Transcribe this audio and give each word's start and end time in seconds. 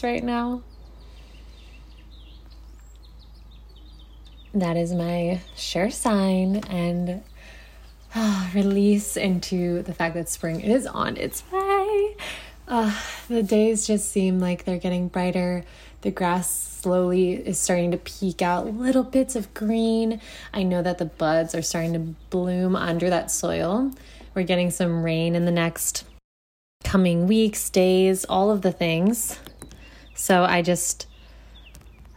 right 0.00 0.22
now. 0.22 0.62
That 4.54 4.76
is 4.76 4.92
my 4.92 5.40
sure 5.56 5.90
sign 5.90 6.56
and 6.68 7.22
uh, 8.14 8.50
release 8.54 9.16
into 9.16 9.82
the 9.82 9.94
fact 9.94 10.14
that 10.14 10.28
spring 10.28 10.60
is 10.60 10.86
on 10.86 11.16
its 11.16 11.42
way. 11.50 12.16
Uh, 12.68 12.94
the 13.28 13.42
days 13.42 13.86
just 13.86 14.10
seem 14.10 14.38
like 14.38 14.64
they're 14.64 14.78
getting 14.78 15.08
brighter. 15.08 15.64
The 16.02 16.10
grass 16.10 16.50
slowly 16.82 17.32
is 17.32 17.58
starting 17.58 17.90
to 17.92 17.96
peek 17.96 18.42
out 18.42 18.66
little 18.66 19.04
bits 19.04 19.36
of 19.36 19.52
green. 19.54 20.20
I 20.52 20.62
know 20.62 20.82
that 20.82 20.98
the 20.98 21.06
buds 21.06 21.54
are 21.54 21.62
starting 21.62 21.92
to 21.94 21.98
bloom 22.30 22.76
under 22.76 23.08
that 23.10 23.30
soil. 23.30 23.90
We're 24.34 24.42
getting 24.42 24.70
some 24.70 25.02
rain 25.02 25.34
in 25.34 25.44
the 25.44 25.50
next 25.50 26.04
coming 26.84 27.26
weeks, 27.26 27.70
days, 27.70 28.24
all 28.24 28.50
of 28.50 28.62
the 28.62 28.72
things. 28.72 29.38
So 30.14 30.44
I 30.44 30.62
just 30.62 31.06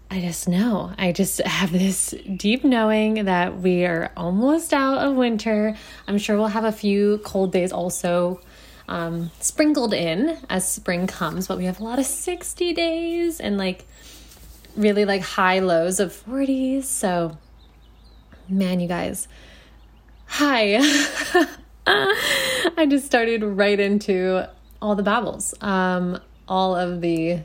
I 0.09 0.21
just 0.21 0.47
know. 0.47 0.93
I 0.97 1.11
just 1.11 1.41
have 1.41 1.71
this 1.71 2.13
deep 2.37 2.63
knowing 2.63 3.25
that 3.25 3.57
we 3.59 3.85
are 3.85 4.11
almost 4.15 4.73
out 4.73 4.99
of 4.99 5.15
winter. 5.15 5.75
I'm 6.07 6.17
sure 6.17 6.37
we'll 6.37 6.47
have 6.47 6.63
a 6.63 6.71
few 6.71 7.17
cold 7.19 7.51
days 7.51 7.71
also 7.71 8.39
um, 8.87 9.31
sprinkled 9.39 9.93
in 9.93 10.37
as 10.49 10.71
spring 10.71 11.07
comes, 11.07 11.47
but 11.47 11.57
we 11.57 11.65
have 11.65 11.79
a 11.79 11.83
lot 11.83 11.97
of 11.97 12.05
60 12.05 12.73
days 12.73 13.39
and 13.39 13.57
like 13.57 13.85
really 14.75 15.05
like 15.05 15.21
high 15.21 15.59
lows 15.59 15.99
of 15.99 16.11
40s. 16.11 16.83
So, 16.83 17.37
man, 18.47 18.79
you 18.79 18.87
guys, 18.87 19.27
hi. 20.27 20.77
I 21.87 22.87
just 22.87 23.05
started 23.05 23.43
right 23.43 23.79
into 23.79 24.47
all 24.81 24.95
the 24.95 25.03
babbles, 25.03 25.55
um, 25.61 26.19
all 26.47 26.75
of 26.75 27.01
the 27.01 27.41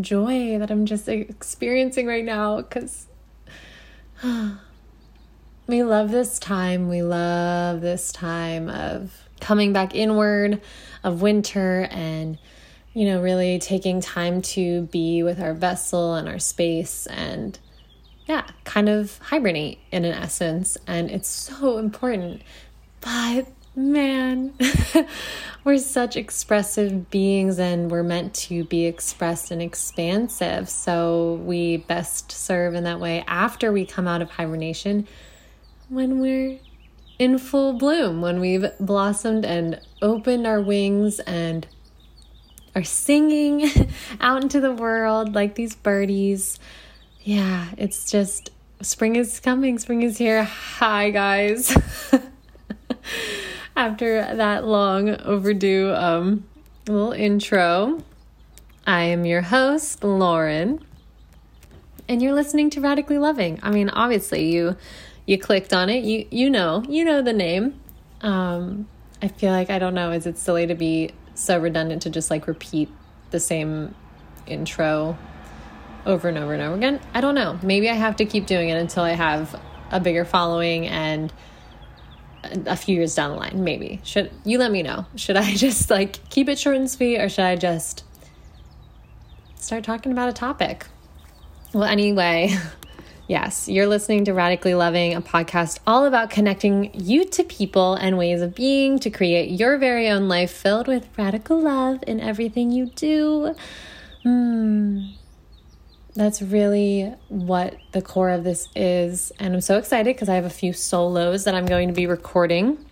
joy 0.00 0.58
that 0.58 0.70
I'm 0.70 0.86
just 0.86 1.08
experiencing 1.08 2.06
right 2.06 2.24
now 2.24 2.58
because 2.58 3.06
we 5.66 5.82
love 5.82 6.10
this 6.10 6.38
time. 6.38 6.88
We 6.88 7.02
love 7.02 7.80
this 7.80 8.12
time 8.12 8.68
of 8.68 9.28
coming 9.40 9.72
back 9.72 9.94
inward, 9.94 10.60
of 11.04 11.22
winter, 11.22 11.88
and 11.90 12.38
you 12.94 13.06
know, 13.06 13.22
really 13.22 13.58
taking 13.58 14.00
time 14.00 14.42
to 14.42 14.82
be 14.82 15.22
with 15.22 15.40
our 15.40 15.54
vessel 15.54 16.14
and 16.14 16.28
our 16.28 16.38
space 16.38 17.06
and 17.06 17.58
yeah, 18.26 18.46
kind 18.64 18.88
of 18.88 19.18
hibernate 19.18 19.78
in 19.90 20.04
an 20.04 20.12
essence. 20.12 20.76
And 20.86 21.10
it's 21.10 21.28
so 21.28 21.78
important. 21.78 22.42
But 23.00 23.46
man, 23.74 24.52
we're 25.64 25.78
such 25.78 26.16
expressive 26.16 27.10
beings 27.10 27.58
and 27.58 27.90
we're 27.90 28.02
meant 28.02 28.34
to 28.34 28.64
be 28.64 28.86
expressed 28.86 29.50
and 29.50 29.62
expansive. 29.62 30.68
So 30.68 31.34
we 31.44 31.78
best 31.78 32.32
serve 32.32 32.74
in 32.74 32.84
that 32.84 32.98
way 32.98 33.24
after 33.26 33.70
we 33.72 33.86
come 33.86 34.08
out 34.08 34.22
of 34.22 34.30
hibernation 34.30 35.06
when 35.88 36.20
we're 36.20 36.58
in 37.18 37.38
full 37.38 37.74
bloom, 37.74 38.20
when 38.20 38.40
we've 38.40 38.66
blossomed 38.80 39.44
and 39.44 39.80
opened 40.00 40.46
our 40.46 40.60
wings 40.60 41.20
and 41.20 41.66
are 42.74 42.82
singing 42.82 43.70
out 44.20 44.42
into 44.42 44.60
the 44.60 44.72
world 44.72 45.34
like 45.34 45.54
these 45.54 45.74
birdies. 45.76 46.58
Yeah, 47.20 47.68
it's 47.76 48.10
just 48.10 48.50
spring 48.80 49.14
is 49.14 49.38
coming, 49.38 49.78
spring 49.78 50.02
is 50.02 50.18
here. 50.18 50.42
Hi, 50.42 51.10
guys. 51.10 51.76
After 53.74 54.36
that 54.36 54.66
long 54.66 55.10
overdue 55.10 55.92
um, 55.94 56.46
little 56.86 57.12
intro, 57.12 58.02
I 58.86 59.02
am 59.04 59.24
your 59.24 59.42
host, 59.42 60.04
Lauren, 60.04 60.84
and 62.08 62.20
you're 62.22 62.34
listening 62.34 62.70
to 62.70 62.80
Radically 62.80 63.18
Loving. 63.18 63.58
I 63.62 63.70
mean, 63.70 63.88
obviously, 63.88 64.52
you 64.52 64.76
you 65.26 65.38
clicked 65.38 65.72
on 65.72 65.88
it. 65.88 66.04
You 66.04 66.26
you 66.30 66.50
know 66.50 66.84
you 66.88 67.04
know 67.04 67.22
the 67.22 67.32
name. 67.32 67.80
Um, 68.20 68.88
I 69.22 69.28
feel 69.28 69.52
like 69.52 69.70
I 69.70 69.78
don't 69.78 69.94
know. 69.94 70.12
Is 70.12 70.26
it 70.26 70.36
silly 70.38 70.66
to 70.66 70.74
be 70.74 71.10
so 71.34 71.58
redundant 71.58 72.02
to 72.02 72.10
just 72.10 72.30
like 72.30 72.46
repeat 72.46 72.90
the 73.30 73.40
same 73.40 73.94
intro 74.46 75.16
over 76.04 76.28
and 76.28 76.38
over 76.38 76.52
and 76.52 76.62
over 76.62 76.74
again. 76.74 77.00
I 77.14 77.20
don't 77.20 77.34
know. 77.34 77.58
Maybe 77.62 77.88
I 77.88 77.94
have 77.94 78.16
to 78.16 78.24
keep 78.24 78.46
doing 78.46 78.68
it 78.68 78.76
until 78.76 79.04
I 79.04 79.12
have 79.12 79.60
a 79.90 80.00
bigger 80.00 80.24
following 80.24 80.86
and 80.86 81.32
a 82.44 82.76
few 82.76 82.96
years 82.96 83.14
down 83.14 83.30
the 83.30 83.36
line. 83.36 83.64
Maybe. 83.64 84.00
Should 84.04 84.30
you 84.44 84.58
let 84.58 84.70
me 84.70 84.82
know? 84.82 85.06
Should 85.16 85.36
I 85.36 85.54
just 85.54 85.90
like 85.90 86.28
keep 86.30 86.48
it 86.48 86.58
short 86.58 86.76
and 86.76 86.90
sweet 86.90 87.18
or 87.18 87.28
should 87.28 87.44
I 87.44 87.56
just 87.56 88.04
start 89.56 89.84
talking 89.84 90.12
about 90.12 90.28
a 90.28 90.32
topic? 90.32 90.86
Well, 91.72 91.84
anyway, 91.84 92.54
Yes, 93.28 93.66
you're 93.66 93.86
listening 93.86 94.26
to 94.26 94.34
Radically 94.34 94.74
Loving, 94.74 95.14
a 95.14 95.22
podcast 95.22 95.78
all 95.86 96.04
about 96.04 96.28
connecting 96.28 96.90
you 96.92 97.24
to 97.24 97.44
people 97.44 97.94
and 97.94 98.18
ways 98.18 98.42
of 98.42 98.54
being 98.54 98.98
to 98.98 99.10
create 99.10 99.50
your 99.58 99.78
very 99.78 100.08
own 100.10 100.28
life 100.28 100.50
filled 100.50 100.88
with 100.88 101.08
radical 101.16 101.58
love 101.58 102.04
in 102.06 102.20
everything 102.20 102.72
you 102.72 102.86
do. 102.86 103.54
Hmm. 104.24 105.12
That's 106.14 106.42
really 106.42 107.14
what 107.28 107.76
the 107.92 108.02
core 108.02 108.30
of 108.30 108.44
this 108.44 108.68
is. 108.76 109.32
And 109.38 109.54
I'm 109.54 109.60
so 109.60 109.78
excited 109.78 110.14
because 110.14 110.28
I 110.28 110.34
have 110.34 110.44
a 110.44 110.50
few 110.50 110.72
solos 110.72 111.44
that 111.44 111.54
I'm 111.54 111.66
going 111.66 111.88
to 111.88 111.94
be 111.94 112.06
recording. 112.06 112.84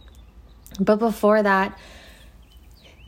But 0.78 0.96
before 0.96 1.42
that, 1.42 1.78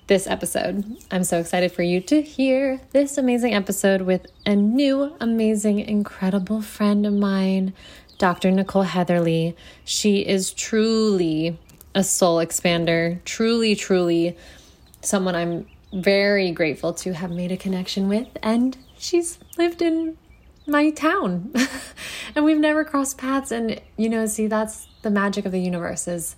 this 0.09 0.27
episode. 0.27 0.85
I'm 1.11 1.25
so 1.25 1.39
excited 1.39 1.73
for 1.73 1.83
you 1.83 2.01
to 2.03 2.21
hear 2.21 2.81
this 2.91 3.17
amazing 3.17 3.55
episode 3.55 4.03
with 4.03 4.27
a 4.45 4.55
new, 4.55 5.17
amazing, 5.21 5.79
incredible 5.79 6.61
friend 6.61 7.07
of 7.07 7.15
mine, 7.15 7.73
Dr. 8.19 8.51
Nicole 8.51 8.83
Heatherly. 8.83 9.57
She 9.85 10.19
is 10.19 10.53
truly 10.53 11.59
a 11.95 12.05
soul 12.05 12.39
expander, 12.39 13.25
truly, 13.25 13.75
truly 13.75 14.37
someone 15.01 15.35
I'm 15.35 15.67
very 15.93 16.51
grateful 16.51 16.93
to 16.95 17.15
have 17.15 17.31
made 17.31 17.53
a 17.53 17.57
connection 17.57 18.09
with. 18.09 18.29
And 18.43 18.77
she's 18.99 19.39
lived 19.59 19.83
in 19.83 20.17
my 20.67 20.91
town 20.91 21.53
and 22.35 22.45
we've 22.45 22.59
never 22.59 22.85
crossed 22.85 23.19
paths 23.19 23.51
and 23.51 23.81
you 23.97 24.09
know 24.09 24.25
see 24.27 24.47
that's 24.47 24.87
the 25.03 25.11
magic 25.11 25.45
of 25.45 25.51
the 25.51 25.61
universe 25.61 26.07
is 26.07 26.37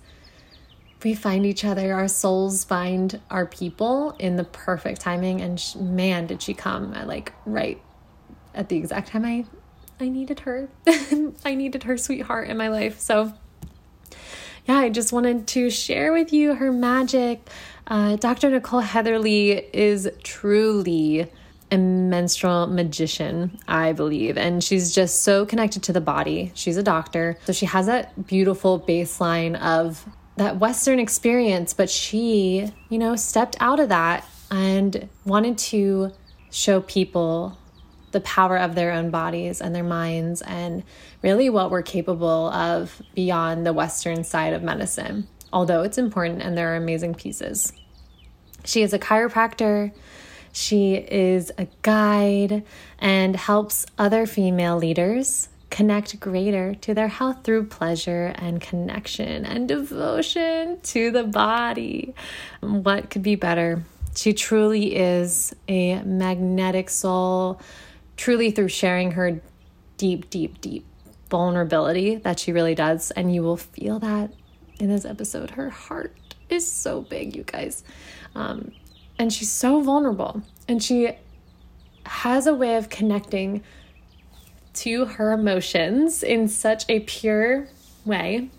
we 1.05 1.13
find 1.13 1.45
each 1.45 1.63
other, 1.63 1.93
our 1.93 2.07
souls 2.07 2.63
find 2.63 3.21
our 3.29 3.45
people 3.45 4.15
in 4.17 4.37
the 4.37 4.43
perfect 4.43 5.01
timing. 5.01 5.39
And 5.39 5.63
man, 5.79 6.25
did 6.25 6.41
she 6.41 6.55
come 6.55 6.93
at 6.95 7.07
like 7.07 7.31
right 7.45 7.79
at 8.55 8.69
the 8.69 8.75
exact 8.75 9.09
time 9.09 9.23
I 9.23 9.45
I 9.99 10.09
needed 10.09 10.41
her. 10.41 10.67
I 11.45 11.55
needed 11.55 11.83
her 11.83 11.95
sweetheart 11.95 12.49
in 12.49 12.57
my 12.57 12.67
life. 12.67 12.99
So 12.99 13.33
yeah, 14.65 14.77
I 14.77 14.89
just 14.89 15.13
wanted 15.13 15.47
to 15.49 15.69
share 15.69 16.11
with 16.11 16.33
you 16.33 16.55
her 16.55 16.71
magic. 16.71 17.47
Uh, 17.85 18.15
Dr. 18.15 18.49
Nicole 18.49 18.79
Heatherly 18.79 19.51
is 19.73 20.09
truly 20.23 21.31
a 21.75 21.77
menstrual 21.77 22.67
magician, 22.67 23.59
I 23.67 23.93
believe. 23.93 24.37
And 24.37 24.63
she's 24.63 24.93
just 24.93 25.21
so 25.21 25.45
connected 25.45 25.83
to 25.83 25.93
the 25.93 26.01
body. 26.01 26.51
She's 26.55 26.77
a 26.77 26.83
doctor. 26.83 27.37
So 27.45 27.53
she 27.53 27.67
has 27.67 27.85
that 27.85 28.25
beautiful 28.25 28.79
baseline 28.79 29.59
of 29.61 30.07
that 30.37 30.57
Western 30.57 30.99
experience, 30.99 31.73
but 31.73 31.89
she, 31.89 32.71
you 32.89 32.97
know, 32.97 33.15
stepped 33.15 33.55
out 33.59 33.79
of 33.79 33.89
that 33.89 34.25
and 34.51 35.07
wanted 35.25 35.57
to 35.57 36.11
show 36.49 36.81
people 36.81 37.57
the 38.11 38.21
power 38.21 38.57
of 38.57 38.75
their 38.75 38.91
own 38.91 39.09
bodies 39.09 39.61
and 39.61 39.75
their 39.75 39.83
minds 39.83 40.41
and 40.41 40.83
really 41.21 41.49
what 41.49 41.69
we're 41.69 41.81
capable 41.81 42.49
of 42.49 43.01
beyond 43.13 43.65
the 43.65 43.73
Western 43.73 44.23
side 44.23 44.53
of 44.53 44.63
medicine, 44.63 45.27
although 45.51 45.83
it's 45.83 45.97
important 45.97 46.41
and 46.41 46.57
there 46.57 46.73
are 46.73 46.77
amazing 46.77 47.13
pieces. 47.13 47.73
She 48.63 48.81
is 48.83 48.93
a 48.93 48.99
chiropractor. 48.99 49.91
She 50.55 50.95
is 50.95 51.51
a 51.57 51.67
guide 51.81 52.63
and 52.97 53.35
helps 53.35 53.85
other 53.97 54.25
female 54.25 54.77
leaders 54.77 55.49
connect 55.69 56.17
greater 56.21 56.73
to 56.75 56.93
their 56.93 57.09
health 57.09 57.43
through 57.43 57.65
pleasure 57.65 58.31
and 58.35 58.61
connection 58.61 59.45
and 59.45 59.67
devotion 59.67 60.79
to 60.79 61.11
the 61.11 61.25
body. 61.25 62.15
What 62.61 63.09
could 63.09 63.21
be 63.21 63.35
better? 63.35 63.83
She 64.15 64.31
truly 64.31 64.95
is 64.95 65.53
a 65.67 66.01
magnetic 66.03 66.89
soul, 66.89 67.59
truly 68.15 68.51
through 68.51 68.69
sharing 68.69 69.11
her 69.11 69.41
deep, 69.97 70.29
deep, 70.29 70.61
deep 70.61 70.85
vulnerability 71.29 72.15
that 72.15 72.39
she 72.39 72.53
really 72.53 72.75
does. 72.75 73.11
And 73.11 73.35
you 73.35 73.43
will 73.43 73.57
feel 73.57 73.99
that 73.99 74.31
in 74.79 74.87
this 74.87 75.03
episode. 75.03 75.51
Her 75.51 75.69
heart 75.69 76.15
is 76.49 76.65
so 76.71 77.01
big, 77.01 77.35
you 77.35 77.43
guys. 77.43 77.83
Um, 78.35 78.71
and 79.17 79.31
she's 79.31 79.51
so 79.51 79.81
vulnerable. 79.81 80.41
And 80.67 80.81
she 80.81 81.11
has 82.05 82.47
a 82.47 82.53
way 82.53 82.75
of 82.75 82.89
connecting 82.89 83.63
to 84.73 85.05
her 85.05 85.31
emotions 85.31 86.21
in 86.21 86.47
such 86.47 86.85
a 86.89 86.99
pure 87.01 87.67
way. 88.05 88.49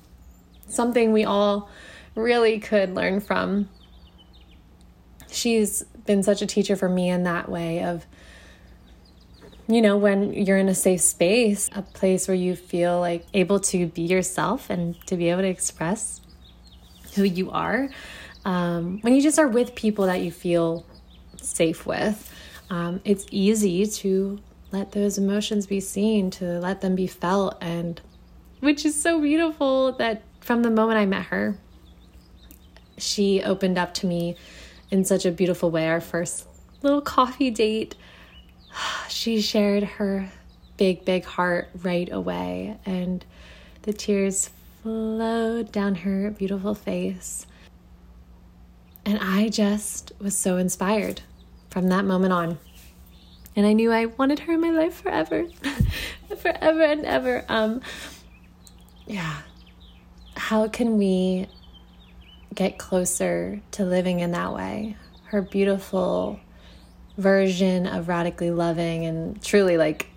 Something 0.69 1.13
we 1.13 1.25
all 1.25 1.69
really 2.15 2.59
could 2.59 2.95
learn 2.95 3.21
from. 3.21 3.69
She's 5.31 5.83
been 6.07 6.23
such 6.23 6.41
a 6.41 6.47
teacher 6.47 6.77
for 6.77 6.89
me 6.89 7.11
in 7.11 7.25
that 7.25 7.49
way 7.49 7.83
of 7.83 8.07
you 9.69 9.83
know, 9.83 9.97
when 9.97 10.33
you're 10.33 10.59
in 10.59 10.69
a 10.69 10.75
safe 10.75 11.01
space, 11.01 11.69
a 11.75 11.83
place 11.83 12.29
where 12.29 12.37
you 12.37 12.55
feel 12.55 13.01
like 13.01 13.27
able 13.35 13.59
to 13.59 13.87
be 13.87 14.03
yourself 14.03 14.71
and 14.71 14.95
to 15.07 15.17
be 15.17 15.29
able 15.29 15.43
to 15.43 15.49
express 15.49 16.21
who 17.15 17.25
you 17.25 17.51
are, 17.51 17.89
um, 18.47 19.01
when 19.01 19.15
you 19.15 19.21
just 19.21 19.41
are 19.41 19.49
with 19.49 19.75
people 19.75 20.07
that 20.07 20.21
you 20.21 20.31
feel 20.31 20.87
safe 21.37 21.85
with, 21.85 22.33
um, 22.71 23.01
it's 23.05 23.27
easy 23.33 23.87
to 23.87 24.39
let 24.71 24.93
those 24.93 25.19
emotions 25.19 25.67
be 25.67 25.81
seen, 25.81 26.31
to 26.31 26.61
let 26.61 26.81
them 26.81 26.95
be 26.95 27.09
felt, 27.09 27.59
and 27.61 28.01
which 28.61 28.87
is 28.87 29.01
so 29.01 29.21
beautiful 29.21 29.93
that 29.93 30.23
from 30.41 30.63
the 30.63 30.71
moment 30.71 30.99
I 30.99 31.07
met 31.07 31.27
her, 31.27 31.59
she 32.99 33.43
opened 33.43 33.79
up 33.79 33.93
to 33.95 34.07
me 34.07 34.37
in 34.93 35.05
such 35.05 35.27
a 35.27 35.33
beautiful 35.33 35.73
way. 35.73 35.89
Our 35.89 36.01
first 36.01 36.47
little 36.83 37.01
coffee 37.01 37.51
date 37.51 37.97
she 39.09 39.41
shared 39.41 39.83
her 39.83 40.31
big, 40.77 41.05
big 41.05 41.25
heart 41.25 41.69
right 41.83 42.11
away, 42.13 42.79
and 42.87 43.25
the 43.83 43.93
tears 43.93 44.51
flowed 44.83 45.73
down 45.73 45.97
her 45.97 46.31
beautiful 46.31 46.77
face. 46.77 47.47
And 49.07 49.21
I 49.21 49.49
just 49.49 50.11
was 50.19 50.37
so 50.37 50.57
inspired 50.57 51.23
from 51.71 51.87
that 51.89 52.05
moment 52.05 52.33
on. 52.33 52.59
And 53.55 53.65
I 53.65 53.73
knew 53.73 53.93
I 53.93 54.07
wanted 54.07 54.41
her 54.41 54.55
in 54.55 54.61
my 54.61 54.71
life 54.71 55.01
forever, 55.01 55.47
forever 56.37 56.83
and 56.83 57.07
ever. 57.07 57.45
Um, 57.49 57.83
yeah. 59.07 59.43
How 60.37 60.67
can 60.67 60.99
we 60.99 61.47
get 62.53 62.79
closer 62.79 63.61
to 63.71 63.85
living 63.85 64.19
in 64.19 64.33
that 64.33 64.53
way? 64.53 64.97
Her 65.27 65.41
beautiful 65.41 66.41
version 67.17 67.87
of 67.87 68.09
radically 68.09 68.51
loving 68.51 69.07
and 69.07 69.41
truly 69.41 69.77
like 69.77 70.09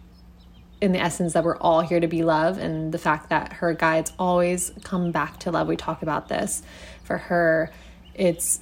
in 0.81 0.93
the 0.93 0.99
essence 0.99 1.33
that 1.33 1.43
we're 1.43 1.57
all 1.57 1.81
here 1.81 1.99
to 1.99 2.07
be 2.07 2.23
love 2.23 2.57
and 2.57 2.91
the 2.91 2.97
fact 2.97 3.29
that 3.29 3.53
her 3.53 3.73
guides 3.73 4.11
always 4.17 4.71
come 4.83 5.11
back 5.11 5.39
to 5.39 5.51
love 5.51 5.67
we 5.67 5.75
talk 5.77 6.01
about 6.01 6.27
this 6.27 6.61
for 7.03 7.17
her 7.17 7.71
it's 8.13 8.59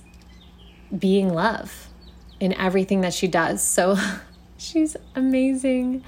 being 0.98 1.34
love 1.34 1.88
in 2.40 2.54
everything 2.54 3.02
that 3.02 3.14
she 3.14 3.28
does 3.28 3.62
so 3.62 3.98
she's 4.58 4.96
amazing 5.16 6.04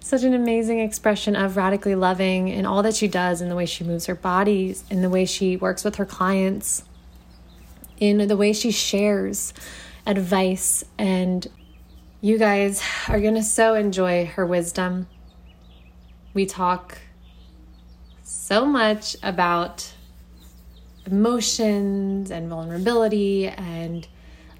such 0.00 0.22
an 0.22 0.34
amazing 0.34 0.80
expression 0.80 1.34
of 1.34 1.56
radically 1.56 1.94
loving 1.94 2.48
in 2.48 2.66
all 2.66 2.82
that 2.82 2.94
she 2.94 3.08
does 3.08 3.40
in 3.40 3.48
the 3.48 3.56
way 3.56 3.64
she 3.64 3.82
moves 3.82 4.04
her 4.04 4.14
bodies, 4.14 4.84
in 4.90 5.00
the 5.00 5.08
way 5.08 5.24
she 5.24 5.56
works 5.56 5.82
with 5.82 5.96
her 5.96 6.04
clients 6.04 6.84
in 7.98 8.26
the 8.28 8.36
way 8.36 8.52
she 8.52 8.70
shares 8.70 9.54
advice 10.06 10.84
and 10.98 11.46
you 12.20 12.38
guys 12.38 12.82
are 13.08 13.20
going 13.20 13.34
to 13.34 13.42
so 13.42 13.74
enjoy 13.74 14.24
her 14.26 14.46
wisdom. 14.46 15.06
We 16.32 16.46
talk 16.46 16.98
so 18.22 18.64
much 18.64 19.14
about 19.22 19.92
emotions 21.06 22.30
and 22.30 22.48
vulnerability 22.48 23.48
and 23.48 24.08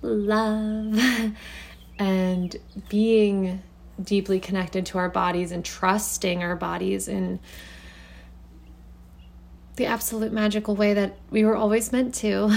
love 0.04 0.98
and 1.98 2.56
being 2.88 3.62
deeply 4.02 4.40
connected 4.40 4.84
to 4.86 4.98
our 4.98 5.08
bodies 5.08 5.52
and 5.52 5.64
trusting 5.64 6.42
our 6.42 6.56
bodies 6.56 7.08
in 7.08 7.38
the 9.76 9.86
absolute 9.86 10.32
magical 10.32 10.76
way 10.76 10.94
that 10.94 11.16
we 11.30 11.44
were 11.44 11.56
always 11.56 11.92
meant 11.92 12.14
to. 12.14 12.52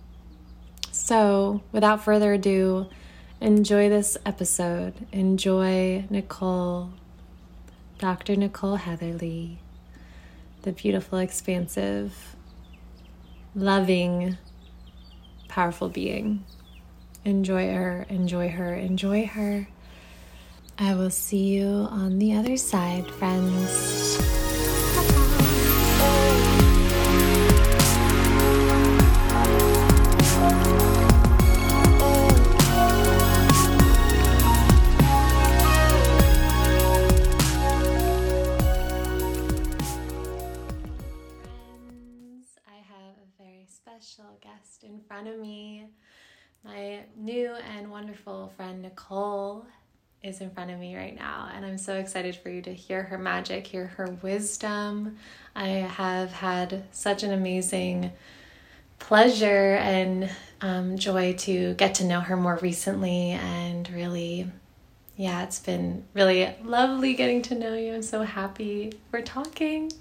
so, 0.92 1.62
without 1.72 2.04
further 2.04 2.34
ado, 2.34 2.86
enjoy 3.40 3.88
this 3.88 4.18
episode. 4.26 4.94
Enjoy 5.12 6.04
Nicole, 6.10 6.90
Dr. 7.98 8.36
Nicole 8.36 8.76
Heatherly, 8.76 9.58
the 10.62 10.72
beautiful, 10.72 11.18
expansive, 11.18 12.36
loving, 13.54 14.36
powerful 15.50 15.88
being. 15.88 16.44
Enjoy 17.24 17.74
her, 17.74 18.06
enjoy 18.08 18.48
her, 18.48 18.74
enjoy 18.74 19.26
her. 19.26 19.68
I 20.78 20.94
will 20.94 21.10
see 21.10 21.48
you 21.48 21.66
on 21.90 22.18
the 22.18 22.34
other 22.34 22.56
side, 22.56 23.06
friends. 23.10 24.16
In 44.90 45.00
front 45.06 45.28
of 45.28 45.38
me. 45.38 45.86
My 46.64 47.00
new 47.16 47.54
and 47.76 47.90
wonderful 47.90 48.52
friend 48.56 48.82
Nicole 48.82 49.64
is 50.22 50.40
in 50.40 50.50
front 50.50 50.70
of 50.70 50.78
me 50.78 50.96
right 50.96 51.14
now, 51.14 51.48
and 51.54 51.64
I'm 51.64 51.78
so 51.78 51.94
excited 51.94 52.36
for 52.36 52.50
you 52.50 52.60
to 52.62 52.74
hear 52.74 53.04
her 53.04 53.16
magic, 53.16 53.66
hear 53.66 53.86
her 53.86 54.18
wisdom. 54.20 55.16
I 55.54 55.68
have 55.68 56.32
had 56.32 56.84
such 56.90 57.22
an 57.22 57.32
amazing 57.32 58.12
pleasure 58.98 59.76
and 59.76 60.28
um, 60.60 60.98
joy 60.98 61.34
to 61.38 61.74
get 61.74 61.94
to 61.96 62.04
know 62.04 62.20
her 62.20 62.36
more 62.36 62.58
recently, 62.60 63.30
and 63.30 63.88
really, 63.90 64.50
yeah, 65.16 65.44
it's 65.44 65.60
been 65.60 66.04
really 66.12 66.52
lovely 66.62 67.14
getting 67.14 67.40
to 67.42 67.54
know 67.54 67.74
you. 67.74 67.94
I'm 67.94 68.02
so 68.02 68.22
happy 68.22 68.92
we're 69.12 69.22
talking. 69.22 69.92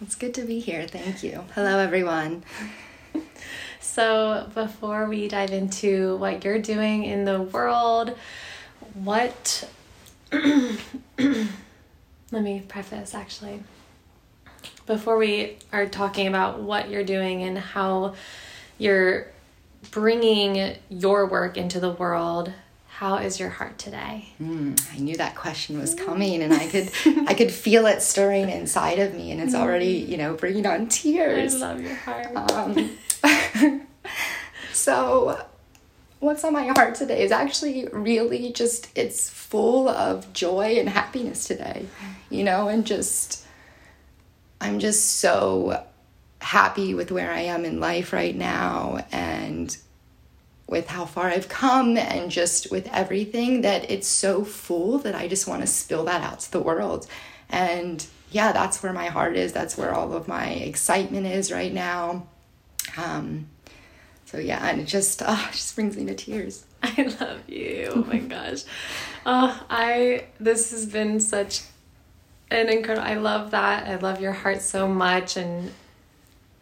it's 0.00 0.14
good 0.14 0.34
to 0.34 0.42
be 0.42 0.60
here. 0.60 0.86
Thank 0.86 1.24
you. 1.24 1.44
Hello, 1.54 1.78
everyone. 1.78 2.44
So, 3.82 4.48
before 4.54 5.08
we 5.08 5.26
dive 5.26 5.50
into 5.50 6.16
what 6.16 6.44
you're 6.44 6.60
doing 6.60 7.04
in 7.04 7.24
the 7.24 7.42
world, 7.42 8.16
what. 8.94 9.68
Let 10.32 10.78
me 12.30 12.62
preface 12.66 13.14
actually. 13.14 13.62
Before 14.86 15.18
we 15.18 15.58
are 15.72 15.86
talking 15.86 16.28
about 16.28 16.60
what 16.60 16.88
you're 16.88 17.04
doing 17.04 17.42
and 17.42 17.58
how 17.58 18.14
you're 18.78 19.26
bringing 19.90 20.76
your 20.88 21.26
work 21.26 21.56
into 21.56 21.80
the 21.80 21.90
world, 21.90 22.52
how 23.02 23.16
is 23.16 23.40
your 23.40 23.48
heart 23.48 23.78
today? 23.78 24.28
Mm, 24.40 24.80
I 24.94 24.98
knew 24.98 25.16
that 25.16 25.34
question 25.34 25.76
was 25.80 25.92
coming, 25.92 26.40
and 26.40 26.54
I 26.54 26.68
could 26.68 26.88
I 27.26 27.34
could 27.34 27.50
feel 27.50 27.86
it 27.86 28.00
stirring 28.00 28.48
inside 28.48 29.00
of 29.00 29.12
me, 29.12 29.32
and 29.32 29.40
it's 29.40 29.56
already 29.56 29.94
you 29.94 30.16
know 30.16 30.34
bringing 30.34 30.66
on 30.66 30.86
tears. 30.86 31.56
I 31.56 31.72
love 31.72 31.82
your 31.82 31.96
heart. 31.96 32.28
Um, 32.36 32.96
so 34.72 35.44
what's 36.20 36.44
on 36.44 36.52
my 36.52 36.68
heart 36.68 36.94
today 36.94 37.24
is 37.24 37.32
actually 37.32 37.88
really 37.88 38.52
just 38.52 38.96
it's 38.96 39.28
full 39.28 39.88
of 39.88 40.32
joy 40.32 40.78
and 40.78 40.88
happiness 40.88 41.48
today 41.48 41.84
you 42.30 42.44
know 42.44 42.68
and 42.68 42.86
just 42.86 43.44
i'm 44.60 44.78
just 44.78 45.16
so 45.18 45.84
happy 46.40 46.94
with 46.94 47.10
where 47.10 47.32
i 47.32 47.40
am 47.40 47.64
in 47.64 47.80
life 47.80 48.12
right 48.12 48.36
now 48.36 49.04
and 49.10 49.76
with 50.72 50.88
how 50.88 51.04
far 51.04 51.28
i've 51.28 51.48
come 51.48 51.96
and 51.96 52.32
just 52.32 52.72
with 52.72 52.88
everything 52.92 53.60
that 53.60 53.88
it's 53.88 54.08
so 54.08 54.42
full 54.42 54.98
that 54.98 55.14
i 55.14 55.28
just 55.28 55.46
want 55.46 55.60
to 55.60 55.66
spill 55.66 56.04
that 56.04 56.20
out 56.22 56.40
to 56.40 56.50
the 56.50 56.60
world 56.60 57.06
and 57.48 58.06
yeah 58.32 58.50
that's 58.50 58.82
where 58.82 58.92
my 58.92 59.06
heart 59.06 59.36
is 59.36 59.52
that's 59.52 59.78
where 59.78 59.94
all 59.94 60.12
of 60.12 60.26
my 60.26 60.46
excitement 60.46 61.26
is 61.26 61.52
right 61.52 61.72
now 61.72 62.26
um, 62.96 63.46
so 64.32 64.38
yeah, 64.38 64.66
and 64.66 64.80
it 64.80 64.86
just 64.86 65.22
oh, 65.24 65.46
it 65.48 65.52
just 65.52 65.74
brings 65.74 65.96
me 65.96 66.06
to 66.06 66.14
tears. 66.14 66.64
I 66.82 67.14
love 67.20 67.48
you. 67.48 67.92
Oh 67.94 68.04
my 68.04 68.18
gosh. 68.34 68.64
Oh, 69.26 69.62
I 69.68 70.26
this 70.40 70.70
has 70.70 70.86
been 70.86 71.20
such 71.20 71.62
an 72.50 72.68
incredible 72.68 73.06
I 73.06 73.14
love 73.14 73.50
that. 73.50 73.86
I 73.86 73.96
love 73.96 74.20
your 74.20 74.32
heart 74.32 74.62
so 74.62 74.88
much 74.88 75.36
and 75.36 75.70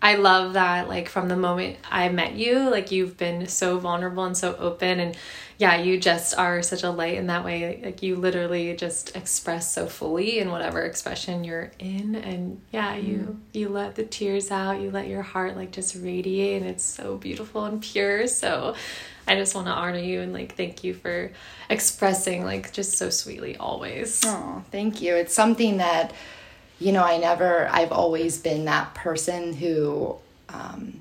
I 0.02 0.14
love 0.14 0.54
that 0.54 0.88
like 0.88 1.08
from 1.08 1.28
the 1.28 1.36
moment 1.36 1.76
I 1.90 2.08
met 2.08 2.34
you, 2.34 2.70
like 2.70 2.90
you've 2.90 3.18
been 3.18 3.46
so 3.46 3.78
vulnerable 3.78 4.24
and 4.24 4.36
so 4.36 4.56
open 4.56 4.98
and 4.98 5.16
yeah, 5.58 5.76
you 5.76 6.00
just 6.00 6.38
are 6.38 6.62
such 6.62 6.84
a 6.84 6.90
light 6.90 7.18
in 7.18 7.26
that 7.26 7.44
way. 7.44 7.82
Like 7.84 8.02
you 8.02 8.16
literally 8.16 8.74
just 8.76 9.14
express 9.14 9.70
so 9.70 9.86
fully 9.86 10.38
in 10.38 10.50
whatever 10.50 10.80
expression 10.84 11.44
you're 11.44 11.70
in 11.78 12.14
and 12.14 12.62
yeah, 12.72 12.96
you 12.96 13.16
mm. 13.18 13.36
you 13.52 13.68
let 13.68 13.94
the 13.94 14.04
tears 14.04 14.50
out, 14.50 14.80
you 14.80 14.90
let 14.90 15.06
your 15.06 15.20
heart 15.20 15.54
like 15.54 15.70
just 15.70 15.94
radiate 15.96 16.62
and 16.62 16.70
it's 16.70 16.84
so 16.84 17.18
beautiful 17.18 17.66
and 17.66 17.82
pure. 17.82 18.26
So 18.26 18.74
I 19.28 19.36
just 19.36 19.54
want 19.54 19.66
to 19.66 19.72
honor 19.72 19.98
you 19.98 20.22
and 20.22 20.32
like 20.32 20.56
thank 20.56 20.82
you 20.82 20.94
for 20.94 21.30
expressing 21.68 22.42
like 22.42 22.72
just 22.72 22.96
so 22.96 23.10
sweetly 23.10 23.58
always. 23.58 24.24
Oh, 24.24 24.64
thank 24.70 25.02
you. 25.02 25.14
It's 25.14 25.34
something 25.34 25.76
that 25.76 26.14
you 26.80 26.92
know, 26.92 27.04
I 27.04 27.18
never, 27.18 27.68
I've 27.70 27.92
always 27.92 28.38
been 28.38 28.64
that 28.64 28.94
person 28.94 29.52
who 29.52 30.16
um, 30.48 31.00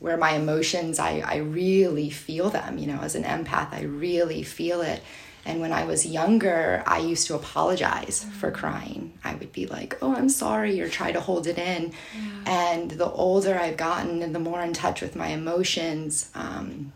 where 0.00 0.16
my 0.16 0.32
emotions 0.32 0.98
I, 0.98 1.18
I 1.18 1.36
really 1.36 2.10
feel 2.10 2.50
them 2.50 2.78
you 2.78 2.86
know 2.86 3.00
as 3.00 3.14
an 3.14 3.22
empath 3.22 3.72
i 3.72 3.82
really 3.82 4.42
feel 4.42 4.80
it 4.80 5.02
and 5.44 5.60
when 5.60 5.72
i 5.72 5.84
was 5.84 6.04
younger 6.04 6.82
i 6.86 6.98
used 6.98 7.26
to 7.28 7.34
apologize 7.34 8.24
mm-hmm. 8.24 8.32
for 8.32 8.50
crying 8.50 9.12
i 9.22 9.34
would 9.34 9.52
be 9.52 9.66
like 9.66 9.96
oh 10.02 10.14
i'm 10.16 10.28
sorry 10.28 10.80
or 10.80 10.88
try 10.88 11.12
to 11.12 11.20
hold 11.20 11.46
it 11.46 11.58
in 11.58 11.92
yeah. 12.14 12.78
and 12.80 12.90
the 12.92 13.10
older 13.10 13.56
i've 13.58 13.76
gotten 13.76 14.22
and 14.22 14.34
the 14.34 14.40
more 14.40 14.62
in 14.62 14.72
touch 14.72 15.00
with 15.00 15.14
my 15.14 15.28
emotions 15.28 16.30
um, 16.34 16.92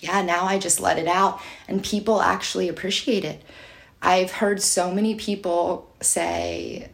yeah 0.00 0.22
now 0.22 0.44
i 0.44 0.58
just 0.58 0.80
let 0.80 0.98
it 0.98 1.06
out 1.06 1.40
and 1.68 1.84
people 1.84 2.20
actually 2.20 2.68
appreciate 2.68 3.24
it 3.24 3.42
i've 4.00 4.32
heard 4.32 4.60
so 4.60 4.92
many 4.92 5.14
people 5.14 5.88
say 6.00 6.88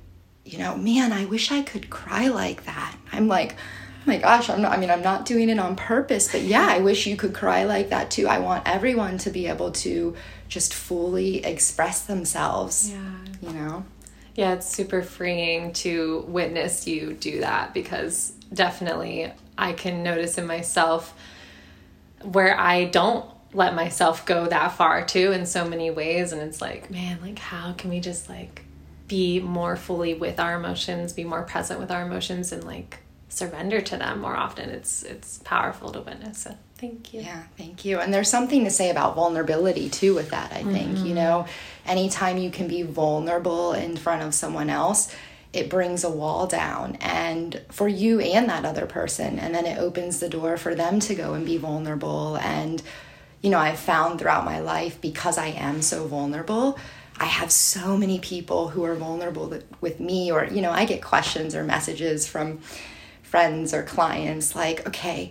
you 0.49 0.59
know 0.59 0.77
man 0.77 1.13
i 1.13 1.25
wish 1.25 1.53
i 1.53 1.63
could 1.63 1.91
cry 1.91 2.29
like 2.29 2.65
that 2.65 2.95
i'm 3.13 3.29
like 3.29 3.57
oh 3.99 4.03
my 4.09 4.19
gosh, 4.19 4.49
I'm 4.49 4.63
not, 4.63 4.73
I 4.73 4.79
mean, 4.79 4.91
I'm 4.91 5.03
not 5.03 5.27
doing 5.27 5.51
it 5.51 5.59
on 5.59 5.77
purpose, 5.77 6.33
but 6.33 6.43
yeah, 6.43 6.67
I 6.67 6.79
wish 6.79 7.07
you 7.07 7.17
could 7.17 7.35
cry 7.35 7.65
like 7.65 7.91
that 7.91 8.11
too. 8.11 8.27
I 8.27 8.39
want 8.39 8.67
everyone 8.67 9.19
to 9.19 9.31
be 9.31 9.47
able 9.47 9.73
to 9.73 10.17
just 10.49 10.73
fully 10.73 11.45
express 11.45 12.07
themselves. 12.07 12.91
Yeah. 12.91 13.17
You 13.43 13.53
know? 13.53 13.85
Yeah, 14.35 14.55
it's 14.55 14.67
super 14.67 15.03
freeing 15.03 15.73
to 15.75 16.25
witness 16.29 16.87
you 16.87 17.13
do 17.13 17.41
that 17.41 17.75
because 17.75 18.33
definitely 18.53 19.33
I 19.59 19.73
can 19.73 20.03
notice 20.03 20.39
in 20.39 20.47
myself 20.47 21.13
where 22.23 22.59
I 22.59 22.85
don't 22.85 23.27
let 23.53 23.75
myself 23.75 24.25
go 24.25 24.47
that 24.47 24.73
far 24.73 25.05
too 25.05 25.33
in 25.33 25.45
so 25.45 25.69
many 25.69 25.91
ways. 25.91 26.33
And 26.33 26.41
it's 26.41 26.61
like, 26.61 26.91
man, 26.91 27.19
like, 27.21 27.39
how 27.39 27.73
can 27.73 27.91
we 27.91 28.01
just 28.01 28.29
like 28.29 28.65
be 29.09 29.41
more 29.41 29.77
fully 29.77 30.15
with 30.15 30.39
our 30.39 30.55
emotions, 30.55 31.13
be 31.13 31.25
more 31.25 31.43
present 31.43 31.81
with 31.81 31.91
our 31.91 32.03
emotions, 32.03 32.53
and 32.53 32.65
like 32.65 32.99
surrender 33.29 33.81
to 33.81 33.97
them 33.97 34.21
more 34.21 34.37
often. 34.37 34.71
It's 34.71 35.03
it's 35.03 35.39
powerful 35.39 35.91
to 35.93 36.01
witness. 36.01 36.39
So 36.39 36.55
thank 36.77 37.13
you. 37.13 37.23
Yeah, 37.23 37.43
thank 37.57 37.85
you. 37.85 37.99
And 37.99 38.13
there's 38.13 38.31
something 38.31 38.65
to 38.65 38.71
say 38.71 38.91
about 38.91 39.17
vulnerability 39.17 39.89
too 39.89 40.15
with 40.15 40.31
that, 40.31 40.53
I 40.53 40.63
think. 40.63 40.97
Mm-hmm. 40.97 41.07
You 41.07 41.15
know, 41.15 41.47
anytime 41.87 42.39
you 42.39 42.51
can 42.51 42.69
be 42.69 42.83
vulnerable 42.83 43.73
in 43.73 43.97
front 43.97 44.23
of 44.23 44.35
someone 44.35 44.71
else, 44.71 45.15
it 45.53 45.71
brings 45.71 46.05
a 46.05 46.11
wall 46.11 46.47
down 46.47 46.97
and 47.01 47.61
for 47.71 47.89
you 47.89 48.21
and 48.21 48.51
that 48.51 48.67
other 48.67 48.85
person 48.85 49.39
and 49.39 49.55
then 49.55 49.65
it 49.65 49.79
opens 49.79 50.21
the 50.21 50.29
door 50.29 50.59
for 50.59 50.75
them 50.75 51.01
to 51.01 51.15
go 51.15 51.33
and 51.33 51.47
be 51.47 51.57
vulnerable 51.57 52.37
and 52.37 52.83
you 53.43 53.51
know, 53.51 53.59
I've 53.59 53.79
found 53.79 54.19
throughout 54.19 54.45
my 54.45 54.61
life 54.61 55.01
because 55.01 55.39
I 55.39 55.49
am 55.49 55.83
so 55.83 56.07
vulnerable, 56.07 56.79
I 57.21 57.27
have 57.27 57.51
so 57.51 57.97
many 57.97 58.19
people 58.19 58.69
who 58.69 58.85
are 58.85 58.95
vulnerable 58.95 59.53
with 59.81 60.01
me, 60.01 60.31
or, 60.31 60.45
you 60.45 60.61
know, 60.61 60.71
I 60.71 60.85
get 60.85 61.03
questions 61.03 61.55
or 61.55 61.65
messages 61.65 62.27
from 62.29 62.61
friends 63.23 63.75
or 63.75 63.83
clients 63.83 64.55
like, 64.55 64.87
okay, 64.87 65.31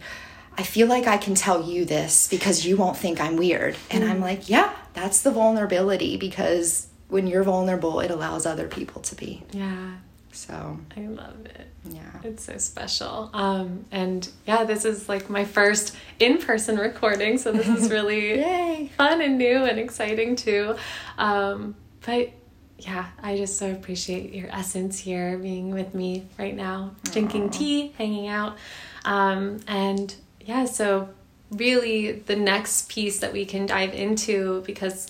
I 0.57 0.63
feel 0.63 0.87
like 0.87 1.07
I 1.07 1.17
can 1.17 1.35
tell 1.35 1.63
you 1.63 1.85
this 1.85 2.27
because 2.27 2.65
you 2.65 2.77
won't 2.77 2.97
think 2.97 3.21
I'm 3.21 3.37
weird. 3.37 3.75
And 3.91 4.03
mm. 4.03 4.09
I'm 4.09 4.21
like, 4.21 4.49
yeah, 4.49 4.73
that's 4.93 5.21
the 5.21 5.31
vulnerability 5.31 6.17
because 6.17 6.87
when 7.09 7.27
you're 7.27 7.43
vulnerable, 7.43 7.99
it 7.99 8.11
allows 8.11 8.45
other 8.45 8.67
people 8.67 9.01
to 9.03 9.15
be. 9.15 9.43
Yeah. 9.51 9.93
So 10.31 10.79
I 10.95 11.01
love 11.01 11.45
it. 11.45 11.67
Yeah. 11.91 12.01
It's 12.23 12.43
so 12.43 12.57
special. 12.57 13.29
Um, 13.33 13.85
and 13.91 14.27
yeah, 14.45 14.63
this 14.63 14.85
is 14.85 15.07
like 15.07 15.29
my 15.29 15.45
first 15.45 15.95
in 16.19 16.37
person 16.39 16.77
recording. 16.77 17.37
So 17.37 17.51
this 17.51 17.67
is 17.67 17.89
really 17.91 18.89
fun 18.97 19.21
and 19.21 19.37
new 19.37 19.63
and 19.63 19.79
exciting 19.79 20.35
too. 20.35 20.75
Um, 21.17 21.75
but 22.05 22.31
yeah, 22.79 23.07
I 23.21 23.37
just 23.37 23.57
so 23.57 23.71
appreciate 23.71 24.33
your 24.33 24.49
essence 24.49 24.99
here, 24.99 25.37
being 25.37 25.71
with 25.71 25.93
me 25.93 26.27
right 26.37 26.55
now, 26.55 26.91
Aww. 27.03 27.13
drinking 27.13 27.49
tea, 27.49 27.93
hanging 27.97 28.27
out. 28.27 28.57
Um, 29.03 29.59
and 29.67 30.13
yeah, 30.41 30.65
so 30.65 31.09
really 31.51 32.11
the 32.11 32.35
next 32.35 32.89
piece 32.89 33.19
that 33.19 33.33
we 33.33 33.45
can 33.45 33.65
dive 33.65 33.93
into, 33.93 34.61
because 34.65 35.07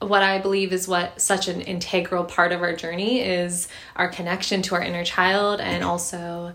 what 0.00 0.22
I 0.22 0.38
believe 0.38 0.72
is 0.72 0.88
what 0.88 1.20
such 1.20 1.48
an 1.48 1.60
integral 1.60 2.24
part 2.24 2.52
of 2.52 2.62
our 2.62 2.74
journey 2.74 3.20
is 3.20 3.68
our 3.96 4.08
connection 4.08 4.62
to 4.62 4.74
our 4.74 4.82
inner 4.82 5.04
child 5.04 5.60
and 5.60 5.84
also 5.84 6.54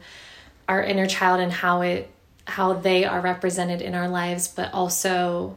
our 0.67 0.81
inner 0.81 1.05
child 1.05 1.39
and 1.39 1.51
how 1.51 1.81
it 1.81 2.11
how 2.47 2.73
they 2.73 3.05
are 3.05 3.21
represented 3.21 3.81
in 3.81 3.95
our 3.95 4.07
lives, 4.07 4.47
but 4.47 4.73
also 4.73 5.55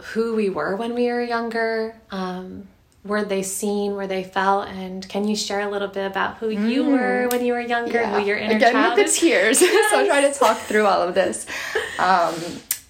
who 0.00 0.34
we 0.34 0.48
were 0.48 0.76
when 0.76 0.94
we 0.94 1.06
were 1.08 1.22
younger. 1.22 1.96
Um, 2.10 2.68
were 3.02 3.24
they 3.24 3.42
seen, 3.42 3.94
were 3.94 4.06
they 4.06 4.22
felt, 4.22 4.68
and 4.68 5.08
can 5.08 5.26
you 5.26 5.34
share 5.34 5.60
a 5.60 5.70
little 5.70 5.88
bit 5.88 6.06
about 6.06 6.36
who 6.36 6.48
mm. 6.48 6.70
you 6.70 6.84
were 6.84 7.28
when 7.28 7.44
you 7.44 7.54
were 7.54 7.60
younger, 7.60 8.00
yeah. 8.00 8.18
who 8.20 8.26
your 8.26 8.36
inner 8.36 8.56
Again 8.56 8.72
child 8.72 8.98
with 8.98 9.06
the 9.06 9.18
tears. 9.18 9.60
Yes. 9.60 9.90
so 9.90 10.00
I'll 10.00 10.06
try 10.06 10.20
to 10.20 10.38
talk 10.38 10.58
through 10.58 10.86
all 10.86 11.02
of 11.02 11.14
this. 11.14 11.46
Um, 11.98 12.34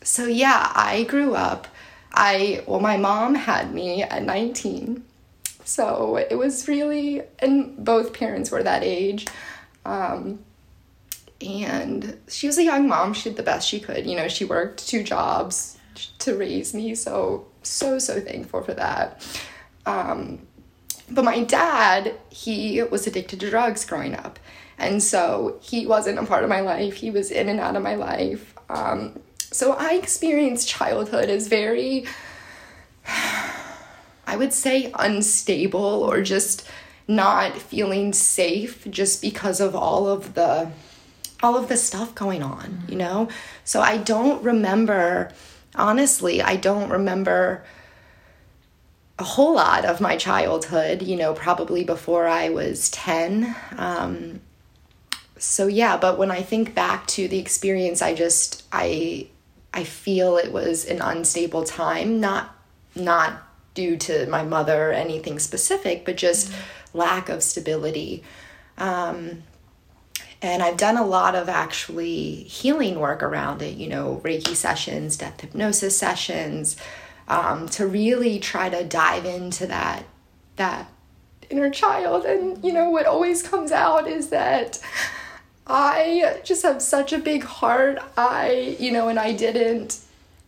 so 0.05 0.27
yeah, 0.27 0.71
I 0.73 1.03
grew 1.03 1.35
up. 1.35 1.67
I 2.13 2.65
well, 2.67 2.81
my 2.81 2.97
mom 2.97 3.35
had 3.35 3.73
me 3.73 4.03
at 4.03 4.23
19, 4.23 5.05
so 5.65 6.17
it 6.17 6.37
was 6.37 6.67
really, 6.69 7.23
and 7.39 7.85
both 7.85 8.13
parents 8.13 8.51
were 8.51 8.63
that 8.63 8.83
age. 8.83 9.27
Um, 9.85 10.41
and 11.41 12.19
she 12.29 12.47
was 12.47 12.59
a 12.59 12.65
young 12.65 12.89
mom. 12.89 13.15
She 13.15 13.31
did 13.31 13.37
the 13.37 13.43
best 13.43 13.69
she 13.69 13.81
could. 13.81 14.07
You 14.07 14.17
know, 14.17 14.29
she 14.29 14.45
worked 14.45 14.87
two 14.87 15.03
jobs 15.03 15.79
to 16.19 16.37
raise 16.37 16.75
me. 16.75 16.95
So 16.95 17.47
so 17.63 17.99
so 17.99 18.21
thankful 18.21 18.63
for 18.63 18.75
that. 18.75 19.23
Um, 19.87 20.47
but 21.11 21.25
my 21.25 21.43
dad, 21.43 22.15
he 22.31 22.83
was 22.83 23.07
addicted 23.07 23.41
to 23.41 23.51
drugs 23.51 23.85
growing 23.85 24.15
up. 24.15 24.39
And 24.79 25.03
so 25.03 25.59
he 25.61 25.87
wasn't 25.87 26.19
a 26.19 26.25
part 26.25 26.43
of 26.43 26.49
my 26.49 26.61
life. 26.61 26.95
He 26.95 27.11
was 27.11 27.31
in 27.31 27.49
and 27.49 27.61
out 27.61 27.77
of 27.77 27.83
my 27.83 27.97
life. 27.97 28.55
Um, 28.69 29.21
so 29.51 29.73
I 29.73 29.95
experienced 29.95 30.69
childhood 30.69 31.29
as 31.29 31.49
very, 31.49 32.07
I 34.27 34.37
would 34.37 34.53
say, 34.53 34.93
unstable 34.99 35.81
or 35.81 36.23
just 36.23 36.67
not 37.09 37.57
feeling 37.57 38.13
safe 38.13 38.87
just 38.89 39.21
because 39.21 39.61
of 39.61 39.75
all 39.75 40.09
of 40.09 40.35
the 40.35 40.71
all 41.43 41.57
of 41.57 41.69
the 41.69 41.77
stuff 41.77 42.15
going 42.15 42.43
on, 42.43 42.83
you 42.87 42.97
know? 42.97 43.27
So 43.65 43.81
I 43.81 43.97
don't 43.97 44.43
remember 44.45 45.33
honestly, 45.75 46.43
I 46.43 46.57
don't 46.57 46.91
remember 46.91 47.65
a 49.19 49.25
whole 49.25 49.55
lot 49.55 49.85
of 49.85 50.01
my 50.01 50.17
childhood, 50.17 51.03
you 51.03 51.17
know, 51.17 51.35
probably 51.35 51.85
before 51.85 52.27
I 52.27 52.49
was 52.49 52.91
10. 52.91 53.55
Um, 53.77 54.41
so 55.37 55.67
yeah, 55.67 55.97
but 55.97 56.19
when 56.19 56.31
I 56.31 56.43
think 56.43 56.75
back 56.75 57.07
to 57.09 57.29
the 57.29 57.39
experience, 57.39 58.03
I 58.03 58.15
just 58.15 58.65
I 58.73 59.29
I 59.73 59.85
feel 59.85 60.37
it 60.37 60.53
was 60.53 60.85
an 60.85 61.01
unstable 61.01 61.65
time, 61.65 62.21
not 62.21 62.57
not 62.95 63.43
due 63.75 63.97
to 63.97 64.27
my 64.27 64.43
mother 64.43 64.91
or 64.91 64.93
anything 64.93 65.39
specific, 65.39 66.05
but 66.05 66.17
just 66.17 66.51
mm-hmm. 66.51 66.99
lack 66.99 67.29
of 67.29 67.43
stability. 67.43 68.23
Um, 68.79 69.45
and 70.43 70.63
I've 70.63 70.77
done 70.77 70.97
a 70.97 71.07
lot 71.07 71.35
of 71.35 71.49
actually 71.49 72.45
healing 72.45 72.99
work 72.99 73.23
around 73.23 73.63
it, 73.63 73.77
you 73.77 73.89
know, 73.89 74.21
Reiki 74.25 74.57
sessions, 74.57 75.17
death 75.17 75.41
hypnosis 75.41 75.97
sessions, 75.97 76.77
um, 77.29 77.69
to 77.71 77.87
really 77.87 78.41
try 78.41 78.69
to 78.69 78.85
dive 78.85 79.25
into 79.25 79.67
that 79.67 80.05
that 80.57 80.91
inner 81.49 81.71
child 81.71 82.25
and 82.25 82.63
you 82.63 82.73
know 82.73 82.91
what 82.91 83.07
always 83.07 83.43
comes 83.43 83.73
out 83.73 84.07
is 84.07 84.29
that 84.29 84.79
I 85.71 86.41
just 86.45 86.63
have 86.63 86.83
such 86.83 87.13
a 87.13 87.19
big 87.19 87.45
heart 87.45 87.99
I 88.17 88.77
you 88.79 88.93
know 88.93 89.09
and 89.09 89.19
I 89.19 89.33
didn't 89.33 90.01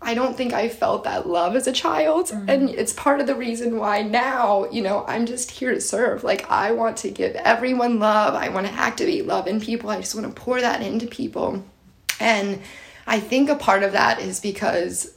I 0.05 0.15
don't 0.15 0.37
think 0.37 0.53
I 0.53 0.69
felt 0.69 1.05
that 1.05 1.29
love 1.29 1.55
as 1.55 1.67
a 1.67 1.73
child. 1.73 2.27
Mm-hmm. 2.27 2.49
And 2.51 2.71
it's 2.71 2.93
part 2.93 3.21
of 3.21 3.27
the 3.27 3.37
reason 3.37 3.79
why 3.79 4.03
now, 4.03 4.69
you 4.71 4.83
know, 4.83 5.05
I'm 5.07 5.27
just 5.27 5.51
here 5.51 5.73
to 5.73 5.81
serve. 5.81 6.25
Like, 6.25 6.51
I 6.51 6.73
want 6.73 6.97
to 6.99 7.11
give 7.11 7.37
everyone 7.37 8.01
love. 8.01 8.35
I 8.35 8.49
want 8.49 8.67
to 8.67 8.73
activate 8.73 9.27
love 9.27 9.47
in 9.47 9.61
people. 9.61 9.91
I 9.91 10.01
just 10.01 10.15
want 10.15 10.27
to 10.27 10.43
pour 10.43 10.61
that 10.61 10.83
into 10.83 11.07
people. 11.07 11.65
And 12.19 12.61
I 13.07 13.21
think 13.21 13.49
a 13.49 13.55
part 13.55 13.83
of 13.83 13.93
that 13.93 14.21
is 14.21 14.41
because 14.41 15.17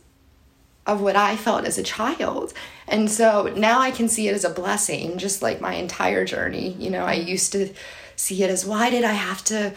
of 0.86 1.02
what 1.02 1.16
I 1.16 1.36
felt 1.36 1.66
as 1.66 1.80
a 1.80 1.84
child. 1.84 2.54
And 2.88 3.10
so 3.10 3.52
now 3.56 3.80
I 3.80 3.90
can 3.90 4.08
see 4.08 4.28
it 4.28 4.36
as 4.36 4.44
a 4.44 4.52
blessing, 4.52 5.18
just 5.18 5.42
like 5.42 5.60
my 5.60 5.74
entire 5.74 6.26
journey. 6.26 6.74
You 6.74 6.92
know, 6.92 7.06
I 7.06 7.14
used 7.14 7.52
to 7.54 7.74
see 8.16 8.44
it 8.44 8.50
as 8.50 8.66
why 8.66 8.90
did 8.90 9.04
I 9.04 9.14
have 9.14 9.44
to 9.46 9.74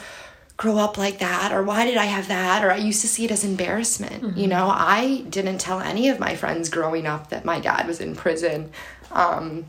grow 0.57 0.77
up 0.77 0.99
like 0.99 1.21
that 1.21 1.53
or 1.53 1.63
why 1.63 1.85
did 1.85 1.97
I 1.97 2.07
have 2.07 2.29
that 2.29 2.65
or 2.65 2.73
I 2.73 2.77
used 2.77 3.01
to 3.03 3.09
see 3.09 3.25
it 3.25 3.31
as 3.31 3.45
embarrassment. 3.45 4.23
Mm-hmm. 4.23 4.39
You 4.39 4.49
know, 4.49 4.69
I 4.69 5.25
didn't 5.31 5.59
tell 5.59 5.81
any 5.81 6.09
of 6.09 6.19
my 6.19 6.35
friends 6.35 6.69
growing 6.69 7.07
up 7.07 7.31
that 7.31 7.45
my 7.45 7.61
dad 7.61 7.87
was 7.87 8.01
in 8.01 8.17
prison. 8.17 8.73
Um, 9.13 9.65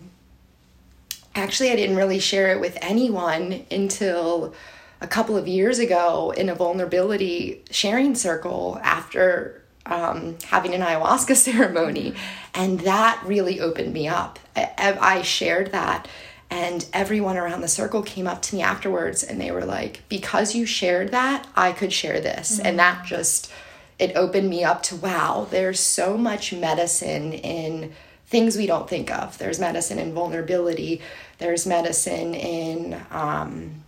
actually, 1.35 1.69
I 1.71 1.75
didn't 1.75 1.95
really 1.95 2.19
share 2.19 2.51
it 2.51 2.59
with 2.59 2.77
anyone 2.81 3.65
until 3.69 4.55
a 5.01 5.07
couple 5.07 5.37
of 5.37 5.47
years 5.47 5.79
ago 5.79 6.31
in 6.35 6.49
a 6.49 6.55
vulnerability 6.55 7.63
sharing 7.71 8.15
circle 8.15 8.79
after 8.83 9.63
um, 9.85 10.37
having 10.45 10.73
an 10.73 10.81
ayahuasca 10.81 11.35
ceremony, 11.35 12.13
and 12.53 12.79
that 12.81 13.21
really 13.25 13.59
opened 13.59 13.93
me 13.93 14.07
up. 14.07 14.39
I, 14.55 14.97
I 14.99 15.21
shared 15.21 15.71
that, 15.71 16.07
And 16.49 16.85
everyone 16.93 17.37
around 17.37 17.61
the 17.61 17.67
circle 17.67 18.01
came 18.01 18.27
up 18.27 18.41
to 18.43 18.55
me 18.55 18.61
afterwards 18.61 19.23
and 19.23 19.39
they 19.39 19.51
were 19.51 19.65
like, 19.65 20.01
because 20.09 20.55
you 20.55 20.65
shared 20.65 21.11
that, 21.11 21.47
I 21.55 21.71
could 21.71 21.93
share 21.93 22.19
this. 22.19 22.57
Mm-hmm. 22.57 22.65
And 22.65 22.79
that 22.79 23.05
just, 23.05 23.51
it 23.99 24.15
opened 24.15 24.49
me 24.49 24.63
up 24.63 24.81
to 24.83 24.95
wow, 24.95 25.47
there's 25.51 25.79
so 25.79 26.17
much 26.17 26.51
medicine 26.51 27.33
in 27.33 27.93
things 28.25 28.57
we 28.57 28.65
don't 28.65 28.89
think 28.89 29.11
of. 29.11 29.37
There's 29.37 29.59
medicine 29.59 29.99
in 29.99 30.13
vulnerability, 30.13 31.01
there's 31.37 31.67
medicine 31.67 32.33
in, 32.33 32.99
um, 33.11 33.83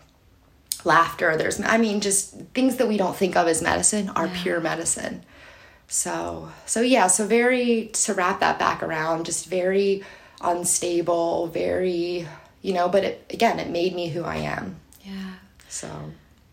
laughter 0.86 1.38
there's 1.38 1.60
i 1.62 1.78
mean 1.78 2.02
just 2.02 2.34
things 2.54 2.78
that 2.78 2.88
we 2.88 2.98
don't 2.98 3.16
think 3.16 3.36
of 3.36 3.48
as 3.48 3.62
medicine 3.62 4.10
are 4.10 4.28
yeah. 4.28 4.42
pure 4.42 4.60
medicine 4.60 5.24
so 5.88 6.50
so 6.66 6.82
yeah 6.82 7.08
so 7.08 7.26
very 7.26 7.90
to 7.94 8.14
wrap 8.14 8.40
that 8.40 8.58
back 8.58 8.82
around 8.82 9.26
just 9.26 9.46
very 9.48 10.04
unstable 10.42 11.48
very 11.48 12.28
you 12.62 12.74
know 12.74 12.88
but 12.90 13.04
it, 13.04 13.26
again 13.30 13.60
it 13.60 13.70
made 13.70 13.96
me 13.96 14.10
who 14.10 14.24
i 14.24 14.38
am. 14.38 14.78
Yeah. 15.04 15.34
So. 15.68 15.90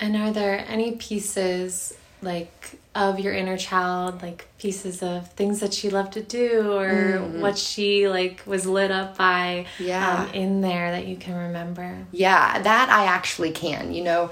And 0.00 0.16
are 0.16 0.30
there 0.30 0.64
any 0.68 0.92
pieces 0.92 1.94
like 2.20 2.78
of 2.94 3.20
your 3.20 3.32
inner 3.32 3.56
child 3.56 4.22
like 4.22 4.48
pieces 4.58 5.04
of 5.04 5.30
things 5.32 5.60
that 5.60 5.72
she 5.72 5.88
loved 5.88 6.14
to 6.14 6.22
do 6.22 6.72
or 6.72 6.88
mm-hmm. 6.88 7.40
what 7.40 7.56
she 7.56 8.08
like 8.08 8.42
was 8.44 8.66
lit 8.66 8.90
up 8.90 9.16
by 9.16 9.66
yeah. 9.78 10.24
um, 10.24 10.30
in 10.34 10.60
there 10.60 10.90
that 10.92 11.06
you 11.06 11.16
can 11.16 11.34
remember? 11.34 12.06
Yeah 12.12 12.60
that 12.60 12.88
i 12.90 13.04
actually 13.04 13.52
can 13.52 13.92
you 13.92 14.04
know. 14.04 14.30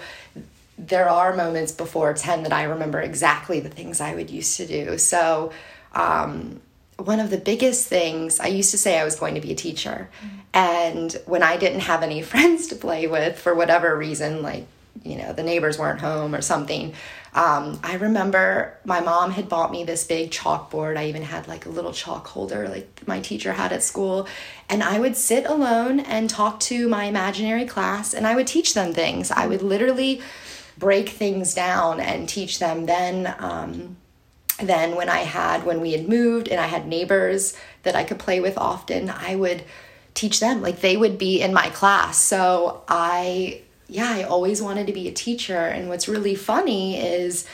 There 0.78 1.08
are 1.08 1.34
moments 1.34 1.72
before 1.72 2.12
10 2.12 2.42
that 2.42 2.52
i 2.52 2.64
remember 2.64 3.00
exactly 3.00 3.60
the 3.60 3.70
things 3.70 4.00
i 4.00 4.14
would 4.14 4.30
used 4.30 4.58
to 4.58 4.66
do. 4.66 4.98
So 4.98 5.52
um, 5.94 6.60
one 6.98 7.20
of 7.20 7.30
the 7.30 7.38
biggest 7.38 7.86
things 7.86 8.40
i 8.40 8.46
used 8.46 8.70
to 8.70 8.78
say 8.78 8.98
i 8.98 9.04
was 9.04 9.16
going 9.16 9.34
to 9.34 9.40
be 9.40 9.52
a 9.52 9.56
teacher. 9.56 10.08
Mm-hmm. 10.18 10.36
and 10.54 11.16
when 11.26 11.42
i 11.42 11.56
didn't 11.56 11.80
have 11.80 12.02
any 12.02 12.22
friends 12.32 12.66
to 12.68 12.76
play 12.76 13.06
with 13.06 13.38
for 13.38 13.54
whatever 13.54 13.96
reason 13.96 14.42
like 14.42 14.66
you 15.04 15.16
know 15.16 15.32
the 15.32 15.42
neighbors 15.42 15.78
weren't 15.78 16.00
home 16.00 16.34
or 16.34 16.40
something 16.40 16.94
um, 17.34 17.78
i 17.82 17.96
remember 17.96 18.78
my 18.84 19.00
mom 19.00 19.30
had 19.30 19.48
bought 19.48 19.70
me 19.70 19.84
this 19.84 20.04
big 20.04 20.30
chalkboard. 20.30 20.96
I 20.96 21.08
even 21.08 21.20
had 21.20 21.46
like 21.46 21.66
a 21.66 21.68
little 21.68 21.92
chalk 21.92 22.26
holder 22.28 22.66
like 22.66 23.06
my 23.06 23.20
teacher 23.20 23.52
had 23.52 23.72
at 23.72 23.82
school. 23.82 24.26
And 24.70 24.82
i 24.82 24.98
would 24.98 25.16
sit 25.16 25.44
alone 25.44 26.00
and 26.00 26.30
talk 26.30 26.60
to 26.60 26.88
my 26.88 27.04
imaginary 27.04 27.66
class 27.66 28.14
and 28.14 28.26
i 28.26 28.34
would 28.34 28.46
teach 28.46 28.72
them 28.72 28.94
things. 28.94 29.30
I 29.30 29.46
would 29.46 29.60
literally 29.60 30.22
break 30.78 31.10
things 31.10 31.54
down 31.54 32.00
and 32.00 32.28
teach 32.28 32.58
them. 32.58 32.86
Then 32.86 33.34
um, 33.38 33.96
then 34.60 34.94
when 34.94 35.08
i 35.08 35.18
had 35.18 35.64
when 35.64 35.80
we 35.80 35.92
had 35.92 36.08
moved 36.08 36.48
and 36.48 36.60
i 36.60 36.66
had 36.66 36.86
neighbors 36.86 37.56
that 37.82 37.94
i 37.94 38.04
could 38.04 38.18
play 38.18 38.40
with 38.40 38.56
often 38.56 39.10
i 39.10 39.34
would 39.34 39.62
teach 40.14 40.40
them 40.40 40.62
like 40.62 40.80
they 40.80 40.96
would 40.96 41.18
be 41.18 41.40
in 41.42 41.52
my 41.52 41.68
class 41.70 42.18
so 42.18 42.82
i 42.88 43.60
yeah, 43.88 44.10
I 44.10 44.22
always 44.24 44.60
wanted 44.60 44.86
to 44.88 44.92
be 44.92 45.08
a 45.08 45.12
teacher. 45.12 45.58
And 45.58 45.88
what's 45.88 46.08
really 46.08 46.34
funny 46.34 47.00
is, 47.00 47.46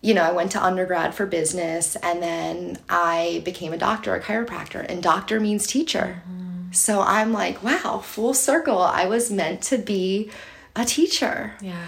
you 0.00 0.14
know, 0.14 0.22
I 0.22 0.32
went 0.32 0.52
to 0.52 0.62
undergrad 0.62 1.14
for 1.14 1.26
business 1.26 1.96
and 1.96 2.22
then 2.22 2.78
I 2.88 3.42
became 3.44 3.72
a 3.72 3.78
doctor, 3.78 4.14
a 4.14 4.20
chiropractor, 4.20 4.84
and 4.88 5.02
doctor 5.02 5.38
means 5.38 5.66
teacher. 5.66 6.22
Mm-hmm. 6.28 6.72
So 6.72 7.00
I'm 7.00 7.32
like, 7.32 7.62
wow, 7.62 8.00
full 8.04 8.34
circle. 8.34 8.80
I 8.80 9.06
was 9.06 9.30
meant 9.30 9.62
to 9.62 9.78
be 9.78 10.30
a 10.74 10.84
teacher. 10.84 11.54
Yeah. 11.60 11.86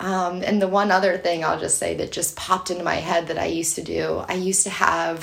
Um, 0.00 0.42
and 0.42 0.60
the 0.60 0.66
one 0.66 0.90
other 0.90 1.18
thing 1.18 1.44
I'll 1.44 1.60
just 1.60 1.78
say 1.78 1.94
that 1.96 2.10
just 2.10 2.34
popped 2.34 2.70
into 2.70 2.82
my 2.82 2.94
head 2.94 3.28
that 3.28 3.38
I 3.38 3.46
used 3.46 3.74
to 3.76 3.82
do, 3.82 4.24
I 4.26 4.32
used 4.32 4.64
to 4.64 4.70
have, 4.70 5.22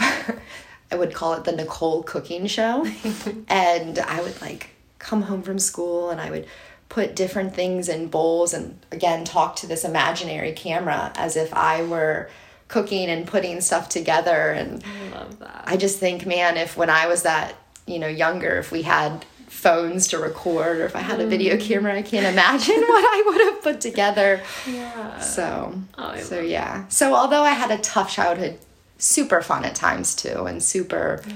I 0.92 0.96
would 0.96 1.16
call 1.16 1.34
it 1.34 1.44
the 1.44 1.52
Nicole 1.52 2.04
cooking 2.04 2.46
show. 2.46 2.86
and 3.50 3.98
I 3.98 4.22
would 4.22 4.40
like 4.40 4.70
come 5.00 5.24
home 5.24 5.42
from 5.42 5.58
school 5.58 6.12
and 6.12 6.22
I 6.22 6.30
would 6.30 6.48
put 6.90 7.16
different 7.16 7.54
things 7.54 7.90
in 7.90 8.08
bowls 8.08 8.54
and 8.54 8.80
again 8.92 9.26
talk 9.26 9.56
to 9.58 9.68
this 9.68 9.84
imaginary 9.84 10.54
camera 10.54 11.12
as 11.16 11.36
if 11.36 11.54
I 11.54 11.84
were 11.84 12.30
cooking 12.68 13.10
and 13.10 13.28
putting 13.28 13.62
stuff 13.62 13.90
together 13.90 14.52
and 14.52 14.84
I 14.84 15.18
love 15.18 15.40
that. 15.40 15.64
I 15.66 15.78
just 15.78 16.00
think 16.00 16.26
man 16.26 16.58
if 16.58 16.78
when 16.78 16.90
I 16.90 17.08
was 17.08 17.24
that 17.24 17.56
you 17.86 18.00
know 18.00 18.08
younger 18.08 18.58
if 18.58 18.72
we 18.72 18.84
had 18.84 19.26
phones 19.58 20.08
to 20.10 20.20
record 20.20 20.78
or 20.78 20.86
if 20.86 20.96
I 20.96 21.00
had 21.00 21.20
a 21.20 21.26
video 21.26 21.58
mm. 21.58 21.62
camera 21.62 21.96
I 21.96 22.04
can't 22.04 22.28
imagine 22.28 22.76
what 22.80 23.04
I 23.04 23.24
would 23.26 23.42
have 23.42 23.64
put 23.64 23.82
together. 23.82 24.44
Yeah. 24.68 25.20
So 25.20 25.82
oh, 25.98 26.18
so 26.18 26.40
yeah. 26.40 26.88
So 26.90 27.16
although 27.16 27.42
I 27.42 27.52
had 27.52 27.72
a 27.72 27.80
tough 27.80 28.12
childhood 28.12 28.60
super 29.00 29.42
fun 29.42 29.66
at 29.66 29.74
times 29.74 30.14
too 30.14 30.46
and 30.46 30.62
super 30.62 31.24
yeah. 31.28 31.34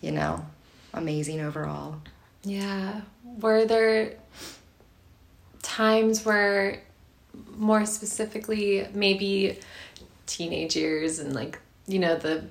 you 0.00 0.10
know 0.10 0.44
amazing 0.92 1.40
overall. 1.40 2.02
Yeah. 2.42 3.02
Were 3.38 3.64
there 3.66 4.14
times 5.62 6.24
where 6.24 6.82
more 7.56 7.86
specifically 7.86 8.88
maybe 8.92 9.60
teenage 10.26 10.74
years 10.74 11.20
and 11.20 11.36
like 11.36 11.60
you 11.86 12.00
know 12.00 12.16
the 12.16 12.42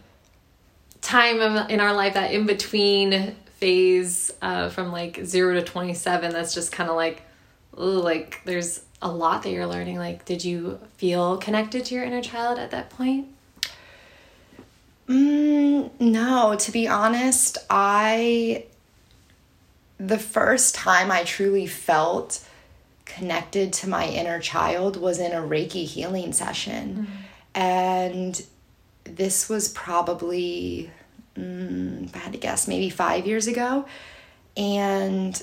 time 1.02 1.42
of, 1.42 1.70
in 1.70 1.82
our 1.82 1.94
life 1.94 2.14
that 2.14 2.32
in 2.32 2.46
between 2.46 3.36
phase 3.60 4.32
uh, 4.42 4.70
from 4.70 4.92
like 4.92 5.24
0 5.24 5.56
to 5.56 5.62
27 5.64 6.32
that's 6.32 6.54
just 6.54 6.72
kind 6.72 6.90
of 6.90 6.96
like 6.96 7.22
ooh, 7.80 8.02
like 8.02 8.42
there's 8.46 8.82
a 9.02 9.10
lot 9.10 9.44
that 9.44 9.52
you're 9.52 9.68
learning 9.68 9.98
like 9.98 10.26
did 10.26 10.44
you 10.44 10.80
feel 10.98 11.38
connected 11.38 11.86
to 11.86 11.96
your 11.96 12.04
inner 12.04 12.22
child 12.22 12.60
at 12.60 12.72
that 12.72 12.90
point 12.90 13.28
mm, 15.08 15.90
no 16.00 16.56
to 16.56 16.72
be 16.72 16.88
honest 16.88 17.58
i 17.70 18.66
the 19.98 20.20
first 20.20 20.76
time 20.76 21.12
i 21.12 21.24
truly 21.24 21.68
felt 21.68 22.44
connected 23.10 23.74
to 23.74 23.90
my 23.90 24.08
inner 24.08 24.40
child 24.40 24.96
was 24.96 25.20
in 25.20 25.34
a 25.34 25.42
Reiki 25.42 25.86
healing 25.86 26.32
session. 26.32 27.08
Mm-hmm. 27.08 27.60
And 27.62 28.46
this 29.04 29.50
was 29.50 29.68
probably, 29.70 30.92
mm, 31.36 32.14
I 32.16 32.18
had 32.20 32.34
to 32.34 32.40
guess, 32.40 32.68
maybe 32.68 32.90
five 32.90 33.26
years 33.26 33.48
ago. 33.48 33.86
And 34.58 35.42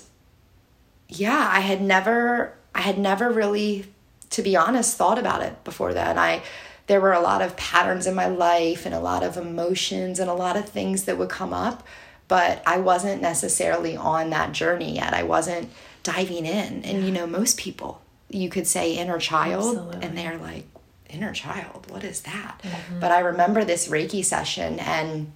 yeah, 1.08 1.48
I 1.52 1.60
had 1.60 1.80
never, 1.80 2.56
I 2.74 2.80
had 2.80 2.98
never 2.98 3.30
really, 3.30 3.86
to 4.30 4.42
be 4.42 4.56
honest, 4.56 4.96
thought 4.96 5.18
about 5.18 5.42
it 5.42 5.64
before 5.64 5.94
that. 5.94 6.18
I, 6.18 6.42
there 6.86 7.00
were 7.00 7.12
a 7.12 7.20
lot 7.20 7.42
of 7.42 7.56
patterns 7.56 8.06
in 8.06 8.14
my 8.14 8.26
life 8.28 8.86
and 8.86 8.94
a 8.94 9.00
lot 9.00 9.22
of 9.22 9.36
emotions 9.36 10.18
and 10.18 10.30
a 10.30 10.34
lot 10.34 10.56
of 10.56 10.68
things 10.68 11.04
that 11.04 11.18
would 11.18 11.28
come 11.28 11.52
up, 11.52 11.86
but 12.28 12.62
I 12.66 12.78
wasn't 12.78 13.22
necessarily 13.22 13.96
on 13.96 14.30
that 14.30 14.52
journey 14.52 14.94
yet. 14.94 15.14
I 15.14 15.22
wasn't 15.22 15.70
diving 16.02 16.46
in. 16.46 16.84
And 16.84 17.04
you 17.04 17.10
know, 17.12 17.26
most 17.26 17.58
people, 17.58 18.02
you 18.28 18.48
could 18.48 18.66
say 18.66 18.96
inner 18.96 19.18
child, 19.18 19.76
Absolutely. 19.76 20.06
and 20.06 20.18
they're 20.18 20.38
like, 20.38 20.66
inner 21.10 21.32
child, 21.32 21.90
what 21.90 22.04
is 22.04 22.22
that? 22.22 22.60
Mm-hmm. 22.62 23.00
But 23.00 23.12
I 23.12 23.20
remember 23.20 23.64
this 23.64 23.88
Reiki 23.88 24.24
session, 24.24 24.78
and 24.78 25.32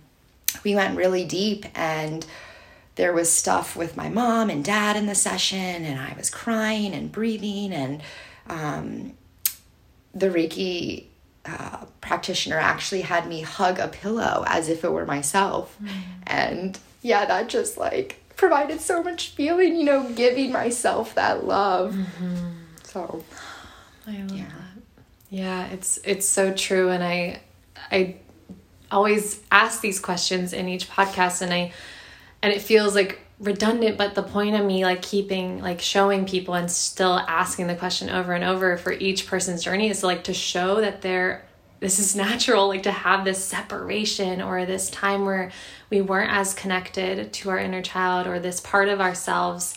we 0.65 0.75
went 0.75 0.97
really 0.97 1.25
deep, 1.25 1.67
and 1.75 2.27
there 2.97 3.13
was 3.13 3.33
stuff 3.33 3.77
with 3.77 3.97
my 3.97 4.09
mom 4.09 4.51
and 4.51 4.65
dad 4.65 4.97
in 4.97 5.07
the 5.07 5.15
session, 5.15 5.59
and 5.59 5.99
I 5.99 6.15
was 6.17 6.31
crying 6.31 6.93
and 6.93 7.11
breathing, 7.11 7.73
and 7.73 8.03
um, 8.49 9.13
the 10.15 10.29
Reiki 10.29 11.07
uh, 11.47 11.85
practitioner 12.01 12.57
actually 12.57 13.03
had 13.03 13.27
me 13.27 13.41
hug 13.41 13.79
a 13.79 13.89
pillow 13.89 14.45
as 14.47 14.69
if 14.69 14.85
it 14.85 14.93
were 14.93 15.07
myself. 15.07 15.77
Mm. 15.83 15.91
And 16.27 16.79
yeah, 17.03 17.25
that 17.25 17.49
just 17.49 17.79
like 17.79 18.21
provided 18.37 18.81
so 18.81 19.03
much 19.03 19.31
feeling, 19.31 19.77
you 19.77 19.85
know, 19.85 20.11
giving 20.11 20.53
myself 20.53 21.15
that 21.15 21.47
love. 21.47 21.95
Mm-hmm. 21.95 22.49
So, 22.85 23.25
I 24.07 24.19
love 24.19 24.33
yeah. 24.33 24.45
that. 24.45 25.05
Yeah, 25.31 25.67
it's 25.69 25.99
it's 26.05 26.29
so 26.29 26.53
true, 26.53 26.91
and 26.91 27.05
I 27.05 27.41
I 27.91 28.17
always 28.91 29.41
ask 29.51 29.81
these 29.81 30.01
questions 30.01 30.53
in 30.53 30.69
each 30.69 30.89
podcast, 30.89 31.43
and 31.43 31.53
I 31.53 31.73
and 32.43 32.53
it 32.53 32.63
feels 32.63 32.95
like 32.95 33.21
redundant 33.39 33.97
but 33.97 34.15
the 34.15 34.23
point 34.23 34.55
of 34.55 34.65
me 34.65 34.85
like 34.85 35.01
keeping 35.01 35.63
like 35.63 35.81
showing 35.81 36.27
people 36.27 36.53
and 36.53 36.71
still 36.71 37.19
asking 37.27 37.67
the 37.69 37.75
question 37.75 38.11
over 38.11 38.35
and 38.35 38.45
over 38.45 38.77
for 38.77 38.93
each 38.93 39.27
person's 39.27 39.65
journey 39.65 39.89
is 39.89 40.03
like 40.03 40.25
to 40.25 40.35
show 40.35 40.83
that 40.83 41.01
they're 41.01 41.43
this 41.81 41.99
is 41.99 42.15
natural 42.15 42.69
like 42.69 42.83
to 42.83 42.93
have 42.93 43.25
this 43.25 43.43
separation 43.43 44.43
or 44.43 44.67
this 44.67 44.91
time 44.91 45.25
where 45.25 45.51
we 45.89 46.03
weren't 46.03 46.31
as 46.31 46.53
connected 46.53 47.33
to 47.33 47.49
our 47.49 47.59
inner 47.59 47.81
child 47.81 48.27
or 48.27 48.39
this 48.39 48.61
part 48.61 48.91
of 48.91 49.01
ourselves 49.01 49.75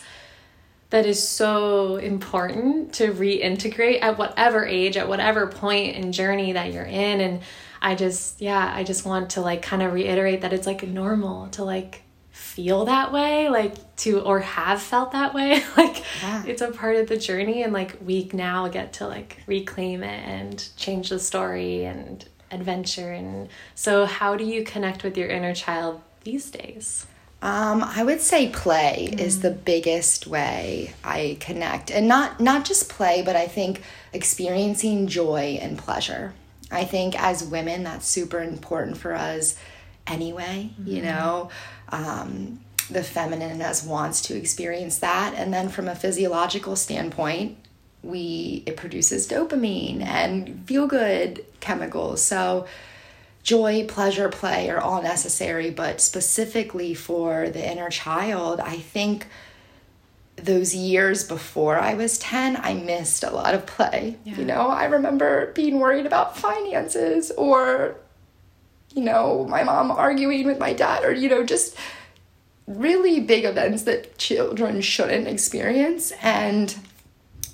that 0.94 1.06
is 1.06 1.26
so 1.26 1.96
important 1.96 2.92
to 2.94 3.12
reintegrate 3.12 4.00
at 4.00 4.16
whatever 4.16 4.64
age 4.64 4.96
at 4.96 5.08
whatever 5.08 5.48
point 5.48 5.96
and 5.96 6.14
journey 6.14 6.52
that 6.52 6.72
you're 6.72 6.84
in. 6.84 7.20
And 7.20 7.40
i 7.84 7.94
just 7.94 8.40
yeah 8.40 8.72
i 8.74 8.82
just 8.82 9.04
want 9.04 9.30
to 9.30 9.40
like 9.40 9.62
kind 9.62 9.82
of 9.82 9.92
reiterate 9.92 10.40
that 10.40 10.52
it's 10.52 10.66
like 10.66 10.82
normal 10.82 11.46
to 11.48 11.62
like 11.62 12.02
feel 12.30 12.86
that 12.86 13.12
way 13.12 13.48
like 13.48 13.94
to 13.94 14.20
or 14.20 14.40
have 14.40 14.82
felt 14.82 15.12
that 15.12 15.34
way 15.34 15.62
like 15.76 16.02
yeah. 16.22 16.42
it's 16.46 16.62
a 16.62 16.70
part 16.72 16.96
of 16.96 17.06
the 17.08 17.16
journey 17.16 17.62
and 17.62 17.72
like 17.72 17.96
we 18.04 18.28
now 18.32 18.66
get 18.66 18.94
to 18.94 19.06
like 19.06 19.38
reclaim 19.46 20.02
it 20.02 20.26
and 20.26 20.68
change 20.76 21.10
the 21.10 21.18
story 21.18 21.84
and 21.84 22.28
adventure 22.50 23.12
and 23.12 23.48
so 23.74 24.04
how 24.06 24.34
do 24.34 24.44
you 24.44 24.64
connect 24.64 25.04
with 25.04 25.16
your 25.16 25.28
inner 25.28 25.54
child 25.54 26.00
these 26.24 26.50
days 26.50 27.06
Um, 27.42 27.84
I 27.84 28.02
would 28.02 28.22
say 28.22 28.48
play 28.48 29.10
mm. 29.12 29.20
is 29.20 29.40
the 29.40 29.50
biggest 29.50 30.26
way 30.26 30.94
I 31.04 31.36
connect, 31.40 31.90
and 31.90 32.08
not 32.08 32.40
not 32.40 32.64
just 32.64 32.88
play, 32.88 33.20
but 33.20 33.36
I 33.36 33.46
think 33.48 33.82
experiencing 34.14 35.08
joy 35.08 35.58
and 35.60 35.76
pleasure. 35.76 36.32
I 36.74 36.84
think 36.84 37.20
as 37.20 37.44
women, 37.44 37.84
that's 37.84 38.06
super 38.06 38.42
important 38.42 38.96
for 38.96 39.14
us 39.14 39.56
anyway. 40.06 40.70
Mm-hmm. 40.72 40.90
You 40.90 41.02
know, 41.02 41.50
um, 41.90 42.60
the 42.90 43.02
feminine 43.02 43.50
in 43.50 43.62
us 43.62 43.84
wants 43.84 44.20
to 44.22 44.36
experience 44.36 44.98
that, 44.98 45.34
and 45.36 45.52
then 45.52 45.68
from 45.68 45.88
a 45.88 45.94
physiological 45.94 46.76
standpoint, 46.76 47.58
we 48.02 48.62
it 48.66 48.76
produces 48.76 49.26
dopamine 49.26 50.02
and 50.02 50.66
feel 50.66 50.86
good 50.86 51.44
chemicals. 51.60 52.20
So 52.22 52.66
joy, 53.42 53.86
pleasure, 53.86 54.28
play 54.28 54.68
are 54.70 54.80
all 54.80 55.02
necessary, 55.02 55.70
but 55.70 56.00
specifically 56.00 56.94
for 56.94 57.48
the 57.48 57.70
inner 57.70 57.90
child, 57.90 58.60
I 58.60 58.76
think 58.76 59.26
those 60.36 60.74
years 60.74 61.24
before 61.24 61.78
I 61.78 61.94
was 61.94 62.18
10, 62.18 62.56
I 62.56 62.74
missed 62.74 63.22
a 63.22 63.30
lot 63.30 63.54
of 63.54 63.66
play. 63.66 64.16
Yeah. 64.24 64.36
You 64.36 64.44
know, 64.44 64.68
I 64.68 64.84
remember 64.86 65.52
being 65.52 65.78
worried 65.78 66.06
about 66.06 66.36
finances 66.36 67.30
or, 67.36 67.96
you 68.94 69.02
know, 69.02 69.46
my 69.48 69.62
mom 69.62 69.90
arguing 69.90 70.46
with 70.46 70.58
my 70.58 70.72
dad 70.72 71.04
or, 71.04 71.12
you 71.12 71.28
know, 71.28 71.44
just 71.44 71.76
really 72.66 73.20
big 73.20 73.44
events 73.44 73.82
that 73.82 74.18
children 74.18 74.80
shouldn't 74.80 75.28
experience. 75.28 76.12
And 76.22 76.74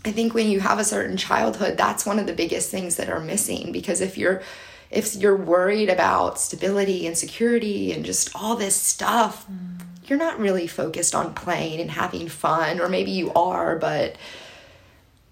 I 0.04 0.12
think 0.12 0.32
when 0.32 0.48
you 0.48 0.60
have 0.60 0.78
a 0.78 0.84
certain 0.84 1.16
childhood, 1.16 1.76
that's 1.76 2.06
one 2.06 2.18
of 2.18 2.26
the 2.26 2.32
biggest 2.32 2.70
things 2.70 2.96
that 2.96 3.10
are 3.10 3.20
missing 3.20 3.72
because 3.72 4.00
if 4.00 4.16
you're 4.16 4.42
if 4.90 5.14
you're 5.14 5.36
worried 5.36 5.88
about 5.88 6.40
stability 6.40 7.06
and 7.06 7.16
security 7.16 7.92
and 7.92 8.04
just 8.04 8.34
all 8.34 8.56
this 8.56 8.74
stuff, 8.74 9.46
mm. 9.48 9.79
You're 10.10 10.18
not 10.18 10.40
really 10.40 10.66
focused 10.66 11.14
on 11.14 11.32
playing 11.32 11.80
and 11.80 11.90
having 11.90 12.28
fun, 12.28 12.80
or 12.80 12.88
maybe 12.88 13.12
you 13.12 13.32
are, 13.32 13.76
but 13.76 14.16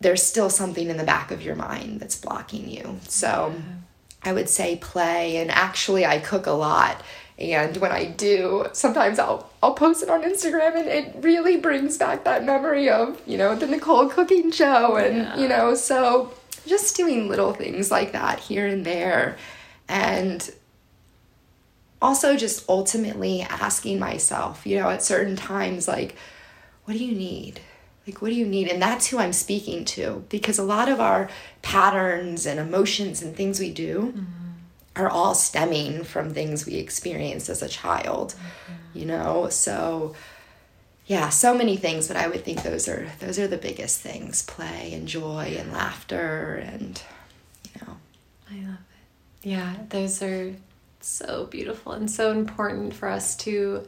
there's 0.00 0.22
still 0.22 0.48
something 0.48 0.88
in 0.88 0.96
the 0.96 1.04
back 1.04 1.32
of 1.32 1.42
your 1.42 1.56
mind 1.56 1.98
that's 1.98 2.16
blocking 2.16 2.68
you. 2.68 3.00
So 3.08 3.52
yeah. 3.54 3.62
I 4.22 4.32
would 4.32 4.48
say 4.48 4.76
play, 4.76 5.38
and 5.38 5.50
actually, 5.50 6.06
I 6.06 6.20
cook 6.20 6.46
a 6.46 6.52
lot. 6.52 7.02
And 7.38 7.76
when 7.76 7.92
I 7.92 8.04
do, 8.04 8.66
sometimes 8.72 9.18
I'll 9.18 9.50
I'll 9.62 9.74
post 9.74 10.02
it 10.02 10.10
on 10.10 10.22
Instagram 10.22 10.76
and 10.76 10.88
it 10.88 11.14
really 11.20 11.56
brings 11.56 11.96
back 11.96 12.24
that 12.24 12.44
memory 12.44 12.88
of, 12.88 13.20
you 13.26 13.38
know, 13.38 13.54
the 13.54 13.66
Nicole 13.66 14.08
cooking 14.08 14.50
show 14.50 14.96
and 14.96 15.18
yeah. 15.18 15.36
you 15.36 15.48
know, 15.48 15.74
so 15.74 16.32
just 16.66 16.96
doing 16.96 17.28
little 17.28 17.52
things 17.52 17.90
like 17.90 18.12
that 18.12 18.40
here 18.40 18.66
and 18.66 18.84
there. 18.84 19.36
And 19.88 20.50
also 22.00 22.36
just 22.36 22.68
ultimately 22.68 23.42
asking 23.42 23.98
myself, 23.98 24.66
you 24.66 24.78
know, 24.78 24.90
at 24.90 25.02
certain 25.02 25.36
times, 25.36 25.88
like, 25.88 26.16
what 26.84 26.96
do 26.96 27.04
you 27.04 27.14
need? 27.14 27.60
Like, 28.06 28.22
what 28.22 28.28
do 28.28 28.34
you 28.34 28.46
need? 28.46 28.68
And 28.68 28.80
that's 28.80 29.08
who 29.08 29.18
I'm 29.18 29.32
speaking 29.32 29.84
to 29.86 30.24
because 30.28 30.58
a 30.58 30.62
lot 30.62 30.88
of 30.88 31.00
our 31.00 31.28
patterns 31.60 32.46
and 32.46 32.58
emotions 32.58 33.22
and 33.22 33.36
things 33.36 33.60
we 33.60 33.70
do 33.70 34.14
mm-hmm. 34.16 34.24
are 34.96 35.10
all 35.10 35.34
stemming 35.34 36.04
from 36.04 36.32
things 36.32 36.64
we 36.64 36.76
experienced 36.76 37.48
as 37.48 37.62
a 37.62 37.68
child, 37.68 38.34
mm-hmm. 38.34 38.98
you 38.98 39.04
know? 39.04 39.48
So, 39.50 40.14
yeah, 41.08 41.30
so 41.30 41.56
many 41.56 41.76
things, 41.76 42.06
but 42.06 42.16
I 42.16 42.28
would 42.28 42.44
think 42.44 42.62
those 42.62 42.86
are 42.86 43.08
those 43.18 43.38
are 43.38 43.48
the 43.48 43.56
biggest 43.56 44.00
things: 44.00 44.42
play 44.42 44.92
and 44.92 45.08
joy 45.08 45.56
and 45.58 45.72
laughter, 45.72 46.56
and 46.56 47.02
you 47.64 47.80
know. 47.80 47.96
I 48.50 48.54
love 48.56 48.78
it. 49.42 49.48
Yeah, 49.48 49.74
those 49.88 50.22
are 50.22 50.54
so 51.00 51.46
beautiful 51.46 51.92
and 51.92 52.10
so 52.10 52.30
important 52.30 52.94
for 52.94 53.08
us 53.08 53.36
to, 53.38 53.86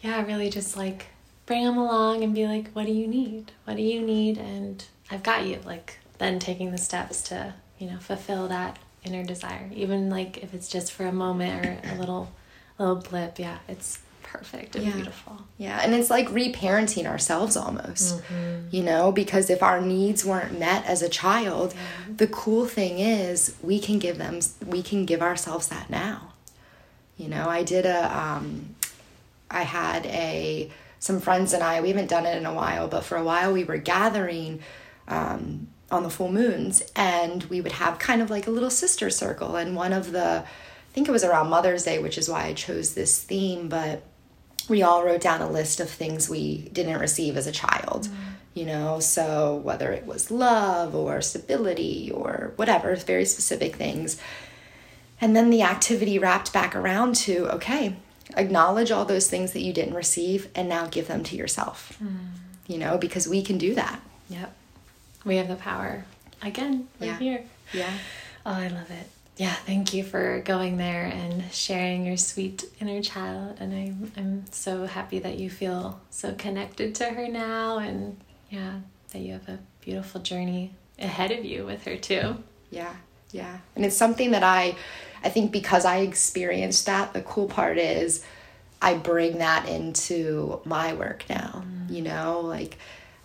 yeah, 0.00 0.24
really 0.24 0.50
just 0.50 0.76
like 0.76 1.06
bring 1.46 1.64
them 1.64 1.78
along 1.78 2.22
and 2.22 2.34
be 2.34 2.46
like, 2.46 2.70
"What 2.72 2.86
do 2.86 2.92
you 2.92 3.06
need? 3.06 3.52
What 3.64 3.76
do 3.76 3.82
you 3.82 4.00
need?" 4.00 4.38
And 4.38 4.84
I've 5.10 5.22
got 5.22 5.46
you. 5.46 5.60
Like 5.64 5.98
then 6.18 6.38
taking 6.38 6.70
the 6.70 6.78
steps 6.78 7.22
to 7.24 7.54
you 7.78 7.90
know 7.90 7.98
fulfill 7.98 8.48
that 8.48 8.78
inner 9.04 9.24
desire, 9.24 9.70
even 9.74 10.10
like 10.10 10.38
if 10.38 10.54
it's 10.54 10.68
just 10.68 10.92
for 10.92 11.06
a 11.06 11.12
moment 11.12 11.66
or 11.66 11.90
a 11.90 11.98
little 11.98 12.32
little 12.78 12.96
blip. 12.96 13.38
Yeah, 13.38 13.58
it's 13.68 13.98
perfect 14.32 14.76
and 14.76 14.86
yeah. 14.86 14.92
beautiful. 14.92 15.38
Yeah, 15.56 15.80
and 15.82 15.94
it's 15.94 16.10
like 16.10 16.28
reparenting 16.28 17.06
ourselves 17.06 17.56
almost, 17.56 18.18
mm-hmm. 18.18 18.68
you 18.70 18.82
know, 18.82 19.10
because 19.10 19.50
if 19.50 19.62
our 19.62 19.80
needs 19.80 20.24
weren't 20.24 20.58
met 20.58 20.84
as 20.86 21.02
a 21.02 21.08
child, 21.08 21.74
yeah. 21.74 22.14
the 22.16 22.26
cool 22.26 22.66
thing 22.66 22.98
is 22.98 23.56
we 23.62 23.80
can 23.80 23.98
give 23.98 24.18
them, 24.18 24.40
we 24.64 24.82
can 24.82 25.04
give 25.04 25.22
ourselves 25.22 25.68
that 25.68 25.88
now. 25.90 26.34
You 27.16 27.28
know, 27.28 27.48
I 27.48 27.62
did 27.64 27.86
a, 27.86 28.16
um, 28.16 28.76
I 29.50 29.62
had 29.62 30.06
a, 30.06 30.70
some 31.00 31.20
friends 31.20 31.52
and 31.52 31.62
I, 31.62 31.80
we 31.80 31.88
haven't 31.88 32.10
done 32.10 32.26
it 32.26 32.36
in 32.36 32.46
a 32.46 32.54
while, 32.54 32.86
but 32.86 33.04
for 33.04 33.16
a 33.16 33.24
while 33.24 33.52
we 33.52 33.64
were 33.64 33.78
gathering 33.78 34.60
um, 35.08 35.68
on 35.90 36.02
the 36.02 36.10
full 36.10 36.30
moons 36.30 36.82
and 36.94 37.44
we 37.44 37.60
would 37.60 37.72
have 37.72 37.98
kind 37.98 38.20
of 38.20 38.30
like 38.30 38.46
a 38.46 38.50
little 38.50 38.70
sister 38.70 39.10
circle. 39.10 39.56
And 39.56 39.74
one 39.74 39.92
of 39.92 40.12
the, 40.12 40.44
I 40.44 40.92
think 40.92 41.08
it 41.08 41.12
was 41.12 41.24
around 41.24 41.48
Mother's 41.48 41.84
Day, 41.84 41.98
which 41.98 42.18
is 42.18 42.28
why 42.28 42.44
I 42.44 42.52
chose 42.52 42.94
this 42.94 43.22
theme, 43.22 43.68
but 43.68 44.02
we 44.68 44.82
all 44.82 45.04
wrote 45.04 45.20
down 45.20 45.40
a 45.40 45.50
list 45.50 45.80
of 45.80 45.90
things 45.90 46.28
we 46.28 46.68
didn't 46.72 46.98
receive 46.98 47.36
as 47.36 47.46
a 47.46 47.52
child. 47.52 48.08
Mm. 48.08 48.14
You 48.54 48.66
know, 48.66 49.00
so 49.00 49.56
whether 49.56 49.92
it 49.92 50.06
was 50.06 50.30
love 50.30 50.94
or 50.94 51.20
stability 51.20 52.10
or 52.12 52.52
whatever, 52.56 52.94
very 52.96 53.24
specific 53.24 53.76
things. 53.76 54.20
And 55.20 55.36
then 55.36 55.50
the 55.50 55.62
activity 55.62 56.18
wrapped 56.18 56.52
back 56.52 56.74
around 56.74 57.14
to 57.16 57.48
okay, 57.54 57.96
acknowledge 58.36 58.90
all 58.90 59.04
those 59.04 59.28
things 59.28 59.52
that 59.52 59.60
you 59.60 59.72
didn't 59.72 59.94
receive 59.94 60.48
and 60.54 60.68
now 60.68 60.86
give 60.86 61.08
them 61.08 61.22
to 61.24 61.36
yourself. 61.36 61.96
Mm. 62.02 62.30
You 62.66 62.78
know, 62.78 62.98
because 62.98 63.28
we 63.28 63.42
can 63.42 63.58
do 63.58 63.74
that. 63.74 64.00
Yep. 64.28 64.52
We 65.24 65.36
have 65.36 65.48
the 65.48 65.56
power. 65.56 66.04
Again, 66.42 66.88
right 67.00 67.08
yeah. 67.08 67.18
here. 67.18 67.44
Yeah. 67.72 67.92
Oh, 68.44 68.52
I 68.52 68.68
love 68.68 68.90
it 68.90 69.08
yeah, 69.38 69.54
thank 69.54 69.94
you 69.94 70.02
for 70.02 70.40
going 70.40 70.78
there 70.78 71.04
and 71.04 71.44
sharing 71.52 72.04
your 72.04 72.16
sweet 72.16 72.64
inner 72.80 73.00
child. 73.00 73.58
And 73.60 73.72
I'm 73.72 74.12
I'm 74.16 74.44
so 74.50 74.84
happy 74.84 75.20
that 75.20 75.38
you 75.38 75.48
feel 75.48 76.00
so 76.10 76.34
connected 76.34 76.96
to 76.96 77.04
her 77.04 77.28
now, 77.28 77.78
and 77.78 78.18
yeah, 78.50 78.80
that 79.12 79.20
you 79.20 79.34
have 79.34 79.48
a 79.48 79.60
beautiful 79.80 80.20
journey 80.20 80.72
ahead 80.98 81.30
of 81.30 81.44
you 81.44 81.64
with 81.64 81.84
her 81.84 81.96
too. 81.96 82.36
Yeah, 82.70 82.92
yeah, 83.30 83.58
and 83.76 83.86
it's 83.86 83.96
something 83.96 84.32
that 84.32 84.42
I, 84.42 84.74
I 85.22 85.28
think 85.28 85.52
because 85.52 85.84
I 85.84 85.98
experienced 85.98 86.86
that. 86.86 87.12
The 87.12 87.22
cool 87.22 87.46
part 87.46 87.78
is, 87.78 88.24
I 88.82 88.94
bring 88.94 89.38
that 89.38 89.68
into 89.68 90.60
my 90.64 90.94
work 90.94 91.24
now. 91.30 91.62
Mm. 91.64 91.94
You 91.94 92.02
know, 92.02 92.40
like, 92.40 92.76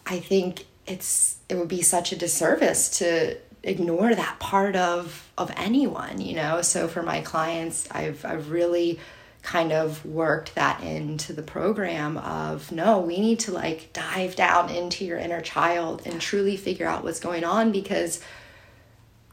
I 0.05 0.19
think 0.19 0.67
it's 0.85 1.37
it 1.49 1.55
would 1.55 1.69
be 1.69 1.81
such 1.81 2.11
a 2.11 2.15
disservice 2.15 2.99
to 2.99 3.37
ignore 3.63 4.13
that 4.13 4.39
part 4.39 4.75
of 4.75 5.31
of 5.37 5.51
anyone 5.55 6.19
you 6.19 6.35
know 6.35 6.61
so 6.61 6.87
for 6.87 7.01
my 7.01 7.21
clients 7.21 7.87
i've 7.91 8.23
i've 8.25 8.51
really 8.51 8.99
kind 9.41 9.71
of 9.71 10.05
worked 10.05 10.55
that 10.55 10.81
into 10.83 11.33
the 11.33 11.41
program 11.41 12.17
of 12.17 12.71
no 12.71 12.99
we 12.99 13.19
need 13.19 13.39
to 13.39 13.51
like 13.51 13.91
dive 13.93 14.35
down 14.35 14.69
into 14.69 15.05
your 15.05 15.17
inner 15.17 15.41
child 15.41 16.01
and 16.05 16.19
truly 16.19 16.57
figure 16.57 16.87
out 16.87 17.03
what's 17.03 17.19
going 17.19 17.43
on 17.43 17.71
because 17.71 18.21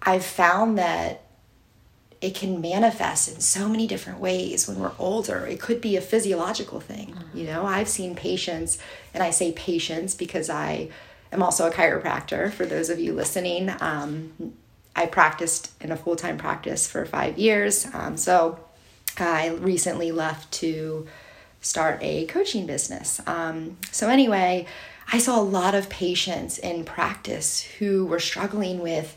i've 0.02 0.24
found 0.24 0.78
that 0.78 1.22
it 2.20 2.34
can 2.34 2.60
manifest 2.60 3.34
in 3.34 3.40
so 3.40 3.68
many 3.68 3.86
different 3.86 4.20
ways 4.20 4.68
when 4.68 4.78
we're 4.78 4.92
older. 4.98 5.46
It 5.46 5.58
could 5.58 5.80
be 5.80 5.96
a 5.96 6.02
physiological 6.02 6.78
thing. 6.78 7.14
Mm-hmm. 7.14 7.38
You 7.38 7.46
know, 7.46 7.64
I've 7.64 7.88
seen 7.88 8.14
patients, 8.14 8.78
and 9.14 9.22
I 9.22 9.30
say 9.30 9.52
patients 9.52 10.14
because 10.14 10.50
I 10.50 10.90
am 11.32 11.42
also 11.42 11.68
a 11.68 11.70
chiropractor 11.70 12.52
for 12.52 12.66
those 12.66 12.90
of 12.90 12.98
you 12.98 13.12
listening. 13.12 13.70
Um, 13.80 14.54
I 14.96 15.06
practiced 15.06 15.70
in 15.80 15.92
a 15.92 15.96
full 15.96 16.16
time 16.16 16.36
practice 16.36 16.88
for 16.88 17.04
five 17.06 17.38
years. 17.38 17.86
Um, 17.92 18.16
so 18.16 18.58
I 19.18 19.48
recently 19.48 20.12
left 20.12 20.50
to 20.54 21.06
start 21.60 21.98
a 22.00 22.26
coaching 22.26 22.66
business. 22.66 23.20
Um, 23.26 23.76
so, 23.90 24.08
anyway, 24.08 24.66
I 25.12 25.18
saw 25.18 25.40
a 25.40 25.42
lot 25.42 25.74
of 25.74 25.88
patients 25.88 26.58
in 26.58 26.84
practice 26.84 27.62
who 27.78 28.06
were 28.06 28.20
struggling 28.20 28.80
with 28.80 29.16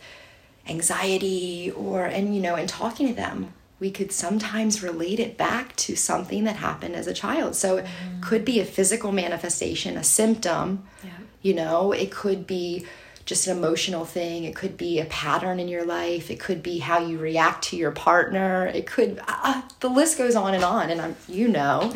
anxiety 0.68 1.72
or, 1.72 2.06
and 2.06 2.36
you 2.36 2.42
know, 2.42 2.56
in 2.56 2.68
talking 2.68 3.08
to 3.08 3.14
them, 3.14 3.54
we 3.80 3.92
could 3.92 4.12
sometimes 4.12 4.82
relate 4.82 5.20
it 5.20 5.38
back 5.38 5.76
to 5.76 5.96
something 5.96 6.46
that 6.46 6.58
happened 6.58 6.96
as 6.96 7.08
a 7.08 7.14
child. 7.14 7.56
So, 7.56 7.78
it 7.78 7.86
mm. 7.86 8.22
could 8.22 8.46
be 8.46 8.60
a 8.60 8.66
physical 8.66 9.12
manifestation, 9.12 9.98
a 9.98 10.04
symptom. 10.04 10.86
Yeah 11.04 11.12
you 11.44 11.54
know, 11.54 11.92
it 11.92 12.10
could 12.10 12.48
be 12.48 12.88
just 13.26 13.48
an 13.48 13.58
emotional 13.58 14.06
thing. 14.06 14.46
It 14.46 14.56
could 14.56 14.76
be 14.76 15.00
a 15.00 15.06
pattern 15.06 15.60
in 15.60 15.68
your 15.68 15.86
life. 15.86 16.32
It 16.32 16.40
could 16.40 16.64
be 16.64 16.80
how 16.80 17.00
you 17.00 17.20
react 17.20 17.66
to 17.66 17.78
your 17.78 17.92
partner. 17.92 18.66
It 18.68 18.88
could, 18.88 19.22
uh, 19.28 19.62
the 19.80 19.90
list 19.90 20.18
goes 20.18 20.36
on 20.36 20.56
and 20.56 20.64
on. 20.64 20.90
And 20.90 21.00
I'm, 21.00 21.16
you 21.28 21.48
know, 21.48 21.94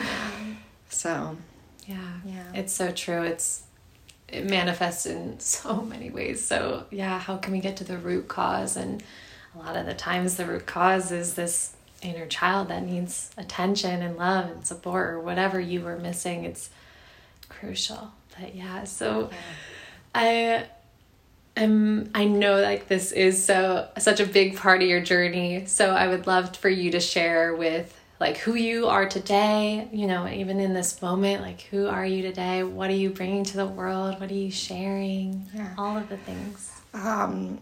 so 0.89 1.35
yeah, 1.85 2.19
yeah, 2.25 2.43
it's 2.53 2.73
so 2.73 2.91
true. 2.91 3.23
It's, 3.23 3.63
it 4.27 4.45
manifests 4.45 5.05
in 5.05 5.39
so 5.39 5.81
many 5.81 6.09
ways. 6.09 6.45
So 6.45 6.85
yeah, 6.91 7.17
how 7.17 7.37
can 7.37 7.53
we 7.53 7.59
get 7.59 7.77
to 7.77 7.83
the 7.83 7.97
root 7.97 8.27
cause? 8.27 8.77
And 8.77 9.03
a 9.55 9.59
lot 9.59 9.75
of 9.75 9.85
the 9.85 9.93
times 9.93 10.35
the 10.35 10.45
root 10.45 10.65
cause 10.65 11.11
is 11.11 11.33
this 11.33 11.73
inner 12.01 12.27
child 12.27 12.67
that 12.67 12.83
needs 12.83 13.31
attention 13.37 14.01
and 14.01 14.17
love 14.17 14.49
and 14.49 14.65
support 14.65 15.09
or 15.09 15.19
whatever 15.19 15.59
you 15.59 15.81
were 15.81 15.97
missing 15.97 16.45
it's 16.45 16.69
crucial 17.49 18.11
but 18.39 18.55
yeah 18.55 18.83
so 18.83 19.29
i 20.15 20.65
am 21.55 22.09
i 22.15 22.25
know 22.25 22.61
like 22.61 22.87
this 22.87 23.11
is 23.11 23.43
so 23.43 23.87
such 23.97 24.19
a 24.19 24.25
big 24.25 24.55
part 24.55 24.81
of 24.81 24.87
your 24.87 25.01
journey 25.01 25.65
so 25.65 25.91
i 25.91 26.07
would 26.07 26.27
love 26.27 26.55
for 26.55 26.69
you 26.69 26.91
to 26.91 26.99
share 26.99 27.55
with 27.55 27.93
like 28.19 28.37
who 28.37 28.55
you 28.55 28.87
are 28.87 29.07
today 29.07 29.87
you 29.91 30.07
know 30.07 30.27
even 30.27 30.59
in 30.59 30.73
this 30.73 31.01
moment 31.01 31.41
like 31.41 31.61
who 31.61 31.87
are 31.87 32.05
you 32.05 32.21
today? 32.21 32.63
What 32.63 32.89
are 32.89 32.95
you 32.95 33.09
bringing 33.09 33.43
to 33.45 33.57
the 33.57 33.65
world? 33.65 34.19
What 34.19 34.31
are 34.31 34.33
you 34.33 34.51
sharing? 34.51 35.45
Yeah. 35.53 35.73
all 35.77 35.97
of 35.97 36.09
the 36.09 36.17
things. 36.17 36.71
Um 36.93 37.59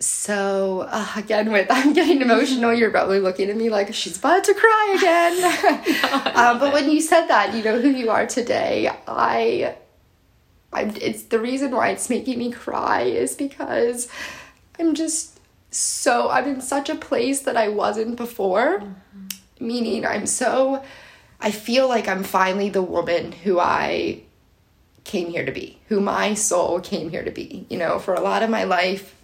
so 0.00 0.86
uh, 0.90 1.06
again 1.16 1.50
with 1.52 1.66
i'm 1.70 1.92
getting 1.92 2.20
emotional 2.20 2.74
you're 2.74 2.90
probably 2.90 3.20
looking 3.20 3.48
at 3.48 3.56
me 3.56 3.70
like 3.70 3.94
she's 3.94 4.18
about 4.18 4.44
to 4.44 4.54
cry 4.54 4.94
again. 4.98 5.80
No, 6.02 6.32
um, 6.34 6.58
but 6.58 6.72
when 6.72 6.90
you 6.90 7.00
said 7.00 7.26
that 7.28 7.54
you 7.54 7.62
know 7.62 7.80
who 7.80 7.88
you 7.88 8.10
are 8.10 8.26
today 8.26 8.90
i 9.06 9.74
I'm, 10.74 10.94
it's 11.00 11.24
the 11.24 11.38
reason 11.38 11.70
why 11.70 11.90
it's 11.90 12.10
making 12.10 12.38
me 12.38 12.50
cry 12.50 13.02
is 13.02 13.34
because 13.34 14.08
i'm 14.78 14.94
just 14.94 15.40
so 15.70 16.30
i'm 16.30 16.46
in 16.48 16.60
such 16.60 16.88
a 16.88 16.94
place 16.94 17.40
that 17.40 17.56
i 17.56 17.68
wasn't 17.68 18.16
before 18.16 18.80
mm-hmm 18.80 18.92
meaning 19.60 20.06
I'm 20.06 20.26
so, 20.26 20.82
I 21.40 21.50
feel 21.50 21.88
like 21.88 22.08
I'm 22.08 22.22
finally 22.22 22.68
the 22.68 22.82
woman 22.82 23.32
who 23.32 23.58
I 23.58 24.22
came 25.04 25.28
here 25.28 25.44
to 25.44 25.52
be, 25.52 25.78
who 25.88 26.00
my 26.00 26.34
soul 26.34 26.80
came 26.80 27.10
here 27.10 27.24
to 27.24 27.30
be. 27.30 27.66
You 27.68 27.78
know, 27.78 27.98
for 27.98 28.14
a 28.14 28.20
lot 28.20 28.42
of 28.42 28.50
my 28.50 28.64
life, 28.64 29.14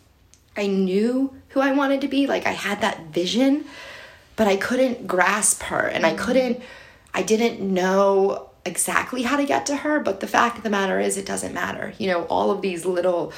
I 0.56 0.66
knew 0.66 1.34
who 1.50 1.60
I 1.60 1.72
wanted 1.72 2.00
to 2.02 2.08
be. 2.08 2.26
Like 2.26 2.46
I 2.46 2.52
had 2.52 2.80
that 2.80 3.06
vision, 3.06 3.64
but 4.36 4.46
I 4.46 4.56
couldn't 4.56 5.06
grasp 5.06 5.62
her 5.64 5.86
and 5.86 6.04
I 6.04 6.14
couldn't, 6.14 6.60
I 7.14 7.22
didn't 7.22 7.60
know 7.60 8.49
exactly 8.64 9.22
how 9.22 9.36
to 9.36 9.44
get 9.44 9.66
to 9.66 9.76
her. 9.76 10.00
But 10.00 10.20
the 10.20 10.26
fact 10.26 10.58
of 10.58 10.62
the 10.62 10.70
matter 10.70 11.00
is, 11.00 11.16
it 11.16 11.26
doesn't 11.26 11.54
matter. 11.54 11.92
You 11.98 12.08
know, 12.08 12.24
all 12.24 12.50
of 12.50 12.62
these 12.62 12.84
little 12.84 13.32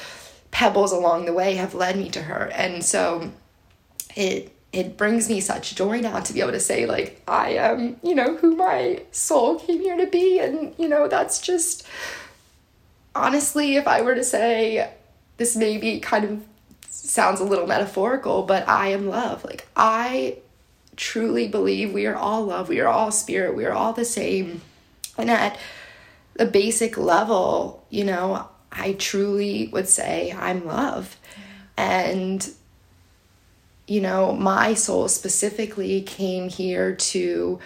pebbles 0.51 0.91
along 0.91 1.25
the 1.25 1.33
way 1.33 1.55
have 1.55 1.73
led 1.73 1.97
me 1.97 2.09
to 2.11 2.21
her. 2.23 2.51
And 2.53 2.83
so 2.83 3.31
it, 4.15 4.53
it 4.73 4.97
brings 4.97 5.29
me 5.29 5.39
such 5.39 5.75
joy 5.75 6.01
now 6.01 6.19
to 6.19 6.33
be 6.33 6.41
able 6.41 6.51
to 6.51 6.59
say 6.59 6.85
like 6.85 7.21
i 7.27 7.51
am 7.51 7.95
you 8.03 8.13
know 8.13 8.35
who 8.37 8.55
my 8.55 9.01
soul 9.11 9.59
came 9.59 9.79
here 9.79 9.95
to 9.95 10.07
be 10.07 10.39
and 10.39 10.73
you 10.77 10.89
know 10.89 11.07
that's 11.07 11.39
just 11.39 11.87
honestly 13.15 13.75
if 13.75 13.87
i 13.87 14.01
were 14.01 14.15
to 14.15 14.23
say 14.23 14.91
this 15.37 15.55
maybe 15.55 15.99
kind 15.99 16.25
of 16.25 16.43
sounds 16.89 17.39
a 17.39 17.43
little 17.43 17.67
metaphorical 17.67 18.43
but 18.43 18.67
i 18.67 18.87
am 18.87 19.07
love 19.07 19.45
like 19.45 19.67
i 19.75 20.37
truly 20.95 21.47
believe 21.47 21.93
we 21.93 22.05
are 22.05 22.15
all 22.15 22.43
love 22.43 22.67
we 22.67 22.79
are 22.79 22.87
all 22.87 23.11
spirit 23.11 23.55
we 23.55 23.65
are 23.65 23.73
all 23.73 23.93
the 23.93 24.05
same 24.05 24.61
and 25.17 25.29
at 25.29 25.57
the 26.35 26.45
basic 26.45 26.97
level 26.97 27.85
you 27.89 28.03
know 28.03 28.47
i 28.71 28.93
truly 28.93 29.67
would 29.67 29.87
say 29.87 30.31
i'm 30.37 30.65
love 30.65 31.17
and 31.77 32.53
you 33.87 34.01
know, 34.01 34.33
my 34.33 34.73
soul 34.73 35.07
specifically 35.07 36.01
came 36.01 36.49
here 36.49 36.95
to 36.95 37.59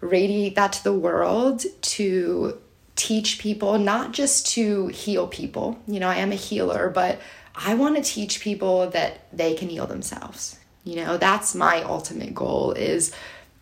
radiate 0.00 0.56
that 0.56 0.72
to 0.72 0.84
the 0.84 0.92
world, 0.92 1.64
to 1.82 2.58
teach 2.96 3.38
people, 3.38 3.78
not 3.78 4.12
just 4.12 4.46
to 4.54 4.88
heal 4.88 5.28
people. 5.28 5.78
You 5.86 6.00
know, 6.00 6.08
I 6.08 6.16
am 6.16 6.32
a 6.32 6.36
healer, 6.36 6.90
but 6.90 7.20
I 7.54 7.74
want 7.74 7.96
to 7.96 8.02
teach 8.02 8.40
people 8.40 8.90
that 8.90 9.26
they 9.32 9.54
can 9.54 9.68
heal 9.68 9.86
themselves. 9.86 10.58
You 10.84 10.96
know, 10.96 11.16
that's 11.18 11.54
my 11.54 11.82
ultimate 11.82 12.34
goal 12.34 12.72
is 12.72 13.12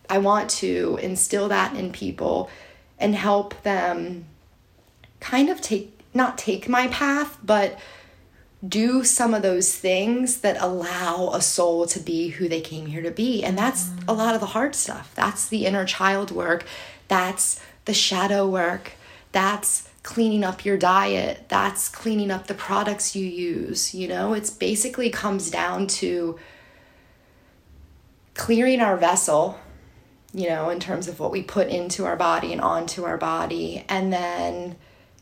I 0.09 0.17
want 0.17 0.49
to 0.51 0.97
instill 1.01 1.49
that 1.49 1.75
in 1.75 1.91
people 1.91 2.49
and 2.99 3.15
help 3.15 3.61
them 3.63 4.25
kind 5.19 5.49
of 5.49 5.61
take 5.61 5.95
not 6.13 6.37
take 6.37 6.67
my 6.67 6.87
path, 6.87 7.37
but 7.43 7.79
do 8.67 9.03
some 9.03 9.33
of 9.33 9.41
those 9.41 9.73
things 9.75 10.41
that 10.41 10.57
allow 10.59 11.29
a 11.33 11.41
soul 11.41 11.85
to 11.85 11.99
be 11.99 12.29
who 12.29 12.49
they 12.49 12.59
came 12.59 12.87
here 12.87 13.01
to 13.01 13.11
be. 13.11 13.43
And 13.43 13.57
that's 13.57 13.89
a 14.07 14.13
lot 14.13 14.35
of 14.35 14.41
the 14.41 14.47
hard 14.47 14.75
stuff. 14.75 15.13
That's 15.15 15.47
the 15.47 15.65
inner 15.65 15.85
child 15.85 16.31
work. 16.31 16.65
That's 17.07 17.61
the 17.85 17.93
shadow 17.93 18.47
work. 18.47 18.93
That's 19.31 19.87
cleaning 20.03 20.43
up 20.43 20.65
your 20.65 20.77
diet. 20.77 21.45
That's 21.47 21.87
cleaning 21.87 22.31
up 22.31 22.47
the 22.47 22.53
products 22.53 23.15
you 23.15 23.25
use. 23.25 23.93
You 23.93 24.07
know, 24.07 24.33
it's 24.33 24.49
basically 24.49 25.09
comes 25.09 25.49
down 25.49 25.87
to 25.87 26.37
clearing 28.33 28.81
our 28.81 28.97
vessel, 28.97 29.59
you 30.33 30.47
know, 30.47 30.69
in 30.69 30.79
terms 30.79 31.07
of 31.07 31.19
what 31.19 31.31
we 31.31 31.41
put 31.41 31.67
into 31.67 32.05
our 32.05 32.15
body 32.15 32.51
and 32.51 32.61
onto 32.61 33.03
our 33.03 33.17
body, 33.17 33.85
and 33.89 34.13
then 34.13 34.75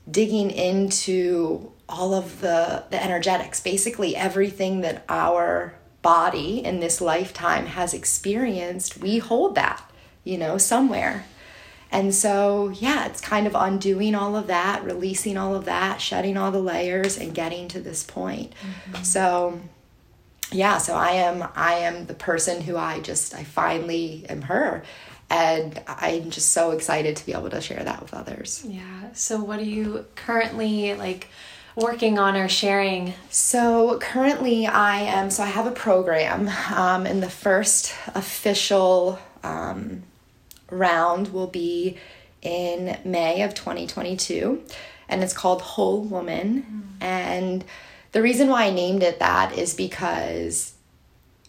digging 0.09 0.51
into 0.51 1.71
all 1.89 2.13
of 2.13 2.41
the 2.41 2.83
the 2.89 3.01
energetics. 3.01 3.59
Basically 3.59 4.15
everything 4.15 4.81
that 4.81 5.05
our 5.09 5.75
body 6.01 6.63
in 6.63 6.79
this 6.79 7.01
lifetime 7.01 7.65
has 7.65 7.93
experienced 7.93 8.97
we 8.99 9.17
hold 9.17 9.55
that 9.55 9.89
you 10.23 10.37
know 10.37 10.57
somewhere. 10.57 11.25
And 11.89 12.13
so 12.13 12.69
yeah 12.69 13.05
it's 13.05 13.21
kind 13.21 13.47
of 13.47 13.55
undoing 13.55 14.15
all 14.15 14.35
of 14.35 14.47
that 14.47 14.83
releasing 14.83 15.37
all 15.37 15.55
of 15.55 15.65
that 15.65 16.01
shedding 16.01 16.37
all 16.37 16.51
the 16.51 16.59
layers 16.59 17.17
and 17.17 17.33
getting 17.33 17.67
to 17.69 17.79
this 17.79 18.03
point. 18.03 18.53
Mm-hmm. 18.61 19.03
so 19.03 19.61
yeah 20.51 20.77
so 20.77 20.95
i 20.95 21.11
am 21.11 21.47
i 21.55 21.73
am 21.73 22.05
the 22.05 22.13
person 22.13 22.61
who 22.61 22.77
i 22.77 22.99
just 22.99 23.33
i 23.33 23.43
finally 23.43 24.25
am 24.29 24.41
her 24.41 24.83
and 25.29 25.81
i'm 25.87 26.29
just 26.29 26.51
so 26.51 26.71
excited 26.71 27.15
to 27.15 27.25
be 27.25 27.33
able 27.33 27.49
to 27.49 27.61
share 27.61 27.83
that 27.83 28.01
with 28.01 28.13
others 28.13 28.63
yeah 28.67 29.11
so 29.13 29.43
what 29.43 29.59
are 29.59 29.63
you 29.63 30.05
currently 30.15 30.93
like 30.93 31.27
working 31.77 32.17
on 32.17 32.35
or 32.35 32.49
sharing? 32.49 33.13
So 33.29 33.99
currently, 33.99 34.67
I 34.67 35.01
am. 35.01 35.29
So 35.29 35.43
I 35.43 35.45
have 35.45 35.67
a 35.67 35.71
program, 35.71 36.49
um, 36.75 37.05
and 37.05 37.23
the 37.23 37.29
first 37.29 37.93
official 38.13 39.19
um, 39.43 40.03
round 40.69 41.29
will 41.29 41.47
be 41.47 41.97
in 42.41 42.97
May 43.05 43.43
of 43.43 43.53
2022, 43.53 44.63
and 45.07 45.23
it's 45.23 45.33
called 45.33 45.61
Whole 45.61 46.01
Woman. 46.01 46.97
Mm. 46.99 47.05
And 47.05 47.65
the 48.11 48.21
reason 48.21 48.47
why 48.47 48.65
I 48.65 48.71
named 48.71 49.03
it 49.03 49.19
that 49.19 49.57
is 49.57 49.73
because 49.73 50.73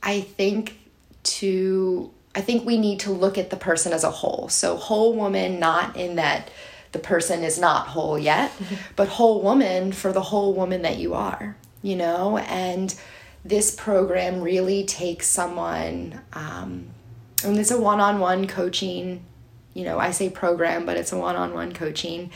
I 0.02 0.20
think 0.20 0.78
to 1.24 2.10
I 2.34 2.40
think 2.40 2.64
we 2.64 2.78
need 2.78 3.00
to 3.00 3.10
look 3.10 3.36
at 3.36 3.50
the 3.50 3.56
person 3.56 3.92
as 3.92 4.04
a 4.04 4.10
whole. 4.10 4.48
So 4.48 4.76
whole 4.76 5.14
woman, 5.14 5.58
not 5.58 5.96
in 5.96 6.16
that 6.16 6.50
the 6.92 6.98
person 6.98 7.42
is 7.42 7.58
not 7.58 7.88
whole 7.88 8.18
yet, 8.18 8.52
but 8.96 9.08
whole 9.08 9.42
woman 9.42 9.92
for 9.92 10.12
the 10.12 10.22
whole 10.22 10.54
woman 10.54 10.82
that 10.82 10.98
you 10.98 11.14
are, 11.14 11.56
you 11.82 11.96
know? 11.96 12.38
And 12.38 12.94
this 13.44 13.74
program 13.74 14.40
really 14.40 14.84
takes 14.84 15.26
someone, 15.26 16.20
um, 16.32 16.86
and 17.44 17.58
it's 17.58 17.70
a 17.70 17.80
one 17.80 18.00
on 18.00 18.20
one 18.20 18.46
coaching, 18.46 19.24
you 19.74 19.84
know, 19.84 19.98
I 19.98 20.10
say 20.10 20.28
program, 20.30 20.86
but 20.86 20.96
it's 20.96 21.12
a 21.12 21.18
one 21.18 21.36
on 21.36 21.54
one 21.54 21.72
coaching. 21.72 22.30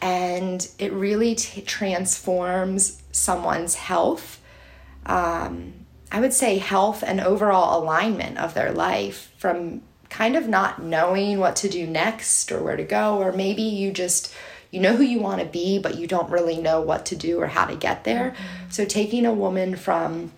And 0.00 0.66
it 0.78 0.92
really 0.92 1.34
t- 1.36 1.62
transforms 1.62 3.02
someone's 3.16 3.74
health. 3.74 4.40
Um, 5.06 5.72
I 6.12 6.20
would 6.20 6.32
say 6.32 6.58
health 6.58 7.02
and 7.04 7.20
overall 7.20 7.82
alignment 7.82 8.38
of 8.38 8.54
their 8.54 8.72
life 8.72 9.32
from 9.38 9.82
kind 10.08 10.36
of 10.36 10.48
not 10.48 10.82
knowing 10.82 11.38
what 11.38 11.56
to 11.56 11.68
do 11.68 11.86
next 11.86 12.52
or 12.52 12.62
where 12.62 12.76
to 12.76 12.84
go 12.84 13.18
or 13.18 13.32
maybe 13.32 13.62
you 13.62 13.90
just 13.90 14.32
you 14.70 14.80
know 14.80 14.94
who 14.94 15.02
you 15.02 15.18
want 15.18 15.40
to 15.40 15.46
be 15.46 15.80
but 15.80 15.98
you 15.98 16.06
don't 16.06 16.30
really 16.30 16.58
know 16.58 16.80
what 16.80 17.04
to 17.06 17.16
do 17.16 17.40
or 17.40 17.48
how 17.48 17.64
to 17.64 17.74
get 17.74 18.04
there 18.04 18.30
mm-hmm. 18.30 18.70
so 18.70 18.84
taking 18.84 19.26
a 19.26 19.34
woman 19.34 19.74
from 19.74 20.30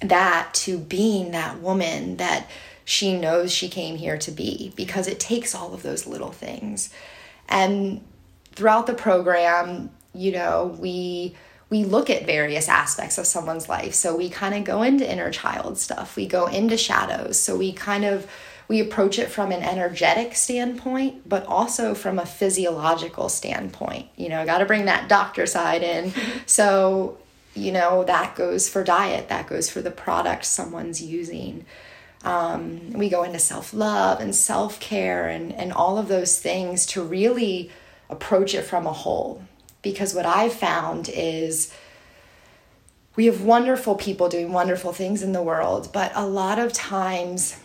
that 0.00 0.50
to 0.52 0.76
being 0.76 1.30
that 1.30 1.58
woman 1.60 2.18
that 2.18 2.46
she 2.84 3.18
knows 3.18 3.50
she 3.50 3.68
came 3.68 3.96
here 3.96 4.18
to 4.18 4.30
be 4.30 4.70
because 4.76 5.08
it 5.08 5.18
takes 5.18 5.54
all 5.54 5.72
of 5.72 5.82
those 5.82 6.06
little 6.06 6.32
things 6.32 6.90
and 7.48 8.04
throughout 8.52 8.86
the 8.86 8.92
program 8.94 9.88
you 10.12 10.30
know 10.30 10.76
we 10.78 11.34
we 11.74 11.84
look 11.84 12.08
at 12.08 12.24
various 12.26 12.68
aspects 12.68 13.18
of 13.18 13.26
someone's 13.26 13.68
life 13.68 13.94
so 13.94 14.16
we 14.16 14.30
kind 14.30 14.54
of 14.54 14.64
go 14.64 14.82
into 14.82 15.10
inner 15.10 15.30
child 15.30 15.76
stuff 15.76 16.16
we 16.16 16.26
go 16.26 16.46
into 16.46 16.76
shadows 16.76 17.38
so 17.38 17.56
we 17.56 17.72
kind 17.72 18.04
of 18.04 18.26
we 18.68 18.80
approach 18.80 19.18
it 19.18 19.28
from 19.28 19.52
an 19.52 19.62
energetic 19.62 20.34
standpoint, 20.34 21.28
but 21.28 21.44
also 21.46 21.94
from 21.94 22.18
a 22.18 22.26
physiological 22.26 23.28
standpoint. 23.28 24.08
You 24.16 24.30
know, 24.30 24.40
I 24.40 24.46
got 24.46 24.58
to 24.58 24.64
bring 24.64 24.86
that 24.86 25.08
doctor 25.08 25.46
side 25.46 25.82
in. 25.82 26.12
so, 26.46 27.18
you 27.54 27.72
know, 27.72 28.04
that 28.04 28.34
goes 28.36 28.68
for 28.68 28.82
diet, 28.82 29.28
that 29.28 29.46
goes 29.46 29.68
for 29.68 29.82
the 29.82 29.90
product 29.90 30.44
someone's 30.44 31.02
using. 31.02 31.66
Um, 32.22 32.92
we 32.92 33.10
go 33.10 33.22
into 33.22 33.38
self 33.38 33.74
love 33.74 34.20
and 34.20 34.34
self 34.34 34.80
care 34.80 35.28
and, 35.28 35.52
and 35.52 35.72
all 35.72 35.98
of 35.98 36.08
those 36.08 36.40
things 36.40 36.86
to 36.86 37.02
really 37.02 37.70
approach 38.08 38.54
it 38.54 38.62
from 38.62 38.86
a 38.86 38.92
whole. 38.92 39.42
Because 39.84 40.14
what 40.14 40.26
I've 40.26 40.52
found 40.52 41.08
is 41.08 41.72
we 43.14 43.26
have 43.26 43.42
wonderful 43.42 43.94
people 43.94 44.28
doing 44.28 44.52
wonderful 44.52 44.92
things 44.92 45.22
in 45.22 45.30
the 45.32 45.42
world, 45.42 45.90
but 45.92 46.10
a 46.16 46.26
lot 46.26 46.58
of 46.58 46.72
times 46.72 47.56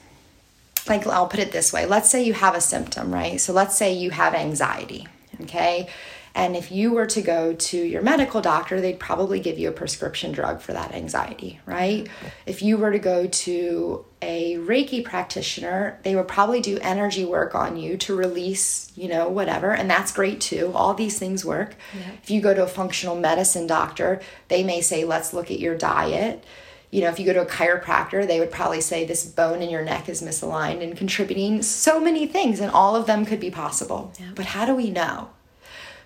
like 0.87 1.05
I'll 1.07 1.27
put 1.27 1.39
it 1.39 1.51
this 1.51 1.71
way. 1.71 1.85
Let's 1.85 2.09
say 2.09 2.23
you 2.23 2.33
have 2.33 2.55
a 2.55 2.61
symptom, 2.61 3.13
right? 3.13 3.39
So 3.39 3.53
let's 3.53 3.77
say 3.77 3.93
you 3.93 4.11
have 4.11 4.33
anxiety, 4.33 5.07
okay? 5.41 5.89
And 6.35 6.55
if 6.55 6.71
you 6.71 6.93
were 6.93 7.07
to 7.07 7.21
go 7.21 7.53
to 7.53 7.77
your 7.77 8.01
medical 8.01 8.41
doctor, 8.41 8.79
they'd 8.79 8.99
probably 8.99 9.39
give 9.39 9.57
you 9.57 9.69
a 9.69 9.71
prescription 9.71 10.31
drug 10.31 10.61
for 10.61 10.73
that 10.73 10.93
anxiety, 10.93 11.59
right? 11.65 12.07
If 12.45 12.61
you 12.61 12.77
were 12.77 12.91
to 12.91 12.99
go 12.99 13.27
to 13.27 14.05
a 14.21 14.55
Reiki 14.55 15.03
practitioner, 15.03 15.99
they 16.03 16.15
would 16.15 16.27
probably 16.27 16.61
do 16.61 16.77
energy 16.81 17.25
work 17.25 17.55
on 17.55 17.77
you 17.77 17.97
to 17.97 18.15
release, 18.15 18.91
you 18.95 19.07
know, 19.07 19.27
whatever. 19.29 19.73
And 19.73 19.89
that's 19.89 20.11
great 20.11 20.39
too. 20.39 20.71
All 20.75 20.93
these 20.93 21.17
things 21.17 21.43
work. 21.43 21.75
Yeah. 21.97 22.11
If 22.21 22.29
you 22.29 22.41
go 22.41 22.53
to 22.53 22.63
a 22.63 22.67
functional 22.67 23.15
medicine 23.15 23.65
doctor, 23.65 24.21
they 24.49 24.63
may 24.63 24.81
say, 24.81 25.05
let's 25.05 25.33
look 25.33 25.49
at 25.49 25.59
your 25.59 25.77
diet. 25.77 26.43
You 26.91 27.01
know, 27.01 27.09
if 27.09 27.19
you 27.19 27.25
go 27.25 27.33
to 27.33 27.41
a 27.41 27.45
chiropractor, 27.45 28.25
they 28.25 28.39
would 28.39 28.51
probably 28.51 28.81
say 28.81 29.05
this 29.05 29.23
bone 29.23 29.61
in 29.61 29.69
your 29.69 29.83
neck 29.83 30.09
is 30.09 30.21
misaligned 30.21 30.83
and 30.83 30.97
contributing 30.97 31.61
so 31.61 31.99
many 31.99 32.25
things, 32.25 32.59
and 32.59 32.71
all 32.71 32.95
of 32.95 33.05
them 33.05 33.25
could 33.25 33.39
be 33.39 33.51
possible. 33.51 34.11
Yeah. 34.19 34.31
But 34.33 34.45
how 34.45 34.65
do 34.65 34.75
we 34.75 34.89
know? 34.89 35.29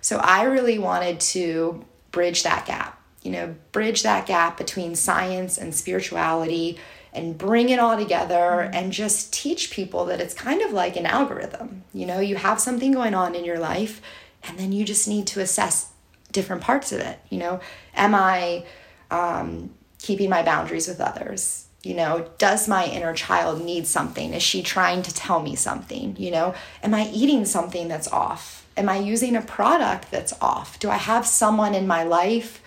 So 0.04 0.18
I 0.18 0.42
really 0.42 0.78
wanted 0.78 1.18
to 1.20 1.82
bridge 2.10 2.42
that 2.42 2.66
gap, 2.66 3.00
you 3.22 3.30
know, 3.30 3.54
bridge 3.72 4.02
that 4.02 4.26
gap 4.26 4.58
between 4.58 4.96
science 4.96 5.56
and 5.56 5.74
spirituality 5.74 6.78
and 7.14 7.38
bring 7.38 7.70
it 7.70 7.78
all 7.78 7.96
together 7.96 8.34
mm-hmm. 8.34 8.74
and 8.74 8.92
just 8.92 9.32
teach 9.32 9.70
people 9.70 10.04
that 10.04 10.20
it's 10.20 10.34
kind 10.34 10.60
of 10.60 10.72
like 10.72 10.96
an 10.96 11.06
algorithm. 11.06 11.84
You 11.94 12.04
know, 12.04 12.20
you 12.20 12.36
have 12.36 12.60
something 12.60 12.92
going 12.92 13.14
on 13.14 13.34
in 13.34 13.46
your 13.46 13.58
life 13.58 14.02
and 14.46 14.58
then 14.58 14.72
you 14.72 14.84
just 14.84 15.08
need 15.08 15.26
to 15.28 15.40
assess 15.40 15.90
different 16.32 16.60
parts 16.60 16.92
of 16.92 17.00
it. 17.00 17.18
You 17.30 17.38
know, 17.38 17.60
am 17.94 18.14
I 18.14 18.66
um, 19.10 19.70
keeping 19.98 20.28
my 20.28 20.42
boundaries 20.42 20.86
with 20.86 21.00
others? 21.00 21.66
You 21.82 21.94
know, 21.94 22.28
does 22.36 22.68
my 22.68 22.84
inner 22.84 23.14
child 23.14 23.64
need 23.64 23.86
something? 23.86 24.34
Is 24.34 24.42
she 24.42 24.62
trying 24.62 25.00
to 25.00 25.14
tell 25.14 25.40
me 25.40 25.56
something? 25.56 26.14
You 26.18 26.30
know, 26.30 26.54
am 26.82 26.92
I 26.92 27.08
eating 27.08 27.46
something 27.46 27.88
that's 27.88 28.12
off? 28.12 28.63
Am 28.76 28.88
I 28.88 28.98
using 28.98 29.36
a 29.36 29.42
product 29.42 30.10
that's 30.10 30.32
off? 30.40 30.78
Do 30.78 30.90
I 30.90 30.96
have 30.96 31.26
someone 31.26 31.74
in 31.74 31.86
my 31.86 32.02
life 32.02 32.62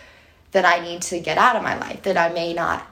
that 0.51 0.65
I 0.65 0.79
need 0.79 1.01
to 1.03 1.19
get 1.19 1.37
out 1.37 1.55
of 1.55 1.63
my 1.63 1.77
life 1.77 2.03
that 2.03 2.17
I 2.17 2.29
may 2.29 2.53
not 2.53 2.85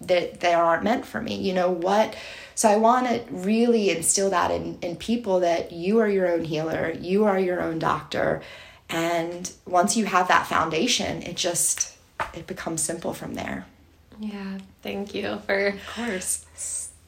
that 0.00 0.40
they 0.40 0.52
aren't 0.52 0.82
meant 0.82 1.06
for 1.06 1.20
me? 1.20 1.36
You 1.36 1.54
know 1.54 1.70
what? 1.70 2.16
So 2.54 2.68
I 2.68 2.76
want 2.76 3.08
to 3.08 3.22
really 3.30 3.90
instill 3.90 4.30
that 4.30 4.50
in 4.50 4.78
in 4.82 4.96
people 4.96 5.40
that 5.40 5.72
you 5.72 5.98
are 5.98 6.08
your 6.08 6.30
own 6.30 6.44
healer, 6.44 6.90
you 6.90 7.24
are 7.24 7.38
your 7.38 7.60
own 7.60 7.78
doctor, 7.78 8.42
and 8.88 9.50
once 9.66 9.96
you 9.96 10.06
have 10.06 10.28
that 10.28 10.46
foundation, 10.46 11.22
it 11.22 11.36
just 11.36 11.96
it 12.34 12.46
becomes 12.46 12.82
simple 12.82 13.14
from 13.14 13.34
there. 13.34 13.66
Yeah, 14.20 14.58
thank 14.82 15.14
you 15.14 15.40
for 15.46 15.68
of 15.68 15.86
course 15.94 16.44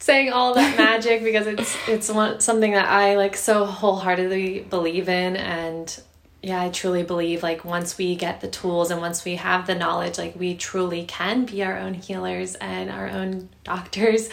saying 0.04 0.30
all 0.30 0.52
that 0.52 0.76
magic 0.76 1.24
because 1.24 1.46
it's 1.46 1.76
it's 1.88 2.10
one, 2.10 2.38
something 2.38 2.72
that 2.72 2.86
I 2.86 3.16
like 3.16 3.38
so 3.38 3.64
wholeheartedly 3.64 4.66
believe 4.68 5.08
in 5.08 5.34
and 5.34 5.98
yeah, 6.42 6.60
I 6.60 6.68
truly 6.68 7.02
believe 7.04 7.42
like 7.42 7.64
once 7.64 7.96
we 7.96 8.14
get 8.14 8.42
the 8.42 8.48
tools 8.48 8.90
and 8.90 9.00
once 9.00 9.24
we 9.24 9.36
have 9.36 9.66
the 9.66 9.74
knowledge, 9.74 10.18
like 10.18 10.36
we 10.36 10.56
truly 10.56 11.06
can 11.06 11.46
be 11.46 11.64
our 11.64 11.78
own 11.78 11.94
healers 11.94 12.54
and 12.56 12.90
our 12.90 13.08
own 13.08 13.48
doctors. 13.64 14.28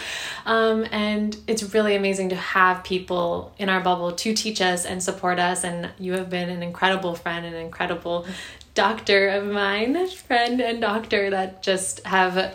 Um, 0.46 0.86
and 0.92 1.38
it's 1.48 1.74
really 1.74 1.96
amazing 1.96 2.28
to 2.30 2.36
have 2.36 2.84
people 2.84 3.54
in 3.58 3.70
our 3.70 3.80
bubble 3.80 4.12
to 4.12 4.34
teach 4.34 4.60
us 4.60 4.86
and 4.86 5.02
support 5.02 5.40
us. 5.40 5.64
And 5.64 5.90
you 5.98 6.12
have 6.14 6.30
been 6.30 6.50
an 6.50 6.62
incredible 6.62 7.16
friend, 7.16 7.46
an 7.46 7.54
incredible 7.54 8.26
doctor 8.74 9.30
of 9.30 9.48
mine, 9.48 10.10
friend 10.10 10.60
and 10.60 10.82
doctor 10.82 11.30
that 11.30 11.64
just 11.64 12.06
have 12.06 12.54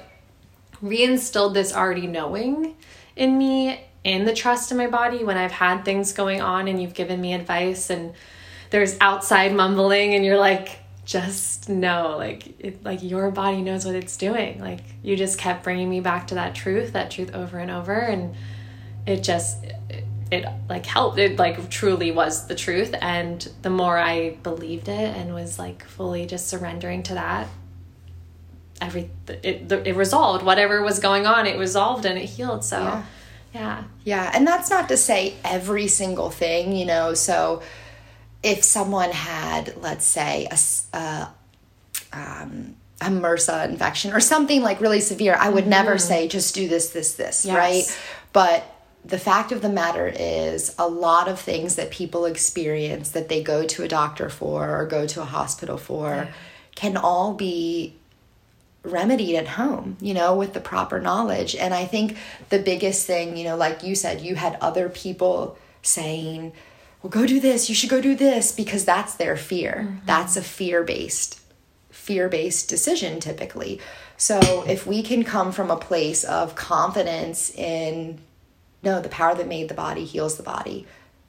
reinstilled 0.82 1.54
this 1.54 1.74
already 1.74 2.06
knowing 2.06 2.76
in 3.16 3.36
me 3.36 3.80
in 4.04 4.24
the 4.24 4.32
trust 4.32 4.70
in 4.70 4.76
my 4.76 4.86
body 4.86 5.24
when 5.24 5.36
I've 5.36 5.50
had 5.50 5.84
things 5.84 6.12
going 6.12 6.40
on 6.40 6.68
and 6.68 6.80
you've 6.80 6.94
given 6.94 7.20
me 7.20 7.34
advice 7.34 7.90
and 7.90 8.14
there's 8.70 8.96
outside 9.00 9.52
mumbling 9.52 10.14
and 10.14 10.24
you're 10.24 10.38
like 10.38 10.78
just 11.04 11.68
know 11.68 12.16
like 12.16 12.60
it, 12.60 12.84
like 12.84 13.02
your 13.02 13.30
body 13.30 13.62
knows 13.62 13.84
what 13.84 13.94
it's 13.94 14.16
doing. 14.16 14.60
Like 14.60 14.80
you 15.02 15.16
just 15.16 15.38
kept 15.38 15.64
bringing 15.64 15.90
me 15.90 16.00
back 16.00 16.28
to 16.28 16.36
that 16.36 16.54
truth 16.54 16.92
that 16.92 17.10
truth 17.10 17.34
over 17.34 17.58
and 17.58 17.70
over 17.70 17.94
and 17.94 18.36
it 19.06 19.22
just 19.22 19.64
it, 19.64 20.04
it 20.30 20.46
like 20.68 20.86
helped. 20.86 21.18
It 21.18 21.38
like 21.38 21.68
truly 21.70 22.12
was 22.12 22.46
the 22.46 22.54
truth 22.54 22.94
and 23.00 23.48
the 23.62 23.70
more 23.70 23.98
i 23.98 24.36
believed 24.42 24.88
it 24.88 25.16
and 25.16 25.34
was 25.34 25.58
like 25.58 25.84
fully 25.84 26.26
just 26.26 26.48
surrendering 26.48 27.02
to 27.04 27.14
that 27.14 27.48
every 28.80 29.10
it 29.42 29.70
it 29.70 29.96
resolved 29.96 30.44
whatever 30.44 30.82
was 30.82 30.98
going 30.98 31.26
on 31.26 31.46
it 31.46 31.58
resolved 31.58 32.04
and 32.04 32.18
it 32.18 32.26
healed 32.26 32.64
so 32.64 32.78
yeah. 32.78 33.04
yeah 33.54 33.84
yeah 34.04 34.30
and 34.34 34.46
that's 34.46 34.68
not 34.68 34.88
to 34.88 34.96
say 34.96 35.34
every 35.44 35.88
single 35.88 36.30
thing 36.30 36.74
you 36.74 36.84
know 36.84 37.14
so 37.14 37.62
if 38.42 38.62
someone 38.62 39.10
had 39.10 39.74
let's 39.82 40.04
say 40.04 40.46
a, 40.50 40.96
a 40.96 41.28
um, 42.12 42.76
a 43.00 43.06
MRSA 43.06 43.68
infection 43.68 44.12
or 44.12 44.20
something 44.20 44.62
like 44.62 44.80
really 44.80 45.00
severe, 45.00 45.36
I 45.38 45.50
would 45.50 45.64
mm-hmm. 45.64 45.70
never 45.70 45.98
say 45.98 46.28
just 46.28 46.54
do 46.54 46.66
this, 46.66 46.90
this, 46.90 47.14
this, 47.14 47.44
yes. 47.44 47.54
right? 47.54 48.00
But 48.32 48.64
the 49.04 49.18
fact 49.18 49.52
of 49.52 49.62
the 49.62 49.68
matter 49.68 50.08
is, 50.08 50.74
a 50.78 50.88
lot 50.88 51.28
of 51.28 51.38
things 51.38 51.76
that 51.76 51.90
people 51.90 52.24
experience 52.24 53.10
that 53.10 53.28
they 53.28 53.42
go 53.42 53.66
to 53.66 53.84
a 53.84 53.88
doctor 53.88 54.28
for 54.28 54.80
or 54.80 54.86
go 54.86 55.06
to 55.06 55.22
a 55.22 55.24
hospital 55.24 55.76
for 55.76 56.08
yeah. 56.08 56.32
can 56.74 56.96
all 56.96 57.34
be 57.34 57.94
remedied 58.86 59.34
at 59.36 59.48
home, 59.48 59.96
you 60.00 60.14
know, 60.14 60.36
with 60.36 60.52
the 60.52 60.60
proper 60.60 61.00
knowledge. 61.00 61.54
And 61.54 61.74
I 61.74 61.84
think 61.84 62.16
the 62.48 62.58
biggest 62.58 63.06
thing, 63.06 63.36
you 63.36 63.44
know, 63.44 63.56
like 63.56 63.82
you 63.82 63.94
said, 63.94 64.20
you 64.20 64.34
had 64.34 64.56
other 64.60 64.88
people 64.88 65.58
saying, 65.82 66.52
well, 67.02 67.10
go 67.10 67.26
do 67.26 67.40
this, 67.40 67.68
you 67.68 67.74
should 67.74 67.90
go 67.90 68.00
do 68.00 68.14
this, 68.14 68.52
because 68.52 68.84
that's 68.84 69.14
their 69.14 69.36
fear. 69.36 69.86
Mm-hmm. 69.86 70.06
That's 70.06 70.36
a 70.36 70.42
fear 70.42 70.82
based, 70.82 71.40
fear 71.90 72.28
based 72.28 72.68
decision 72.68 73.20
typically. 73.20 73.80
So 74.16 74.64
if 74.66 74.86
we 74.86 75.02
can 75.02 75.24
come 75.24 75.52
from 75.52 75.70
a 75.70 75.76
place 75.76 76.24
of 76.24 76.54
confidence 76.54 77.50
in, 77.50 78.18
no, 78.82 79.00
the 79.00 79.08
power 79.08 79.34
that 79.34 79.46
made 79.46 79.68
the 79.68 79.74
body 79.74 80.04
heals 80.04 80.36
the 80.36 80.42
body, 80.42 80.86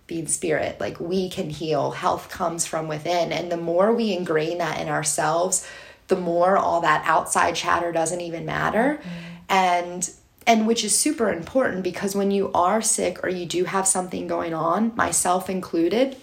being 0.07 0.27
spirit, 0.27 0.79
like 0.79 0.99
we 1.01 1.29
can 1.29 1.49
heal, 1.49 1.91
health 1.91 2.29
comes 2.29 2.65
from 2.65 2.87
within. 2.87 3.33
And 3.33 3.51
the 3.51 3.57
more 3.57 3.91
we 3.93 4.13
ingrain 4.13 4.59
that 4.59 4.79
in 4.79 4.87
ourselves, 4.87 5.67
the 6.07 6.15
more 6.15 6.57
all 6.57 6.81
that 6.81 7.03
outside 7.05 7.55
chatter 7.55 7.91
doesn't 7.91 8.21
even 8.21 8.45
matter. 8.45 8.99
Mm-hmm. 9.01 9.09
And 9.49 10.09
and 10.45 10.65
which 10.65 10.85
is 10.85 10.97
super 10.97 11.29
important 11.29 11.83
because 11.83 12.15
when 12.15 12.31
you 12.31 12.51
are 12.53 12.81
sick 12.81 13.21
or 13.23 13.29
you 13.29 13.45
do 13.45 13.65
have 13.65 13.85
something 13.85 14.27
going 14.27 14.53
on, 14.53 14.95
myself 14.95 15.49
included, 15.49 16.15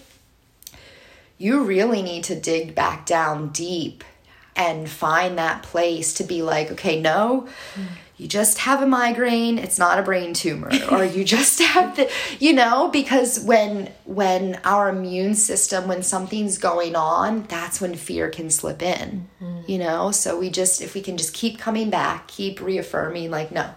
you 1.37 1.63
really 1.63 2.01
need 2.01 2.23
to 2.23 2.39
dig 2.39 2.73
back 2.73 3.05
down 3.05 3.49
deep 3.49 4.03
and 4.55 4.89
find 4.89 5.37
that 5.37 5.61
place 5.61 6.15
to 6.15 6.23
be 6.23 6.41
like, 6.41 6.71
okay, 6.71 6.99
no, 6.99 7.47
mm 7.75 7.85
you 8.17 8.27
just 8.27 8.59
have 8.59 8.81
a 8.81 8.85
migraine 8.85 9.57
it's 9.57 9.77
not 9.77 9.99
a 9.99 10.01
brain 10.01 10.33
tumor 10.33 10.71
or 10.91 11.03
you 11.03 11.23
just 11.35 11.59
have 11.59 11.95
the 11.95 12.09
you 12.39 12.53
know 12.53 12.89
because 12.89 13.39
when 13.41 13.91
when 14.05 14.59
our 14.63 14.89
immune 14.89 15.35
system 15.35 15.87
when 15.87 16.01
something's 16.01 16.57
going 16.57 16.95
on 16.95 17.43
that's 17.43 17.81
when 17.81 17.95
fear 17.95 18.29
can 18.29 18.49
slip 18.49 18.81
in 18.81 19.27
mm-hmm. 19.41 19.61
you 19.69 19.77
know 19.77 20.11
so 20.11 20.37
we 20.37 20.49
just 20.49 20.81
if 20.81 20.93
we 20.93 21.01
can 21.01 21.17
just 21.17 21.33
keep 21.33 21.59
coming 21.59 21.89
back 21.89 22.27
keep 22.27 22.61
reaffirming 22.61 23.29
like 23.29 23.51
no 23.51 23.69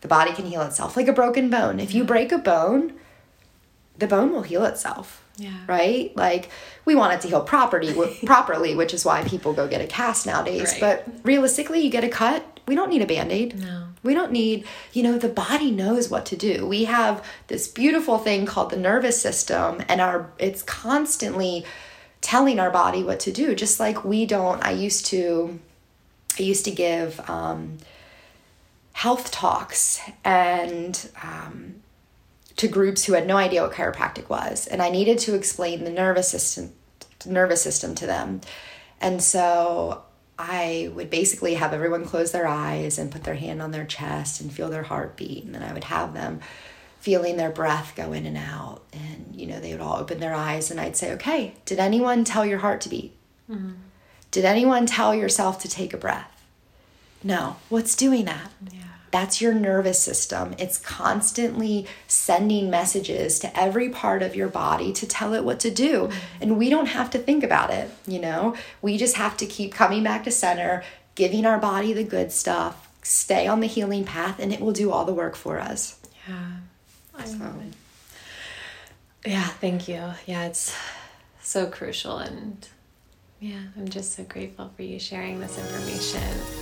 the 0.00 0.08
body 0.08 0.32
can 0.32 0.46
heal 0.46 0.62
itself 0.62 0.96
like 0.96 1.08
a 1.08 1.12
broken 1.12 1.50
bone 1.50 1.80
if 1.80 1.94
you 1.94 2.04
break 2.04 2.32
a 2.32 2.38
bone 2.38 2.92
the 3.98 4.06
bone 4.06 4.32
will 4.32 4.42
heal 4.42 4.64
itself 4.64 5.24
yeah. 5.38 5.56
Right? 5.68 6.14
Like 6.16 6.50
we 6.84 6.94
want 6.94 7.14
it 7.14 7.20
to 7.22 7.28
heal 7.28 7.40
property 7.40 7.94
properly, 8.26 8.74
which 8.74 8.92
is 8.92 9.04
why 9.04 9.22
people 9.24 9.52
go 9.52 9.68
get 9.68 9.80
a 9.80 9.86
cast 9.86 10.26
nowadays. 10.26 10.72
Right. 10.72 10.80
But 10.80 11.06
realistically, 11.22 11.80
you 11.80 11.90
get 11.90 12.04
a 12.04 12.08
cut, 12.08 12.57
we 12.68 12.74
don't 12.74 12.90
need 12.90 13.02
a 13.02 13.06
band-aid. 13.06 13.58
No. 13.58 13.88
We 14.02 14.14
don't 14.14 14.30
need, 14.30 14.66
you 14.92 15.02
know, 15.02 15.18
the 15.18 15.28
body 15.28 15.70
knows 15.70 16.08
what 16.08 16.26
to 16.26 16.36
do. 16.36 16.66
We 16.66 16.84
have 16.84 17.24
this 17.48 17.66
beautiful 17.66 18.18
thing 18.18 18.46
called 18.46 18.70
the 18.70 18.76
nervous 18.76 19.20
system 19.20 19.82
and 19.88 20.00
our 20.00 20.30
it's 20.38 20.62
constantly 20.62 21.64
telling 22.20 22.60
our 22.60 22.70
body 22.70 23.02
what 23.02 23.20
to 23.20 23.32
do 23.32 23.54
just 23.54 23.80
like 23.80 24.04
we 24.04 24.26
don't 24.26 24.62
I 24.64 24.72
used 24.72 25.06
to 25.06 25.58
I 26.38 26.42
used 26.42 26.64
to 26.66 26.70
give 26.70 27.18
um, 27.28 27.78
health 28.92 29.30
talks 29.30 30.00
and 30.24 31.10
um, 31.22 31.76
to 32.56 32.66
groups 32.66 33.04
who 33.04 33.12
had 33.12 33.26
no 33.26 33.36
idea 33.36 33.62
what 33.62 33.72
chiropractic 33.72 34.28
was 34.28 34.66
and 34.66 34.82
i 34.82 34.90
needed 34.90 35.16
to 35.20 35.36
explain 35.36 35.84
the 35.84 35.90
nervous 35.90 36.28
system 36.28 36.72
nervous 37.24 37.62
system 37.62 37.94
to 37.94 38.06
them 38.06 38.40
and 39.00 39.22
so 39.22 40.02
i 40.38 40.90
would 40.94 41.10
basically 41.10 41.54
have 41.54 41.72
everyone 41.72 42.04
close 42.04 42.32
their 42.32 42.46
eyes 42.46 42.98
and 42.98 43.10
put 43.10 43.24
their 43.24 43.34
hand 43.34 43.60
on 43.60 43.70
their 43.70 43.84
chest 43.84 44.40
and 44.40 44.52
feel 44.52 44.68
their 44.70 44.84
heartbeat. 44.84 45.44
And 45.44 45.54
then 45.54 45.62
i 45.62 45.72
would 45.72 45.84
have 45.84 46.14
them 46.14 46.40
feeling 47.00 47.36
their 47.36 47.50
breath 47.50 47.94
go 47.96 48.12
in 48.12 48.26
and 48.26 48.36
out. 48.36 48.82
And 48.92 49.34
you 49.34 49.46
know 49.46 49.60
they 49.60 49.72
would 49.72 49.80
all 49.80 49.96
open 49.96 50.20
their 50.20 50.34
eyes 50.34 50.70
and 50.70 50.80
i'd 50.80 50.96
say 50.96 51.12
okay 51.14 51.54
did 51.64 51.78
anyone 51.78 52.24
tell 52.24 52.46
your 52.46 52.58
heart 52.58 52.80
to 52.82 52.88
beat? 52.88 53.14
Mm-hmm. 53.50 53.72
did 54.30 54.44
anyone 54.44 54.84
tell 54.86 55.14
yourself 55.14 55.58
to 55.60 55.68
take 55.68 55.94
a 55.94 55.96
breath? 55.98 56.44
No. 57.24 57.56
What's 57.68 57.96
doing 57.96 58.24
that? 58.26 58.50
Yeah 58.70 58.77
That's 59.18 59.40
your 59.40 59.52
nervous 59.52 59.98
system. 59.98 60.54
It's 60.58 60.78
constantly 60.78 61.88
sending 62.06 62.70
messages 62.70 63.40
to 63.40 63.58
every 63.58 63.88
part 63.88 64.22
of 64.22 64.36
your 64.36 64.46
body 64.46 64.92
to 64.92 65.08
tell 65.08 65.34
it 65.34 65.42
what 65.42 65.58
to 65.60 65.72
do. 65.72 66.02
Mm-hmm. 66.02 66.42
And 66.42 66.56
we 66.56 66.70
don't 66.70 66.86
have 66.86 67.10
to 67.10 67.18
think 67.18 67.42
about 67.42 67.70
it, 67.70 67.90
you 68.06 68.20
know? 68.20 68.54
We 68.80 68.96
just 68.96 69.16
have 69.16 69.36
to 69.38 69.46
keep 69.46 69.74
coming 69.74 70.04
back 70.04 70.22
to 70.22 70.30
center, 70.30 70.84
giving 71.16 71.46
our 71.46 71.58
body 71.58 71.92
the 71.92 72.04
good 72.04 72.30
stuff, 72.30 72.88
stay 73.02 73.48
on 73.48 73.58
the 73.58 73.66
healing 73.66 74.04
path, 74.04 74.38
and 74.38 74.52
it 74.52 74.60
will 74.60 74.70
do 74.70 74.92
all 74.92 75.04
the 75.04 75.12
work 75.12 75.34
for 75.34 75.58
us. 75.58 75.98
Yeah. 76.28 77.24
So. 77.24 77.52
Yeah, 79.26 79.48
thank 79.48 79.88
you. 79.88 80.12
Yeah, 80.26 80.44
it's 80.44 80.76
so 81.42 81.66
crucial 81.66 82.18
and 82.18 82.68
yeah, 83.40 83.62
I'm 83.76 83.88
just 83.88 84.12
so 84.12 84.22
grateful 84.22 84.70
for 84.76 84.84
you 84.84 85.00
sharing 85.00 85.40
this 85.40 85.58
information. 85.58 86.57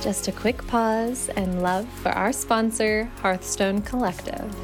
Just 0.00 0.28
a 0.28 0.32
quick 0.32 0.64
pause 0.68 1.28
and 1.30 1.60
love 1.60 1.88
for 1.88 2.10
our 2.10 2.32
sponsor, 2.32 3.10
Hearthstone 3.20 3.82
Collective. 3.82 4.54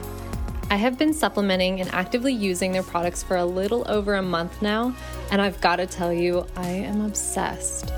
I 0.70 0.76
have 0.76 0.97
been 0.97 1.12
supplementing 1.12 1.80
and 1.80 1.93
actively 1.93 2.32
using 2.32 2.70
their 2.70 2.85
products 2.85 3.24
for 3.24 3.37
a 3.39 3.45
little 3.45 3.85
over 3.91 4.14
a 4.14 4.22
month 4.22 4.62
now, 4.62 4.95
and 5.32 5.43
I've 5.43 5.61
got 5.61 5.76
to 5.76 5.87
tell 5.87 6.12
you, 6.12 6.47
I 6.55 6.68
am 6.68 7.05
obsessed. 7.05 7.91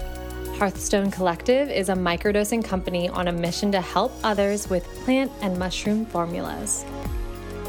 Hearthstone 0.59 1.11
Collective 1.11 1.69
is 1.69 1.91
a 1.91 1.95
microdosing 1.95 2.65
company 2.65 3.11
on 3.11 3.29
a 3.29 3.33
mission 3.33 3.71
to 3.73 3.83
help 3.83 4.13
others 4.25 4.71
with 4.71 4.87
plant 5.05 5.31
and 5.43 5.59
mushroom 5.59 6.07
formulas. 6.07 6.87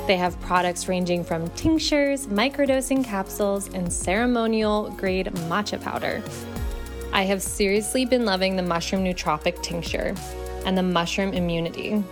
They 0.07 0.15
have 0.15 0.39
products 0.39 0.87
ranging 0.87 1.25
from 1.25 1.49
tinctures, 1.49 2.27
microdosing 2.27 3.03
capsules, 3.03 3.67
and 3.73 3.91
ceremonial 3.91 4.91
grade 4.91 5.25
matcha 5.49 5.81
powder 5.81 6.23
I 7.13 7.23
have 7.23 7.41
seriously 7.41 8.05
been 8.05 8.25
loving 8.25 8.55
the 8.55 8.63
mushroom 8.63 9.03
nootropic 9.03 9.61
tincture 9.63 10.13
and 10.65 10.77
the 10.77 10.83
mushroom 10.83 11.33
immunity. 11.33 12.03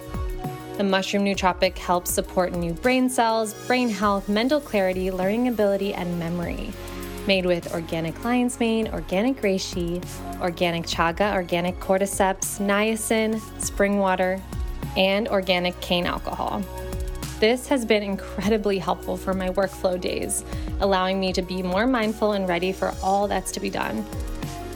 The 0.77 0.83
mushroom 0.83 1.25
nootropic 1.25 1.77
helps 1.77 2.13
support 2.13 2.53
new 2.53 2.73
brain 2.73 3.09
cells, 3.09 3.53
brain 3.65 3.89
health, 3.89 4.27
mental 4.27 4.59
clarity, 4.59 5.11
learning 5.11 5.47
ability, 5.47 5.93
and 5.93 6.17
memory. 6.17 6.71
Made 7.27 7.45
with 7.45 7.73
organic 7.73 8.23
lion's 8.23 8.59
mane, 8.59 8.87
organic 8.89 9.41
reishi, 9.41 10.03
organic 10.41 10.83
chaga, 10.83 11.33
organic 11.33 11.79
cordyceps, 11.79 12.59
niacin, 12.59 13.39
spring 13.61 13.99
water, 13.99 14.41
and 14.97 15.27
organic 15.27 15.79
cane 15.81 16.05
alcohol. 16.05 16.63
This 17.39 17.67
has 17.67 17.85
been 17.85 18.01
incredibly 18.01 18.79
helpful 18.79 19.17
for 19.17 19.33
my 19.33 19.49
workflow 19.49 19.99
days, 19.99 20.45
allowing 20.79 21.19
me 21.19 21.33
to 21.33 21.41
be 21.41 21.61
more 21.61 21.85
mindful 21.85 22.31
and 22.31 22.47
ready 22.47 22.71
for 22.71 22.93
all 23.03 23.27
that's 23.27 23.51
to 23.53 23.59
be 23.59 23.69
done. 23.69 24.05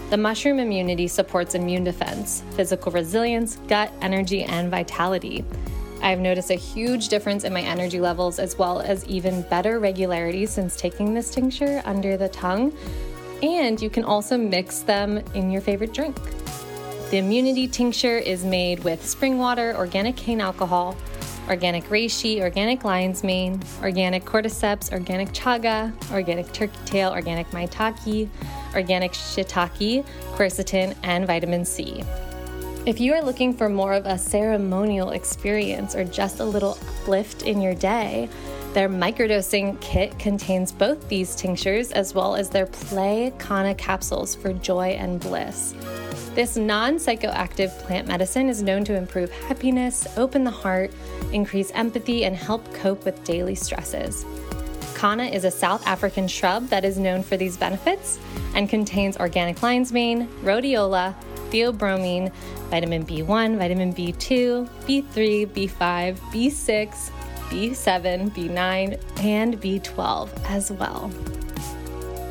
The 0.10 0.18
mushroom 0.18 0.58
immunity 0.58 1.08
supports 1.08 1.54
immune 1.54 1.84
defense, 1.84 2.42
physical 2.56 2.92
resilience, 2.92 3.58
gut 3.68 3.94
energy, 4.02 4.44
and 4.44 4.72
vitality. 4.72 5.46
I've 6.02 6.18
noticed 6.18 6.50
a 6.50 6.56
huge 6.56 7.10
difference 7.10 7.44
in 7.44 7.54
my 7.54 7.62
energy 7.62 8.00
levels 8.00 8.40
as 8.40 8.58
well 8.58 8.80
as 8.80 9.06
even 9.06 9.44
better 9.44 9.80
regularity 9.80 10.48
since 10.48 10.76
taking 10.76 11.14
this 11.14 11.30
tincture 11.30 11.84
under 11.86 12.18
the 12.18 12.30
tongue. 12.30 12.76
And 13.44 13.80
you 13.80 13.92
can 13.92 14.04
also 14.04 14.36
mix 14.36 14.80
them 14.80 15.20
in 15.36 15.52
your 15.52 15.62
favorite 15.62 15.94
drink. 15.94 16.18
The 17.12 17.18
immunity 17.18 17.68
tincture 17.68 18.18
is 18.18 18.44
made 18.44 18.84
with 18.84 19.06
spring 19.06 19.38
water, 19.38 19.76
organic 19.76 20.16
cane 20.16 20.42
alcohol, 20.42 20.98
organic 21.50 21.86
reishi, 21.86 22.42
organic 22.42 22.84
lion's 22.84 23.24
mane, 23.24 23.62
organic 23.82 24.24
cordyceps, 24.24 24.92
organic 24.94 25.30
chaga, 25.30 25.92
organic 26.14 26.52
turkey 26.54 26.78
tail, 26.86 27.12
organic 27.12 27.50
maitake, 27.52 28.30
organic 28.76 29.12
shiitake, 29.14 30.06
quercetin, 30.36 30.96
and 31.04 31.26
vitamin 31.26 31.66
C. 31.66 32.04
If 32.86 33.00
you 33.00 33.14
are 33.14 33.22
looking 33.22 33.54
for 33.54 33.68
more 33.68 33.94
of 33.94 34.06
a 34.06 34.18
ceremonial 34.18 35.12
experience 35.12 35.96
or 35.96 36.06
just 36.06 36.40
a 36.40 36.46
little 36.46 36.78
uplift 37.02 37.44
in 37.44 37.62
your 37.62 37.76
day, 37.76 38.30
their 38.74 38.88
microdosing 38.88 39.80
kit 39.82 40.18
contains 40.20 40.72
both 40.72 41.10
these 41.10 41.36
tinctures 41.36 41.92
as 41.92 42.14
well 42.14 42.36
as 42.36 42.50
their 42.50 42.68
Play 42.68 43.34
Kanna 43.40 43.74
capsules 43.76 44.36
for 44.36 44.54
joy 44.54 44.90
and 44.90 45.20
bliss. 45.20 45.74
This 46.40 46.56
non 46.56 46.96
psychoactive 46.96 47.78
plant 47.80 48.08
medicine 48.08 48.48
is 48.48 48.64
known 48.64 48.86
to 48.86 48.96
improve 48.96 49.30
happiness, 49.30 50.08
open 50.16 50.46
the 50.46 50.50
heart, 50.50 50.90
increase 51.34 51.70
empathy, 51.72 52.24
and 52.24 52.34
help 52.34 52.74
cope 52.74 53.04
with 53.04 53.22
daily 53.26 53.56
stresses. 53.56 54.26
Kanna 54.96 55.26
is 55.26 55.44
a 55.44 55.52
South 55.52 55.86
African 55.86 56.30
shrub 56.30 56.70
that 56.70 56.86
is 56.86 56.98
known 56.98 57.24
for 57.24 57.36
these 57.36 57.58
benefits 57.58 58.20
and 58.56 58.70
contains 58.70 59.18
organic 59.18 59.62
lion's 59.62 59.92
mane, 59.92 60.30
rhodiola, 60.42 61.14
theobromine, 61.50 62.32
vitamin 62.70 63.06
B1, 63.06 63.58
vitamin 63.58 63.94
B2, 63.94 64.70
B3, 64.88 65.46
B5, 65.46 66.18
B6, 66.32 67.12
B7, 67.50 68.32
B9, 68.32 69.26
and 69.26 69.62
B12 69.62 70.30
as 70.46 70.72
well. 70.72 71.12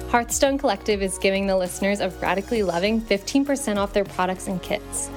Hearthstone 0.08 0.56
Collective 0.56 1.02
is 1.02 1.18
giving 1.18 1.46
the 1.46 1.56
listeners 1.56 2.00
of 2.00 2.22
Radically 2.22 2.62
Loving 2.62 2.98
15% 2.98 3.76
off 3.76 3.92
their 3.92 4.06
products 4.06 4.46
and 4.46 4.60
kits. 4.62 5.10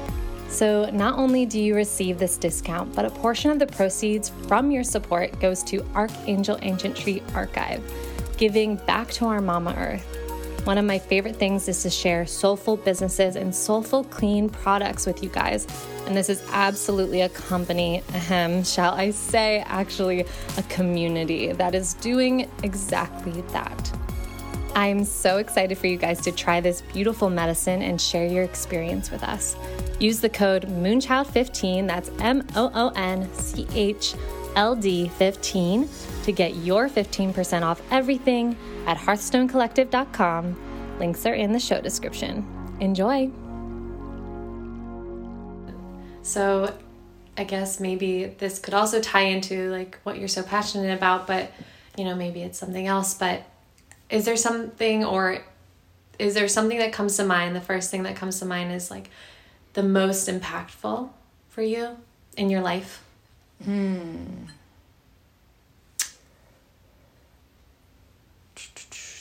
So, 0.50 0.90
not 0.90 1.18
only 1.18 1.46
do 1.46 1.62
you 1.62 1.76
receive 1.76 2.20
this 2.20 2.36
discount, 2.36 2.94
but 2.94 3.06
a 3.06 3.10
portion 3.10 3.52
of 3.52 3.60
the 3.60 3.68
proceeds 3.68 4.34
from 4.50 4.70
your 4.70 4.84
support 4.84 5.40
goes 5.40 5.64
to 5.64 5.82
Archangel 5.96 6.60
Ancient 6.62 6.98
Tree 6.98 7.24
Archive, 7.34 7.82
giving 8.36 8.76
back 8.76 9.10
to 9.12 9.28
our 9.28 9.40
Mama 9.40 9.74
Earth. 9.78 10.06
One 10.66 10.78
of 10.78 10.84
my 10.84 11.00
favorite 11.00 11.38
things 11.38 11.70
is 11.70 11.82
to 11.84 11.90
share 11.90 12.26
soulful 12.26 12.76
businesses 12.76 13.38
and 13.38 13.56
soulful 13.56 14.04
clean 14.04 14.50
products 14.50 15.06
with 15.06 15.24
you 15.24 15.30
guys. 15.30 15.68
And 16.06 16.18
this 16.18 16.28
is 16.28 16.44
absolutely 16.52 17.22
a 17.22 17.30
company, 17.30 18.04
ahem, 18.14 18.66
shall 18.66 18.94
I 18.94 19.12
say, 19.12 19.64
actually 19.68 20.26
a 20.58 20.64
community 20.64 21.54
that 21.54 21.74
is 21.76 21.94
doing 21.94 22.52
exactly 22.62 23.40
that. 23.54 24.01
I'm 24.74 25.04
so 25.04 25.38
excited 25.38 25.78
for 25.78 25.88
you 25.88 25.98
guys 25.98 26.22
to 26.22 26.32
try 26.32 26.62
this 26.62 26.82
beautiful 26.94 27.30
medicine 27.30 27.82
and 27.82 28.00
share 28.00 28.26
your 28.26 28.44
experience 28.44 29.12
with 29.12 29.24
us. 29.24 29.56
Use 30.00 30.22
the 30.22 30.30
code 30.30 30.68
Moonchild15, 30.68 31.88
that's 31.88 32.10
M 32.20 32.48
O 32.56 32.72
O 32.74 32.90
N 32.96 33.32
C 33.34 33.68
H 33.74 34.16
L 34.56 34.76
D 34.76 35.10
15, 35.10 35.90
to 36.24 36.32
get 36.32 36.56
your 36.56 36.88
15% 36.88 37.64
off 37.64 37.82
everything 37.92 38.56
at 38.88 38.98
hearthstonecollective.com. 38.98 40.98
Links 41.00 41.26
are 41.26 41.34
in 41.34 41.52
the 41.52 41.60
show 41.60 41.82
description. 41.82 42.46
Enjoy! 42.80 43.30
So, 46.22 46.74
I 47.38 47.44
guess 47.44 47.80
maybe 47.80 48.26
this 48.26 48.60
could 48.60 48.74
also 48.74 49.02
tie 49.02 49.24
into 49.24 49.70
like 49.70 50.00
what 50.04 50.18
you're 50.18 50.28
so 50.28 50.44
passionate 50.44 50.96
about, 50.96 51.28
but 51.28 51.52
you 51.98 52.06
know, 52.06 52.16
maybe 52.16 52.42
it's 52.42 52.58
something 52.58 52.88
else. 52.88 53.14
But 53.14 53.44
is 54.12 54.26
there 54.26 54.36
something 54.36 55.04
or 55.04 55.40
is 56.20 56.36
there 56.36 56.48
something 56.48 56.78
that 56.78 56.94
comes 56.94 57.18
to 57.18 57.26
mind? 57.26 57.56
The 57.56 57.62
first 57.62 57.90
thing 57.90 58.04
that 58.04 58.16
comes 58.16 58.40
to 58.40 58.46
mind 58.46 58.72
is 58.72 58.92
like 58.92 59.10
the 59.74 59.82
most 59.82 60.28
impactful 60.28 61.10
for 61.50 61.62
you 61.62 61.98
in 62.38 62.50
your 62.50 62.62
life? 62.62 63.04
Hmm. 63.64 64.46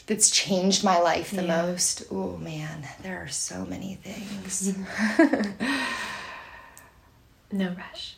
That's 0.07 0.28
changed 0.30 0.82
my 0.82 0.99
life 0.99 1.30
the 1.30 1.45
yeah. 1.45 1.62
most. 1.62 2.03
Oh 2.11 2.36
man. 2.36 2.84
There 3.03 3.22
are 3.22 3.28
so 3.28 3.64
many 3.64 3.95
things. 4.03 4.76
No 7.53 7.74
rush 7.76 8.14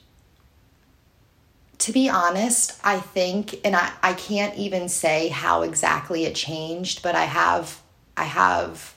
to 1.82 1.90
be 1.90 2.08
honest, 2.08 2.78
I 2.84 3.00
think, 3.00 3.58
and 3.64 3.74
I, 3.74 3.90
I 4.04 4.12
can't 4.12 4.56
even 4.56 4.88
say 4.88 5.26
how 5.26 5.62
exactly 5.62 6.26
it 6.26 6.36
changed, 6.36 7.02
but 7.02 7.16
I 7.16 7.24
have, 7.24 7.82
I 8.16 8.22
have, 8.22 8.94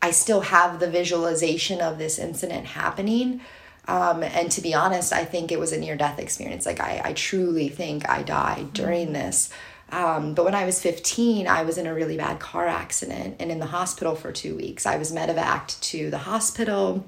I 0.00 0.12
still 0.12 0.42
have 0.42 0.78
the 0.78 0.88
visualization 0.88 1.80
of 1.80 1.98
this 1.98 2.20
incident 2.20 2.66
happening. 2.66 3.40
Um, 3.88 4.22
and 4.22 4.48
to 4.52 4.60
be 4.60 4.74
honest, 4.74 5.12
I 5.12 5.24
think 5.24 5.50
it 5.50 5.58
was 5.58 5.72
a 5.72 5.78
near 5.78 5.96
death 5.96 6.20
experience. 6.20 6.66
Like, 6.66 6.78
I, 6.78 7.00
I 7.04 7.12
truly 7.14 7.68
think 7.68 8.08
I 8.08 8.22
died 8.22 8.72
during 8.72 9.06
mm-hmm. 9.06 9.14
this. 9.14 9.50
Um, 9.90 10.34
but 10.34 10.44
when 10.44 10.54
I 10.54 10.64
was 10.64 10.80
15, 10.80 11.48
I 11.48 11.64
was 11.64 11.78
in 11.78 11.88
a 11.88 11.94
really 11.94 12.16
bad 12.16 12.38
car 12.38 12.68
accident 12.68 13.36
and 13.40 13.50
in 13.50 13.58
the 13.58 13.66
hospital 13.66 14.14
for 14.14 14.30
two 14.30 14.54
weeks. 14.54 14.86
I 14.86 14.98
was 14.98 15.10
medevaced 15.10 15.80
to 15.80 16.10
the 16.10 16.18
hospital. 16.18 17.04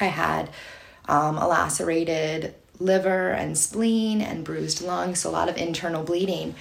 I 0.00 0.06
had 0.06 0.48
um, 1.06 1.36
a 1.36 1.46
lacerated 1.46 2.54
liver 2.78 3.30
and 3.30 3.56
spleen 3.56 4.20
and 4.20 4.44
bruised 4.44 4.82
lungs, 4.82 5.20
so 5.20 5.30
a 5.30 5.32
lot 5.32 5.48
of 5.48 5.56
internal 5.56 6.02
bleeding. 6.02 6.54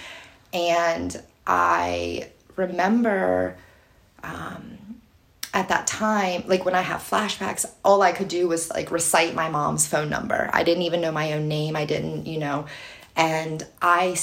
And 0.54 1.22
I 1.46 2.30
remember 2.56 3.58
um, 4.24 4.78
at 5.54 5.70
that 5.70 5.88
time, 5.88 6.44
like 6.48 6.66
when 6.66 6.76
I 6.76 6.82
have 6.82 7.02
flashbacks, 7.02 7.66
all 7.84 8.02
I 8.02 8.12
could 8.12 8.28
do 8.28 8.48
was 8.48 8.70
like 8.70 8.92
recite 8.92 9.34
my 9.34 9.50
mom's 9.50 9.88
phone 9.88 10.10
number. 10.10 10.50
I 10.54 10.64
didn't 10.64 10.84
even 10.84 11.02
know 11.02 11.12
my 11.12 11.34
own 11.34 11.48
name. 11.48 11.76
I 11.76 11.86
didn't, 11.86 12.26
you 12.26 12.40
know, 12.40 12.66
and 13.16 13.66
I, 13.82 14.18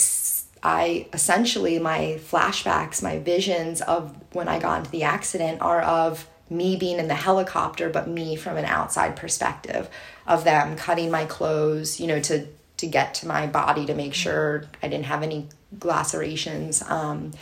I 0.63 1.07
essentially 1.13 1.79
my 1.79 2.21
flashbacks, 2.21 3.03
my 3.03 3.19
visions 3.19 3.81
of 3.81 4.15
when 4.35 4.49
I 4.49 4.59
got 4.59 4.81
into 4.81 4.91
the 4.91 5.05
accident 5.05 5.63
are 5.63 5.81
of 5.81 6.27
me 6.51 6.77
being 6.77 6.99
in 6.99 7.09
the 7.09 7.15
helicopter, 7.15 7.89
but 7.89 8.09
me 8.09 8.37
from 8.37 8.57
an 8.57 8.65
outside 8.65 9.17
perspective 9.17 9.89
of 10.27 10.45
them 10.45 10.77
cutting 10.77 11.11
my 11.11 11.25
clothes, 11.25 12.01
you 12.01 12.07
know, 12.07 12.21
to 12.21 12.47
to 12.79 12.87
get 12.87 13.15
to 13.15 13.29
my 13.29 13.47
body 13.47 13.87
to 13.87 13.95
make 13.95 14.13
sure 14.13 14.65
I 14.83 14.89
didn't 14.89 15.07
have 15.07 15.23
any 15.23 15.49
lacerations. 15.83 16.83
Um, 16.83 17.33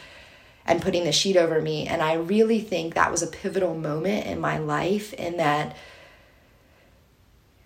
and 0.67 0.81
putting 0.81 1.05
the 1.05 1.13
sheet 1.13 1.37
over 1.37 1.61
me. 1.61 1.87
And 1.87 2.01
I 2.01 2.15
really 2.15 2.61
think 2.61 2.95
that 2.95 3.11
was 3.11 3.23
a 3.23 3.27
pivotal 3.27 3.75
moment 3.75 4.27
in 4.27 4.41
my 4.41 4.59
life 4.59 5.13
in 5.15 5.39
that 5.39 5.77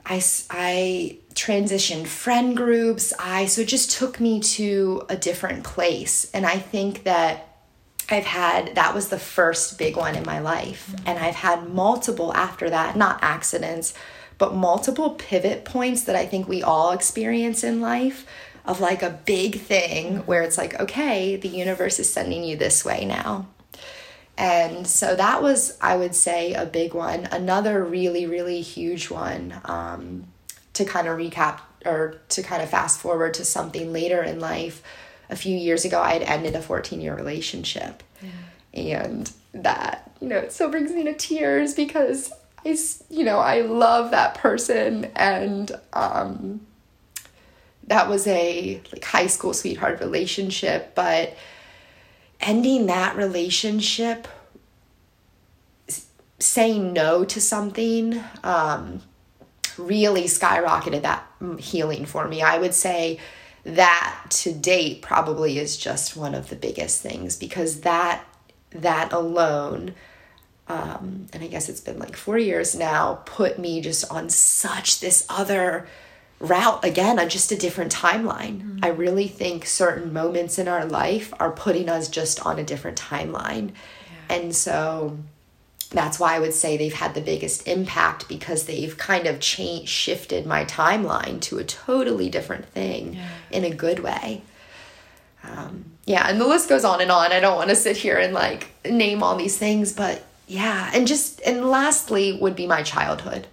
I, 0.06 0.22
I 0.50 1.18
transitioned 1.34 2.06
friend 2.06 2.56
groups. 2.56 3.12
I, 3.18 3.46
so 3.46 3.62
it 3.62 3.68
just 3.68 3.90
took 3.90 4.20
me 4.20 4.40
to 4.40 5.02
a 5.08 5.16
different 5.16 5.64
place. 5.64 6.30
And 6.32 6.46
I 6.46 6.58
think 6.58 7.04
that 7.04 7.53
I've 8.10 8.24
had, 8.24 8.74
that 8.74 8.94
was 8.94 9.08
the 9.08 9.18
first 9.18 9.78
big 9.78 9.96
one 9.96 10.14
in 10.14 10.24
my 10.24 10.40
life. 10.40 10.94
And 11.06 11.18
I've 11.18 11.34
had 11.34 11.68
multiple 11.68 12.34
after 12.34 12.70
that, 12.70 12.96
not 12.96 13.18
accidents, 13.22 13.94
but 14.38 14.54
multiple 14.54 15.10
pivot 15.10 15.64
points 15.64 16.04
that 16.04 16.16
I 16.16 16.26
think 16.26 16.48
we 16.48 16.62
all 16.62 16.92
experience 16.92 17.64
in 17.64 17.80
life 17.80 18.26
of 18.64 18.80
like 18.80 19.02
a 19.02 19.20
big 19.24 19.60
thing 19.60 20.18
where 20.26 20.42
it's 20.42 20.58
like, 20.58 20.78
okay, 20.80 21.36
the 21.36 21.48
universe 21.48 21.98
is 21.98 22.12
sending 22.12 22.44
you 22.44 22.56
this 22.56 22.84
way 22.84 23.04
now. 23.04 23.46
And 24.36 24.86
so 24.86 25.14
that 25.14 25.42
was, 25.42 25.78
I 25.80 25.96
would 25.96 26.14
say, 26.14 26.54
a 26.54 26.66
big 26.66 26.94
one. 26.94 27.26
Another 27.26 27.84
really, 27.84 28.26
really 28.26 28.62
huge 28.62 29.10
one 29.10 29.54
um, 29.64 30.24
to 30.72 30.84
kind 30.84 31.06
of 31.06 31.16
recap 31.16 31.60
or 31.84 32.20
to 32.30 32.42
kind 32.42 32.62
of 32.62 32.70
fast 32.70 32.98
forward 32.98 33.34
to 33.34 33.44
something 33.44 33.92
later 33.92 34.22
in 34.22 34.40
life. 34.40 34.82
A 35.30 35.36
few 35.36 35.56
years 35.56 35.84
ago, 35.84 36.00
I 36.00 36.12
had 36.12 36.22
ended 36.22 36.54
a 36.54 36.62
14 36.62 37.00
year 37.00 37.14
relationship. 37.14 38.02
Yeah. 38.22 39.02
And 39.04 39.32
that, 39.52 40.10
you 40.20 40.28
know, 40.28 40.38
it 40.38 40.52
still 40.52 40.70
brings 40.70 40.90
me 40.92 41.04
to 41.04 41.14
tears 41.14 41.74
because 41.74 42.32
I, 42.64 42.76
you 43.08 43.24
know, 43.24 43.38
I 43.38 43.60
love 43.62 44.10
that 44.10 44.34
person 44.34 45.06
and, 45.16 45.70
um, 45.92 46.60
that 47.86 48.08
was 48.08 48.26
a 48.26 48.80
like 48.92 49.04
high 49.04 49.26
school 49.26 49.52
sweetheart 49.52 50.00
relationship, 50.00 50.94
but 50.94 51.36
ending 52.40 52.86
that 52.86 53.16
relationship 53.16 54.26
saying 56.38 56.92
no 56.92 57.24
to 57.24 57.40
something 57.40 58.22
um, 58.42 59.00
really 59.78 60.24
skyrocketed 60.24 61.02
that 61.02 61.26
healing 61.58 62.04
for 62.04 62.28
me. 62.28 62.42
I 62.42 62.58
would 62.58 62.74
say 62.74 63.18
that 63.64 64.24
to 64.28 64.52
date 64.52 65.02
probably 65.02 65.58
is 65.58 65.76
just 65.76 66.16
one 66.16 66.34
of 66.34 66.48
the 66.48 66.56
biggest 66.56 67.00
things 67.00 67.36
because 67.36 67.80
that 67.80 68.24
that 68.70 69.12
alone 69.12 69.94
um, 70.66 71.26
and 71.32 71.42
I 71.42 71.46
guess 71.46 71.68
it's 71.68 71.80
been 71.80 71.98
like 71.98 72.16
four 72.16 72.38
years 72.38 72.74
now, 72.74 73.20
put 73.26 73.58
me 73.58 73.80
just 73.80 74.10
on 74.10 74.30
such 74.30 75.00
this 75.00 75.26
other 75.28 75.86
route 76.40 76.84
again 76.84 77.18
on 77.18 77.28
just 77.28 77.52
a 77.52 77.56
different 77.56 77.94
timeline. 77.94 78.60
Mm-hmm. 78.60 78.78
I 78.82 78.88
really 78.88 79.28
think 79.28 79.66
certain 79.66 80.12
moments 80.12 80.58
in 80.58 80.68
our 80.68 80.86
life 80.86 81.32
are 81.38 81.50
putting 81.50 81.88
us 81.88 82.08
just 82.08 82.44
on 82.46 82.58
a 82.58 82.64
different 82.64 82.98
timeline. 82.98 83.70
Yeah. 84.28 84.36
And 84.36 84.56
so 84.56 85.18
that's 85.94 86.18
why 86.18 86.34
I 86.34 86.40
would 86.40 86.52
say 86.52 86.76
they've 86.76 86.92
had 86.92 87.14
the 87.14 87.20
biggest 87.20 87.66
impact 87.66 88.28
because 88.28 88.66
they've 88.66 88.96
kind 88.96 89.26
of 89.26 89.40
changed 89.40 89.88
shifted 89.88 90.46
my 90.46 90.64
timeline 90.64 91.40
to 91.42 91.58
a 91.58 91.64
totally 91.64 92.28
different 92.28 92.66
thing 92.66 93.14
yeah. 93.14 93.28
in 93.50 93.64
a 93.64 93.70
good 93.70 94.00
way. 94.00 94.42
Um, 95.42 95.84
yeah, 96.04 96.28
and 96.28 96.40
the 96.40 96.46
list 96.46 96.68
goes 96.68 96.84
on 96.84 97.00
and 97.00 97.10
on. 97.10 97.32
I 97.32 97.40
don't 97.40 97.56
want 97.56 97.70
to 97.70 97.76
sit 97.76 97.96
here 97.96 98.18
and 98.18 98.34
like 98.34 98.70
name 98.84 99.22
all 99.22 99.36
these 99.36 99.56
things, 99.56 99.92
but 99.92 100.22
yeah, 100.46 100.90
and 100.94 101.06
just 101.06 101.40
and 101.42 101.70
lastly 101.70 102.38
would 102.38 102.56
be 102.56 102.66
my 102.66 102.82
childhood 102.82 103.46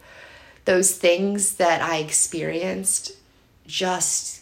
those 0.65 0.95
things 0.95 1.55
that 1.55 1.81
I 1.81 1.97
experienced 1.97 3.13
just 3.67 4.41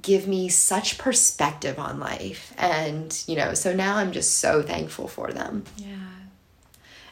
give 0.00 0.26
me 0.26 0.48
such 0.48 0.98
perspective 0.98 1.78
on 1.78 2.00
life. 2.00 2.52
And, 2.58 3.22
you 3.26 3.36
know, 3.36 3.54
so 3.54 3.74
now 3.74 3.96
I'm 3.96 4.12
just 4.12 4.38
so 4.38 4.62
thankful 4.62 5.08
for 5.08 5.32
them. 5.32 5.64
Yeah. 5.76 5.94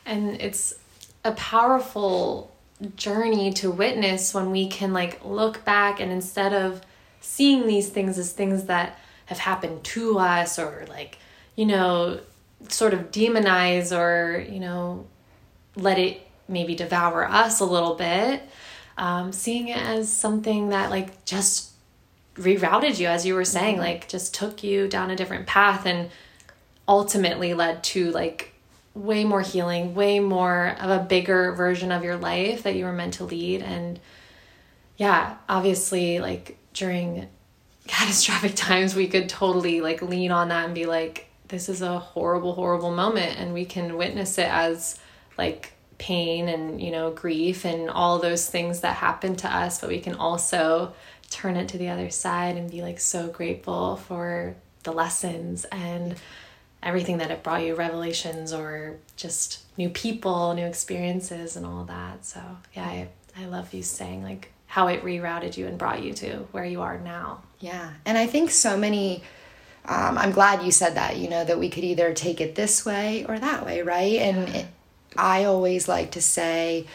And 0.04 0.40
it's 0.40 0.74
a 1.24 1.32
powerful 1.32 2.54
journey 2.96 3.52
to 3.52 3.70
witness 3.70 4.34
when 4.34 4.50
we 4.50 4.68
can 4.68 4.92
like 4.92 5.24
look 5.24 5.64
back 5.64 6.00
and 6.00 6.10
instead 6.10 6.52
of 6.52 6.82
seeing 7.20 7.66
these 7.66 7.88
things 7.88 8.18
as 8.18 8.32
things 8.32 8.64
that 8.64 8.98
have 9.26 9.38
happened 9.38 9.84
to 9.84 10.18
us 10.18 10.58
or 10.58 10.84
like, 10.88 11.18
you 11.54 11.66
know, 11.66 12.18
sort 12.68 12.92
of 12.92 13.10
demonize 13.12 13.96
or, 13.96 14.40
you 14.40 14.58
know, 14.58 15.06
let 15.76 15.98
it 15.98 16.26
maybe 16.48 16.74
devour 16.74 17.28
us 17.28 17.60
a 17.60 17.64
little 17.64 17.94
bit 17.94 18.42
um, 18.96 19.32
seeing 19.32 19.68
it 19.68 19.78
as 19.78 20.12
something 20.12 20.68
that 20.68 20.90
like 20.90 21.24
just 21.24 21.70
rerouted 22.36 22.98
you 22.98 23.06
as 23.06 23.26
you 23.26 23.34
were 23.34 23.44
saying 23.44 23.74
mm-hmm. 23.74 23.84
like 23.84 24.08
just 24.08 24.34
took 24.34 24.62
you 24.62 24.88
down 24.88 25.10
a 25.10 25.16
different 25.16 25.46
path 25.46 25.86
and 25.86 26.10
ultimately 26.88 27.54
led 27.54 27.82
to 27.82 28.10
like 28.12 28.51
way 28.94 29.24
more 29.24 29.40
healing 29.40 29.94
way 29.94 30.20
more 30.20 30.76
of 30.80 30.90
a 30.90 31.02
bigger 31.02 31.52
version 31.52 31.90
of 31.90 32.04
your 32.04 32.16
life 32.16 32.62
that 32.64 32.76
you 32.76 32.84
were 32.84 32.92
meant 32.92 33.14
to 33.14 33.24
lead. 33.24 33.62
And 33.62 33.98
yeah 34.96 35.36
obviously 35.48 36.20
like 36.20 36.58
during 36.74 37.28
catastrophic 37.86 38.54
times 38.54 38.94
we 38.94 39.08
could 39.08 39.28
totally 39.28 39.80
like 39.80 40.02
lean 40.02 40.30
on 40.30 40.48
that 40.48 40.66
and 40.66 40.74
be 40.74 40.86
like 40.86 41.28
this 41.48 41.68
is 41.68 41.82
a 41.82 41.98
horrible 41.98 42.54
horrible 42.54 42.90
moment. 42.90 43.38
And 43.38 43.54
we 43.54 43.64
can 43.64 43.96
witness 43.96 44.38
it 44.38 44.48
as 44.48 44.98
like 45.38 45.72
pain 45.98 46.48
and 46.48 46.80
you 46.80 46.90
know 46.90 47.12
grief 47.12 47.64
and 47.64 47.88
all 47.88 48.18
those 48.18 48.48
things 48.48 48.80
that 48.80 48.96
happen 48.96 49.36
to 49.36 49.54
us. 49.54 49.80
But 49.80 49.90
we 49.90 50.00
can 50.00 50.14
also 50.14 50.94
turn 51.30 51.56
it 51.56 51.68
to 51.68 51.78
the 51.78 51.88
other 51.88 52.10
side 52.10 52.56
and 52.56 52.70
be 52.70 52.82
like 52.82 52.98
so 52.98 53.28
grateful 53.28 53.96
for 53.96 54.56
the 54.82 54.92
lessons 54.92 55.64
and 55.66 56.16
everything 56.82 57.18
that 57.18 57.30
it 57.30 57.42
brought 57.42 57.62
you 57.62 57.74
revelations 57.74 58.52
or 58.52 58.96
just 59.16 59.60
new 59.76 59.88
people 59.88 60.54
new 60.54 60.66
experiences 60.66 61.56
and 61.56 61.64
all 61.64 61.84
that. 61.84 62.24
So 62.24 62.40
yeah 62.74 62.84
i, 62.84 63.08
I 63.38 63.46
love 63.46 63.72
you 63.72 63.82
saying 63.82 64.22
like 64.22 64.50
how 64.66 64.88
it 64.88 65.04
rerouted 65.04 65.56
you 65.56 65.66
and 65.66 65.76
brought 65.76 66.02
you 66.02 66.14
to 66.14 66.46
where 66.52 66.64
you 66.64 66.80
are 66.82 66.98
now. 66.98 67.42
Yeah. 67.60 67.92
And 68.04 68.18
i 68.18 68.26
think 68.26 68.50
so 68.50 68.76
many 68.76 69.22
um, 69.84 70.16
i'm 70.16 70.30
glad 70.30 70.62
you 70.62 70.70
said 70.70 70.94
that 70.94 71.16
you 71.16 71.28
know 71.28 71.44
that 71.44 71.58
we 71.58 71.68
could 71.68 71.82
either 71.84 72.14
take 72.14 72.40
it 72.40 72.54
this 72.54 72.86
way 72.86 73.24
or 73.28 73.38
that 73.38 73.64
way 73.64 73.82
right? 73.82 74.18
And 74.18 74.48
it, 74.48 74.66
I 75.16 75.44
always 75.44 75.88
like 75.88 76.12
to 76.12 76.22
say 76.22 76.86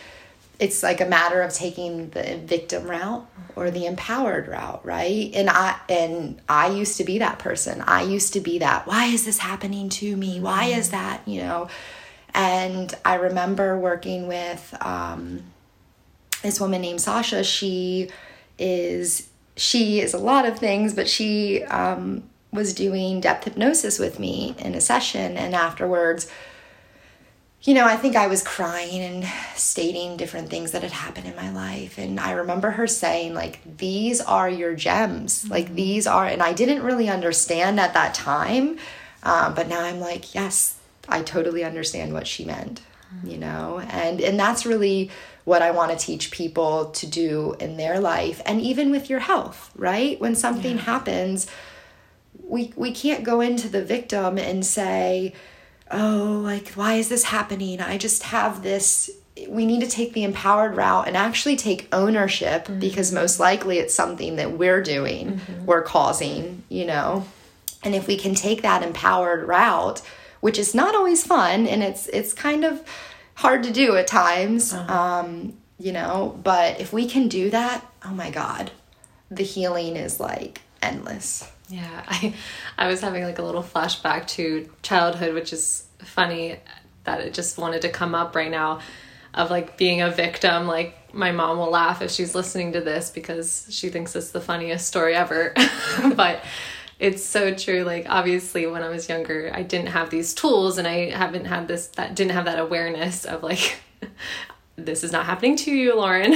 it's 0.60 0.82
like 0.82 1.01
a 1.01 1.05
matter 1.05 1.41
of 1.41 1.53
taking 1.53 2.10
the 2.10 2.39
victim 2.43 2.89
route 2.89 3.28
or 3.55 3.72
the 3.72 3.86
empowered 3.86 4.47
route, 4.47 4.86
right? 4.86 5.32
And 5.34 5.49
I 5.49 5.80
and 5.89 6.41
I 6.49 6.70
used 6.70 6.97
to 6.97 7.03
be 7.03 7.20
that 7.20 7.39
person. 7.39 7.82
I 7.82 8.03
used 8.03 8.34
to 8.34 8.39
be 8.39 8.60
that. 8.60 8.88
Why 8.88 9.05
is 9.05 9.26
this 9.26 9.39
happening 9.39 9.89
to 9.89 10.16
me? 10.16 10.39
Why 10.39 10.66
is 10.66 10.88
mm-hmm. 10.88 10.97
that, 10.97 11.28
you 11.28 11.41
know? 11.41 11.68
And 12.34 12.93
I 13.03 13.16
remember 13.16 13.80
working 13.80 14.28
with 14.28 14.76
um, 14.82 15.43
this 16.43 16.60
woman 16.60 16.82
named 16.82 17.01
Sasha. 17.01 17.43
She 17.43 18.10
is 18.60 19.30
she 19.55 19.99
is 19.99 20.14
a 20.14 20.20
lot 20.20 20.45
of 20.45 20.58
things, 20.60 20.93
but 20.93 21.08
she 21.08 21.64
um, 21.64 22.24
was 22.51 22.74
doing 22.74 23.22
depth 23.22 23.45
hypnosis 23.45 23.99
with 23.99 24.20
me 24.20 24.55
in 24.60 24.76
a 24.76 24.82
session, 24.82 25.38
and 25.38 25.55
afterwards 25.55 26.30
you 27.68 27.74
know, 27.74 27.86
I 27.86 27.97
think 27.97 28.15
I 28.15 28.28
was 28.28 28.41
crying 28.41 29.01
and 29.01 29.26
stating 29.53 30.15
different 30.15 30.49
things 30.49 30.72
that 30.72 30.84
had 30.84 30.93
happened 30.93 31.28
in 31.28 31.36
my 31.36 31.51
life. 31.51 31.97
And 31.97 32.18
I 32.18 32.32
remember 32.32 32.72
her 32.72 32.88
saying, 32.88 33.34
like, 33.34 33.59
these 33.78 34.22
are 34.22 34.49
your 34.49 34.74
gems. 34.74 35.43
Mm-hmm. 35.43 35.51
Like, 35.51 35.76
these 35.76 36.07
are, 36.07 36.26
and 36.26 36.41
I 36.41 36.53
didn't 36.53 36.82
really 36.82 37.09
understand 37.09 37.78
at 37.78 37.93
that 37.93 38.13
time. 38.13 38.80
Um, 39.22 39.53
but 39.53 39.68
now 39.68 39.82
I'm 39.82 39.99
like, 39.99 40.34
yes, 40.34 40.80
I 41.09 41.22
totally 41.22 41.65
understand 41.65 42.13
what 42.13 42.26
she 42.26 42.45
meant, 42.45 42.80
mm-hmm. 43.13 43.32
you 43.32 43.38
know? 43.38 43.82
And, 43.89 44.22
and 44.22 44.39
that's 44.39 44.65
really 44.65 45.11
what 45.43 45.61
I 45.61 45.72
want 45.72 45.91
to 45.91 45.97
teach 45.97 46.32
people 46.32 46.91
to 46.91 47.05
do 47.05 47.57
in 47.59 47.76
their 47.76 47.99
life 47.99 48.41
and 48.45 48.61
even 48.61 48.91
with 48.91 49.09
your 49.09 49.20
health, 49.20 49.72
right? 49.76 50.18
When 50.22 50.36
something 50.36 50.78
yeah. 50.78 50.84
happens, 50.84 51.47
we, 52.41 52.72
we 52.78 52.93
can't 52.93 53.26
go 53.26 53.41
into 53.41 53.68
the 53.68 53.84
victim 53.84 54.38
and 54.38 54.65
say, 54.65 55.34
oh, 55.91 56.41
like, 56.43 56.69
why 56.69 56.95
is 56.95 57.09
this 57.09 57.23
happening? 57.23 57.81
I 57.81 57.97
just 57.97 58.23
have 58.23 58.63
this. 58.63 59.09
We 59.47 59.65
need 59.65 59.81
to 59.81 59.88
take 59.88 60.13
the 60.13 60.23
empowered 60.23 60.75
route 60.75 61.07
and 61.07 61.15
actually 61.15 61.55
take 61.55 61.88
ownership 61.93 62.65
mm-hmm. 62.65 62.79
because 62.79 63.11
most 63.11 63.39
likely 63.39 63.77
it's 63.77 63.93
something 63.93 64.38
that 64.38 64.53
we're 64.53 64.81
doing, 64.81 65.33
mm-hmm. 65.33 65.65
we're 65.65 65.83
causing, 65.83 66.63
you 66.69 66.85
know. 66.85 67.25
And 67.83 67.93
if 67.93 68.07
we 68.07 68.17
can 68.17 68.33
take 68.33 68.63
that 68.63 68.81
empowered 68.81 69.47
route, 69.47 70.01
which 70.41 70.57
is 70.57 70.73
not 70.73 70.95
always 70.95 71.25
fun 71.25 71.67
and 71.67 71.83
it's 71.83 72.07
it's 72.07 72.33
kind 72.33 72.65
of 72.65 72.81
hard 73.35 73.63
to 73.63 73.71
do 73.71 73.95
at 73.95 74.07
times, 74.07 74.73
uh-huh. 74.73 74.93
um, 74.93 75.53
you 75.79 75.91
know, 75.91 76.39
but 76.43 76.79
if 76.79 76.91
we 76.91 77.07
can 77.07 77.27
do 77.27 77.51
that, 77.51 77.85
oh 78.03 78.13
my 78.13 78.31
god, 78.31 78.71
the 79.29 79.43
healing 79.43 79.95
is 79.95 80.19
like 80.19 80.61
endless. 80.81 81.49
Yeah, 81.70 82.03
I 82.07 82.34
I 82.78 82.88
was 82.88 83.01
having 83.01 83.24
like 83.24 83.39
a 83.39 83.43
little 83.43 83.63
flashback 83.63 84.28
to 84.30 84.70
childhood, 84.82 85.34
which 85.34 85.53
is 85.53 85.86
funny. 85.99 86.57
that 87.03 87.22
it 87.22 87.34
just 87.34 87.57
wanted 87.57 87.82
to 87.84 87.89
come 87.89 88.13
up 88.13 88.36
right 88.36 88.51
now 88.51 88.80
of 89.34 89.49
like 89.51 89.78
being 89.78 90.01
a 90.01 90.09
victim. 90.09 90.68
Like 90.68 91.13
my 91.13 91.32
mom 91.32 91.57
will 91.57 91.70
laugh 91.70 92.01
if 92.01 92.11
she's 92.11 92.36
listening 92.36 92.74
to 92.74 92.82
this 92.82 93.09
because 93.09 93.68
she 93.70 93.89
thinks 93.89 94.15
it's 94.15 94.32
the 94.32 94.41
funniest 94.41 94.88
story 94.88 95.15
ever. 95.15 95.53
but 96.15 96.43
it's 96.99 97.24
so 97.24 97.53
true. 97.53 97.84
Like 97.84 98.07
obviously 98.09 98.65
when 98.68 98.84
I 98.84 98.89
was 98.89 99.07
younger, 99.07 99.51
I 99.53 99.63
didn't 99.63 99.89
have 99.89 100.09
these 100.09 100.34
tools 100.34 100.78
and 100.78 100.88
I 100.88 101.11
haven't 101.11 101.45
had 101.45 101.68
this 101.68 101.88
that 101.89 102.15
didn't 102.15 102.32
have 102.32 102.45
that 102.45 102.59
awareness 102.59 103.26
of 103.26 103.43
like 103.43 103.78
this 104.76 105.03
is 105.03 105.11
not 105.11 105.26
happening 105.26 105.55
to 105.57 105.72
you, 105.72 105.95
Lauren. 105.95 106.32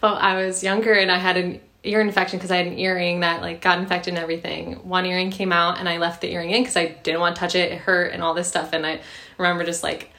but 0.00 0.14
I 0.14 0.44
was 0.44 0.62
younger 0.64 0.92
and 0.92 1.10
I 1.10 1.18
had 1.18 1.36
an 1.36 1.60
ear 1.84 2.00
infection 2.00 2.38
because 2.38 2.50
I 2.50 2.56
had 2.56 2.66
an 2.66 2.78
earring 2.78 3.20
that 3.20 3.40
like 3.40 3.60
got 3.60 3.78
infected 3.78 4.14
and 4.14 4.22
everything. 4.22 4.74
One 4.88 5.04
earring 5.04 5.30
came 5.30 5.52
out 5.52 5.78
and 5.78 5.88
I 5.88 5.98
left 5.98 6.20
the 6.20 6.32
earring 6.32 6.50
in 6.50 6.62
because 6.62 6.76
I 6.76 6.86
didn't 6.86 7.20
want 7.20 7.36
to 7.36 7.40
touch 7.40 7.54
it. 7.54 7.72
It 7.72 7.78
hurt 7.78 8.12
and 8.12 8.22
all 8.22 8.34
this 8.34 8.48
stuff. 8.48 8.72
And 8.72 8.86
I 8.86 9.00
remember 9.38 9.64
just 9.64 9.82
like 9.82 10.10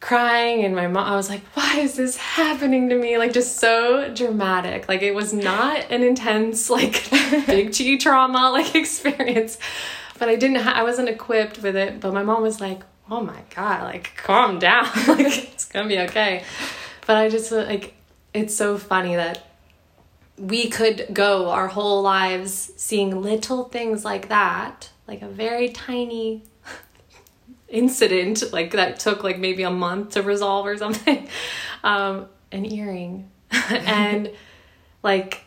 crying 0.00 0.64
and 0.64 0.74
my 0.74 0.88
mom 0.88 1.06
I 1.06 1.14
was 1.14 1.28
like, 1.28 1.42
why 1.54 1.78
is 1.80 1.96
this 1.96 2.16
happening 2.16 2.88
to 2.88 2.96
me? 2.96 3.18
Like 3.18 3.32
just 3.32 3.58
so 3.58 4.12
dramatic. 4.14 4.88
Like 4.88 5.02
it 5.02 5.14
was 5.14 5.34
not 5.34 5.90
an 5.90 6.02
intense 6.02 6.70
like 6.70 7.10
big 7.46 7.72
T 7.72 7.98
trauma 7.98 8.50
like 8.50 8.74
experience. 8.74 9.58
But 10.18 10.28
I 10.28 10.36
didn't 10.36 10.56
ha- 10.56 10.74
I 10.74 10.82
wasn't 10.82 11.08
equipped 11.08 11.62
with 11.62 11.76
it. 11.76 12.00
But 12.00 12.14
my 12.14 12.22
mom 12.22 12.42
was 12.42 12.60
like, 12.60 12.82
oh 13.10 13.20
my 13.20 13.42
god, 13.54 13.82
like 13.84 14.12
calm 14.16 14.58
down. 14.58 14.84
like 15.08 15.52
it's 15.52 15.66
gonna 15.66 15.88
be 15.88 15.98
okay. 16.00 16.44
But 17.06 17.16
I 17.16 17.28
just 17.28 17.52
like 17.52 17.94
it's 18.32 18.54
so 18.56 18.78
funny 18.78 19.16
that 19.16 19.51
we 20.38 20.68
could 20.68 21.08
go 21.12 21.50
our 21.50 21.68
whole 21.68 22.02
lives 22.02 22.72
seeing 22.76 23.20
little 23.22 23.64
things 23.64 24.04
like 24.04 24.28
that, 24.28 24.90
like 25.06 25.22
a 25.22 25.28
very 25.28 25.68
tiny 25.68 26.42
incident, 27.68 28.52
like 28.52 28.72
that 28.72 28.98
took 28.98 29.22
like 29.22 29.38
maybe 29.38 29.62
a 29.62 29.70
month 29.70 30.10
to 30.10 30.22
resolve 30.22 30.66
or 30.66 30.76
something, 30.76 31.28
um, 31.84 32.26
an 32.50 32.70
earring, 32.70 33.30
and 33.70 34.30
like 35.02 35.44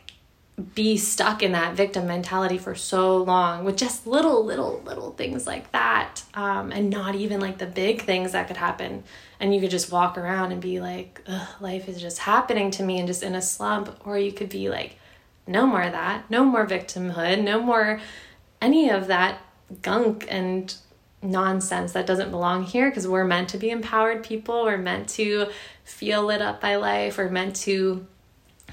be 0.73 0.95
stuck 0.95 1.43
in 1.43 1.51
that 1.51 1.75
victim 1.75 2.07
mentality 2.07 2.57
for 2.57 2.75
so 2.75 3.17
long 3.17 3.65
with 3.65 3.75
just 3.75 4.07
little, 4.07 4.45
little, 4.45 4.81
little 4.85 5.11
things 5.11 5.45
like 5.45 5.69
that, 5.71 6.21
um, 6.33 6.71
and 6.71 6.89
not 6.89 7.15
even 7.15 7.41
like 7.41 7.57
the 7.57 7.65
big 7.65 8.01
things 8.03 8.31
that 8.31 8.47
could 8.47 8.57
happen. 8.57 9.03
And 9.39 9.53
you 9.53 9.61
could 9.61 9.69
just 9.69 9.91
walk 9.91 10.17
around 10.17 10.51
and 10.51 10.61
be 10.61 10.79
like, 10.79 11.21
life 11.59 11.89
is 11.89 11.99
just 11.99 12.19
happening 12.19 12.71
to 12.71 12.83
me 12.83 12.99
and 12.99 13.07
just 13.07 13.23
in 13.23 13.35
a 13.35 13.41
slump. 13.41 13.95
Or 14.05 14.17
you 14.17 14.31
could 14.31 14.49
be 14.49 14.69
like, 14.69 14.97
no 15.47 15.67
more 15.67 15.81
of 15.81 15.91
that, 15.91 16.29
no 16.29 16.43
more 16.43 16.65
victimhood, 16.65 17.43
no 17.43 17.61
more 17.61 17.99
any 18.61 18.89
of 18.89 19.07
that 19.07 19.41
gunk 19.81 20.25
and 20.29 20.75
nonsense 21.21 21.93
that 21.93 22.05
doesn't 22.05 22.31
belong 22.31 22.63
here 22.63 22.89
because 22.89 23.07
we're 23.07 23.25
meant 23.25 23.49
to 23.49 23.57
be 23.57 23.69
empowered 23.69 24.23
people. 24.23 24.63
We're 24.63 24.77
meant 24.77 25.09
to 25.09 25.47
feel 25.83 26.23
lit 26.23 26.41
up 26.41 26.61
by 26.61 26.75
life. 26.75 27.17
We're 27.17 27.29
meant 27.29 27.55
to 27.57 28.05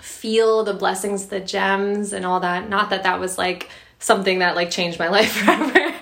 feel 0.01 0.65
the 0.65 0.75
blessings, 0.75 1.27
the 1.27 1.41
gems, 1.41 2.13
and 2.13 2.25
all 2.25 2.41
that. 2.41 2.69
Not 2.69 2.91
that 2.91 3.05
that 3.05 3.21
was 3.21 3.39
like 3.39 3.71
something 3.99 4.41
that 4.41 4.57
like 4.57 4.71
changed 4.71 4.99
my 4.99 5.09
life 5.09 5.33
forever. 5.33 5.95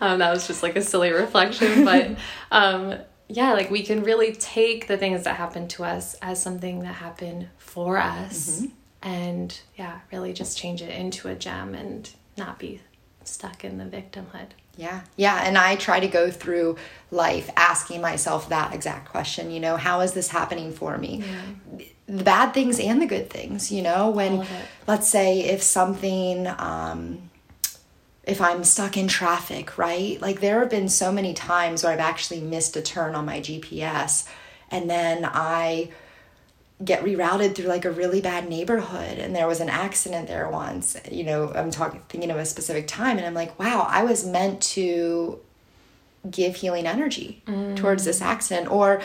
um, 0.00 0.18
that 0.18 0.30
was 0.30 0.46
just 0.46 0.62
like 0.62 0.76
a 0.76 0.82
silly 0.82 1.10
reflection, 1.10 1.84
but 1.84 2.16
um, 2.50 2.96
yeah, 3.34 3.52
like 3.52 3.68
we 3.68 3.82
can 3.82 4.04
really 4.04 4.32
take 4.32 4.86
the 4.86 4.96
things 4.96 5.24
that 5.24 5.36
happen 5.36 5.66
to 5.68 5.82
us 5.82 6.14
as 6.22 6.40
something 6.40 6.80
that 6.80 6.94
happened 6.94 7.48
for 7.58 7.98
us, 7.98 8.60
mm-hmm. 8.60 8.66
and 9.02 9.60
yeah, 9.76 10.00
really 10.12 10.32
just 10.32 10.56
change 10.56 10.82
it 10.82 10.90
into 10.90 11.28
a 11.28 11.34
gem 11.34 11.74
and 11.74 12.10
not 12.36 12.60
be 12.60 12.80
stuck 13.24 13.64
in 13.64 13.78
the 13.78 13.84
victimhood. 13.84 14.50
Yeah. 14.76 15.02
Yeah. 15.16 15.42
And 15.44 15.56
I 15.56 15.76
try 15.76 16.00
to 16.00 16.08
go 16.08 16.30
through 16.30 16.76
life 17.10 17.50
asking 17.56 18.00
myself 18.00 18.48
that 18.48 18.74
exact 18.74 19.08
question, 19.08 19.50
you 19.50 19.60
know, 19.60 19.76
how 19.76 20.00
is 20.00 20.12
this 20.12 20.28
happening 20.28 20.72
for 20.72 20.98
me? 20.98 21.22
Yeah. 21.24 21.86
The 22.06 22.24
bad 22.24 22.52
things 22.52 22.78
and 22.78 23.00
the 23.00 23.06
good 23.06 23.30
things, 23.30 23.72
you 23.72 23.82
know, 23.82 24.10
when, 24.10 24.46
let's 24.86 25.08
say, 25.08 25.40
if 25.40 25.62
something, 25.62 26.46
um, 26.58 27.30
if 28.26 28.40
I'm 28.40 28.64
stuck 28.64 28.96
in 28.96 29.08
traffic, 29.08 29.76
right? 29.76 30.20
Like 30.20 30.40
there 30.40 30.60
have 30.60 30.70
been 30.70 30.88
so 30.88 31.12
many 31.12 31.34
times 31.34 31.82
where 31.82 31.92
I've 31.92 31.98
actually 32.00 32.40
missed 32.40 32.76
a 32.76 32.82
turn 32.82 33.14
on 33.14 33.26
my 33.26 33.40
GPS 33.40 34.26
and 34.70 34.88
then 34.88 35.28
I 35.30 35.90
get 36.84 37.04
rerouted 37.04 37.54
through 37.54 37.66
like 37.66 37.84
a 37.84 37.90
really 37.90 38.20
bad 38.20 38.48
neighborhood 38.48 39.18
and 39.18 39.34
there 39.34 39.46
was 39.46 39.60
an 39.60 39.68
accident 39.68 40.26
there 40.26 40.48
once 40.48 40.96
you 41.10 41.22
know 41.22 41.52
i'm 41.54 41.70
talking 41.70 42.02
thinking 42.08 42.32
of 42.32 42.36
a 42.36 42.44
specific 42.44 42.88
time 42.88 43.16
and 43.16 43.24
i'm 43.24 43.32
like 43.32 43.56
wow 43.60 43.86
i 43.88 44.02
was 44.02 44.26
meant 44.26 44.60
to 44.60 45.38
give 46.28 46.56
healing 46.56 46.84
energy 46.84 47.42
mm. 47.46 47.76
towards 47.76 48.04
this 48.04 48.20
accident 48.20 48.68
or 48.70 49.00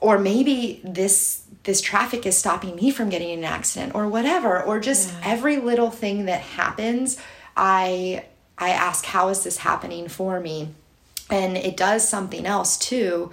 or 0.00 0.18
maybe 0.18 0.80
this 0.84 1.42
this 1.64 1.82
traffic 1.82 2.24
is 2.24 2.36
stopping 2.36 2.74
me 2.76 2.90
from 2.90 3.10
getting 3.10 3.30
an 3.38 3.44
accident 3.44 3.94
or 3.94 4.08
whatever 4.08 4.62
or 4.62 4.80
just 4.80 5.10
yeah. 5.10 5.20
every 5.24 5.58
little 5.58 5.90
thing 5.90 6.24
that 6.24 6.40
happens 6.40 7.18
i 7.58 8.24
i 8.62 8.70
ask 8.70 9.04
how 9.06 9.28
is 9.28 9.44
this 9.44 9.58
happening 9.58 10.08
for 10.08 10.40
me 10.40 10.68
and 11.30 11.56
it 11.56 11.76
does 11.76 12.08
something 12.08 12.46
else 12.46 12.76
too 12.76 13.30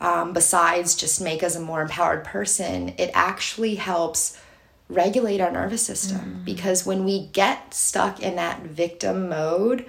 um, 0.00 0.32
besides 0.32 0.94
just 0.94 1.20
make 1.20 1.42
us 1.42 1.56
a 1.56 1.60
more 1.60 1.82
empowered 1.82 2.24
person, 2.24 2.94
it 2.98 3.10
actually 3.14 3.74
helps 3.74 4.38
regulate 4.88 5.40
our 5.40 5.50
nervous 5.50 5.84
system 5.84 6.40
mm. 6.40 6.44
because 6.44 6.86
when 6.86 7.04
we 7.04 7.26
get 7.26 7.74
stuck 7.74 8.20
in 8.22 8.36
that 8.36 8.62
victim 8.62 9.28
mode, 9.28 9.84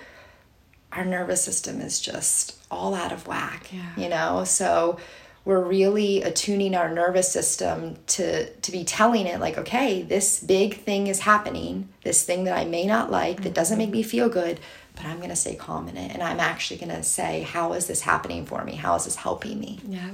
our 0.91 1.05
nervous 1.05 1.43
system 1.43 1.79
is 1.79 2.01
just 2.01 2.57
all 2.71 2.95
out 2.95 3.11
of 3.11 3.27
whack, 3.27 3.71
yeah. 3.71 3.91
you 3.95 4.09
know? 4.09 4.43
So 4.43 4.97
we're 5.45 5.63
really 5.63 6.23
attuning 6.23 6.75
our 6.75 6.89
nervous 6.89 7.31
system 7.31 7.97
to 8.07 8.49
to 8.49 8.71
be 8.71 8.83
telling 8.83 9.25
it 9.25 9.39
like 9.39 9.57
okay 9.57 10.01
this 10.01 10.43
big 10.43 10.75
thing 10.75 11.07
is 11.07 11.21
happening 11.21 11.87
this 12.03 12.23
thing 12.23 12.43
that 12.43 12.55
i 12.55 12.65
may 12.65 12.85
not 12.85 13.09
like 13.09 13.37
mm-hmm. 13.37 13.45
that 13.45 13.53
doesn't 13.53 13.77
make 13.77 13.89
me 13.89 14.03
feel 14.03 14.29
good 14.29 14.59
but 14.99 15.07
I'm 15.07 15.17
going 15.17 15.29
to 15.29 15.35
stay 15.35 15.55
calm 15.55 15.87
in 15.87 15.95
it. 15.95 16.11
And 16.11 16.21
I'm 16.21 16.41
actually 16.41 16.77
going 16.77 16.93
to 16.93 17.03
say, 17.03 17.43
how 17.43 17.71
is 17.71 17.87
this 17.87 18.01
happening 18.01 18.45
for 18.45 18.65
me? 18.65 18.75
How 18.75 18.95
is 18.95 19.05
this 19.05 19.15
helping 19.15 19.57
me? 19.57 19.79
Yeah, 19.87 20.09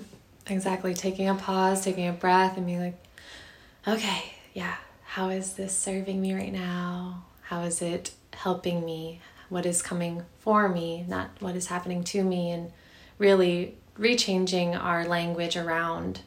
exactly. 0.45 0.93
Taking 0.93 1.27
a 1.27 1.33
pause, 1.33 1.83
taking 1.83 2.07
a 2.07 2.13
breath, 2.13 2.55
and 2.55 2.67
being 2.67 2.79
like, 2.79 3.03
okay, 3.87 4.35
yeah, 4.53 4.75
how 5.03 5.29
is 5.29 5.53
this 5.53 5.75
serving 5.75 6.21
me 6.21 6.35
right 6.35 6.53
now? 6.53 7.25
How 7.41 7.63
is 7.63 7.81
it 7.81 8.11
helping 8.33 8.85
me? 8.85 9.21
What 9.49 9.65
is 9.65 9.81
coming 9.81 10.23
for 10.39 10.69
me, 10.69 11.03
not 11.07 11.31
what 11.39 11.55
is 11.55 11.65
happening 11.67 12.03
to 12.05 12.23
me? 12.23 12.51
And 12.51 12.71
really 13.17 13.77
rechanging 13.97 14.79
our 14.79 15.05
language 15.05 15.57
around 15.57 16.21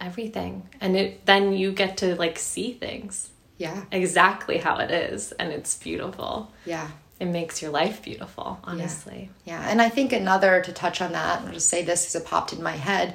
everything. 0.00 0.68
And 0.80 0.96
it, 0.96 1.26
then 1.26 1.52
you 1.52 1.70
get 1.70 1.96
to 1.98 2.16
like 2.16 2.40
see 2.40 2.72
things. 2.72 3.30
Yeah. 3.56 3.84
Exactly 3.92 4.58
how 4.58 4.78
it 4.78 4.90
is. 4.90 5.30
And 5.32 5.52
it's 5.52 5.76
beautiful. 5.76 6.50
Yeah 6.64 6.90
it 7.20 7.26
makes 7.26 7.60
your 7.60 7.70
life 7.70 8.02
beautiful, 8.02 8.58
honestly. 8.64 9.30
Yeah. 9.44 9.60
yeah. 9.60 9.70
And 9.70 9.80
I 9.80 9.90
think 9.90 10.12
another 10.12 10.62
to 10.62 10.72
touch 10.72 11.02
on 11.02 11.12
that, 11.12 11.42
I'll 11.42 11.52
just 11.52 11.68
say 11.68 11.84
this 11.84 12.02
because 12.02 12.22
it 12.22 12.26
popped 12.26 12.54
in 12.54 12.62
my 12.62 12.72
head, 12.72 13.14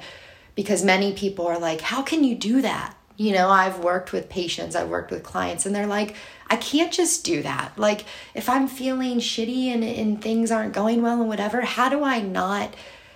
because 0.54 0.84
many 0.84 1.12
people 1.12 1.46
are 1.46 1.58
like, 1.58 1.80
how 1.80 2.02
can 2.02 2.22
you 2.22 2.36
do 2.36 2.62
that? 2.62 2.94
You 3.16 3.32
know, 3.32 3.48
I've 3.48 3.80
worked 3.80 4.12
with 4.12 4.28
patients, 4.28 4.76
I've 4.76 4.90
worked 4.90 5.10
with 5.10 5.22
clients, 5.22 5.66
and 5.66 5.74
they're 5.74 5.86
like, 5.86 6.14
I 6.48 6.56
can't 6.56 6.92
just 6.92 7.24
do 7.24 7.42
that. 7.42 7.72
Like, 7.76 8.04
if 8.34 8.48
I'm 8.48 8.68
feeling 8.68 9.18
shitty 9.18 9.66
and, 9.66 9.82
and 9.82 10.22
things 10.22 10.52
aren't 10.52 10.74
going 10.74 11.02
well 11.02 11.20
and 11.20 11.28
whatever, 11.28 11.62
how 11.62 11.88
do 11.88 12.04
I 12.04 12.20
not? 12.20 12.74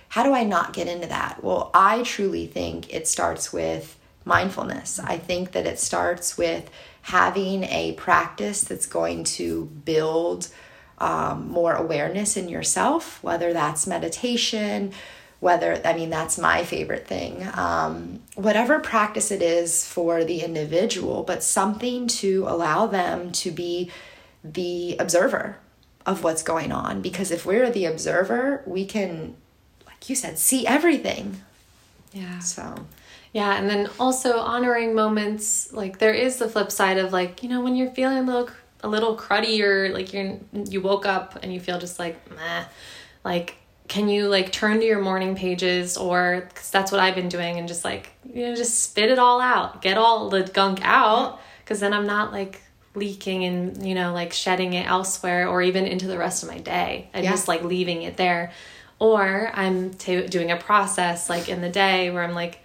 How 0.09 0.23
do 0.23 0.33
I 0.33 0.43
not 0.43 0.73
get 0.73 0.87
into 0.87 1.07
that? 1.07 1.41
Well, 1.41 1.71
I 1.73 2.03
truly 2.03 2.47
think 2.47 2.93
it 2.93 3.07
starts 3.07 3.53
with 3.53 3.97
mindfulness. 4.25 4.99
I 4.99 5.17
think 5.17 5.53
that 5.53 5.65
it 5.65 5.79
starts 5.79 6.37
with 6.37 6.69
having 7.03 7.63
a 7.63 7.93
practice 7.93 8.63
that's 8.63 8.85
going 8.85 9.23
to 9.23 9.65
build 9.85 10.49
um, 11.01 11.49
more 11.49 11.73
awareness 11.73 12.37
in 12.37 12.47
yourself, 12.47 13.21
whether 13.23 13.53
that's 13.53 13.87
meditation, 13.87 14.93
whether, 15.39 15.81
I 15.83 15.93
mean, 15.93 16.11
that's 16.11 16.37
my 16.37 16.63
favorite 16.63 17.07
thing. 17.07 17.49
Um, 17.55 18.19
whatever 18.35 18.79
practice 18.79 19.31
it 19.31 19.41
is 19.41 19.85
for 19.85 20.23
the 20.23 20.41
individual, 20.41 21.23
but 21.23 21.43
something 21.43 22.07
to 22.07 22.45
allow 22.47 22.85
them 22.85 23.31
to 23.31 23.49
be 23.49 23.89
the 24.43 24.95
observer 24.99 25.57
of 26.05 26.23
what's 26.23 26.43
going 26.43 26.71
on. 26.71 27.01
Because 27.01 27.31
if 27.31 27.47
we're 27.47 27.71
the 27.71 27.85
observer, 27.85 28.61
we 28.67 28.85
can, 28.85 29.35
like 29.87 30.07
you 30.07 30.15
said, 30.15 30.37
see 30.37 30.67
everything. 30.67 31.41
Yeah. 32.13 32.39
So. 32.39 32.85
Yeah, 33.33 33.57
and 33.57 33.67
then 33.67 33.89
also 33.99 34.39
honoring 34.39 34.93
moments 34.93 35.71
like 35.73 35.97
there 35.97 36.13
is 36.13 36.37
the 36.37 36.49
flip 36.49 36.71
side 36.71 36.99
of 36.99 37.11
like, 37.11 37.41
you 37.41 37.49
know, 37.49 37.61
when 37.61 37.75
you're 37.75 37.89
feeling 37.91 38.17
a 38.17 38.23
little 38.23 38.49
a 38.83 38.87
little 38.87 39.15
cruddy 39.15 39.61
or 39.61 39.89
like 39.93 40.13
you're 40.13 40.37
you 40.53 40.81
woke 40.81 41.05
up 41.05 41.37
and 41.41 41.53
you 41.53 41.59
feel 41.59 41.79
just 41.79 41.99
like 41.99 42.29
meh. 42.31 42.65
Like 43.23 43.57
can 43.87 44.07
you 44.07 44.27
like 44.27 44.51
turn 44.51 44.79
to 44.79 44.85
your 44.85 45.01
morning 45.01 45.35
pages 45.35 45.97
or 45.97 46.45
because 46.47 46.71
that's 46.71 46.93
what 46.93 47.01
i've 47.01 47.15
been 47.15 47.27
doing 47.27 47.57
and 47.57 47.67
just 47.67 47.83
like 47.83 48.11
you 48.23 48.47
know 48.47 48.55
just 48.55 48.79
spit 48.79 49.09
it 49.09 49.19
all 49.19 49.41
out. 49.41 49.81
Get 49.81 49.97
all 49.97 50.29
the 50.29 50.43
gunk 50.43 50.79
out 50.83 51.39
because 51.59 51.79
then 51.79 51.93
i'm 51.93 52.07
not 52.07 52.31
like 52.31 52.61
leaking 52.93 53.45
and 53.45 53.85
you 53.85 53.95
know 53.95 54.13
like 54.13 54.33
shedding 54.33 54.73
it 54.73 54.85
elsewhere 54.85 55.47
or 55.47 55.61
even 55.61 55.85
into 55.85 56.07
the 56.07 56.17
rest 56.17 56.43
of 56.43 56.49
my 56.49 56.57
day. 56.59 57.09
And 57.13 57.23
yeah. 57.23 57.31
just 57.31 57.47
like 57.47 57.63
leaving 57.63 58.03
it 58.03 58.17
there. 58.17 58.51
Or 58.99 59.51
I'm 59.53 59.95
t- 59.95 60.27
doing 60.27 60.51
a 60.51 60.57
process 60.57 61.29
like 61.29 61.49
in 61.49 61.61
the 61.61 61.69
day 61.69 62.11
where 62.11 62.23
I'm 62.23 62.35
like, 62.35 62.59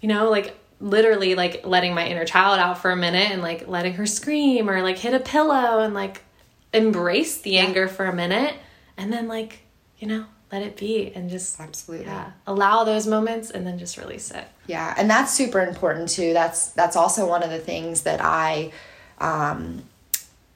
you 0.00 0.08
know, 0.08 0.30
like 0.30 0.56
literally 0.84 1.34
like 1.34 1.64
letting 1.66 1.94
my 1.94 2.06
inner 2.06 2.26
child 2.26 2.60
out 2.60 2.76
for 2.76 2.90
a 2.90 2.96
minute 2.96 3.30
and 3.30 3.40
like 3.40 3.66
letting 3.66 3.94
her 3.94 4.04
scream 4.04 4.68
or 4.68 4.82
like 4.82 4.98
hit 4.98 5.14
a 5.14 5.18
pillow 5.18 5.80
and 5.80 5.94
like 5.94 6.22
embrace 6.74 7.38
the 7.40 7.56
anger 7.56 7.88
for 7.88 8.04
a 8.04 8.14
minute 8.14 8.54
and 8.98 9.10
then 9.10 9.26
like, 9.26 9.60
you 9.98 10.06
know, 10.06 10.26
let 10.52 10.60
it 10.60 10.76
be 10.76 11.10
and 11.14 11.30
just 11.30 11.58
absolutely. 11.58 12.06
yeah 12.06 12.30
allow 12.46 12.84
those 12.84 13.06
moments 13.06 13.50
and 13.50 13.66
then 13.66 13.78
just 13.78 13.96
release 13.96 14.30
it. 14.30 14.46
Yeah 14.66 14.94
and 14.98 15.08
that's 15.08 15.32
super 15.32 15.62
important 15.62 16.10
too. 16.10 16.34
That's 16.34 16.68
that's 16.72 16.96
also 16.96 17.26
one 17.26 17.42
of 17.42 17.50
the 17.50 17.58
things 17.58 18.02
that 18.02 18.20
i 18.22 18.70
um, 19.18 19.84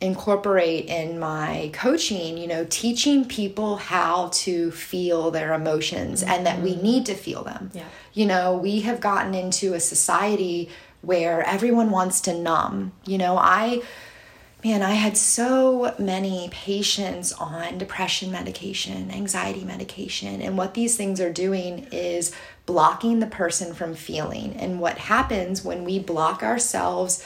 incorporate 0.00 0.86
in 0.86 1.18
my 1.18 1.70
coaching 1.72 2.38
you 2.38 2.46
know 2.46 2.64
teaching 2.70 3.24
people 3.24 3.76
how 3.76 4.28
to 4.32 4.70
feel 4.70 5.30
their 5.32 5.52
emotions 5.52 6.22
mm-hmm. 6.22 6.30
and 6.30 6.46
that 6.46 6.62
we 6.62 6.72
mm-hmm. 6.72 6.82
need 6.82 7.06
to 7.06 7.14
feel 7.14 7.42
them 7.42 7.70
yeah. 7.74 7.84
you 8.12 8.24
know 8.24 8.56
we 8.56 8.80
have 8.80 9.00
gotten 9.00 9.34
into 9.34 9.74
a 9.74 9.80
society 9.80 10.68
where 11.00 11.42
everyone 11.42 11.90
wants 11.90 12.20
to 12.20 12.32
numb 12.32 12.92
you 13.06 13.18
know 13.18 13.36
i 13.36 13.82
man, 14.64 14.82
I 14.82 14.94
had 14.94 15.16
so 15.16 15.94
many 15.98 16.48
patients 16.50 17.32
on 17.32 17.78
depression 17.78 18.32
medication, 18.32 19.10
anxiety 19.10 19.64
medication, 19.64 20.42
and 20.42 20.58
what 20.58 20.74
these 20.74 20.96
things 20.96 21.20
are 21.20 21.32
doing 21.32 21.86
is 21.92 22.34
blocking 22.66 23.20
the 23.20 23.26
person 23.26 23.72
from 23.72 23.94
feeling. 23.94 24.54
And 24.54 24.80
what 24.80 24.98
happens 24.98 25.64
when 25.64 25.84
we 25.84 25.98
block 25.98 26.42
ourselves 26.42 27.24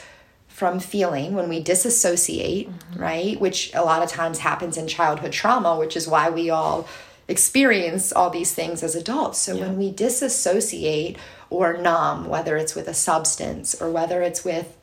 from 0.53 0.79
feeling, 0.79 1.33
when 1.33 1.49
we 1.49 1.59
disassociate, 1.59 2.69
mm-hmm. 2.69 3.01
right, 3.01 3.39
which 3.41 3.73
a 3.73 3.83
lot 3.83 4.03
of 4.03 4.09
times 4.09 4.37
happens 4.37 4.77
in 4.77 4.87
childhood 4.87 5.31
trauma, 5.31 5.75
which 5.79 5.97
is 5.97 6.07
why 6.07 6.29
we 6.29 6.51
all 6.51 6.87
experience 7.27 8.13
all 8.13 8.29
these 8.29 8.53
things 8.53 8.83
as 8.83 8.95
adults. 8.95 9.39
So 9.39 9.55
yeah. 9.55 9.61
when 9.63 9.77
we 9.77 9.91
disassociate 9.91 11.17
or 11.49 11.77
numb, 11.77 12.29
whether 12.29 12.55
it's 12.55 12.75
with 12.75 12.87
a 12.87 12.93
substance 12.93 13.73
or 13.81 13.89
whether 13.89 14.21
it's 14.21 14.45
with 14.45 14.77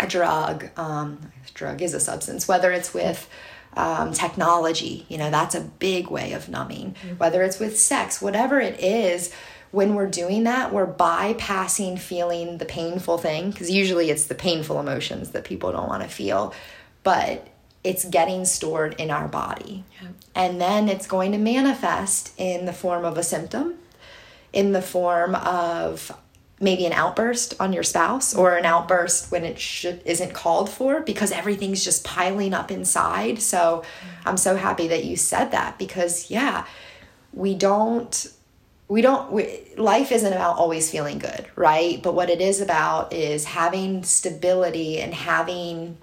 a 0.00 0.06
drug, 0.06 0.70
um, 0.78 1.18
drug 1.52 1.82
is 1.82 1.92
a 1.92 2.00
substance, 2.00 2.48
whether 2.48 2.72
it's 2.72 2.94
with 2.94 3.28
um, 3.76 4.12
technology, 4.12 5.04
you 5.10 5.18
know, 5.18 5.30
that's 5.30 5.54
a 5.54 5.60
big 5.60 6.08
way 6.08 6.32
of 6.32 6.48
numbing, 6.48 6.94
mm-hmm. 6.94 7.16
whether 7.16 7.42
it's 7.42 7.58
with 7.58 7.78
sex, 7.78 8.22
whatever 8.22 8.58
it 8.58 8.80
is. 8.80 9.34
When 9.74 9.96
we're 9.96 10.06
doing 10.06 10.44
that, 10.44 10.72
we're 10.72 10.86
bypassing 10.86 11.98
feeling 11.98 12.58
the 12.58 12.64
painful 12.64 13.18
thing 13.18 13.50
because 13.50 13.70
usually 13.70 14.08
it's 14.08 14.26
the 14.26 14.34
painful 14.36 14.78
emotions 14.78 15.30
that 15.30 15.42
people 15.44 15.72
don't 15.72 15.88
want 15.88 16.04
to 16.04 16.08
feel, 16.08 16.54
but 17.02 17.48
it's 17.82 18.04
getting 18.04 18.44
stored 18.44 18.94
in 19.00 19.10
our 19.10 19.26
body. 19.26 19.82
Yeah. 20.00 20.08
And 20.36 20.60
then 20.60 20.88
it's 20.88 21.08
going 21.08 21.32
to 21.32 21.38
manifest 21.38 22.32
in 22.38 22.66
the 22.66 22.72
form 22.72 23.04
of 23.04 23.18
a 23.18 23.24
symptom, 23.24 23.74
in 24.52 24.70
the 24.70 24.80
form 24.80 25.34
of 25.34 26.16
maybe 26.60 26.86
an 26.86 26.92
outburst 26.92 27.54
on 27.60 27.72
your 27.72 27.82
spouse 27.82 28.32
or 28.32 28.56
an 28.56 28.64
outburst 28.64 29.32
when 29.32 29.44
it 29.44 29.58
should 29.58 30.00
isn't 30.04 30.32
called 30.32 30.70
for 30.70 31.00
because 31.00 31.32
everything's 31.32 31.84
just 31.84 32.04
piling 32.04 32.54
up 32.54 32.70
inside. 32.70 33.42
So 33.42 33.82
I'm 34.24 34.36
so 34.36 34.54
happy 34.54 34.86
that 34.86 35.04
you 35.04 35.16
said 35.16 35.50
that 35.50 35.78
because 35.80 36.30
yeah, 36.30 36.64
we 37.32 37.56
don't 37.56 38.28
we 38.88 39.00
don't 39.00 39.32
we, 39.32 39.62
life 39.76 40.12
isn't 40.12 40.32
about 40.32 40.56
always 40.56 40.90
feeling 40.90 41.18
good, 41.18 41.46
right? 41.56 42.02
But 42.02 42.14
what 42.14 42.30
it 42.30 42.40
is 42.40 42.60
about 42.60 43.12
is 43.12 43.44
having 43.44 44.02
stability 44.02 45.00
and 45.00 45.14
having 45.14 45.96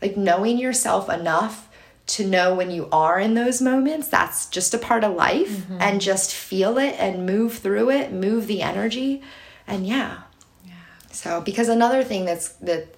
like 0.00 0.16
knowing 0.16 0.58
yourself 0.58 1.08
enough 1.08 1.68
to 2.04 2.26
know 2.26 2.54
when 2.54 2.70
you 2.70 2.88
are 2.90 3.20
in 3.20 3.34
those 3.34 3.62
moments 3.62 4.08
that's 4.08 4.46
just 4.46 4.74
a 4.74 4.78
part 4.78 5.04
of 5.04 5.14
life 5.14 5.48
mm-hmm. 5.48 5.78
and 5.80 6.00
just 6.00 6.34
feel 6.34 6.76
it 6.76 6.94
and 6.98 7.24
move 7.24 7.58
through 7.58 7.90
it 7.90 8.12
move 8.12 8.48
the 8.48 8.60
energy 8.60 9.22
and 9.68 9.86
yeah 9.86 10.22
yeah 10.64 10.72
so 11.12 11.40
because 11.40 11.68
another 11.68 12.02
thing 12.02 12.24
that's 12.24 12.48
that 12.54 12.88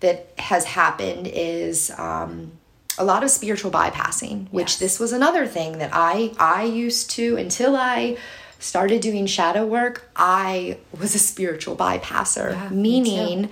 that 0.00 0.28
has 0.36 0.66
happened 0.66 1.26
is 1.26 1.90
um 1.96 2.52
a 2.98 3.04
lot 3.04 3.24
of 3.24 3.30
spiritual 3.30 3.70
bypassing 3.70 4.46
which 4.50 4.72
yes. 4.72 4.78
this 4.78 5.00
was 5.00 5.12
another 5.12 5.46
thing 5.46 5.78
that 5.78 5.90
i 5.92 6.32
i 6.38 6.64
used 6.64 7.10
to 7.10 7.36
until 7.36 7.74
i 7.76 8.16
started 8.64 9.00
doing 9.02 9.26
shadow 9.26 9.66
work 9.66 10.08
i 10.16 10.78
was 10.98 11.14
a 11.14 11.18
spiritual 11.18 11.76
bypasser. 11.76 12.52
Yeah, 12.52 12.68
meaning 12.70 13.50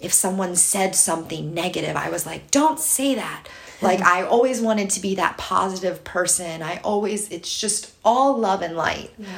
if 0.00 0.12
someone 0.12 0.54
said 0.54 0.94
something 0.94 1.54
negative 1.54 1.96
i 1.96 2.10
was 2.10 2.26
like 2.26 2.50
don't 2.50 2.78
say 2.78 3.14
that. 3.14 3.48
Like 3.82 4.02
i 4.02 4.22
always 4.22 4.60
wanted 4.60 4.90
to 4.90 5.00
be 5.00 5.14
that 5.14 5.38
positive 5.38 6.04
person. 6.04 6.62
I 6.62 6.80
always 6.84 7.30
it's 7.30 7.58
just 7.58 7.92
all 8.04 8.36
love 8.36 8.60
and 8.60 8.76
light. 8.76 9.10
Yeah. 9.18 9.28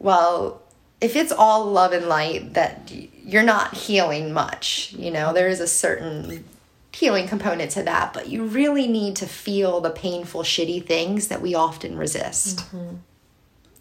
well 0.00 0.62
if 1.00 1.14
it's 1.14 1.30
all 1.30 1.66
love 1.66 1.92
and 1.92 2.06
light 2.08 2.54
that 2.54 2.90
you're 2.90 3.44
not 3.44 3.74
healing 3.74 4.32
much 4.32 4.92
you 4.98 5.12
know? 5.12 5.32
There 5.32 5.46
is 5.46 5.60
a 5.60 5.68
certain 5.68 6.44
healing 6.96 7.28
component 7.28 7.70
to 7.70 7.82
that 7.82 8.14
but 8.14 8.30
you 8.30 8.42
really 8.42 8.86
need 8.86 9.14
to 9.14 9.26
feel 9.26 9.82
the 9.82 9.90
painful 9.90 10.42
shitty 10.42 10.82
things 10.82 11.28
that 11.28 11.42
we 11.42 11.54
often 11.54 11.94
resist 11.98 12.60
mm-hmm. 12.74 12.96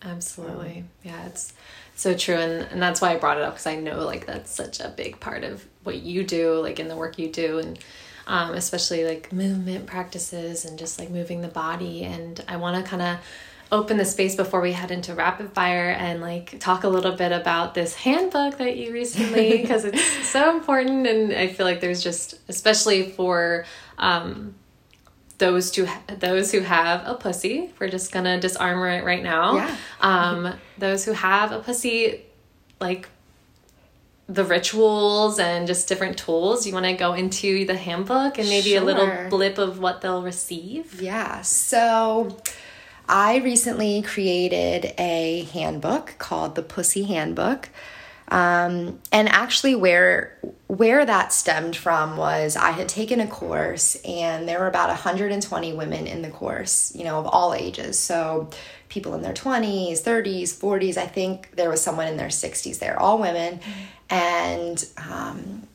absolutely 0.02 0.84
yeah 1.02 1.26
it's 1.26 1.54
so 1.96 2.14
true 2.14 2.36
and, 2.36 2.68
and 2.72 2.82
that's 2.82 3.00
why 3.00 3.14
i 3.14 3.16
brought 3.16 3.38
it 3.38 3.44
up 3.44 3.54
because 3.54 3.68
i 3.68 3.76
know 3.78 4.04
like 4.04 4.26
that's 4.26 4.52
such 4.52 4.82
a 4.82 4.90
big 4.90 5.18
part 5.22 5.46
of 5.46 5.66
what 5.84 5.96
you 5.96 6.26
do 6.26 6.56
like 6.56 6.78
in 6.78 6.90
the 6.90 6.96
work 6.96 7.18
you 7.18 7.30
do 7.32 7.58
and 7.60 7.80
um, 8.28 8.54
especially 8.54 9.06
like 9.06 9.32
movement 9.32 9.86
practices 9.86 10.66
and 10.66 10.78
just 10.78 11.00
like 11.00 11.10
moving 11.10 11.40
the 11.40 11.48
body 11.48 12.04
and 12.04 12.44
i 12.50 12.58
want 12.58 12.76
to 12.76 12.90
kind 12.90 13.02
of 13.02 13.18
open 13.72 13.98
the 13.98 14.06
space 14.06 14.36
before 14.36 14.62
we 14.62 14.72
head 14.72 14.92
into 14.92 15.14
rapid 15.16 15.52
fire 15.52 15.90
and 15.90 16.22
like 16.22 16.60
talk 16.60 16.84
a 16.84 16.88
little 16.88 17.14
bit 17.14 17.32
about 17.32 17.74
this 17.74 17.96
handbook 17.96 18.58
that 18.58 18.78
you 18.78 18.92
recently 18.92 19.58
because 19.62 19.86
it's 19.86 20.04
so 20.28 20.56
important 20.56 21.08
and 21.08 21.34
I 21.34 21.48
feel 21.48 21.66
like 21.66 21.82
there's 21.82 22.04
just 22.04 22.36
especially 22.48 23.12
for 23.12 23.66
um 23.98 24.56
those 25.38 25.72
to 25.72 25.88
those 26.20 26.52
who 26.52 26.62
have 26.62 27.06
a 27.06 27.16
pussy 27.16 27.72
we're 27.80 27.90
just 27.90 28.12
gonna 28.12 28.40
disarmor 28.40 29.00
it 29.00 29.04
right 29.04 29.24
now 29.24 29.56
yeah. 29.56 29.76
um 30.00 30.54
those 30.78 31.04
who 31.04 31.12
have 31.12 31.52
a 31.52 31.60
pussy 31.60 32.24
like 32.80 33.10
the 34.28 34.44
rituals 34.44 35.38
and 35.38 35.68
just 35.68 35.88
different 35.88 36.18
tools 36.18 36.66
you 36.66 36.74
want 36.74 36.86
to 36.86 36.94
go 36.94 37.14
into 37.14 37.66
the 37.66 37.76
handbook 37.76 38.38
and 38.38 38.48
maybe 38.48 38.72
sure. 38.72 38.82
a 38.82 38.86
little 38.86 39.30
blip 39.30 39.58
of 39.58 39.80
what 39.80 40.02
they'll 40.02 40.24
receive 40.24 41.02
yeah 41.02 41.42
so 41.42 42.36
I 43.08 43.38
recently 43.38 44.02
created 44.02 44.94
a 44.98 45.48
handbook 45.54 46.16
called 46.18 46.56
the 46.56 46.62
Pussy 46.62 47.04
Handbook. 47.04 47.70
Um, 48.28 49.00
and 49.12 49.30
actually, 49.30 49.76
where 49.76 50.38
where 50.68 51.06
that 51.06 51.32
stemmed 51.32 51.76
from 51.76 52.18
was 52.18 52.56
I 52.56 52.72
had 52.72 52.90
taken 52.90 53.20
a 53.20 53.28
course, 53.28 53.96
and 54.04 54.50
there 54.50 54.60
were 54.60 54.68
about 54.68 54.90
120 54.90 55.74
women 55.74 56.08
in 56.08 56.24
the 56.24 56.30
course, 56.30 56.96
you 56.96 57.04
know, 57.04 57.20
of 57.20 57.28
all 57.28 57.54
ages. 57.54 58.00
So 58.00 58.50
people 58.90 59.14
in 59.14 59.22
their 59.22 59.34
20s, 59.34 60.02
30s, 60.02 60.60
40s. 60.60 60.98
I 60.98 61.06
think 61.06 61.52
there 61.56 61.70
was 61.70 61.82
someone 61.82 62.08
in 62.08 62.18
their 62.18 62.30
60s 62.30 62.80
there, 62.80 63.00
all 63.00 63.20
women, 63.20 63.60
and 64.10 64.84
um, 64.98 65.68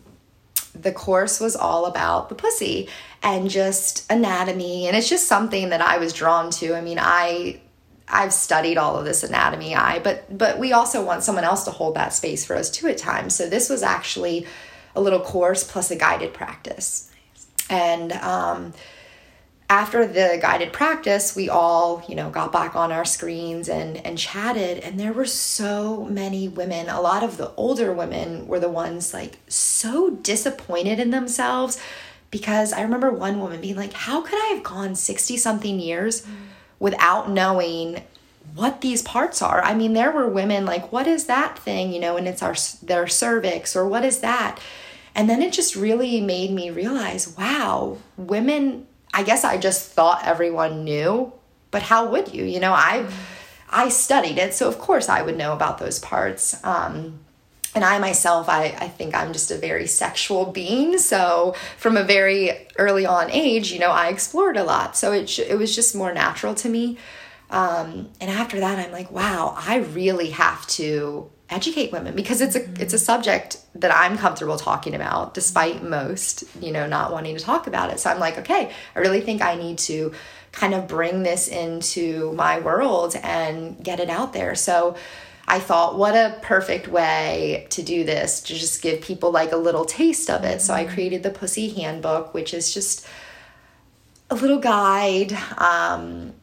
the 0.80 0.92
course 0.92 1.40
was 1.40 1.56
all 1.56 1.86
about 1.86 2.28
the 2.28 2.34
pussy 2.34 2.88
and 3.22 3.50
just 3.50 4.10
anatomy 4.10 4.86
and 4.86 4.96
it's 4.96 5.08
just 5.08 5.26
something 5.26 5.70
that 5.70 5.80
I 5.80 5.98
was 5.98 6.12
drawn 6.12 6.50
to. 6.52 6.74
I 6.74 6.80
mean, 6.80 6.98
I 7.00 7.60
I've 8.08 8.32
studied 8.32 8.76
all 8.76 8.96
of 8.96 9.04
this 9.04 9.22
anatomy 9.22 9.74
I 9.74 9.98
but 10.00 10.36
but 10.36 10.58
we 10.58 10.72
also 10.72 11.04
want 11.04 11.22
someone 11.22 11.44
else 11.44 11.64
to 11.64 11.70
hold 11.70 11.94
that 11.96 12.12
space 12.12 12.44
for 12.44 12.56
us 12.56 12.70
too 12.70 12.88
at 12.88 12.98
times. 12.98 13.34
So 13.34 13.48
this 13.48 13.68
was 13.68 13.82
actually 13.82 14.46
a 14.94 15.00
little 15.00 15.20
course 15.20 15.64
plus 15.64 15.90
a 15.90 15.96
guided 15.96 16.34
practice. 16.34 17.10
And 17.68 18.12
um 18.12 18.72
after 19.70 20.04
the 20.04 20.36
guided 20.42 20.72
practice, 20.72 21.36
we 21.36 21.48
all, 21.48 22.02
you 22.08 22.16
know, 22.16 22.28
got 22.28 22.50
back 22.50 22.74
on 22.74 22.90
our 22.90 23.04
screens 23.04 23.68
and 23.68 24.04
and 24.04 24.18
chatted 24.18 24.78
and 24.78 24.98
there 24.98 25.12
were 25.12 25.24
so 25.24 26.04
many 26.06 26.48
women. 26.48 26.88
A 26.88 27.00
lot 27.00 27.22
of 27.22 27.36
the 27.36 27.52
older 27.54 27.92
women 27.92 28.48
were 28.48 28.58
the 28.58 28.68
ones 28.68 29.14
like 29.14 29.38
so 29.46 30.10
disappointed 30.10 30.98
in 30.98 31.10
themselves 31.10 31.80
because 32.32 32.72
I 32.72 32.82
remember 32.82 33.12
one 33.12 33.38
woman 33.38 33.60
being 33.60 33.76
like, 33.76 33.92
"How 33.92 34.20
could 34.22 34.38
I 34.38 34.54
have 34.54 34.64
gone 34.64 34.96
60 34.96 35.36
something 35.36 35.78
years 35.78 36.26
without 36.80 37.30
knowing 37.30 38.02
what 38.56 38.80
these 38.80 39.02
parts 39.02 39.40
are?" 39.40 39.62
I 39.62 39.74
mean, 39.74 39.92
there 39.92 40.10
were 40.10 40.28
women 40.28 40.66
like, 40.66 40.90
"What 40.90 41.06
is 41.06 41.26
that 41.26 41.56
thing?" 41.60 41.92
you 41.92 42.00
know, 42.00 42.16
and 42.16 42.26
it's 42.26 42.42
our 42.42 42.56
their 42.82 43.06
cervix 43.06 43.76
or 43.76 43.86
what 43.86 44.04
is 44.04 44.18
that? 44.18 44.58
And 45.14 45.28
then 45.30 45.42
it 45.42 45.52
just 45.52 45.76
really 45.76 46.20
made 46.20 46.50
me 46.50 46.70
realize, 46.70 47.36
wow, 47.36 47.98
women 48.16 48.86
I 49.12 49.22
guess 49.22 49.44
I 49.44 49.58
just 49.58 49.90
thought 49.90 50.26
everyone 50.26 50.84
knew, 50.84 51.32
but 51.70 51.82
how 51.82 52.08
would 52.10 52.32
you? 52.32 52.44
You 52.44 52.60
know, 52.60 52.72
I 52.72 53.08
I 53.68 53.88
studied 53.88 54.38
it, 54.38 54.54
so 54.54 54.68
of 54.68 54.78
course 54.78 55.08
I 55.08 55.22
would 55.22 55.36
know 55.36 55.52
about 55.52 55.78
those 55.78 55.98
parts. 55.98 56.62
Um, 56.64 57.20
and 57.74 57.84
I 57.84 57.98
myself, 57.98 58.48
I, 58.48 58.64
I 58.64 58.88
think 58.88 59.14
I'm 59.14 59.32
just 59.32 59.50
a 59.50 59.56
very 59.56 59.86
sexual 59.86 60.46
being. 60.46 60.98
So 60.98 61.54
from 61.76 61.96
a 61.96 62.02
very 62.02 62.66
early 62.76 63.06
on 63.06 63.30
age, 63.30 63.70
you 63.70 63.78
know, 63.78 63.90
I 63.90 64.08
explored 64.08 64.56
a 64.56 64.64
lot. 64.64 64.96
So 64.96 65.12
it, 65.12 65.38
it 65.38 65.56
was 65.56 65.74
just 65.74 65.94
more 65.94 66.12
natural 66.12 66.54
to 66.56 66.68
me. 66.68 66.98
Um, 67.48 68.08
and 68.20 68.30
after 68.30 68.58
that, 68.60 68.78
I'm 68.78 68.90
like, 68.92 69.10
wow, 69.10 69.54
I 69.56 69.76
really 69.78 70.30
have 70.30 70.66
to 70.68 71.30
educate 71.50 71.90
women 71.92 72.14
because 72.14 72.40
it's 72.40 72.54
a 72.56 72.62
it's 72.80 72.94
a 72.94 72.98
subject 72.98 73.58
that 73.74 73.94
I'm 73.94 74.16
comfortable 74.16 74.56
talking 74.56 74.94
about 74.94 75.34
despite 75.34 75.82
most, 75.82 76.44
you 76.62 76.72
know, 76.72 76.86
not 76.86 77.12
wanting 77.12 77.36
to 77.36 77.42
talk 77.42 77.66
about 77.66 77.92
it. 77.92 78.00
So 78.00 78.10
I'm 78.10 78.20
like, 78.20 78.38
okay, 78.38 78.72
I 78.94 78.98
really 78.98 79.20
think 79.20 79.42
I 79.42 79.56
need 79.56 79.78
to 79.78 80.12
kind 80.52 80.74
of 80.74 80.88
bring 80.88 81.22
this 81.22 81.48
into 81.48 82.32
my 82.32 82.58
world 82.60 83.14
and 83.22 83.82
get 83.82 84.00
it 84.00 84.10
out 84.10 84.32
there. 84.32 84.54
So 84.54 84.96
I 85.46 85.58
thought, 85.58 85.98
what 85.98 86.14
a 86.14 86.38
perfect 86.42 86.86
way 86.86 87.66
to 87.70 87.82
do 87.82 88.04
this 88.04 88.40
to 88.42 88.54
just 88.54 88.82
give 88.82 89.00
people 89.00 89.32
like 89.32 89.50
a 89.50 89.56
little 89.56 89.84
taste 89.84 90.30
of 90.30 90.44
it. 90.44 90.62
So 90.62 90.72
I 90.72 90.84
created 90.84 91.24
the 91.24 91.30
Pussy 91.30 91.68
Handbook, 91.70 92.32
which 92.32 92.54
is 92.54 92.72
just 92.72 93.06
a 94.30 94.36
little 94.36 94.58
guide, 94.60 95.36
um, 95.58 96.34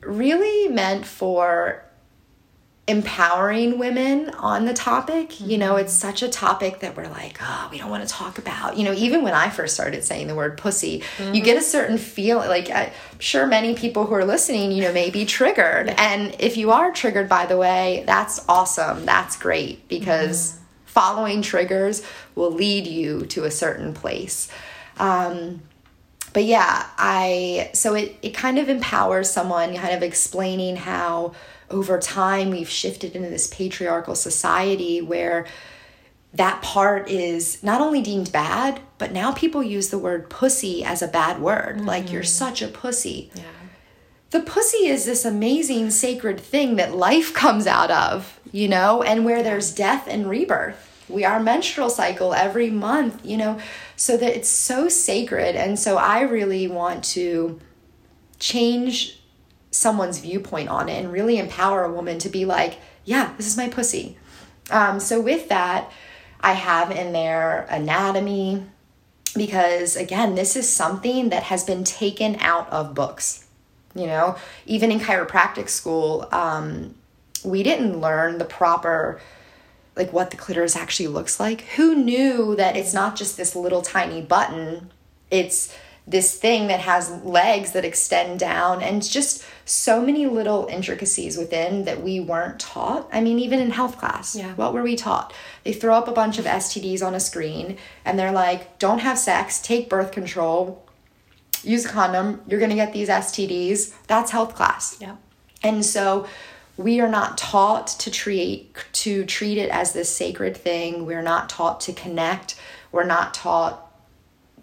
really 0.00 0.68
meant 0.68 1.06
for 1.06 1.85
empowering 2.88 3.78
women 3.78 4.30
on 4.30 4.64
the 4.64 4.72
topic. 4.72 5.30
Mm-hmm. 5.30 5.50
You 5.50 5.58
know, 5.58 5.76
it's 5.76 5.92
such 5.92 6.22
a 6.22 6.28
topic 6.28 6.80
that 6.80 6.96
we're 6.96 7.08
like, 7.08 7.38
oh, 7.42 7.68
we 7.70 7.78
don't 7.78 7.90
want 7.90 8.06
to 8.06 8.08
talk 8.08 8.38
about. 8.38 8.76
You 8.76 8.84
know, 8.84 8.92
even 8.92 9.22
when 9.22 9.34
I 9.34 9.50
first 9.50 9.74
started 9.74 10.04
saying 10.04 10.28
the 10.28 10.34
word 10.34 10.56
pussy, 10.56 11.00
mm-hmm. 11.00 11.34
you 11.34 11.42
get 11.42 11.56
a 11.56 11.62
certain 11.62 11.98
feel 11.98 12.38
like 12.38 12.70
I'm 12.70 12.92
sure 13.18 13.46
many 13.46 13.74
people 13.74 14.06
who 14.06 14.14
are 14.14 14.24
listening, 14.24 14.70
you 14.70 14.82
know, 14.82 14.92
may 14.92 15.10
be 15.10 15.24
triggered. 15.24 15.88
Yeah. 15.88 15.94
And 15.98 16.36
if 16.38 16.56
you 16.56 16.70
are 16.70 16.92
triggered, 16.92 17.28
by 17.28 17.46
the 17.46 17.56
way, 17.56 18.04
that's 18.06 18.44
awesome. 18.48 19.04
That's 19.04 19.36
great 19.36 19.88
because 19.88 20.52
mm-hmm. 20.52 20.62
following 20.86 21.42
triggers 21.42 22.02
will 22.36 22.52
lead 22.52 22.86
you 22.86 23.26
to 23.26 23.44
a 23.44 23.50
certain 23.50 23.94
place. 23.94 24.48
Um, 24.98 25.60
but 26.32 26.44
yeah, 26.44 26.86
I 26.98 27.70
so 27.72 27.94
it 27.94 28.14
it 28.20 28.34
kind 28.34 28.58
of 28.58 28.68
empowers 28.68 29.30
someone, 29.30 29.74
kind 29.74 29.94
of 29.94 30.02
explaining 30.02 30.76
how 30.76 31.32
over 31.70 31.98
time 31.98 32.50
we've 32.50 32.68
shifted 32.68 33.16
into 33.16 33.28
this 33.28 33.48
patriarchal 33.48 34.14
society 34.14 35.00
where 35.00 35.46
that 36.32 36.60
part 36.62 37.08
is 37.08 37.62
not 37.62 37.80
only 37.80 38.02
deemed 38.02 38.30
bad, 38.30 38.80
but 38.98 39.12
now 39.12 39.32
people 39.32 39.62
use 39.62 39.88
the 39.88 39.98
word 39.98 40.28
pussy 40.28 40.84
as 40.84 41.02
a 41.02 41.08
bad 41.08 41.40
word. 41.40 41.76
Mm-hmm. 41.76 41.86
Like 41.86 42.12
you're 42.12 42.22
such 42.22 42.62
a 42.62 42.68
pussy. 42.68 43.30
Yeah. 43.34 43.42
The 44.30 44.40
pussy 44.40 44.86
is 44.86 45.04
this 45.04 45.24
amazing 45.24 45.90
sacred 45.90 46.38
thing 46.38 46.76
that 46.76 46.94
life 46.94 47.32
comes 47.32 47.66
out 47.66 47.90
of, 47.90 48.38
you 48.52 48.68
know, 48.68 49.02
and 49.02 49.24
where 49.24 49.42
there's 49.42 49.74
death 49.74 50.06
and 50.08 50.28
rebirth. 50.28 50.82
We 51.08 51.24
are 51.24 51.38
menstrual 51.40 51.88
cycle 51.88 52.34
every 52.34 52.68
month, 52.68 53.24
you 53.24 53.36
know, 53.36 53.60
so 53.94 54.16
that 54.16 54.36
it's 54.36 54.48
so 54.48 54.88
sacred. 54.88 55.54
And 55.54 55.78
so 55.78 55.96
I 55.96 56.22
really 56.22 56.66
want 56.66 57.04
to 57.04 57.60
change 58.38 59.20
someone's 59.76 60.18
viewpoint 60.18 60.68
on 60.68 60.88
it 60.88 60.98
and 60.98 61.12
really 61.12 61.38
empower 61.38 61.84
a 61.84 61.92
woman 61.92 62.18
to 62.18 62.28
be 62.28 62.44
like, 62.44 62.78
yeah, 63.04 63.32
this 63.36 63.46
is 63.46 63.56
my 63.56 63.68
pussy. 63.68 64.16
Um, 64.70 64.98
so 64.98 65.20
with 65.20 65.48
that, 65.48 65.92
I 66.40 66.52
have 66.52 66.90
in 66.90 67.12
there 67.12 67.66
anatomy 67.70 68.64
because 69.36 69.96
again, 69.96 70.34
this 70.34 70.56
is 70.56 70.70
something 70.70 71.28
that 71.28 71.44
has 71.44 71.62
been 71.62 71.84
taken 71.84 72.36
out 72.40 72.70
of 72.70 72.94
books. 72.94 73.46
You 73.94 74.06
know, 74.06 74.36
even 74.66 74.90
in 74.90 75.00
chiropractic 75.00 75.68
school, 75.68 76.28
um, 76.32 76.94
we 77.44 77.62
didn't 77.62 78.00
learn 78.00 78.38
the 78.38 78.44
proper 78.44 79.20
like 79.94 80.12
what 80.12 80.30
the 80.30 80.36
clitoris 80.36 80.76
actually 80.76 81.08
looks 81.08 81.40
like. 81.40 81.62
Who 81.76 81.94
knew 81.94 82.54
that 82.56 82.76
it's 82.76 82.92
not 82.92 83.16
just 83.16 83.36
this 83.36 83.56
little 83.56 83.80
tiny 83.80 84.20
button? 84.20 84.90
It's 85.30 85.74
this 86.06 86.38
thing 86.38 86.68
that 86.68 86.80
has 86.80 87.10
legs 87.24 87.72
that 87.72 87.84
extend 87.84 88.38
down 88.38 88.80
and 88.80 89.02
just 89.02 89.44
so 89.64 90.00
many 90.00 90.26
little 90.26 90.66
intricacies 90.70 91.36
within 91.36 91.84
that 91.84 92.00
we 92.00 92.20
weren't 92.20 92.60
taught. 92.60 93.08
I 93.12 93.20
mean, 93.20 93.40
even 93.40 93.58
in 93.58 93.70
health 93.70 93.98
class, 93.98 94.36
yeah. 94.36 94.54
what 94.54 94.72
were 94.72 94.82
we 94.82 94.94
taught? 94.94 95.32
They 95.64 95.72
throw 95.72 95.96
up 95.96 96.06
a 96.06 96.12
bunch 96.12 96.38
of 96.38 96.44
STDs 96.44 97.04
on 97.04 97.14
a 97.14 97.20
screen 97.20 97.76
and 98.04 98.16
they're 98.16 98.30
like, 98.30 98.78
don't 98.78 99.00
have 99.00 99.18
sex, 99.18 99.60
take 99.60 99.90
birth 99.90 100.12
control, 100.12 100.86
use 101.64 101.84
a 101.84 101.88
condom, 101.88 102.40
you're 102.46 102.60
gonna 102.60 102.76
get 102.76 102.92
these 102.92 103.08
STDs. 103.08 103.92
That's 104.06 104.30
health 104.30 104.54
class. 104.54 104.98
Yeah. 105.00 105.16
And 105.64 105.84
so 105.84 106.28
we 106.76 107.00
are 107.00 107.08
not 107.08 107.36
taught 107.36 107.88
to 107.88 108.10
treat 108.10 108.76
to 108.92 109.24
treat 109.24 109.58
it 109.58 109.70
as 109.70 109.92
this 109.92 110.14
sacred 110.14 110.56
thing. 110.56 111.06
We're 111.06 111.22
not 111.22 111.48
taught 111.48 111.80
to 111.82 111.92
connect. 111.92 112.54
We're 112.92 113.04
not 113.04 113.34
taught 113.34 113.85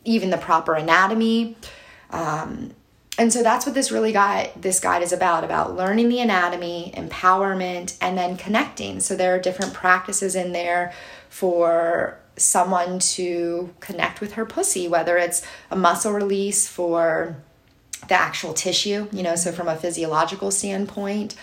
even 0.03 0.29
the 0.29 0.37
proper 0.37 0.73
anatomy. 0.75 1.55
Um, 2.09 2.71
and 3.17 3.31
so 3.31 3.43
that's 3.43 3.65
what 3.65 3.75
this 3.75 3.91
really 3.91 4.11
guide 4.11 4.51
this 4.55 4.79
guide 4.79 5.03
is 5.03 5.13
about 5.13 5.43
about 5.43 5.75
learning 5.75 6.09
the 6.09 6.19
anatomy 6.19 6.91
empowerment 6.95 7.95
and 8.01 8.17
then 8.17 8.37
connecting 8.37 8.99
so 8.99 9.15
there 9.15 9.35
are 9.35 9.39
different 9.39 9.73
practices 9.73 10.35
in 10.35 10.51
there 10.51 10.93
for 11.29 12.17
someone 12.35 12.97
to 12.99 13.73
connect 13.79 14.19
with 14.19 14.33
her 14.33 14.45
pussy 14.45 14.87
whether 14.87 15.17
it's 15.17 15.43
a 15.69 15.75
muscle 15.75 16.11
release 16.11 16.67
for 16.67 17.35
the 18.07 18.15
actual 18.15 18.53
tissue 18.53 19.07
you 19.11 19.21
know 19.21 19.35
so 19.35 19.51
from 19.51 19.67
a 19.67 19.75
physiological 19.75 20.49
standpoint 20.49 21.35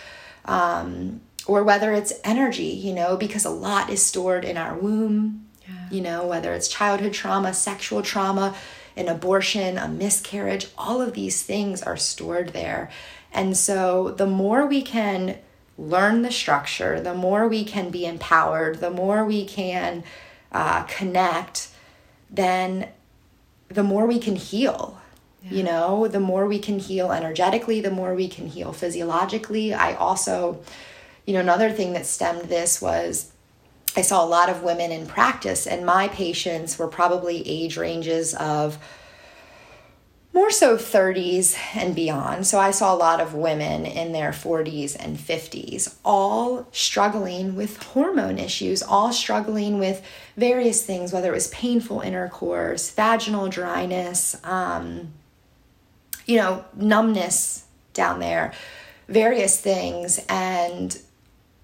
um, 0.45 1.21
or 1.47 1.63
whether 1.63 1.93
it's 1.93 2.13
energy 2.23 2.63
you 2.65 2.93
know 2.93 3.15
because 3.15 3.45
a 3.45 3.49
lot 3.49 3.89
is 3.89 4.05
stored 4.05 4.43
in 4.43 4.57
our 4.57 4.77
womb 4.77 5.47
you 5.91 6.01
know, 6.01 6.25
whether 6.25 6.53
it's 6.53 6.67
childhood 6.67 7.13
trauma, 7.13 7.53
sexual 7.53 8.01
trauma, 8.01 8.55
an 8.95 9.07
abortion, 9.07 9.77
a 9.77 9.87
miscarriage, 9.87 10.67
all 10.77 11.01
of 11.01 11.13
these 11.13 11.43
things 11.43 11.81
are 11.81 11.97
stored 11.97 12.49
there. 12.49 12.89
And 13.33 13.55
so 13.55 14.11
the 14.11 14.27
more 14.27 14.65
we 14.65 14.81
can 14.81 15.37
learn 15.77 16.21
the 16.21 16.31
structure, 16.31 16.99
the 16.99 17.13
more 17.13 17.47
we 17.47 17.63
can 17.63 17.89
be 17.89 18.05
empowered, 18.05 18.79
the 18.79 18.91
more 18.91 19.25
we 19.25 19.45
can 19.45 20.03
uh, 20.51 20.83
connect, 20.83 21.69
then 22.29 22.89
the 23.69 23.83
more 23.83 24.05
we 24.05 24.19
can 24.19 24.35
heal. 24.35 24.99
Yeah. 25.43 25.51
You 25.51 25.63
know, 25.63 26.07
the 26.07 26.19
more 26.19 26.45
we 26.45 26.59
can 26.59 26.77
heal 26.77 27.11
energetically, 27.11 27.81
the 27.81 27.89
more 27.89 28.13
we 28.13 28.27
can 28.27 28.47
heal 28.47 28.73
physiologically. 28.73 29.73
I 29.73 29.95
also, 29.95 30.61
you 31.25 31.33
know, 31.33 31.39
another 31.39 31.71
thing 31.71 31.93
that 31.93 32.05
stemmed 32.05 32.43
this 32.43 32.79
was 32.81 33.31
I 33.95 34.01
saw 34.01 34.23
a 34.23 34.27
lot 34.27 34.49
of 34.49 34.63
women 34.63 34.91
in 34.91 35.05
practice, 35.05 35.67
and 35.67 35.85
my 35.85 36.07
patients 36.07 36.79
were 36.79 36.87
probably 36.87 37.47
age 37.47 37.77
ranges 37.77 38.33
of 38.35 38.77
more 40.33 40.49
so 40.49 40.77
30s 40.77 41.57
and 41.75 41.93
beyond. 41.93 42.47
So 42.47 42.57
I 42.57 42.71
saw 42.71 42.93
a 42.93 42.95
lot 42.95 43.19
of 43.19 43.33
women 43.33 43.85
in 43.85 44.13
their 44.13 44.31
40s 44.31 44.95
and 44.97 45.17
50s, 45.17 45.95
all 46.05 46.67
struggling 46.71 47.55
with 47.55 47.83
hormone 47.83 48.37
issues, 48.37 48.81
all 48.81 49.11
struggling 49.11 49.77
with 49.77 50.01
various 50.37 50.85
things, 50.85 51.11
whether 51.11 51.31
it 51.31 51.35
was 51.35 51.49
painful 51.49 51.99
intercourse, 51.99 52.91
vaginal 52.91 53.49
dryness, 53.49 54.37
um, 54.45 55.11
you 56.25 56.37
know, 56.37 56.63
numbness 56.75 57.65
down 57.93 58.19
there, 58.19 58.53
various 59.09 59.59
things. 59.59 60.25
And 60.29 60.97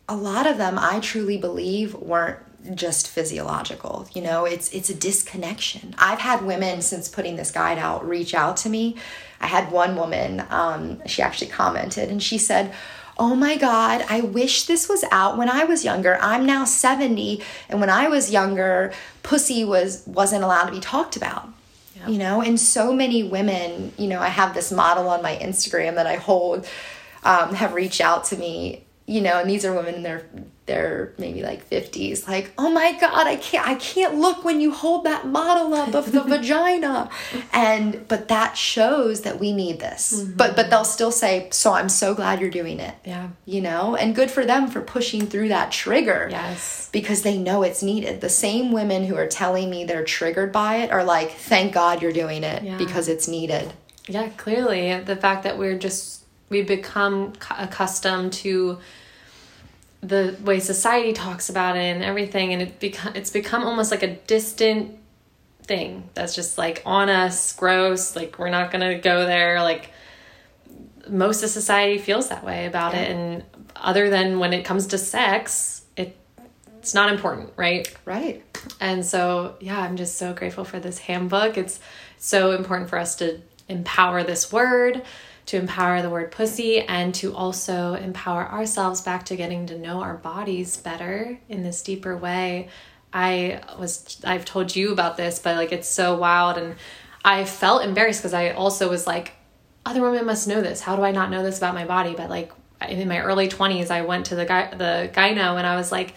a 0.10 0.16
lot 0.16 0.48
of 0.48 0.58
them 0.58 0.78
I 0.80 1.00
truly 1.00 1.38
believe 1.38 1.94
weren't 1.94 2.40
just 2.76 3.08
physiological. 3.08 4.08
You 4.14 4.22
know, 4.22 4.46
it's 4.46 4.72
it's 4.72 4.90
a 4.90 4.96
disconnection. 4.96 5.96
I've 5.98 6.20
had 6.20 6.46
women 6.46 6.82
since 6.82 7.08
putting 7.08 7.36
this 7.36 7.52
guide 7.52 7.78
out 7.78 8.08
reach 8.08 8.34
out 8.34 8.58
to 8.58 8.70
me. 8.70 8.96
I 9.40 9.48
had 9.48 9.72
one 9.72 9.96
woman, 9.96 10.44
um, 10.50 11.06
she 11.06 11.22
actually 11.22 11.48
commented 11.48 12.10
and 12.10 12.22
she 12.22 12.38
said, 12.38 12.74
Oh 13.20 13.36
my 13.36 13.58
God, 13.58 14.06
I 14.10 14.22
wish 14.22 14.66
this 14.66 14.88
was 14.88 15.04
out 15.12 15.38
when 15.38 15.50
I 15.50 15.64
was 15.64 15.84
younger. 15.84 16.20
I'm 16.22 16.46
now 16.46 16.66
70, 16.66 17.42
and 17.68 17.80
when 17.80 17.90
I 17.90 18.10
was 18.10 18.32
younger, 18.32 18.94
pussy 19.24 19.66
was 19.66 20.04
wasn't 20.06 20.44
allowed 20.44 20.66
to 20.66 20.72
be 20.72 20.80
talked 20.80 21.16
about. 21.16 21.50
You 22.08 22.20
know, 22.20 22.42
and 22.42 22.60
so 22.60 22.94
many 22.94 23.24
women, 23.24 23.92
you 23.98 24.08
know, 24.08 24.22
I 24.22 24.28
have 24.28 24.54
this 24.54 24.72
model 24.72 25.10
on 25.10 25.24
my 25.24 25.36
Instagram 25.36 25.96
that 25.96 26.06
I 26.06 26.16
hold, 26.16 26.68
um, 27.24 27.56
have 27.56 27.74
reached 27.74 28.02
out 28.02 28.26
to 28.26 28.38
me 28.38 28.86
you 29.08 29.22
know, 29.22 29.40
and 29.40 29.50
these 29.50 29.64
are 29.64 29.74
women 29.74 29.96
in 29.96 30.04
their 30.04 30.26
their 30.68 31.14
maybe 31.18 31.42
like 31.42 31.68
50s 31.70 32.28
like 32.28 32.52
oh 32.58 32.70
my 32.70 32.92
god 33.00 33.26
i 33.26 33.38
can't 33.38 33.66
i 33.66 33.76
can't 33.76 34.16
look 34.16 34.44
when 34.44 34.60
you 34.60 34.70
hold 34.70 35.06
that 35.06 35.26
model 35.26 35.74
up 35.74 35.96
of 35.96 36.12
the 36.12 36.22
vagina. 36.24 37.10
And 37.54 38.06
but 38.10 38.28
that 38.28 38.58
shows 38.58 39.22
that 39.22 39.40
we 39.40 39.54
need 39.54 39.80
this. 39.80 40.14
Mm-hmm. 40.14 40.36
but 40.36 40.56
but 40.58 40.70
they'll 40.70 40.84
still 40.84 41.12
say 41.12 41.48
so 41.52 41.74
i'm 41.74 41.90
so 41.90 42.14
glad 42.14 42.42
you're 42.42 42.50
doing 42.50 42.80
it. 42.82 42.96
Yeah. 43.06 43.30
You 43.46 43.62
know? 43.62 43.96
And 43.96 44.14
good 44.14 44.30
for 44.30 44.46
them 44.46 44.68
for 44.68 44.82
pushing 44.82 45.26
through 45.26 45.48
that 45.48 45.72
trigger. 45.72 46.28
Yes. 46.30 46.90
Because 46.92 47.22
they 47.22 47.38
know 47.38 47.64
it's 47.64 47.82
needed. 47.82 48.20
The 48.20 48.30
same 48.30 48.74
women 48.74 49.06
who 49.06 49.16
are 49.16 49.28
telling 49.28 49.70
me 49.70 49.86
they're 49.86 50.04
triggered 50.04 50.52
by 50.52 50.78
it 50.78 50.92
are 50.92 51.06
like 51.06 51.32
thank 51.32 51.74
god 51.74 52.02
you're 52.02 52.12
doing 52.12 52.44
it 52.44 52.62
yeah. 52.64 52.78
because 52.78 53.08
it's 53.08 53.28
needed. 53.30 53.72
Yeah 54.10 54.28
clearly. 54.36 55.00
The 55.00 55.16
fact 55.16 55.44
that 55.44 55.58
we're 55.58 55.78
just 55.78 56.17
we 56.50 56.62
become 56.62 57.34
accustomed 57.58 58.34
to 58.34 58.80
the 60.02 60.36
way 60.44 60.60
society 60.60 61.14
talks 61.14 61.50
about 61.50 61.76
it 61.76 61.96
and 61.96 62.04
everything 62.04 62.54
and 62.54 62.62
it 62.62 62.80
become 62.80 63.16
it's 63.16 63.32
become 63.32 63.64
almost 63.64 63.92
like 63.92 64.04
a 64.04 64.16
distant 64.16 64.96
thing 65.64 66.08
that's 66.14 66.36
just 66.36 66.58
like 66.58 66.82
on 66.86 67.10
us 67.10 67.54
gross 67.54 68.16
like 68.16 68.38
we're 68.40 68.50
not 68.50 68.72
gonna 68.72 68.98
go 69.00 69.26
there 69.26 69.62
like 69.62 69.92
most 71.10 71.44
of 71.44 71.50
society 71.50 71.98
feels 71.98 72.30
that 72.30 72.44
way 72.44 72.66
about 72.66 72.94
it 72.94 73.10
and 73.10 73.44
other 73.76 74.10
than 74.10 74.40
when 74.40 74.54
it 74.54 74.64
comes 74.64 74.88
to 74.88 74.98
sex 74.98 75.84
it 75.96 76.16
it's 76.80 76.94
not 76.94 77.12
important 77.12 77.52
right? 77.58 77.94
Right. 78.06 78.44
and 78.80 79.06
so 79.06 79.56
yeah 79.60 79.82
i'm 79.82 79.98
just 79.98 80.18
so 80.18 80.34
grateful 80.34 80.64
for 80.64 80.80
this 80.80 81.00
handbook. 81.00 81.58
It's 81.58 81.80
so 82.18 82.52
important 82.52 82.90
for 82.90 82.98
us 82.98 83.16
to 83.18 83.42
empower 83.68 84.24
this 84.24 84.52
word 84.52 85.04
to 85.48 85.58
empower 85.58 86.02
the 86.02 86.10
word 86.10 86.32
pussy 86.32 86.82
and 86.82 87.16
to 87.16 87.36
also 87.36 87.94
empower 87.96 88.48
ourselves 88.48 89.02
back 89.02 89.26
to 89.26 89.36
getting 89.36 89.66
to 89.66 89.78
know 89.78 90.02
our 90.02 90.16
bodies 90.16 90.78
better 90.78 91.40
in 91.50 91.64
this 91.64 91.82
deeper 91.82 92.16
way. 92.16 92.70
I 93.12 93.62
was 93.80 94.22
i've 94.26 94.44
told 94.44 94.76
you 94.76 94.92
about 94.92 95.16
this 95.16 95.40
but 95.40 95.56
like 95.56 95.72
it's 95.72 95.88
so 95.88 96.18
wild. 96.18 96.58
And 96.58 96.76
i 97.24 97.46
felt 97.46 97.84
embarrassed 97.84 98.22
because 98.22 98.34
i 98.34 98.52
also 98.52 98.90
was 98.90 99.08
like 99.08 99.34
other 99.86 100.02
women 100.02 100.26
must 100.26 100.48
know 100.48 100.62
this. 100.62 100.82
How 100.82 100.96
do 100.96 101.02
i 101.02 101.12
not 101.12 101.32
know 101.32 101.44
this 101.44 101.58
about 101.58 101.74
my 101.74 101.86
body? 101.86 102.14
But 102.16 102.30
like 102.30 102.52
in 102.88 103.08
my 103.08 103.22
early 103.22 103.48
20s 103.48 103.90
i 103.90 104.04
went 104.04 104.28
to 104.28 104.36
the 104.36 104.46
guy 104.46 104.70
the 104.76 105.10
gyno 105.12 105.58
and 105.58 105.66
i 105.66 105.76
was 105.76 105.92
like 105.92 106.14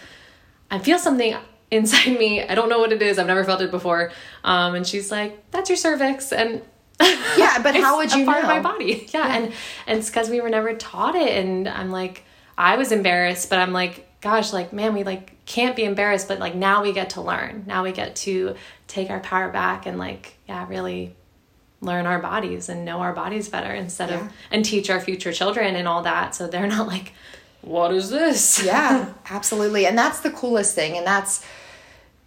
i 0.71 0.79
feel 0.79 0.99
something 0.99 1.35
inside 1.71 2.19
me. 2.19 2.43
I 2.43 2.55
don't 2.55 2.69
know 2.69 2.81
what 2.81 2.93
it 2.93 3.01
is. 3.01 3.19
I've 3.19 3.27
never 3.27 3.45
felt 3.45 3.63
it 3.63 3.71
before. 3.71 4.13
Um, 4.45 4.75
and 4.75 4.87
she's 4.87 5.11
like 5.11 5.51
that's 5.51 5.71
your 5.71 5.77
cervix. 5.77 6.33
And 6.33 6.63
Yeah, 7.39 7.63
but 7.63 7.75
how 7.77 7.97
would 7.97 8.07
it's 8.07 8.15
a 8.15 8.19
you 8.19 8.25
part 8.27 8.43
of 8.43 8.49
my 8.49 8.57
know? 8.57 8.63
body 8.63 9.07
yeah, 9.13 9.37
and 9.37 9.53
and 9.87 9.99
it's 9.99 10.11
because 10.11 10.29
we 10.29 10.41
were 10.41 10.51
never 10.51 10.75
taught 10.75 11.15
it 11.15 11.31
and 11.39 11.69
i'm 11.69 11.91
like 11.91 12.25
i 12.59 12.77
was 12.77 12.93
embarrassed 12.93 13.49
but 13.49 13.59
i'm 13.59 13.73
like 13.73 14.07
gosh 14.21 14.53
like 14.53 14.73
man 14.73 14.93
we 14.95 15.03
like 15.05 15.33
can't 15.47 15.75
be 15.77 15.85
embarrassed 15.85 16.29
but 16.29 16.39
like 16.39 16.55
now 16.55 16.83
we 16.83 16.93
get 16.93 17.11
to 17.11 17.21
learn 17.23 17.65
now 17.67 17.83
we 17.83 17.93
get 17.93 18.15
to 18.17 18.55
take 18.87 19.09
our 19.11 19.21
power 19.21 19.49
back 19.51 19.87
and 19.87 19.99
like 19.99 20.35
yeah 20.49 20.67
really 20.69 21.15
learn 21.81 22.05
our 22.05 22.19
bodies 22.19 22.69
and 22.69 22.85
know 22.85 22.99
our 23.01 23.15
bodies 23.15 23.49
better 23.49 23.73
instead 23.73 24.11
Yeah. 24.11 24.27
of 24.27 24.33
and 24.51 24.65
teach 24.65 24.91
our 24.91 25.01
future 25.01 25.33
children 25.33 25.77
and 25.77 25.89
all 25.89 26.03
that 26.03 26.35
so 26.35 26.47
they're 26.47 26.67
not 26.67 26.87
like 26.87 27.15
what 27.63 27.93
is 27.95 28.11
this 28.11 28.63
yeah 28.65 29.13
absolutely 29.31 29.87
and 29.87 29.97
that's 29.97 30.21
the 30.21 30.31
coolest 30.31 30.75
thing 30.75 30.97
and 30.99 31.07
that's 31.07 31.45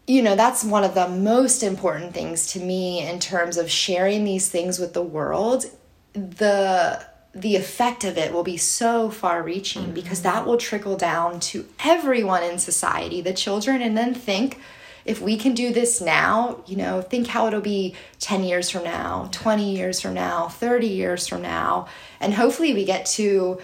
you 0.08 0.22
know 0.22 0.36
that's 0.36 0.64
one 0.64 0.84
of 0.84 0.95
the 0.95 1.08
most 1.08 1.64
important 1.64 2.14
things 2.14 2.47
to 2.47 2.60
me 2.60 3.08
in 3.08 3.20
terms 3.20 3.58
of 3.58 3.70
sharing 3.70 4.26
these 4.26 4.49
things 4.49 4.80
with 4.80 4.93
the 4.93 5.01
world. 5.01 5.66
The 6.14 7.06
the 7.34 7.56
effect 7.56 8.04
of 8.04 8.18
it 8.18 8.32
will 8.32 8.43
be 8.43 8.58
so 8.58 9.10
far 9.10 9.41
reaching 9.41 9.84
mm-hmm. 9.84 9.93
because 9.93 10.22
that 10.22 10.45
will 10.45 10.58
trickle 10.58 10.97
down 10.97 11.39
to 11.39 11.66
everyone 11.84 12.43
in 12.43 12.60
society. 12.60 13.22
The 13.22 13.34
children 13.34 13.82
and 13.82 13.97
then 13.97 14.14
think 14.14 14.60
if 15.06 15.20
we 15.20 15.36
can 15.36 15.54
do 15.54 15.74
this 15.74 15.99
now 15.99 16.64
you 16.66 16.78
know 16.78 17.01
think 17.01 17.28
how 17.28 17.47
it'll 17.47 17.60
be 17.60 17.93
10 18.20 18.43
years 18.43 18.70
from 18.70 18.86
now 18.86 19.28
20 19.34 19.76
years 19.76 19.99
from 19.99 20.14
now 20.14 20.47
30 20.49 20.88
years 20.88 21.28
from 21.28 21.41
now. 21.41 21.88
And 22.20 22.34
hopefully 22.34 22.74
we 22.74 22.84
get 22.84 23.06
to 23.18 23.62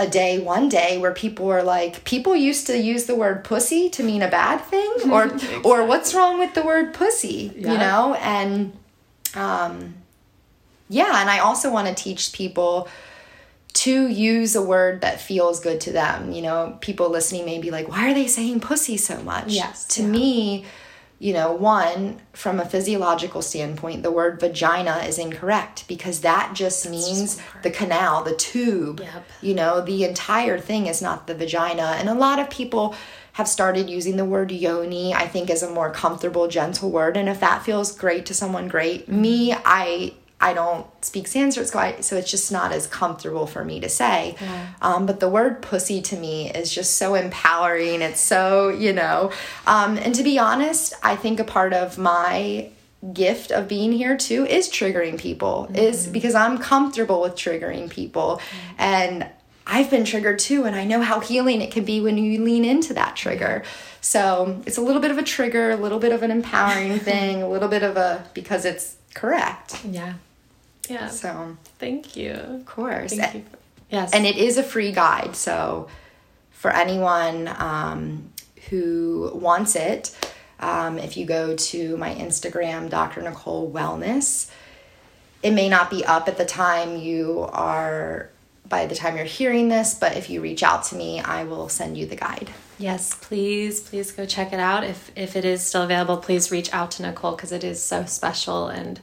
a 0.00 0.08
day 0.08 0.38
one 0.38 0.70
day 0.70 0.96
where 0.96 1.12
people 1.12 1.46
are 1.50 1.62
like 1.62 2.02
people 2.04 2.34
used 2.34 2.66
to 2.66 2.78
use 2.78 3.04
the 3.04 3.14
word 3.14 3.44
pussy 3.44 3.90
to 3.90 4.02
mean 4.02 4.22
a 4.22 4.30
bad 4.30 4.56
thing 4.62 4.90
or 5.12 5.30
or 5.62 5.84
what's 5.84 6.14
wrong 6.14 6.38
with 6.38 6.54
the 6.54 6.62
word 6.62 6.94
pussy 6.94 7.52
you 7.54 7.66
know? 7.66 8.14
And 8.14 8.72
um 9.36 9.94
yeah 10.88 11.20
and 11.20 11.30
i 11.30 11.38
also 11.38 11.70
want 11.70 11.86
to 11.86 11.94
teach 11.94 12.32
people 12.32 12.88
to 13.72 14.08
use 14.08 14.56
a 14.56 14.62
word 14.62 15.02
that 15.02 15.20
feels 15.20 15.60
good 15.60 15.80
to 15.82 15.92
them 15.92 16.32
you 16.32 16.42
know? 16.42 16.78
People 16.80 17.10
listening 17.10 17.44
may 17.44 17.58
be 17.60 17.70
like 17.70 17.86
why 17.86 18.10
are 18.10 18.14
they 18.14 18.26
saying 18.26 18.60
pussy 18.60 18.96
so 18.96 19.22
much? 19.22 19.52
Yes, 19.52 19.86
to 19.88 20.02
yeah. 20.02 20.08
me 20.08 20.64
you 21.20 21.34
know 21.34 21.52
one 21.52 22.18
from 22.32 22.58
a 22.58 22.64
physiological 22.64 23.42
standpoint 23.42 24.02
the 24.02 24.10
word 24.10 24.40
vagina 24.40 24.96
is 25.06 25.18
incorrect 25.18 25.84
because 25.86 26.22
that 26.22 26.52
just 26.54 26.88
means 26.88 27.40
the 27.62 27.70
canal 27.70 28.24
the 28.24 28.34
tube. 28.34 29.00
Yep. 29.00 29.24
you 29.42 29.54
know 29.54 29.80
the 29.82 30.02
entire 30.04 30.58
thing 30.58 30.86
is 30.86 31.00
not 31.00 31.28
the 31.28 31.34
vagina. 31.34 31.94
And 31.98 32.08
a 32.08 32.14
lot 32.14 32.40
of 32.40 32.50
people 32.50 32.96
have 33.34 33.46
started 33.46 33.88
using 33.88 34.16
the 34.16 34.24
word 34.24 34.50
yoni 34.50 35.14
i 35.14 35.26
think 35.28 35.50
as 35.50 35.62
a 35.62 35.70
more 35.70 35.90
comfortable 35.92 36.48
gentle 36.48 36.90
word. 36.90 37.16
And 37.16 37.28
if 37.28 37.38
that 37.40 37.62
feels 37.62 37.94
great 37.94 38.26
to 38.26 38.34
someone 38.34 38.66
great. 38.66 39.08
Me 39.08 39.54
i 39.64 40.14
i 40.40 40.52
don't 40.52 40.86
speak 41.04 41.26
sanskrit 41.26 41.68
so, 41.68 41.78
I, 41.78 42.00
so 42.00 42.16
it's 42.16 42.30
just 42.30 42.50
not 42.50 42.72
as 42.72 42.86
comfortable 42.86 43.46
for 43.46 43.64
me 43.64 43.80
to 43.80 43.88
say. 43.88 44.36
Um, 44.82 45.06
but 45.06 45.20
the 45.20 45.28
word 45.28 45.62
pussy 45.62 46.00
to 46.02 46.16
me 46.16 46.50
is 46.50 46.72
just 46.74 46.96
so 46.96 47.14
empowering. 47.14 48.02
It's 48.02 48.20
so 48.20 48.68
you 48.68 48.92
know 48.92 49.32
um, 49.66 49.98
and 49.98 50.14
to 50.14 50.22
be 50.22 50.38
honest 50.38 50.94
i 51.02 51.16
think 51.16 51.40
a 51.40 51.44
part 51.44 51.72
of 51.72 51.98
my 51.98 52.70
gift 53.12 53.50
of 53.50 53.66
being 53.66 53.92
here 53.92 54.16
too 54.16 54.44
is 54.46 54.68
triggering 54.68 55.18
people 55.18 55.70
is 55.74 56.06
because 56.06 56.34
i'm 56.34 56.58
comfortable 56.58 57.20
with 57.22 57.34
triggering 57.34 57.88
people. 57.88 58.40
And 58.78 59.26
I've 59.66 59.88
been 59.88 60.04
triggered 60.04 60.40
too, 60.40 60.64
and 60.64 60.74
I 60.74 60.84
know 60.84 61.00
how 61.00 61.20
healing 61.20 61.60
it 61.60 61.70
can 61.70 61.84
be 61.84 62.00
when 62.00 62.18
you 62.18 62.42
lean 62.42 62.64
into 62.64 62.92
that 62.94 63.14
trigger. 63.14 63.62
So 64.00 64.60
it's 64.66 64.78
a 64.78 64.80
little 64.80 65.00
bit 65.00 65.12
of 65.12 65.18
a 65.18 65.22
trigger, 65.22 65.70
a 65.70 65.76
little 65.76 66.00
bit 66.00 66.12
of 66.12 66.24
an 66.24 66.32
empowering 66.32 66.98
thing, 67.08 67.42
a 67.42 67.48
little 67.48 67.68
bit 67.68 67.84
of 67.84 67.96
a 67.96 68.26
because 68.34 68.64
it's 68.64 68.96
correct. 69.14 69.84
yeah 69.84 70.14
yeah 70.90 71.08
So, 71.08 71.56
thank 71.78 72.16
you 72.16 72.32
of 72.32 72.66
course. 72.66 73.14
thank 73.14 73.34
you 73.34 73.44
yes 73.90 74.12
And 74.12 74.26
it 74.26 74.36
is 74.36 74.58
a 74.58 74.62
free 74.62 74.92
guide. 74.92 75.34
So, 75.36 75.88
for 76.50 76.70
anyone 76.70 77.48
um, 77.56 78.32
who 78.68 79.30
wants 79.34 79.74
it, 79.76 80.14
um, 80.60 80.98
if 80.98 81.16
you 81.16 81.24
go 81.24 81.56
to 81.56 81.96
my 81.96 82.14
Instagram, 82.14 82.90
Dr. 82.90 83.22
Nicole 83.22 83.70
Wellness, 83.72 84.50
it 85.42 85.52
may 85.52 85.68
not 85.70 85.88
be 85.90 86.04
up 86.04 86.28
at 86.28 86.36
the 86.36 86.44
time 86.44 86.98
you 86.98 87.48
are, 87.52 88.28
by 88.68 88.84
the 88.86 88.94
time 88.94 89.16
you're 89.16 89.24
hearing 89.24 89.68
this, 89.70 89.94
but 89.94 90.16
if 90.16 90.28
you 90.28 90.42
reach 90.42 90.62
out 90.62 90.84
to 90.84 90.94
me, 90.96 91.18
I 91.20 91.44
will 91.44 91.68
send 91.70 91.96
you 91.96 92.04
the 92.06 92.16
guide. 92.16 92.50
Yes, 92.78 93.14
please, 93.14 93.80
please 93.80 94.12
go 94.12 94.26
check 94.26 94.52
it 94.52 94.60
out. 94.60 94.84
If 94.84 95.10
if 95.16 95.36
it 95.36 95.44
is 95.44 95.62
still 95.62 95.82
available, 95.82 96.18
please 96.18 96.50
reach 96.50 96.72
out 96.72 96.90
to 96.92 97.02
Nicole 97.02 97.32
because 97.36 97.52
it 97.52 97.64
is 97.64 97.82
so 97.82 98.04
special 98.04 98.68
and 98.68 99.00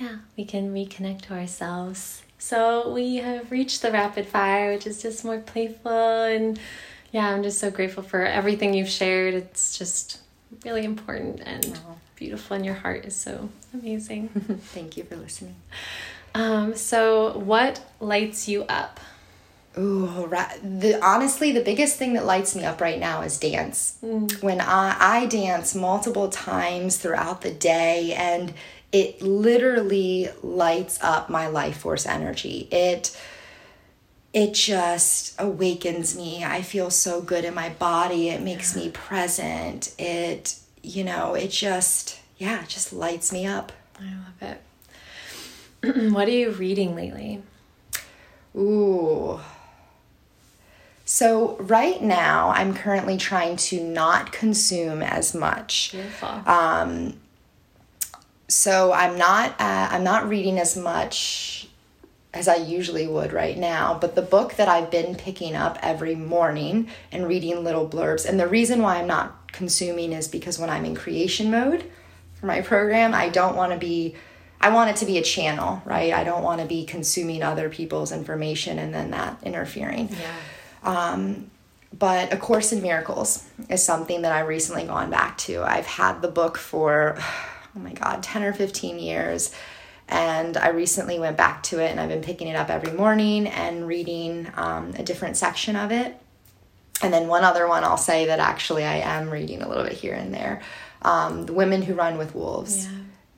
yeah, 0.00 0.16
we 0.36 0.44
can 0.44 0.72
reconnect 0.72 1.22
to 1.22 1.34
ourselves. 1.34 2.22
So 2.38 2.90
we 2.92 3.16
have 3.16 3.50
reached 3.50 3.82
the 3.82 3.92
rapid 3.92 4.26
fire, 4.26 4.72
which 4.72 4.86
is 4.86 5.02
just 5.02 5.24
more 5.24 5.38
playful 5.38 5.92
and 5.92 6.58
yeah, 7.12 7.28
I'm 7.28 7.42
just 7.42 7.58
so 7.58 7.70
grateful 7.70 8.02
for 8.02 8.24
everything 8.24 8.72
you've 8.72 8.88
shared. 8.88 9.34
It's 9.34 9.76
just 9.76 10.20
really 10.64 10.84
important 10.84 11.40
and 11.44 11.78
beautiful 12.16 12.56
and 12.56 12.64
your 12.64 12.76
heart 12.76 13.04
is 13.04 13.14
so 13.14 13.50
amazing. 13.74 14.28
Thank 14.72 14.96
you 14.96 15.04
for 15.04 15.16
listening. 15.16 15.56
um, 16.34 16.74
so 16.76 17.36
what 17.38 17.84
lights 18.00 18.48
you 18.48 18.62
up? 18.64 19.00
Ooh, 19.78 20.26
ra- 20.26 20.50
the 20.62 20.98
honestly, 21.04 21.52
the 21.52 21.60
biggest 21.60 21.96
thing 21.96 22.14
that 22.14 22.24
lights 22.24 22.56
me 22.56 22.64
up 22.64 22.80
right 22.80 22.98
now 22.98 23.22
is 23.22 23.38
dance. 23.38 23.98
When 24.00 24.60
I 24.60 24.96
I 24.98 25.26
dance 25.26 25.76
multiple 25.76 26.28
times 26.28 26.96
throughout 26.96 27.42
the 27.42 27.52
day, 27.52 28.12
and 28.14 28.52
it 28.92 29.22
literally 29.22 30.28
lights 30.42 30.98
up 31.02 31.30
my 31.30 31.46
life 31.48 31.78
force 31.78 32.06
energy. 32.06 32.68
It 32.70 33.16
it 34.32 34.54
just 34.54 35.34
awakens 35.40 36.16
me. 36.16 36.44
I 36.44 36.62
feel 36.62 36.90
so 36.90 37.20
good 37.20 37.44
in 37.44 37.52
my 37.52 37.70
body. 37.70 38.28
It 38.28 38.42
makes 38.42 38.76
me 38.76 38.90
present. 38.90 39.94
It 39.98 40.56
you 40.82 41.04
know, 41.04 41.34
it 41.34 41.50
just 41.50 42.18
yeah, 42.38 42.62
it 42.62 42.68
just 42.68 42.92
lights 42.92 43.32
me 43.32 43.46
up. 43.46 43.72
I 44.00 44.04
love 44.04 44.58
it. 45.82 46.12
what 46.12 46.26
are 46.26 46.32
you 46.32 46.50
reading 46.50 46.94
lately? 46.94 47.42
Ooh. 48.56 49.40
So, 51.04 51.56
right 51.58 52.00
now, 52.00 52.50
I'm 52.50 52.72
currently 52.72 53.16
trying 53.16 53.56
to 53.56 53.82
not 53.82 54.30
consume 54.30 55.02
as 55.02 55.34
much. 55.34 55.90
Beautiful. 55.90 56.28
Um, 56.46 57.14
so 58.50 58.92
I'm 58.92 59.16
not 59.16 59.52
uh, 59.60 59.88
I'm 59.90 60.04
not 60.04 60.28
reading 60.28 60.58
as 60.58 60.76
much 60.76 61.68
as 62.32 62.46
I 62.46 62.56
usually 62.56 63.06
would 63.06 63.32
right 63.32 63.58
now, 63.58 63.98
but 64.00 64.14
the 64.14 64.22
book 64.22 64.54
that 64.54 64.68
I've 64.68 64.90
been 64.90 65.16
picking 65.16 65.56
up 65.56 65.78
every 65.82 66.14
morning 66.14 66.88
and 67.10 67.26
reading 67.26 67.64
little 67.64 67.88
blurbs. 67.88 68.28
And 68.28 68.38
the 68.38 68.46
reason 68.46 68.82
why 68.82 68.98
I'm 68.98 69.08
not 69.08 69.52
consuming 69.52 70.12
is 70.12 70.28
because 70.28 70.56
when 70.56 70.70
I'm 70.70 70.84
in 70.84 70.94
creation 70.94 71.50
mode 71.50 71.90
for 72.34 72.46
my 72.46 72.60
program, 72.60 73.14
I 73.14 73.30
don't 73.30 73.56
want 73.56 73.72
to 73.72 73.78
be 73.78 74.14
I 74.60 74.70
want 74.70 74.90
it 74.90 74.96
to 74.96 75.06
be 75.06 75.16
a 75.18 75.22
channel, 75.22 75.82
right? 75.84 76.12
I 76.12 76.22
don't 76.22 76.42
want 76.42 76.60
to 76.60 76.66
be 76.66 76.84
consuming 76.84 77.42
other 77.42 77.70
people's 77.70 78.12
information 78.12 78.78
and 78.78 78.92
then 78.94 79.10
that 79.12 79.38
interfering. 79.42 80.10
yeah. 80.10 80.34
Um, 80.82 81.50
but 81.98 82.32
A 82.32 82.36
Course 82.36 82.72
in 82.72 82.82
Miracles 82.82 83.48
is 83.68 83.82
something 83.82 84.22
that 84.22 84.32
I've 84.32 84.46
recently 84.46 84.84
gone 84.84 85.10
back 85.10 85.38
to. 85.38 85.62
I've 85.62 85.86
had 85.86 86.22
the 86.22 86.28
book 86.28 86.56
for, 86.56 87.18
oh 87.76 87.80
my 87.80 87.92
God, 87.92 88.22
10 88.22 88.42
or 88.42 88.52
15 88.52 88.98
years. 88.98 89.54
And 90.08 90.56
I 90.56 90.68
recently 90.70 91.18
went 91.18 91.36
back 91.36 91.62
to 91.64 91.78
it 91.78 91.90
and 91.90 92.00
I've 92.00 92.08
been 92.08 92.22
picking 92.22 92.48
it 92.48 92.56
up 92.56 92.68
every 92.68 92.92
morning 92.92 93.46
and 93.46 93.86
reading 93.86 94.50
um, 94.56 94.92
a 94.98 95.04
different 95.04 95.36
section 95.36 95.76
of 95.76 95.92
it. 95.92 96.20
And 97.02 97.12
then 97.12 97.28
one 97.28 97.44
other 97.44 97.66
one 97.68 97.84
I'll 97.84 97.96
say 97.96 98.26
that 98.26 98.40
actually 98.40 98.84
I 98.84 98.96
am 98.96 99.30
reading 99.30 99.62
a 99.62 99.68
little 99.68 99.84
bit 99.84 99.92
here 99.92 100.14
and 100.14 100.34
there 100.34 100.60
um, 101.02 101.46
The 101.46 101.52
Women 101.52 101.82
Who 101.82 101.94
Run 101.94 102.18
with 102.18 102.34
Wolves. 102.34 102.86
Yeah. 102.86 102.92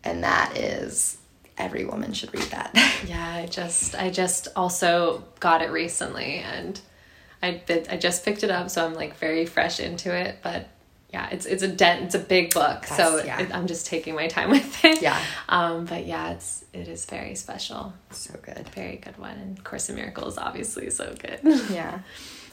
And 0.05 0.24
that 0.24 0.57
is 0.57 1.18
every 1.59 1.85
woman 1.85 2.12
should 2.12 2.33
read 2.35 2.45
that. 2.45 2.72
yeah, 3.07 3.35
I 3.35 3.47
just 3.47 3.95
I 3.95 4.11
just 4.11 4.49
also 4.57 5.24
got 5.41 5.62
it 5.62 5.70
recently 5.70 6.37
and 6.39 6.80
I 7.43 7.62
bit, 7.66 7.93
I 7.93 7.97
just 7.97 8.24
picked 8.24 8.43
it 8.43 8.51
up 8.51 8.70
so 8.70 8.85
I'm 8.85 8.95
like 8.95 9.16
very 9.16 9.47
fresh 9.47 9.78
into 9.78 10.14
it, 10.14 10.39
but 10.43 10.68
yeah, 11.12 11.28
it's 11.30 11.44
it's 11.46 11.62
a 11.62 11.68
dent 11.68 12.04
it's 12.04 12.14
a 12.14 12.18
big 12.18 12.54
book, 12.54 12.82
That's- 12.82 12.96
so 12.96 13.22
yeah. 13.22 13.40
it, 13.42 13.54
I'm 13.54 13.66
just 13.66 13.86
taking 13.86 14.14
my 14.14 14.28
time 14.28 14.50
with 14.56 14.84
it. 14.84 15.02
Yeah. 15.02 15.20
Um, 15.48 15.84
but 15.84 16.06
yeah, 16.06 16.30
it's 16.32 16.64
it 16.72 16.88
is 16.88 17.04
very 17.04 17.34
special, 17.34 17.92
so 18.10 18.34
good. 18.42 18.68
very 18.74 18.96
good 18.96 19.18
one, 19.18 19.36
and 19.36 19.62
Course 19.62 19.88
in 19.90 19.96
Miracles 19.96 20.38
obviously 20.38 20.90
so 20.90 21.14
good. 21.18 21.40
Yeah. 21.70 22.00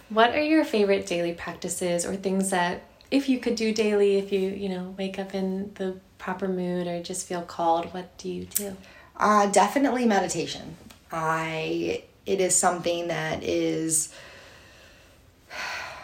What 0.10 0.32
are 0.32 0.41
your 0.41 0.66
favorite 0.66 1.05
daily 1.05 1.34
practices 1.34 2.03
or 2.03 2.16
things 2.16 2.49
that 2.49 2.82
if 3.12 3.30
you 3.30 3.38
could 3.39 3.53
do 3.53 3.72
daily, 3.72 4.18
if 4.18 4.32
you, 4.32 4.39
you 4.49 4.68
know, 4.68 4.95
wake 4.97 5.20
up 5.20 5.36
in 5.36 5.72
the 5.76 5.99
proper 6.18 6.47
mood 6.47 6.88
or 6.88 6.99
just 7.03 7.28
feel 7.28 7.43
called, 7.43 7.93
what 7.93 8.18
do 8.18 8.28
you 8.28 8.45
do? 8.45 8.76
Uh, 9.16 9.45
definitely 9.51 10.07
meditation. 10.07 10.76
I 11.12 12.03
it 12.26 12.41
is 12.41 12.55
something 12.55 13.10
that 13.10 13.43
is 13.43 14.12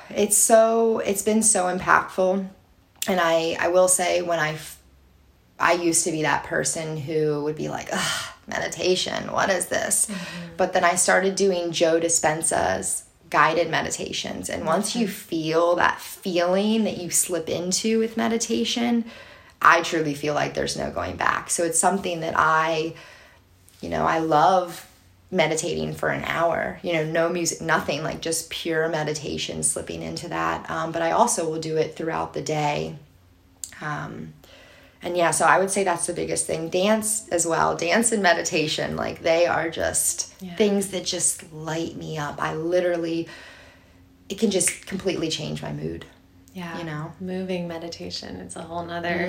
it's 0.10 0.38
so 0.38 1.00
it's 1.00 1.22
been 1.22 1.44
so 1.44 1.66
impactful 1.66 2.48
and 3.08 3.20
I 3.20 3.58
I 3.60 3.70
will 3.70 3.88
say 3.88 4.22
when 4.22 4.40
i 4.40 4.58
i 5.60 5.74
used 5.74 6.04
to 6.04 6.12
be 6.12 6.24
that 6.24 6.44
person 6.44 6.98
who 6.98 7.44
would 7.44 7.56
be 7.56 7.70
like, 7.70 7.90
Ugh, 7.92 8.34
meditation, 8.48 9.32
what 9.32 9.50
is 9.50 9.68
this? 9.68 10.08
Mm-hmm. 10.08 10.56
But 10.58 10.74
then 10.74 10.84
I 10.84 10.96
started 10.96 11.36
doing 11.36 11.72
Joe 11.72 12.00
Dispenza's 12.00 13.06
guided 13.30 13.70
meditations. 13.70 14.50
And 14.50 14.66
once 14.66 14.96
you 14.96 15.08
feel 15.08 15.76
that 15.76 16.00
feeling 16.00 16.84
that 16.84 16.98
you 16.98 17.10
slip 17.10 17.50
into 17.50 18.00
with 18.00 18.18
meditation, 18.18 19.06
I 19.62 19.82
truly 19.82 20.14
feel 20.14 20.34
like 20.34 20.54
there's 20.54 20.78
no 20.78 20.92
going 20.92 21.16
back. 21.16 21.50
So 21.50 21.64
it's 21.64 21.80
something 21.80 22.20
that 22.20 22.34
I, 22.38 22.94
you 23.82 23.90
know, 23.90 24.06
I 24.06 24.20
love 24.20 24.88
meditating 25.32 25.94
for 25.94 26.10
an 26.10 26.24
hour, 26.26 26.80
you 26.84 26.94
know, 26.94 27.04
no 27.04 27.30
music, 27.30 27.60
nothing, 27.62 28.04
like 28.04 28.22
just 28.22 28.50
pure 28.50 28.88
meditation, 28.88 29.64
slipping 29.64 30.02
into 30.02 30.30
that. 30.30 30.70
Um, 30.70 30.92
but 30.92 31.02
I 31.02 31.12
also 31.12 31.50
will 31.50 31.60
do 31.60 31.78
it 31.78 31.96
throughout 31.96 32.34
the 32.34 32.42
day. 32.42 32.96
Um, 33.82 34.34
and 35.02 35.18
yeah, 35.18 35.32
so 35.32 35.46
I 35.46 35.60
would 35.60 35.70
say 35.70 35.84
that's 35.84 36.08
the 36.08 36.14
biggest 36.14 36.48
thing. 36.48 36.70
Dance 36.70 37.28
as 37.30 37.46
well, 37.46 37.76
dance 37.76 38.12
and 38.12 38.24
meditation, 38.24 38.96
like 38.96 39.22
they 39.22 39.46
are 39.46 39.70
just 39.70 40.34
Yeah. 40.42 40.56
things 40.56 40.90
that 40.90 41.06
just 41.06 41.52
light 41.54 41.96
me 41.96 42.18
up. 42.18 42.42
I 42.42 42.56
literally, 42.56 43.28
it 44.30 44.40
can 44.40 44.52
just 44.52 44.86
completely 44.86 45.30
change 45.30 45.62
my 45.62 45.74
mood. 45.74 46.06
Yeah. 46.54 46.78
You 46.78 46.86
know? 46.86 47.12
moving 47.20 47.68
meditation. 47.68 48.38
It's 48.38 48.56
a 48.56 48.62
whole 48.62 48.86
nother 48.86 49.28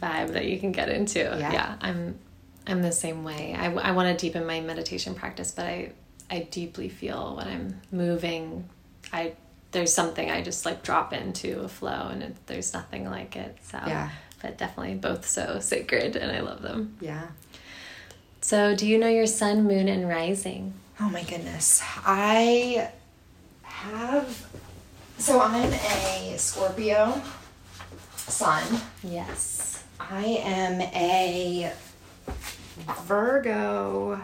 vibe 0.00 0.34
that 0.34 0.44
you 0.44 0.58
can 0.60 0.70
get 0.70 0.90
into. 0.90 1.20
Yeah. 1.20 1.76
I'm, 1.80 2.18
I'm 2.66 2.82
the 2.82 2.92
same 2.92 3.24
way. 3.24 3.54
I, 3.58 3.72
I 3.72 3.90
want 3.92 4.16
to 4.16 4.26
deepen 4.26 4.46
my 4.46 4.60
meditation 4.60 5.14
practice, 5.14 5.50
but 5.50 5.66
I, 5.66 5.92
I 6.30 6.40
deeply 6.50 6.88
feel 6.88 7.36
when 7.36 7.48
I'm 7.48 7.80
moving, 7.90 8.68
I, 9.12 9.32
there's 9.72 9.92
something 9.92 10.30
I 10.30 10.42
just 10.42 10.64
like 10.64 10.82
drop 10.82 11.12
into 11.12 11.60
a 11.60 11.68
flow 11.68 12.08
and 12.10 12.22
it, 12.22 12.36
there's 12.46 12.72
nothing 12.72 13.08
like 13.10 13.36
it. 13.36 13.56
So, 13.62 13.78
Yeah. 13.86 14.10
but 14.40 14.58
definitely 14.58 14.94
both 14.94 15.26
so 15.28 15.58
sacred 15.60 16.16
and 16.16 16.30
I 16.30 16.40
love 16.40 16.62
them. 16.62 16.96
Yeah. 17.00 17.26
So, 18.40 18.74
do 18.74 18.86
you 18.86 18.98
know 18.98 19.08
your 19.08 19.26
sun, 19.26 19.64
moon, 19.64 19.88
and 19.88 20.08
rising? 20.08 20.74
Oh 21.00 21.08
my 21.08 21.22
goodness. 21.22 21.80
I 22.04 22.90
have, 23.62 24.46
so 25.18 25.40
I'm 25.40 25.72
a 25.72 26.34
Scorpio 26.38 27.20
sun. 28.16 28.64
Yes. 29.02 29.82
I 30.00 30.24
am 30.24 30.80
a 30.80 31.72
Virgo 33.04 34.20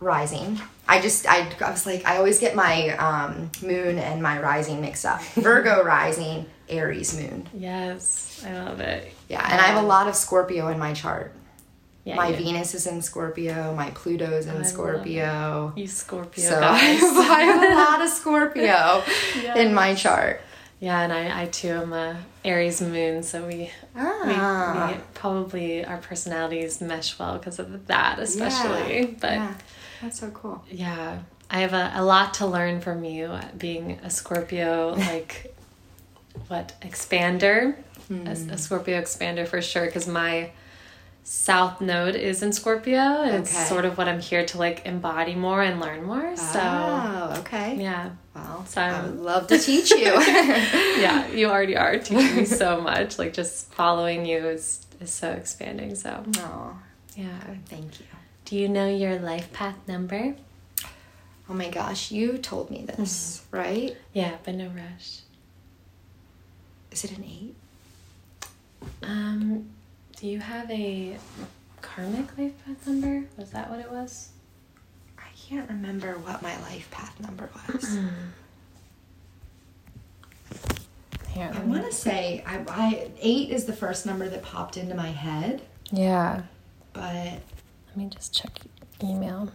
rising. 0.00 0.60
I 0.88 1.00
just 1.00 1.26
I, 1.28 1.48
I 1.64 1.70
was 1.70 1.86
like 1.86 2.06
I 2.06 2.16
always 2.18 2.38
get 2.38 2.54
my 2.54 2.90
um, 2.96 3.50
moon 3.62 3.98
and 3.98 4.22
my 4.22 4.40
rising 4.40 4.80
mixed 4.80 5.04
up. 5.04 5.22
Virgo 5.34 5.82
rising, 5.82 6.46
Aries 6.68 7.18
moon. 7.18 7.48
Yes. 7.54 8.44
I 8.46 8.52
love 8.64 8.80
it. 8.80 9.12
Yeah, 9.28 9.42
and 9.50 9.60
I 9.60 9.64
have 9.64 9.82
a 9.82 9.86
lot 9.86 10.08
of 10.08 10.14
Scorpio 10.14 10.68
in 10.68 10.78
my 10.78 10.92
chart. 10.92 11.32
Yeah, 12.04 12.14
my 12.14 12.30
Venus 12.30 12.72
is 12.72 12.86
in 12.86 13.02
Scorpio, 13.02 13.74
my 13.74 13.90
Pluto's 13.90 14.46
I 14.46 14.52
in 14.52 14.58
love 14.58 14.66
Scorpio. 14.66 15.72
You 15.74 15.88
Scorpio 15.88 16.44
So 16.44 16.60
I 16.62 16.76
have, 16.78 17.16
I 17.16 17.40
have 17.40 17.62
a 17.72 17.74
lot 17.74 18.02
of 18.02 18.08
Scorpio 18.20 19.02
in 19.56 19.74
my 19.74 19.94
chart. 19.94 20.40
Yeah, 20.78 21.00
and 21.00 21.12
I, 21.12 21.42
I 21.42 21.46
too 21.46 21.68
am 21.70 21.92
a 21.94 22.18
Aries 22.44 22.82
moon, 22.82 23.22
so 23.22 23.46
we, 23.46 23.70
Ah. 23.96 24.88
we, 24.90 24.94
we 24.94 25.00
probably 25.14 25.84
our 25.84 25.96
personalities 25.96 26.80
mesh 26.82 27.18
well 27.18 27.38
because 27.38 27.58
of 27.58 27.86
that, 27.86 28.18
especially. 28.18 29.00
Yeah, 29.00 29.06
But 29.20 29.32
yeah, 29.32 29.54
that's 30.02 30.20
so 30.20 30.30
cool. 30.30 30.62
yeah, 30.70 31.20
I 31.50 31.60
have 31.60 31.72
a, 31.72 31.92
a 31.94 32.04
lot 32.04 32.34
to 32.34 32.46
learn 32.46 32.80
from 32.82 33.04
you, 33.04 33.30
being 33.56 33.92
a 34.02 34.10
Scorpio, 34.10 34.94
like 34.98 35.54
what 36.48 36.74
expander, 36.82 37.76
a, 38.10 38.30
a 38.52 38.58
Scorpio 38.58 39.00
expander 39.00 39.48
for 39.48 39.62
sure, 39.62 39.86
because 39.86 40.06
my 40.06 40.50
South 41.28 41.80
node 41.80 42.14
is 42.14 42.40
in 42.44 42.52
Scorpio, 42.52 43.22
and 43.22 43.34
it's 43.34 43.52
Okay. 43.52 43.64
sort 43.64 43.84
of 43.84 43.98
what 43.98 44.06
I'm 44.06 44.20
here 44.20 44.46
to 44.46 44.58
like 44.58 44.86
embody 44.86 45.34
more 45.34 45.60
and 45.60 45.80
learn 45.80 46.04
more. 46.04 46.36
So 46.36 46.60
oh, 46.62 47.34
okay. 47.40 47.74
yeah, 47.80 48.10
Well, 48.32 48.64
So 48.68 48.80
I 48.80 48.90
I'm- 48.90 49.04
would 49.10 49.20
love 49.24 49.48
to 49.48 49.58
teach 49.58 49.90
you. 49.90 49.98
yeah, 50.22 51.26
you 51.32 51.48
already 51.48 51.76
are 51.76 51.98
teaching 51.98 52.36
me 52.36 52.44
so 52.44 52.80
much. 52.80 53.18
Like 53.18 53.32
just 53.32 53.72
following 53.74 54.24
you 54.24 54.38
is 54.46 54.86
is 55.00 55.10
so 55.12 55.32
expanding. 55.32 55.96
So 55.96 56.22
oh, 56.38 56.78
yeah. 57.16 57.40
thank 57.66 57.98
you. 57.98 58.06
Do 58.44 58.54
you 58.54 58.68
know 58.68 58.86
your 58.88 59.18
life 59.18 59.52
path 59.52 59.76
number? 59.88 60.36
Oh 61.50 61.54
my 61.54 61.70
gosh, 61.70 62.12
you 62.12 62.38
told 62.38 62.70
me 62.70 62.84
this, 62.86 63.44
right? 63.50 63.96
Yeah, 64.12 64.36
but 64.44 64.54
no 64.54 64.68
rush. 64.68 65.22
Is 66.92 67.02
it 67.04 67.18
an 67.18 67.24
eight? 67.24 67.54
Um, 69.02 69.70
do 70.18 70.26
you 70.26 70.38
have 70.38 70.70
a 70.70 71.16
karmic 71.82 72.36
life 72.38 72.52
path 72.64 72.86
number? 72.86 73.24
Was 73.36 73.50
that 73.50 73.70
what 73.70 73.78
it 73.80 73.90
was? 73.90 74.30
I 75.18 75.28
can't 75.48 75.68
remember 75.68 76.14
what 76.18 76.42
my 76.42 76.58
life 76.62 76.88
path 76.90 77.18
number 77.20 77.50
was. 77.72 77.98
I 81.38 81.60
want 81.66 81.84
to 81.84 81.92
say 81.92 82.42
I, 82.46 82.64
I 82.68 83.10
eight 83.20 83.50
is 83.50 83.66
the 83.66 83.72
first 83.74 84.06
number 84.06 84.26
that 84.28 84.42
popped 84.42 84.78
into 84.78 84.94
my 84.94 85.08
head, 85.08 85.60
Yeah. 85.92 86.42
but 86.94 87.04
Let 87.04 87.96
me 87.96 88.06
just 88.08 88.34
check 88.34 88.58
email. 89.02 89.50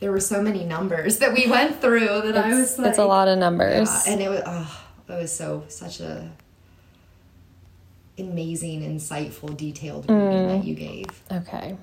there 0.00 0.10
were 0.10 0.18
so 0.18 0.42
many 0.42 0.64
numbers 0.64 1.18
that 1.18 1.32
we 1.32 1.46
went 1.48 1.80
through 1.80 2.22
that 2.22 2.36
I 2.36 2.48
was 2.54 2.76
like, 2.76 2.88
it's 2.88 2.98
a 2.98 3.04
lot 3.04 3.28
of 3.28 3.38
numbers. 3.38 3.88
Yeah, 3.88 4.12
and 4.14 4.20
it 4.20 4.28
was 4.28 4.42
oh, 4.44 4.84
it 5.10 5.12
was 5.12 5.32
so 5.32 5.62
such 5.68 6.00
a 6.00 6.28
amazing, 8.18 8.82
insightful, 8.82 9.56
detailed 9.56 10.06
mm. 10.06 10.28
reading 10.28 10.48
that 10.48 10.64
you 10.64 10.74
gave. 10.74 11.06
Okay. 11.30 11.76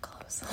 Close. 0.00 0.44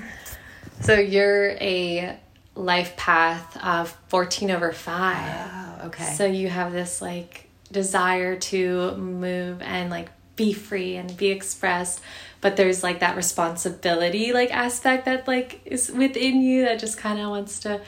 so 0.80 0.94
you're 0.94 1.50
a 1.52 2.18
life 2.54 2.96
path 2.96 3.56
of 3.64 3.96
14 4.08 4.50
over 4.50 4.72
5. 4.72 5.50
Oh, 5.82 5.86
okay. 5.86 6.14
So 6.14 6.26
you 6.26 6.48
have 6.48 6.72
this 6.72 7.00
like 7.00 7.48
desire 7.70 8.36
to 8.36 8.96
move 8.96 9.62
and 9.62 9.90
like 9.90 10.10
be 10.36 10.52
free 10.52 10.96
and 10.96 11.16
be 11.16 11.28
expressed, 11.28 12.00
but 12.40 12.56
there's 12.56 12.82
like 12.82 13.00
that 13.00 13.16
responsibility 13.16 14.32
like 14.32 14.52
aspect 14.52 15.04
that 15.04 15.26
like 15.26 15.60
is 15.64 15.90
within 15.90 16.40
you 16.40 16.64
that 16.64 16.78
just 16.78 16.96
kind 16.96 17.20
of 17.20 17.28
wants 17.30 17.60
to 17.60 17.80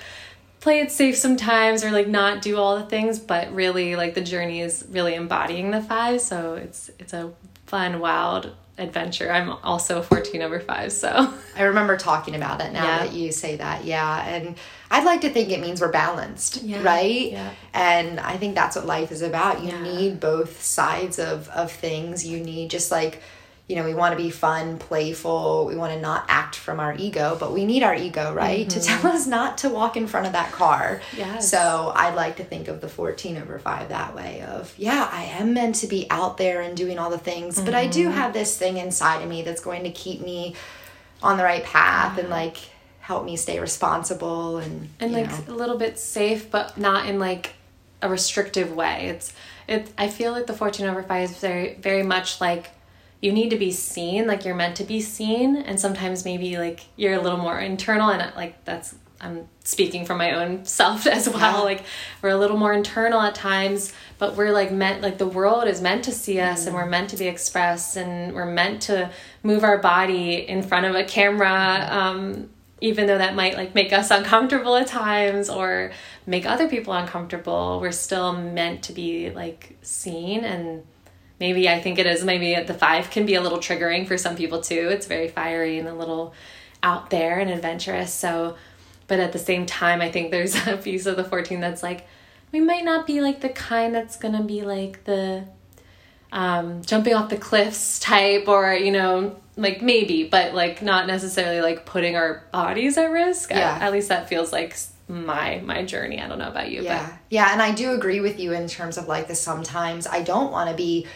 play 0.61 0.81
it 0.81 0.93
safe 0.93 1.17
sometimes 1.17 1.83
or 1.85 1.91
like 1.91 2.07
not 2.09 2.43
do 2.43 2.57
all 2.59 2.77
the 2.79 2.85
things, 2.85 3.19
but 3.19 3.53
really 3.55 3.97
like 3.97 4.15
the 4.15 4.21
journey 4.21 4.61
is 4.61 4.85
really 4.91 5.15
embodying 5.15 5.71
the 5.71 5.83
five. 5.83 6.21
So 6.21 6.55
it's 6.55 6.91
it's 6.99 7.13
a 7.13 7.33
fun, 7.67 7.99
wild 8.01 8.53
adventure. 8.79 9.31
I'm 9.31 9.51
also 9.63 10.01
14 10.01 10.41
over 10.41 10.59
5, 10.59 10.91
so 10.91 11.35
I 11.57 11.63
remember 11.65 11.99
talking 11.99 12.35
about 12.35 12.63
it 12.63 12.73
now 12.73 12.83
Yeah. 12.85 12.99
that 13.01 13.13
you 13.13 13.31
say 13.31 13.57
that. 13.57 13.85
Yeah. 13.85 14.25
And 14.27 14.57
I'd 14.91 15.05
like 15.05 15.21
to 15.21 15.31
think 15.31 15.51
it 15.51 15.61
means 15.61 15.83
we're 15.83 15.93
balanced, 15.93 16.63
Yeah, 16.63 16.83
right? 16.83 17.31
yeah. 17.33 17.51
And 17.75 18.19
I 18.19 18.39
think 18.39 18.55
that's 18.55 18.77
what 18.77 18.87
life 18.87 19.13
is 19.13 19.21
about. 19.21 19.63
You 19.63 19.79
need 19.81 20.19
both 20.19 20.63
sides 20.63 21.19
of, 21.19 21.49
of 21.51 21.71
things. 21.71 22.27
You 22.27 22.41
need 22.41 22.71
just 22.71 22.91
like, 22.91 23.21
you 23.71 23.77
know, 23.77 23.85
we 23.85 23.95
want 23.95 24.11
to 24.19 24.21
be 24.21 24.31
fun, 24.31 24.79
playful. 24.79 25.65
We 25.65 25.77
want 25.77 25.93
to 25.93 26.01
not 26.01 26.25
act 26.27 26.57
from 26.57 26.81
our 26.81 26.93
ego, 26.99 27.37
but 27.39 27.53
we 27.53 27.65
need 27.65 27.85
our 27.85 27.95
ego, 27.95 28.35
right? 28.35 28.69
To 28.69 28.81
tell 28.81 29.07
us 29.13 29.29
not 29.29 29.59
to 29.59 29.69
walk 29.69 29.97
in 29.97 30.09
front 30.09 30.27
of 30.27 30.33
that 30.33 30.51
car. 30.51 31.01
Mm-hmm. 31.13 31.19
Yes. 31.21 31.49
So 31.49 31.93
I'd 31.95 32.17
like 32.17 32.39
to 32.39 32.45
think 32.45 32.67
of 32.67 32.81
the 32.81 32.89
14 32.89 33.37
over 33.37 33.61
5 33.61 33.91
that 33.91 34.17
way 34.17 34.43
of, 34.43 34.75
yeah, 34.77 35.09
I 35.13 35.23
am 35.39 35.55
meant 35.55 35.77
to 35.77 35.87
be 35.87 36.09
out 36.11 36.37
there 36.37 36.61
and 36.63 36.77
doing 36.77 36.99
all 36.99 37.11
the 37.11 37.19
things, 37.19 37.61
but 37.61 37.73
I 37.75 37.85
Mm-hmm. 37.85 37.93
do 37.93 38.09
have 38.11 38.33
this 38.33 38.59
thing 38.59 38.77
inside 38.77 39.23
of 39.23 39.29
me 39.29 39.43
that's 39.43 39.61
going 39.61 39.85
to 39.85 39.91
keep 39.91 40.21
me 40.21 40.57
on 41.23 41.37
the 41.37 41.45
right 41.45 41.63
path 41.65 42.19
and 42.19 42.29
like 42.29 42.57
help 42.99 43.25
me 43.25 43.37
stay 43.37 43.61
responsible 43.61 44.59
and, 44.59 44.89
and 44.99 45.13
like 45.13 45.31
know. 45.47 45.55
a 45.55 45.57
little 45.57 45.77
bit 45.79 45.99
safe 45.99 46.51
but 46.51 46.77
not 46.77 47.07
in 47.07 47.19
like 47.21 47.55
a 48.03 48.09
restrictive 48.09 48.75
way. 48.75 49.09
It's 49.09 49.33
it 49.69 49.93
I 49.97 50.09
feel 50.09 50.33
like 50.33 50.47
the 50.47 50.55
14 50.55 50.87
over 50.87 51.03
5 51.03 51.31
is 51.31 51.39
very 51.39 51.75
very 51.75 52.03
much 52.03 52.41
like 52.41 52.71
you 53.21 53.33
need 53.33 53.51
to 53.51 53.57
be 53.57 53.71
seen 53.71 54.27
like 54.27 54.45
you're 54.45 54.55
meant 54.55 54.77
to 54.77 54.85
be 54.85 55.01
seen 55.01 55.57
and 55.57 55.79
sometimes 55.79 56.25
maybe 56.25 56.57
like 56.57 56.87
you're 56.97 57.15
a 57.15 57.21
little 57.21 57.39
more 57.39 57.59
internal 57.59 58.11
and 58.11 58.35
like 58.35 58.65
that's 58.65 58.95
I'm 59.21 59.49
speaking 59.65 60.07
from 60.07 60.19
my 60.19 60.33
own 60.33 60.65
self 60.65 61.07
as 61.07 61.29
well. 61.29 61.59
Yeah. 61.59 61.61
Like 61.61 61.83
we're 62.23 62.31
a 62.31 62.37
little 62.37 62.57
more 62.57 62.73
internal 62.73 63.21
at 63.21 63.35
times, 63.35 63.93
but 64.19 64.37
we're 64.37 64.51
like 64.51 64.73
meant 64.73 65.03
like 65.03 65.19
the 65.19 65.27
world 65.27 65.69
is 65.69 65.83
meant 65.83 66.05
to 66.05 66.13
see 66.13 66.41
us 66.41 66.65
mm. 66.65 66.69
and 66.69 66.75
we're 66.75 66.87
meant 66.87 67.11
to 67.11 67.17
be 67.17 67.27
expressed 67.27 67.97
and 67.97 68.35
we're 68.35 68.51
meant 68.51 68.83
to 68.83 69.11
move 69.43 69.63
our 69.63 69.79
body 69.79 70.49
in 70.49 70.63
front 70.63 70.87
of 70.87 70.95
a 70.95 71.05
camera. 71.05 71.87
Um, 71.91 72.49
even 72.81 73.07
though 73.07 73.19
that 73.19 73.35
might 73.35 73.57
like 73.57 73.75
make 73.75 73.93
us 73.93 74.11
uncomfortable 74.11 74.75
at 74.77 74.87
times 74.87 75.51
or 75.51 75.93
make 76.27 76.47
other 76.47 76.67
people 76.67 76.95
uncomfortable, 76.95 77.79
we're 77.79 77.93
still 77.93 78.33
meant 78.33 78.83
to 78.85 78.95
be 78.95 79.29
like 79.31 79.77
seen 79.83 80.45
and 80.45 80.83
maybe 81.41 81.69
I 81.69 81.81
think 81.81 81.99
it 81.99 82.07
is 82.07 82.25
maybe 82.25 82.55
the 82.63 82.75
five 82.75 83.11
can 83.11 83.27
be 83.27 83.35
a 83.35 83.41
little 83.41 83.59
triggering 83.59 84.07
for 84.07 84.17
some 84.17 84.37
people 84.37 84.61
too. 84.61 84.89
It's 84.91 85.07
very 85.07 85.29
fiery 85.29 85.79
and 85.79 85.89
a 85.89 85.95
little 85.95 86.35
out 86.83 87.11
there 87.11 87.41
and 87.41 87.51
adventurous. 87.51 88.13
So 88.13 88.57
but 89.11 89.19
at 89.19 89.33
the 89.33 89.41
same 89.41 89.67
time, 89.67 90.01
I 90.01 90.09
think 90.09 90.31
there's 90.31 90.55
a 90.69 90.77
piece 90.77 91.05
of 91.05 91.17
the 91.17 91.25
14 91.25 91.59
that's 91.61 91.83
like, 91.83 92.07
we 92.53 92.61
might 92.61 92.85
not 92.85 93.09
be 93.09 93.21
like 93.21 93.41
the 93.41 93.49
kind 93.49 93.93
that's 93.93 94.17
gonna 94.17 94.45
be 94.45 94.63
like 94.63 95.03
the 95.05 95.45
um, 96.33 96.83
jumping 96.83 97.15
off 97.15 97.29
the 97.29 97.37
cliffs 97.37 97.99
type, 97.99 98.47
or, 98.47 98.73
you 98.73 98.93
know, 98.93 99.37
like 99.57 99.83
maybe, 99.83 100.29
but 100.29 100.55
like 100.55 100.81
not 100.81 101.09
necessarily 101.09 101.61
like 101.61 101.87
putting 101.87 102.15
our 102.15 102.45
bodies 102.53 102.97
at 102.97 103.11
risk. 103.11 103.51
Yeah. 103.51 103.75
At, 103.75 103.83
at 103.83 103.93
least 103.93 104.11
that 104.11 104.29
feels 104.29 104.53
like 104.53 104.77
my 105.09 105.61
my 105.65 105.85
journey. 105.85 106.21
I 106.21 106.29
don't 106.29 106.39
know 106.39 106.49
about 106.49 106.71
you. 106.71 106.83
Yeah. 106.83 107.05
But. 107.05 107.19
Yeah. 107.31 107.53
And 107.53 107.61
I 107.61 107.73
do 107.73 107.91
agree 107.91 108.21
with 108.21 108.39
you 108.39 108.53
in 108.53 108.69
terms 108.69 108.97
of 108.97 109.09
like 109.09 109.27
the 109.27 109.35
sometimes 109.35 110.07
I 110.07 110.23
don't 110.23 110.53
want 110.53 110.71
to 110.71 110.77
be 110.77 111.09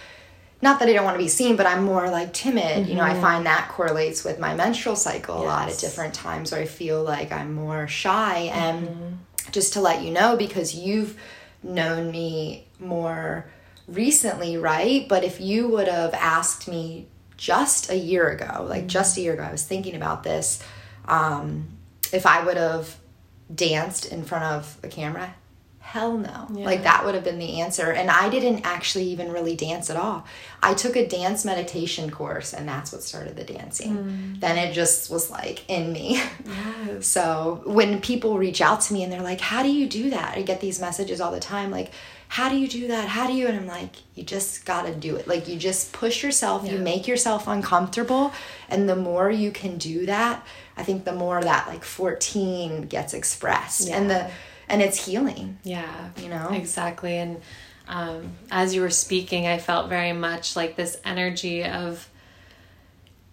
not 0.64 0.80
that 0.80 0.88
I 0.88 0.94
don't 0.94 1.04
want 1.04 1.16
to 1.16 1.22
be 1.22 1.28
seen, 1.28 1.56
but 1.56 1.66
I'm 1.66 1.84
more 1.84 2.08
like 2.08 2.32
timid. 2.32 2.64
Mm-hmm. 2.64 2.88
You 2.88 2.96
know, 2.96 3.02
I 3.02 3.10
mm-hmm. 3.10 3.20
find 3.20 3.46
that 3.46 3.68
correlates 3.68 4.24
with 4.24 4.38
my 4.38 4.54
menstrual 4.54 4.96
cycle 4.96 5.36
yes. 5.36 5.44
a 5.44 5.46
lot 5.46 5.68
at 5.68 5.78
different 5.78 6.14
times 6.14 6.50
where 6.50 6.62
I 6.62 6.64
feel 6.64 7.04
like 7.04 7.30
I'm 7.30 7.52
more 7.52 7.86
shy. 7.86 8.50
And 8.50 8.88
mm-hmm. 8.88 9.50
just 9.52 9.74
to 9.74 9.82
let 9.82 10.02
you 10.02 10.10
know, 10.10 10.38
because 10.38 10.74
you've 10.74 11.20
known 11.62 12.10
me 12.10 12.66
more 12.80 13.46
recently, 13.86 14.56
right? 14.56 15.06
But 15.06 15.22
if 15.22 15.38
you 15.38 15.68
would 15.68 15.86
have 15.86 16.14
asked 16.14 16.66
me 16.66 17.08
just 17.36 17.90
a 17.90 17.96
year 17.96 18.30
ago, 18.30 18.64
like 18.66 18.80
mm-hmm. 18.80 18.88
just 18.88 19.18
a 19.18 19.20
year 19.20 19.34
ago, 19.34 19.42
I 19.42 19.52
was 19.52 19.64
thinking 19.64 19.94
about 19.94 20.22
this. 20.22 20.62
Um, 21.04 21.68
if 22.10 22.24
I 22.24 22.42
would 22.42 22.56
have 22.56 22.96
danced 23.54 24.06
in 24.06 24.24
front 24.24 24.44
of 24.44 24.78
a 24.82 24.88
camera, 24.88 25.34
hell 25.94 26.18
no. 26.18 26.48
Yeah. 26.52 26.66
Like 26.66 26.82
that 26.82 27.04
would 27.04 27.14
have 27.14 27.22
been 27.22 27.38
the 27.38 27.60
answer. 27.60 27.92
And 27.92 28.10
I 28.10 28.28
didn't 28.28 28.66
actually 28.66 29.04
even 29.04 29.30
really 29.30 29.54
dance 29.54 29.90
at 29.90 29.96
all. 29.96 30.24
I 30.60 30.74
took 30.74 30.96
a 30.96 31.06
dance 31.06 31.44
meditation 31.44 32.10
course 32.10 32.52
and 32.52 32.68
that's 32.68 32.90
what 32.90 33.04
started 33.04 33.36
the 33.36 33.44
dancing. 33.44 33.96
Mm. 33.96 34.40
Then 34.40 34.58
it 34.58 34.74
just 34.74 35.08
was 35.08 35.30
like 35.30 35.62
in 35.70 35.92
me. 35.92 36.20
Yes. 36.44 37.06
so 37.06 37.62
when 37.64 38.00
people 38.00 38.38
reach 38.38 38.60
out 38.60 38.80
to 38.80 38.92
me 38.92 39.04
and 39.04 39.12
they're 39.12 39.22
like, 39.22 39.40
How 39.40 39.62
do 39.62 39.70
you 39.70 39.88
do 39.88 40.10
that? 40.10 40.36
I 40.36 40.42
get 40.42 40.60
these 40.60 40.80
messages 40.80 41.20
all 41.20 41.30
the 41.30 41.38
time 41.38 41.70
like, 41.70 41.92
how 42.26 42.48
do 42.48 42.56
you 42.56 42.66
do 42.66 42.88
that? 42.88 43.06
How 43.06 43.28
do 43.28 43.32
you? 43.32 43.46
And 43.46 43.56
I'm 43.56 43.68
like, 43.68 43.94
you 44.16 44.24
just 44.24 44.64
got 44.64 44.86
to 44.86 44.94
do 44.94 45.14
it. 45.14 45.28
Like, 45.28 45.46
you 45.46 45.56
just 45.56 45.92
push 45.92 46.24
yourself, 46.24 46.64
yeah. 46.64 46.72
you 46.72 46.78
make 46.78 47.06
yourself 47.06 47.46
uncomfortable. 47.46 48.32
And 48.68 48.88
the 48.88 48.96
more 48.96 49.30
you 49.30 49.52
can 49.52 49.78
do 49.78 50.06
that, 50.06 50.44
I 50.76 50.82
think 50.82 51.04
the 51.04 51.12
more 51.12 51.40
that 51.40 51.68
like 51.68 51.84
14 51.84 52.88
gets 52.88 53.14
expressed. 53.14 53.88
Yeah. 53.88 53.98
And 53.98 54.10
the, 54.10 54.30
and 54.68 54.82
it's 54.82 55.06
healing. 55.06 55.58
Yeah. 55.62 56.10
You 56.20 56.28
know? 56.28 56.50
Exactly. 56.52 57.16
And 57.18 57.40
um, 57.88 58.32
as 58.50 58.74
you 58.74 58.80
were 58.80 58.90
speaking, 58.90 59.46
I 59.46 59.58
felt 59.58 59.88
very 59.88 60.12
much 60.12 60.56
like 60.56 60.76
this 60.76 60.98
energy 61.04 61.64
of, 61.64 62.08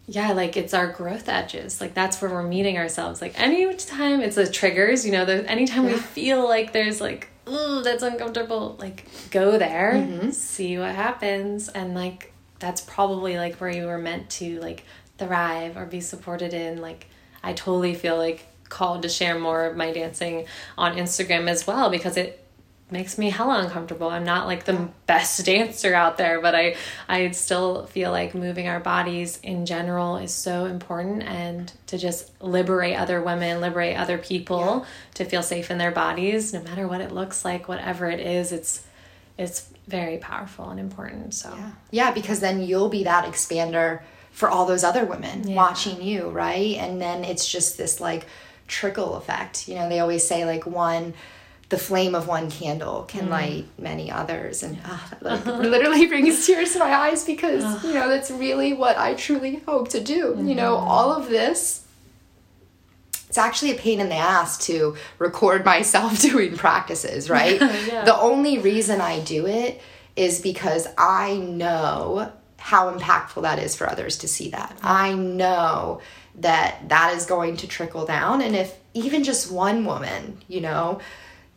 yeah, 0.08 0.34
like 0.34 0.58
it's 0.58 0.74
our 0.74 0.88
growth 0.88 1.30
edges. 1.30 1.80
Like 1.80 1.94
that's 1.94 2.22
where 2.22 2.30
we're 2.30 2.44
meeting 2.44 2.78
ourselves. 2.78 3.22
Like 3.22 3.40
anytime 3.40 4.22
it's 4.22 4.36
the 4.36 4.50
triggers, 4.50 5.06
you 5.06 5.12
know, 5.12 5.26
the, 5.26 5.50
anytime 5.50 5.86
yeah. 5.86 5.94
we 5.94 6.00
feel 6.00 6.44
like 6.44 6.74
there's 6.74 7.00
like, 7.00 7.30
oh, 7.48 7.82
that's 7.82 8.04
uncomfortable, 8.04 8.76
like 8.80 9.06
go 9.32 9.58
there, 9.58 9.94
mm-hmm. 9.96 10.32
see 10.32 10.78
what 10.78 10.96
happens. 10.96 11.70
And 11.70 11.96
like, 11.96 12.34
that's 12.60 12.82
probably 12.82 13.38
like 13.38 13.56
where 13.56 13.70
you 13.70 13.86
were 13.86 13.98
meant 13.98 14.30
to 14.32 14.60
like 14.60 14.84
thrive 15.18 15.78
or 15.78 15.86
be 15.86 16.02
supported 16.02 16.54
in. 16.54 16.82
Like, 16.82 17.08
I 17.42 17.54
totally 17.54 17.96
feel 17.96 18.18
like 18.18 18.46
called 18.72 19.04
to 19.04 19.10
share 19.10 19.38
more 19.38 19.66
of 19.66 19.78
my 19.78 19.92
dancing 19.92 20.48
on 20.78 20.96
Instagram 20.96 21.48
as 21.48 21.68
well 21.68 21.92
because 21.92 22.18
it 22.18 22.42
makes 22.90 23.18
me 23.18 23.30
hella 23.30 23.60
uncomfortable. 23.60 24.10
I'm 24.10 24.26
not 24.26 24.48
like 24.48 24.66
the 24.66 24.90
best 25.06 25.46
dancer 25.46 25.94
out 25.94 26.18
there, 26.18 26.42
but 26.42 26.56
I 26.56 26.76
I 27.08 27.32
still 27.32 27.86
feel 27.86 28.12
like 28.12 28.34
moving 28.34 28.68
our 28.68 28.80
bodies 28.80 29.40
in 29.44 29.66
general 29.66 30.18
is 30.18 30.34
so 30.34 30.66
important 30.66 31.24
and 31.24 31.72
to 31.88 31.98
just 31.98 32.42
liberate 32.42 32.98
other 32.98 33.22
women, 33.22 33.62
liberate 33.62 33.98
other 33.98 34.18
people 34.18 34.80
yeah. 34.80 34.86
to 35.16 35.26
feel 35.26 35.44
safe 35.44 35.72
in 35.72 35.78
their 35.78 35.92
bodies 35.92 36.54
no 36.54 36.62
matter 36.62 36.88
what 36.88 37.02
it 37.02 37.12
looks 37.12 37.46
like, 37.46 37.68
whatever 37.68 38.10
it 38.10 38.20
is, 38.20 38.52
it's 38.52 38.86
it's 39.38 39.70
very 39.88 40.18
powerful 40.18 40.70
and 40.70 40.80
important. 40.80 41.34
So 41.34 41.54
Yeah, 41.56 41.72
yeah 41.92 42.12
because 42.12 42.40
then 42.40 42.62
you'll 42.62 42.90
be 42.90 43.04
that 43.06 43.26
expander 43.26 44.02
for 44.32 44.50
all 44.50 44.66
those 44.66 44.84
other 44.84 45.06
women 45.06 45.48
yeah. 45.48 45.56
watching 45.56 46.02
you, 46.02 46.30
right? 46.30 46.76
And 46.78 47.02
then 47.02 47.24
it's 47.24 47.50
just 47.50 47.78
this 47.78 48.00
like 48.00 48.26
trickle 48.72 49.16
effect. 49.16 49.68
You 49.68 49.76
know, 49.76 49.90
they 49.90 50.00
always 50.00 50.26
say 50.26 50.46
like 50.46 50.66
one 50.66 51.14
the 51.72 51.78
flame 51.78 52.16
of 52.16 52.28
one 52.28 52.52
candle 52.52 53.04
can 53.04 53.28
mm. 53.28 53.30
light 53.30 53.66
many 53.80 54.12
others 54.12 54.62
and 54.62 54.78
uh, 54.84 55.00
like, 55.22 55.46
literally 55.46 56.06
brings 56.06 56.46
tears 56.46 56.74
to 56.74 56.80
my 56.80 56.94
eyes 56.94 57.24
because 57.24 57.82
you 57.86 57.94
know 57.94 58.10
that's 58.10 58.30
really 58.30 58.74
what 58.74 58.98
i 58.98 59.14
truly 59.14 59.56
hope 59.66 59.88
to 59.88 60.02
do 60.02 60.34
mm-hmm. 60.34 60.50
you 60.50 60.54
know 60.54 60.76
mm-hmm. 60.76 60.88
all 60.90 61.14
of 61.14 61.30
this 61.30 61.88
it's 63.30 63.38
actually 63.38 63.72
a 63.72 63.76
pain 63.76 64.02
in 64.02 64.10
the 64.10 64.16
ass 64.16 64.58
to 64.66 64.98
record 65.18 65.64
myself 65.64 66.20
doing 66.32 66.58
practices 66.58 67.30
right 67.30 67.62
yeah. 67.88 68.04
the 68.04 68.20
only 68.20 68.58
reason 68.60 69.00
i 69.00 69.22
do 69.22 69.48
it 69.48 69.82
is 70.18 70.42
because 70.42 70.90
i 70.98 71.38
know 71.38 72.30
how 72.58 72.94
impactful 72.94 73.44
that 73.44 73.60
is 73.60 73.78
for 73.78 73.90
others 73.90 74.18
to 74.18 74.28
see 74.28 74.50
that 74.50 74.72
mm-hmm. 74.76 74.88
i 74.88 75.14
know 75.14 76.02
that 76.36 76.90
that 76.90 77.14
is 77.16 77.26
going 77.26 77.58
to 77.58 77.68
trickle 77.68 78.06
down. 78.06 78.42
And 78.42 78.56
if 78.56 78.78
even 78.94 79.24
just 79.24 79.52
one 79.52 79.86
woman 79.86 80.38
you 80.48 80.62
know 80.62 81.00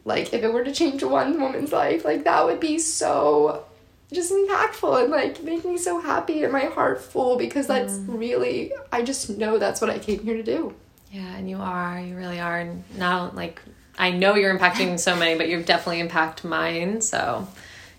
like 0.04 0.32
if 0.32 0.42
it 0.42 0.52
were 0.52 0.64
to 0.64 0.72
change 0.72 1.02
one 1.02 1.40
woman's 1.40 1.72
life 1.72 2.04
like 2.04 2.24
that 2.24 2.44
would 2.44 2.60
be 2.60 2.78
so 2.78 3.64
just 4.12 4.32
impactful 4.32 5.02
and 5.02 5.10
like 5.10 5.42
make 5.42 5.64
me 5.64 5.76
so 5.76 6.00
happy 6.00 6.42
and 6.44 6.52
my 6.52 6.66
heart 6.66 7.02
full 7.02 7.36
because 7.36 7.66
that's 7.66 7.94
mm. 7.94 8.18
really 8.18 8.72
i 8.92 9.02
just 9.02 9.30
know 9.30 9.58
that's 9.58 9.80
what 9.80 9.90
i 9.90 9.98
came 9.98 10.22
here 10.22 10.36
to 10.36 10.42
do. 10.42 10.74
Yeah 11.10 11.36
and 11.36 11.48
you 11.48 11.58
are 11.58 12.00
you 12.00 12.16
really 12.16 12.40
are. 12.40 12.60
And 12.60 12.84
now 12.96 13.30
like 13.34 13.60
i 13.98 14.10
know 14.10 14.34
you're 14.34 14.56
impacting 14.56 14.98
so 14.98 15.16
many 15.16 15.36
but 15.36 15.48
you've 15.48 15.66
definitely 15.66 16.00
impacted 16.00 16.48
mine. 16.48 17.00
So 17.00 17.48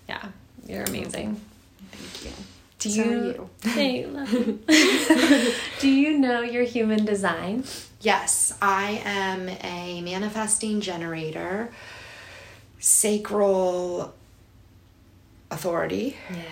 yeah 0.07 0.29
you're 0.67 0.83
amazing 0.83 1.41
do 2.93 3.01
you, 3.01 3.49
you. 3.65 4.07
love 4.07 4.31
you. 4.31 4.59
Do 5.79 5.89
you 5.89 6.17
know 6.17 6.41
your 6.41 6.63
human 6.63 7.05
design? 7.05 7.63
Yes, 8.01 8.53
I 8.61 9.01
am 9.03 9.49
a 9.49 10.01
manifesting 10.01 10.81
generator, 10.81 11.71
sacral 12.79 14.13
authority. 15.49 16.15
Yeah, 16.29 16.43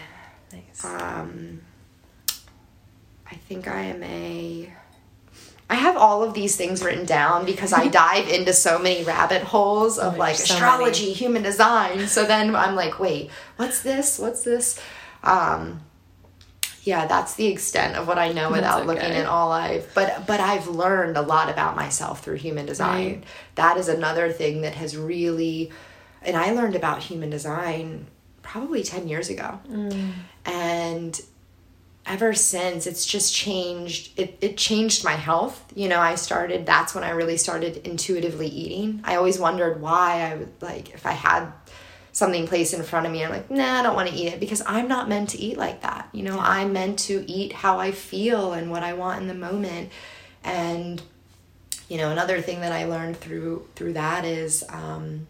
nice. 0.51 0.83
Um, 0.83 1.61
I 3.29 3.35
think 3.35 3.67
I 3.67 3.81
am 3.81 4.03
a. 4.03 4.73
I 5.69 5.75
have 5.75 5.95
all 5.95 6.23
of 6.23 6.33
these 6.33 6.55
things 6.55 6.83
written 6.83 7.05
down 7.05 7.45
because 7.45 7.73
I 7.73 7.87
dive 8.03 8.27
into 8.27 8.53
so 8.53 8.79
many 8.79 9.03
rabbit 9.03 9.43
holes 9.43 9.97
of 9.97 10.15
oh, 10.15 10.17
like 10.17 10.35
so 10.35 10.53
astrology, 10.55 11.05
many. 11.05 11.13
human 11.13 11.43
design. 11.43 12.07
So 12.07 12.25
then 12.25 12.55
I'm 12.55 12.75
like, 12.75 12.99
wait, 12.99 13.29
what's 13.57 13.81
this? 13.81 14.19
What's 14.19 14.43
this? 14.43 14.79
Um, 15.23 15.81
yeah 16.83 17.07
that's 17.07 17.35
the 17.35 17.47
extent 17.47 17.95
of 17.95 18.07
what 18.07 18.19
i 18.19 18.31
know 18.31 18.51
without 18.51 18.79
okay. 18.79 18.87
looking 18.87 19.11
at 19.11 19.25
all 19.25 19.51
i've 19.51 19.89
but 19.93 20.25
but 20.27 20.39
i've 20.39 20.67
learned 20.67 21.17
a 21.17 21.21
lot 21.21 21.49
about 21.49 21.75
myself 21.75 22.23
through 22.23 22.35
human 22.35 22.65
design 22.65 23.07
right. 23.07 23.23
that 23.55 23.77
is 23.77 23.87
another 23.87 24.31
thing 24.31 24.61
that 24.61 24.75
has 24.75 24.95
really 24.95 25.71
and 26.21 26.35
i 26.35 26.51
learned 26.51 26.75
about 26.75 27.01
human 27.01 27.29
design 27.29 28.05
probably 28.41 28.83
10 28.83 29.07
years 29.07 29.29
ago 29.29 29.59
mm. 29.69 30.11
and 30.45 31.21
ever 32.05 32.33
since 32.33 32.85
it's 32.85 33.05
just 33.05 33.33
changed 33.33 34.19
it, 34.19 34.37
it 34.41 34.57
changed 34.57 35.05
my 35.05 35.13
health 35.13 35.63
you 35.73 35.87
know 35.87 35.99
i 35.99 36.15
started 36.15 36.65
that's 36.65 36.93
when 36.93 37.03
i 37.03 37.11
really 37.11 37.37
started 37.37 37.77
intuitively 37.87 38.47
eating 38.47 38.99
i 39.05 39.15
always 39.15 39.39
wondered 39.39 39.79
why 39.79 40.21
i 40.21 40.35
would 40.35 40.51
like 40.61 40.93
if 40.93 41.05
i 41.05 41.13
had 41.13 41.49
something 42.13 42.47
placed 42.47 42.73
in 42.73 42.83
front 42.83 43.05
of 43.05 43.11
me. 43.11 43.23
I'm 43.23 43.31
like, 43.31 43.51
nah, 43.51 43.79
I 43.79 43.83
don't 43.83 43.95
want 43.95 44.07
to 44.07 44.15
eat 44.15 44.27
it 44.27 44.39
because 44.39 44.61
I'm 44.65 44.87
not 44.87 45.09
meant 45.09 45.29
to 45.29 45.39
eat 45.39 45.57
like 45.57 45.81
that. 45.81 46.07
You 46.13 46.23
know. 46.23 46.39
I'm 46.39 46.71
meant 46.71 46.99
to 46.99 47.29
eat 47.29 47.51
how 47.51 47.79
I 47.79 47.91
feel 47.91 48.53
and 48.53 48.71
what 48.71 48.83
I 48.83 48.93
want 48.93 49.21
in 49.21 49.27
the 49.27 49.33
moment. 49.33 49.91
And 50.43 51.01
you 51.89 51.97
know, 51.97 52.11
another 52.11 52.41
thing 52.41 52.61
that 52.61 52.71
I 52.71 52.85
learned 52.85 53.17
through 53.17 53.67
through 53.75 53.93
that 53.93 54.23
is 54.23 54.63
um, 54.69 55.27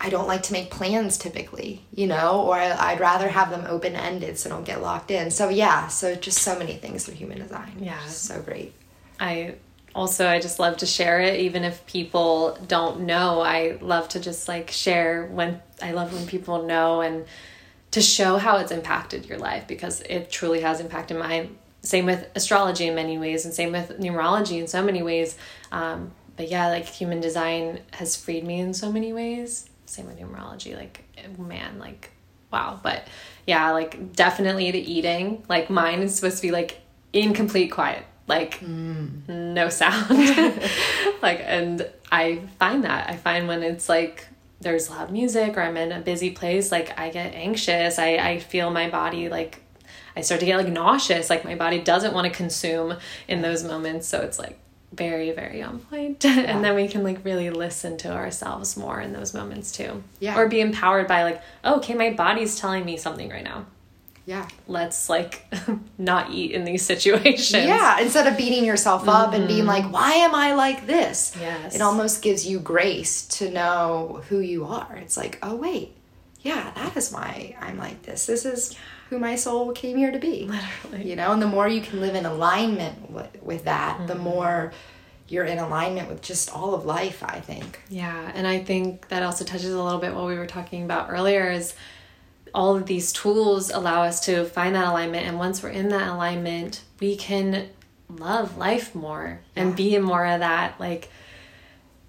I 0.00 0.10
don't 0.10 0.28
like 0.28 0.44
to 0.44 0.52
make 0.52 0.70
plans 0.70 1.18
typically, 1.18 1.84
you 1.92 2.06
know, 2.06 2.42
or 2.42 2.56
I, 2.56 2.92
would 2.92 3.00
rather 3.00 3.28
have 3.28 3.50
them 3.50 3.64
open 3.68 3.96
ended 3.96 4.38
so 4.38 4.48
don't 4.48 4.64
get 4.64 4.80
locked 4.80 5.10
in. 5.10 5.30
So 5.30 5.48
yeah, 5.48 5.88
so 5.88 6.14
just 6.14 6.38
so 6.38 6.56
many 6.58 6.74
things 6.74 7.04
through 7.04 7.14
human 7.14 7.38
design. 7.38 7.72
Yeah, 7.80 8.04
so 8.06 8.40
great. 8.40 8.74
I 9.18 9.56
also 9.98 10.28
I 10.28 10.40
just 10.40 10.58
love 10.58 10.78
to 10.78 10.86
share 10.86 11.20
it, 11.20 11.40
even 11.40 11.64
if 11.64 11.84
people 11.86 12.58
don't 12.66 13.00
know. 13.00 13.40
I 13.40 13.78
love 13.80 14.08
to 14.10 14.20
just 14.20 14.48
like 14.48 14.70
share 14.70 15.26
when 15.26 15.60
I 15.82 15.92
love 15.92 16.12
when 16.12 16.26
people 16.26 16.64
know 16.64 17.00
and 17.00 17.26
to 17.90 18.00
show 18.00 18.36
how 18.36 18.58
it's 18.58 18.70
impacted 18.72 19.26
your 19.26 19.38
life 19.38 19.66
because 19.66 20.00
it 20.02 20.30
truly 20.30 20.60
has 20.60 20.80
impacted 20.80 21.16
mine. 21.18 21.58
Same 21.82 22.06
with 22.06 22.28
astrology 22.34 22.86
in 22.86 22.94
many 22.94 23.18
ways, 23.18 23.44
and 23.44 23.54
same 23.54 23.72
with 23.72 23.98
numerology 23.98 24.60
in 24.60 24.66
so 24.66 24.82
many 24.82 25.02
ways. 25.02 25.36
Um, 25.72 26.12
but 26.36 26.48
yeah, 26.48 26.68
like 26.68 26.86
human 26.86 27.20
design 27.20 27.80
has 27.92 28.16
freed 28.16 28.44
me 28.44 28.60
in 28.60 28.74
so 28.74 28.92
many 28.92 29.12
ways 29.12 29.68
same 29.88 30.06
with 30.06 30.18
numerology 30.18 30.76
like 30.76 31.04
man 31.38 31.78
like 31.78 32.10
wow 32.52 32.78
but 32.82 33.06
yeah 33.46 33.70
like 33.72 34.12
definitely 34.14 34.70
the 34.70 34.92
eating 34.92 35.42
like 35.48 35.70
mine 35.70 36.00
is 36.00 36.14
supposed 36.14 36.36
to 36.36 36.42
be 36.42 36.50
like 36.50 36.80
in 37.12 37.32
complete 37.32 37.68
quiet 37.68 38.04
like 38.28 38.60
mm. 38.60 39.26
no 39.26 39.68
sound. 39.68 40.08
Like 41.20 41.40
and 41.42 41.88
i 42.12 42.42
find 42.60 42.84
that. 42.84 43.10
I 43.10 43.16
find 43.16 43.48
when 43.48 43.64
it's 43.64 43.88
like 43.88 44.28
there's 44.60 44.88
loud 44.88 45.10
music 45.10 45.56
or 45.56 45.62
i'm 45.62 45.76
in 45.76 45.92
a 45.92 46.00
busy 46.00 46.30
place 46.30 46.70
like 46.70 46.96
i 46.98 47.10
get 47.10 47.34
anxious. 47.34 47.98
I 47.98 48.16
i 48.16 48.38
feel 48.38 48.70
my 48.70 48.88
body 48.88 49.28
like 49.28 49.62
i 50.14 50.20
start 50.20 50.40
to 50.40 50.46
get 50.46 50.58
like 50.58 50.68
nauseous. 50.68 51.28
Like 51.28 51.44
my 51.44 51.56
body 51.56 51.80
doesn't 51.80 52.14
want 52.14 52.26
to 52.26 52.30
consume 52.30 52.96
in 53.26 53.42
those 53.42 53.64
moments. 53.64 54.06
So 54.06 54.20
it's 54.20 54.38
like 54.38 54.58
very 54.92 55.32
very 55.32 55.60
on 55.60 55.80
point. 55.80 56.22
Yeah. 56.22 56.38
and 56.46 56.62
then 56.62 56.76
we 56.76 56.86
can 56.86 57.02
like 57.02 57.24
really 57.24 57.50
listen 57.50 57.96
to 57.98 58.12
ourselves 58.12 58.76
more 58.76 59.00
in 59.00 59.12
those 59.12 59.34
moments 59.34 59.72
too. 59.72 60.04
Yeah. 60.20 60.38
Or 60.38 60.46
be 60.46 60.60
empowered 60.60 61.08
by 61.08 61.24
like 61.24 61.42
oh, 61.64 61.78
okay 61.78 61.94
my 61.94 62.10
body's 62.10 62.60
telling 62.60 62.84
me 62.84 62.96
something 62.96 63.28
right 63.28 63.44
now 63.44 63.66
yeah 64.28 64.46
let's 64.66 65.08
like 65.08 65.46
not 65.98 66.30
eat 66.30 66.52
in 66.52 66.64
these 66.64 66.84
situations 66.84 67.64
yeah 67.64 67.98
instead 67.98 68.26
of 68.26 68.36
beating 68.36 68.62
yourself 68.62 69.08
up 69.08 69.28
mm-hmm. 69.28 69.36
and 69.36 69.48
being 69.48 69.64
mm-hmm. 69.64 69.68
like 69.68 69.92
why 69.92 70.12
am 70.12 70.34
i 70.34 70.52
like 70.52 70.86
this 70.86 71.34
yes 71.40 71.74
it 71.74 71.80
almost 71.80 72.20
gives 72.20 72.46
you 72.46 72.58
grace 72.58 73.26
to 73.26 73.50
know 73.50 74.22
who 74.28 74.40
you 74.40 74.66
are 74.66 74.96
it's 74.96 75.16
like 75.16 75.38
oh 75.42 75.56
wait 75.56 75.96
yeah 76.42 76.70
that 76.74 76.94
is 76.94 77.10
why 77.10 77.56
i'm 77.62 77.78
like 77.78 78.02
this 78.02 78.26
this 78.26 78.44
is 78.44 78.76
who 79.08 79.18
my 79.18 79.36
soul 79.36 79.72
came 79.72 79.96
here 79.96 80.10
to 80.10 80.18
be. 80.18 80.44
Literally. 80.44 81.08
You 81.08 81.16
know, 81.16 81.32
and 81.32 81.40
the 81.40 81.46
more 81.46 81.66
you 81.66 81.80
can 81.80 82.00
live 82.00 82.14
in 82.14 82.26
alignment 82.26 83.10
with, 83.10 83.42
with 83.42 83.64
that, 83.64 83.96
mm-hmm. 83.96 84.06
the 84.06 84.14
more 84.14 84.72
you're 85.28 85.44
in 85.44 85.58
alignment 85.58 86.08
with 86.08 86.22
just 86.22 86.54
all 86.54 86.74
of 86.74 86.84
life, 86.84 87.22
I 87.22 87.40
think. 87.40 87.80
Yeah, 87.88 88.32
and 88.34 88.46
I 88.46 88.62
think 88.62 89.08
that 89.08 89.22
also 89.22 89.44
touches 89.44 89.72
a 89.72 89.82
little 89.82 90.00
bit 90.00 90.14
what 90.14 90.26
we 90.26 90.36
were 90.36 90.46
talking 90.46 90.84
about 90.84 91.10
earlier 91.10 91.50
is 91.50 91.74
all 92.54 92.76
of 92.76 92.86
these 92.86 93.12
tools 93.12 93.70
allow 93.70 94.02
us 94.02 94.20
to 94.26 94.44
find 94.44 94.74
that 94.74 94.86
alignment 94.86 95.26
and 95.26 95.38
once 95.38 95.62
we're 95.62 95.70
in 95.70 95.88
that 95.88 96.08
alignment, 96.08 96.82
we 97.00 97.16
can 97.16 97.68
love 98.08 98.56
life 98.56 98.94
more 98.94 99.40
yeah. 99.54 99.62
and 99.62 99.76
be 99.76 99.94
in 99.94 100.02
more 100.02 100.24
of 100.24 100.40
that 100.40 100.78
like 100.80 101.10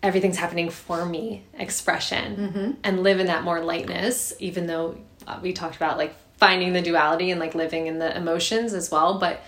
everything's 0.01 0.37
happening 0.37 0.69
for 0.69 1.05
me 1.05 1.43
expression 1.53 2.35
mm-hmm. 2.35 2.71
and 2.83 3.03
live 3.03 3.19
in 3.19 3.27
that 3.27 3.43
more 3.43 3.59
lightness 3.59 4.33
even 4.39 4.65
though 4.67 4.97
uh, 5.27 5.39
we 5.41 5.51
talked 5.51 5.75
about 5.75 5.97
like 5.97 6.15
finding 6.37 6.71
the 6.71 6.81
duality 6.81 7.31
and 7.31 7.39
like 7.39 7.53
living 7.53 7.87
in 7.87 7.99
the 7.99 8.15
emotions 8.15 8.73
as 8.73 8.89
well 8.89 9.19
but 9.19 9.43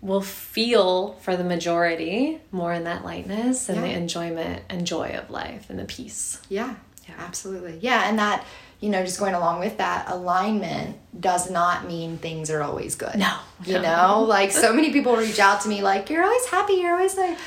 we'll 0.00 0.20
feel 0.20 1.14
for 1.14 1.36
the 1.36 1.44
majority 1.44 2.38
more 2.52 2.72
in 2.72 2.84
that 2.84 3.04
lightness 3.04 3.68
and 3.68 3.78
yeah. 3.78 3.88
the 3.88 3.92
enjoyment 3.92 4.62
and 4.68 4.86
joy 4.86 5.08
of 5.08 5.28
life 5.28 5.68
and 5.68 5.78
the 5.78 5.84
peace 5.84 6.40
yeah 6.48 6.76
yeah 7.08 7.14
absolutely 7.18 7.76
yeah 7.80 8.08
and 8.08 8.18
that 8.18 8.46
you 8.80 8.88
know 8.88 9.04
just 9.04 9.18
going 9.18 9.34
along 9.34 9.60
with 9.60 9.78
that 9.78 10.08
alignment 10.08 10.96
does 11.18 11.50
not 11.50 11.86
mean 11.86 12.18
things 12.18 12.50
are 12.50 12.62
always 12.62 12.94
good 12.94 13.16
no 13.16 13.36
you 13.64 13.74
no. 13.74 13.82
know 13.82 14.22
like 14.22 14.50
so 14.50 14.72
many 14.74 14.92
people 14.92 15.16
reach 15.16 15.38
out 15.38 15.60
to 15.60 15.68
me 15.68 15.82
like 15.82 16.10
you're 16.10 16.24
always 16.24 16.46
happy 16.46 16.74
you're 16.74 16.92
always 16.92 17.16
like 17.16 17.38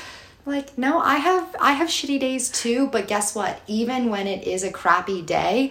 like 0.46 0.76
no 0.78 0.98
i 0.98 1.16
have 1.16 1.56
i 1.60 1.72
have 1.72 1.88
shitty 1.88 2.20
days 2.20 2.50
too 2.50 2.86
but 2.88 3.08
guess 3.08 3.34
what 3.34 3.60
even 3.66 4.10
when 4.10 4.26
it 4.26 4.46
is 4.46 4.62
a 4.62 4.70
crappy 4.70 5.22
day 5.22 5.70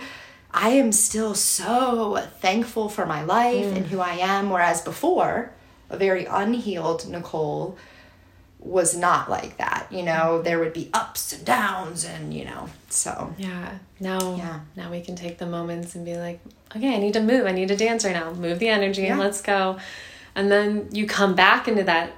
I 0.53 0.69
am 0.69 0.91
still 0.91 1.34
so 1.34 2.18
thankful 2.40 2.88
for 2.88 3.06
my 3.06 3.23
life 3.23 3.65
mm. 3.65 3.76
and 3.76 3.88
who 3.88 3.99
I 3.99 4.15
am. 4.18 4.52
Whereas 4.52 4.81
before, 4.81 5.52
a 5.90 5.98
very 5.98 6.26
unhealed 6.26 7.10
Nicole 7.10 7.76
was 8.64 8.95
not 8.95 9.30
like 9.30 9.57
that. 9.57 9.88
You 9.91 10.03
know, 10.03 10.41
there 10.41 10.60
would 10.60 10.73
be 10.73 10.90
ups 10.94 11.34
and 11.34 11.45
downs, 11.45 12.06
and 12.06 12.34
you 12.34 12.45
know, 12.45 12.69
so 12.90 13.34
yeah. 13.38 13.77
Now, 13.99 14.35
yeah. 14.35 14.60
now 14.76 14.91
we 14.91 15.02
can 15.02 15.15
take 15.15 15.38
the 15.38 15.45
moments 15.45 15.95
and 15.95 16.06
be 16.06 16.18
like, 16.18 16.40
okay, 16.76 16.95
I 16.95 16.98
need 16.98 17.14
to 17.14 17.22
move. 17.22 17.45
I 17.45 17.52
need 17.52 17.68
to 17.69 17.76
dance 17.76 18.06
right 18.06 18.14
now. 18.14 18.34
Move 18.34 18.60
the 18.60 18.69
energy 18.69 19.03
yeah. 19.03 19.11
and 19.11 19.19
let's 19.19 19.41
go. 19.41 19.77
And 20.35 20.52
then 20.52 20.90
you 20.91 21.06
come 21.06 21.35
back 21.35 21.68
into 21.68 21.84
that 21.84 22.11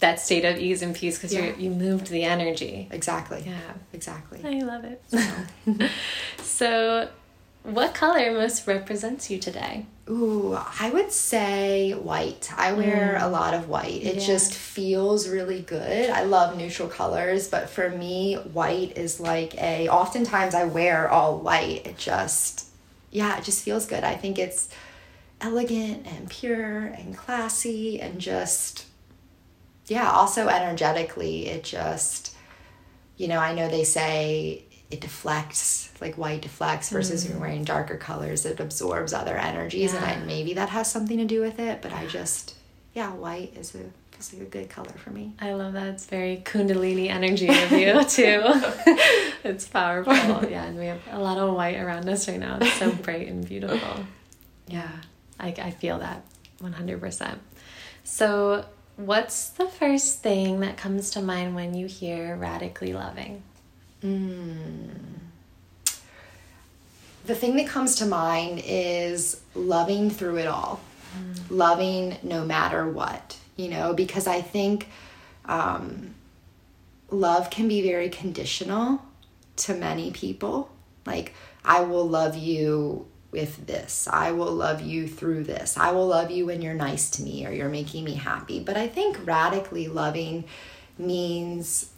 that 0.00 0.20
state 0.20 0.44
of 0.44 0.56
ease 0.58 0.80
and 0.80 0.94
peace 0.94 1.18
because 1.18 1.34
yeah. 1.34 1.46
you 1.46 1.54
you 1.58 1.70
moved 1.70 2.08
the 2.08 2.22
energy. 2.22 2.88
Exactly. 2.90 3.42
Yeah. 3.46 3.72
Exactly. 3.92 4.40
I 4.44 4.62
love 4.62 4.84
it. 4.84 5.02
So, 5.08 5.88
so 6.42 7.08
what 7.62 7.94
color 7.94 8.32
most 8.32 8.66
represents 8.66 9.30
you 9.30 9.38
today? 9.38 9.86
Ooh, 10.08 10.54
I 10.54 10.90
would 10.90 11.12
say 11.12 11.92
white. 11.92 12.50
I 12.56 12.72
wear 12.72 13.18
mm. 13.18 13.22
a 13.22 13.28
lot 13.28 13.52
of 13.52 13.68
white. 13.68 14.02
It 14.02 14.16
yeah. 14.16 14.26
just 14.26 14.54
feels 14.54 15.28
really 15.28 15.60
good. 15.60 16.08
I 16.08 16.22
love 16.22 16.56
neutral 16.56 16.88
colors, 16.88 17.48
but 17.48 17.68
for 17.68 17.90
me, 17.90 18.34
white 18.36 18.96
is 18.96 19.20
like 19.20 19.54
a. 19.60 19.88
Oftentimes, 19.88 20.54
I 20.54 20.64
wear 20.64 21.10
all 21.10 21.38
white. 21.38 21.86
It 21.86 21.98
just, 21.98 22.66
yeah, 23.10 23.36
it 23.36 23.44
just 23.44 23.62
feels 23.62 23.84
good. 23.84 24.02
I 24.02 24.14
think 24.14 24.38
it's 24.38 24.70
elegant 25.40 26.06
and 26.06 26.30
pure 26.30 26.86
and 26.86 27.16
classy 27.16 28.00
and 28.00 28.18
just, 28.18 28.86
yeah, 29.86 30.10
also 30.10 30.48
energetically, 30.48 31.48
it 31.48 31.64
just, 31.64 32.34
you 33.16 33.28
know, 33.28 33.38
I 33.38 33.54
know 33.54 33.68
they 33.68 33.84
say 33.84 34.64
it 34.90 35.00
deflects 35.00 35.92
like 36.00 36.16
white 36.16 36.42
deflects 36.42 36.90
versus 36.90 37.24
mm. 37.24 37.30
you're 37.30 37.38
wearing 37.38 37.64
darker 37.64 37.96
colors 37.96 38.46
it 38.46 38.58
absorbs 38.60 39.12
other 39.12 39.36
energies 39.36 39.92
yeah. 39.92 40.04
and 40.04 40.22
I, 40.22 40.24
maybe 40.24 40.54
that 40.54 40.70
has 40.70 40.90
something 40.90 41.18
to 41.18 41.24
do 41.24 41.40
with 41.40 41.58
it 41.58 41.82
but 41.82 41.92
i 41.92 42.06
just 42.06 42.54
yeah 42.94 43.12
white 43.12 43.56
is 43.56 43.74
a 43.74 43.78
feels 44.12 44.32
like 44.32 44.42
a 44.42 44.50
good 44.50 44.68
color 44.68 44.90
for 44.96 45.10
me. 45.10 45.32
I 45.38 45.52
love 45.52 45.74
that. 45.74 45.86
It's 45.86 46.06
very 46.06 46.42
kundalini 46.44 47.08
energy 47.08 47.46
of 47.46 47.70
you 47.70 48.04
too. 48.08 48.42
It's 49.44 49.68
powerful. 49.68 50.12
Yeah 50.12 50.64
and 50.64 50.76
we 50.76 50.86
have 50.86 51.00
a 51.12 51.20
lot 51.20 51.38
of 51.38 51.54
white 51.54 51.76
around 51.76 52.08
us 52.08 52.28
right 52.28 52.40
now. 52.40 52.58
It's 52.60 52.72
so 52.72 52.90
bright 53.04 53.28
and 53.28 53.46
beautiful. 53.46 54.04
Yeah 54.66 54.90
i, 55.40 55.48
I 55.48 55.70
feel 55.70 55.98
that 55.98 56.24
100% 56.62 57.38
so 58.04 58.64
what's 58.96 59.50
the 59.50 59.66
first 59.66 60.22
thing 60.22 60.60
that 60.60 60.76
comes 60.76 61.10
to 61.10 61.22
mind 61.22 61.54
when 61.54 61.74
you 61.74 61.86
hear 61.86 62.36
radically 62.36 62.92
loving 62.92 63.42
Mm. 64.02 64.90
The 67.26 67.34
thing 67.34 67.56
that 67.56 67.66
comes 67.68 67.96
to 67.96 68.06
mind 68.06 68.62
is 68.64 69.42
loving 69.54 70.08
through 70.10 70.38
it 70.38 70.46
all, 70.46 70.80
mm. 71.16 71.38
loving 71.50 72.16
no 72.22 72.44
matter 72.44 72.88
what, 72.88 73.36
you 73.56 73.68
know, 73.68 73.92
because 73.92 74.26
I 74.26 74.40
think 74.40 74.88
um, 75.44 76.14
love 77.10 77.50
can 77.50 77.68
be 77.68 77.82
very 77.82 78.08
conditional 78.08 79.02
to 79.56 79.74
many 79.74 80.10
people. 80.10 80.70
Like, 81.04 81.34
I 81.64 81.80
will 81.80 82.08
love 82.08 82.36
you 82.36 83.06
with 83.30 83.66
this. 83.66 84.08
I 84.10 84.32
will 84.32 84.52
love 84.52 84.80
you 84.80 85.06
through 85.06 85.44
this. 85.44 85.76
I 85.76 85.92
will 85.92 86.06
love 86.06 86.30
you 86.30 86.46
when 86.46 86.62
you're 86.62 86.74
nice 86.74 87.10
to 87.10 87.22
me 87.22 87.46
or 87.46 87.52
you're 87.52 87.68
making 87.68 88.04
me 88.04 88.14
happy. 88.14 88.60
But 88.60 88.76
I 88.76 88.88
think 88.88 89.26
radically 89.26 89.88
loving 89.88 90.44
means 90.96 91.90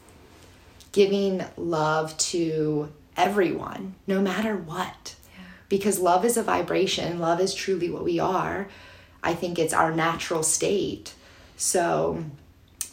giving 0.93 1.45
love 1.57 2.17
to 2.19 2.93
everyone, 3.17 3.95
no 4.07 4.21
matter 4.21 4.57
what. 4.57 5.15
Yeah. 5.35 5.45
Because 5.69 5.99
love 5.99 6.25
is 6.25 6.37
a 6.37 6.43
vibration, 6.43 7.19
love 7.19 7.41
is 7.41 7.55
truly 7.55 7.91
what 7.91 8.05
we 8.05 8.19
are. 8.19 8.69
I 9.23 9.35
think 9.35 9.59
it's 9.59 9.75
our 9.75 9.93
natural 9.93 10.43
state. 10.43 11.15
So, 11.57 12.25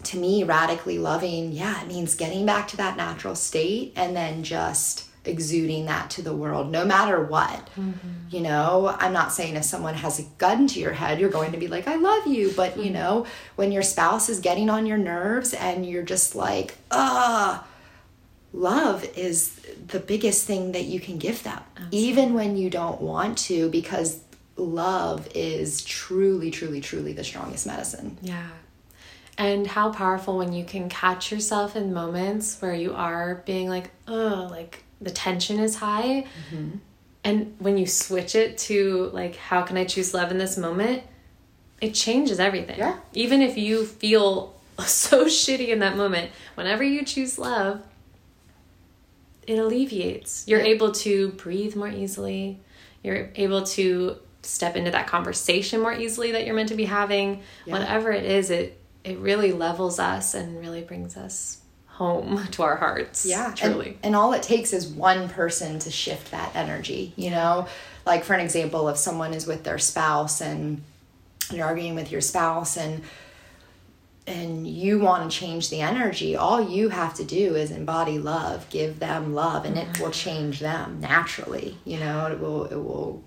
to 0.04 0.18
me, 0.18 0.44
radically 0.44 1.00
loving, 1.00 1.52
yeah, 1.54 1.82
it 1.82 1.88
means 1.88 2.16
getting 2.16 2.46
back 2.46 2.68
to 2.70 2.78
that 2.78 2.98
natural 2.98 3.36
state 3.36 3.94
and 3.96 4.16
then 4.16 4.44
just 4.44 5.08
exuding 5.28 5.86
that 5.86 6.10
to 6.10 6.22
the 6.22 6.34
world 6.34 6.72
no 6.72 6.86
matter 6.86 7.22
what 7.22 7.70
mm-hmm. 7.76 7.92
you 8.30 8.40
know 8.40 8.96
i'm 9.00 9.14
not 9.14 9.32
saying 9.32 9.56
if 9.56 9.64
someone 9.64 9.94
has 9.94 10.20
a 10.20 10.24
gun 10.38 10.68
to 10.68 10.80
your 10.80 10.94
head 10.94 11.20
you're 11.20 11.30
going 11.30 11.52
to 11.52 11.58
be 11.58 11.68
like 11.68 11.88
i 11.88 11.96
love 11.96 12.26
you 12.26 12.52
but 12.56 12.72
mm-hmm. 12.72 12.84
you 12.84 12.90
know 12.92 13.26
when 13.56 13.72
your 13.72 13.84
spouse 13.84 14.30
is 14.30 14.40
getting 14.40 14.70
on 14.70 14.86
your 14.86 14.98
nerves 14.98 15.54
and 15.54 15.86
you're 15.86 16.04
just 16.04 16.34
like 16.36 16.78
ah 16.92 17.67
love 18.58 19.06
is 19.16 19.60
the 19.88 20.00
biggest 20.00 20.46
thing 20.46 20.72
that 20.72 20.86
you 20.86 21.00
can 21.00 21.18
give 21.18 21.44
them, 21.44 21.60
Absolutely. 21.76 22.00
even 22.00 22.34
when 22.34 22.58
you 22.58 22.70
don't 22.70 23.02
want 23.02 23.38
to, 23.38 23.70
because 23.70 24.20
love 24.56 25.28
is 25.36 25.84
truly, 25.84 26.52
truly, 26.52 26.82
truly 26.82 27.14
the 27.14 27.24
strongest 27.24 27.68
medicine. 27.68 28.18
Yeah. 28.22 28.48
And 29.38 29.68
how 29.68 29.92
powerful 29.92 30.38
when 30.38 30.52
you 30.52 30.66
can 30.66 30.90
catch 30.90 31.32
yourself 31.32 31.76
in 31.76 31.94
moments 31.94 32.60
where 32.60 32.74
you 32.74 32.94
are 32.96 33.44
being 33.46 33.70
like, 33.70 33.92
oh, 34.08 34.48
like 34.50 34.84
the 35.00 35.12
tension 35.12 35.60
is 35.60 35.76
high. 35.76 36.26
Mm-hmm. 36.52 36.78
And 37.24 37.56
when 37.60 37.78
you 37.78 37.86
switch 37.86 38.34
it 38.34 38.58
to 38.60 39.12
like, 39.14 39.36
how 39.36 39.62
can 39.62 39.78
I 39.78 39.86
choose 39.86 40.14
love 40.14 40.32
in 40.32 40.40
this 40.40 40.58
moment? 40.58 41.04
It 41.80 41.94
changes 41.94 42.40
everything. 42.40 42.80
Yeah. 42.80 42.98
Even 43.14 43.44
if 43.44 43.58
you 43.58 43.86
feel 43.86 44.60
so 44.80 45.26
shitty 45.26 45.68
in 45.68 45.80
that 45.80 45.96
moment, 45.96 46.32
whenever 46.56 46.84
you 46.84 47.06
choose 47.06 47.38
love, 47.38 47.84
it 49.48 49.58
alleviates. 49.58 50.46
You're 50.48 50.62
able 50.62 50.92
to 50.92 51.30
breathe 51.30 51.76
more 51.76 51.90
easily. 51.90 52.60
You're 53.04 53.30
able 53.36 53.64
to 53.64 54.18
step 54.44 54.76
into 54.76 54.92
that 54.92 55.08
conversation 55.08 55.82
more 55.82 55.94
easily 55.94 56.34
that 56.34 56.46
you're 56.46 56.56
meant 56.56 56.70
to 56.70 56.76
be 56.76 56.86
having. 56.86 57.42
Yeah. 57.66 57.74
Whatever 57.74 58.12
it 58.12 58.26
is, 58.26 58.50
it 58.50 58.80
it 59.04 59.18
really 59.20 59.54
levels 59.54 60.00
us 60.00 60.34
and 60.34 60.60
really 60.60 60.82
brings 60.82 61.16
us 61.16 61.60
home 61.88 62.46
to 62.52 62.64
our 62.64 62.76
hearts. 62.76 63.26
Yeah, 63.26 63.48
and- 63.48 63.58
truly. 63.58 63.98
And, 64.04 64.16
all 64.16 64.34
it 64.34 64.44
takes 64.44 64.74
is 64.74 64.86
one 64.86 65.30
person 65.30 65.80
to 65.80 65.92
shift 65.92 66.32
that 66.32 66.56
energy, 66.56 67.14
you 67.16 67.32
know? 67.32 67.68
Like, 68.06 68.24
for 68.24 68.34
an 68.34 68.42
example, 68.42 68.90
if 68.90 68.98
someone 68.98 69.34
is 69.34 69.48
with 69.48 69.64
their 69.64 69.80
spouse 69.80 70.42
and 70.42 70.82
you're 71.52 71.66
arguing 71.66 71.96
with 71.96 72.12
your 72.12 72.22
spouse 72.22 72.78
and 72.78 73.02
and 74.28 74.68
you 74.68 75.00
want 75.00 75.32
to 75.32 75.38
change 75.38 75.70
the 75.70 75.80
energy, 75.80 76.36
all 76.36 76.70
you 76.70 76.90
have 76.90 77.14
to 77.16 77.24
do 77.24 77.56
is 77.56 77.72
embody 77.72 78.20
love, 78.20 78.70
give 78.70 79.00
them 79.00 79.34
love, 79.34 79.64
and 79.64 79.78
it 79.78 80.00
will 80.02 80.12
change 80.12 80.60
them 80.60 81.00
naturally. 81.00 81.78
You 81.86 82.00
know, 82.00 82.28
it 82.28 82.40
will 82.40 82.66
it 82.66 82.76
will 82.76 83.24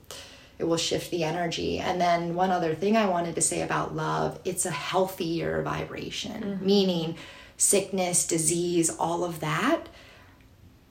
it 0.59 0.69
will 0.69 0.77
shift 0.77 1.11
the 1.11 1.25
energy. 1.25 1.79
And 1.79 1.99
then 1.99 2.35
one 2.35 2.51
other 2.51 2.75
thing 2.75 2.99
I 2.99 3.07
wanted 3.07 3.35
to 3.37 3.41
say 3.41 3.63
about 3.63 3.97
love, 3.97 4.39
it's 4.45 4.67
a 4.67 4.71
healthier 4.71 5.63
vibration, 5.63 6.43
mm-hmm. 6.43 6.67
meaning 6.67 7.17
sickness, 7.57 8.27
disease, 8.27 8.91
all 8.91 9.25
of 9.25 9.41
that 9.41 9.87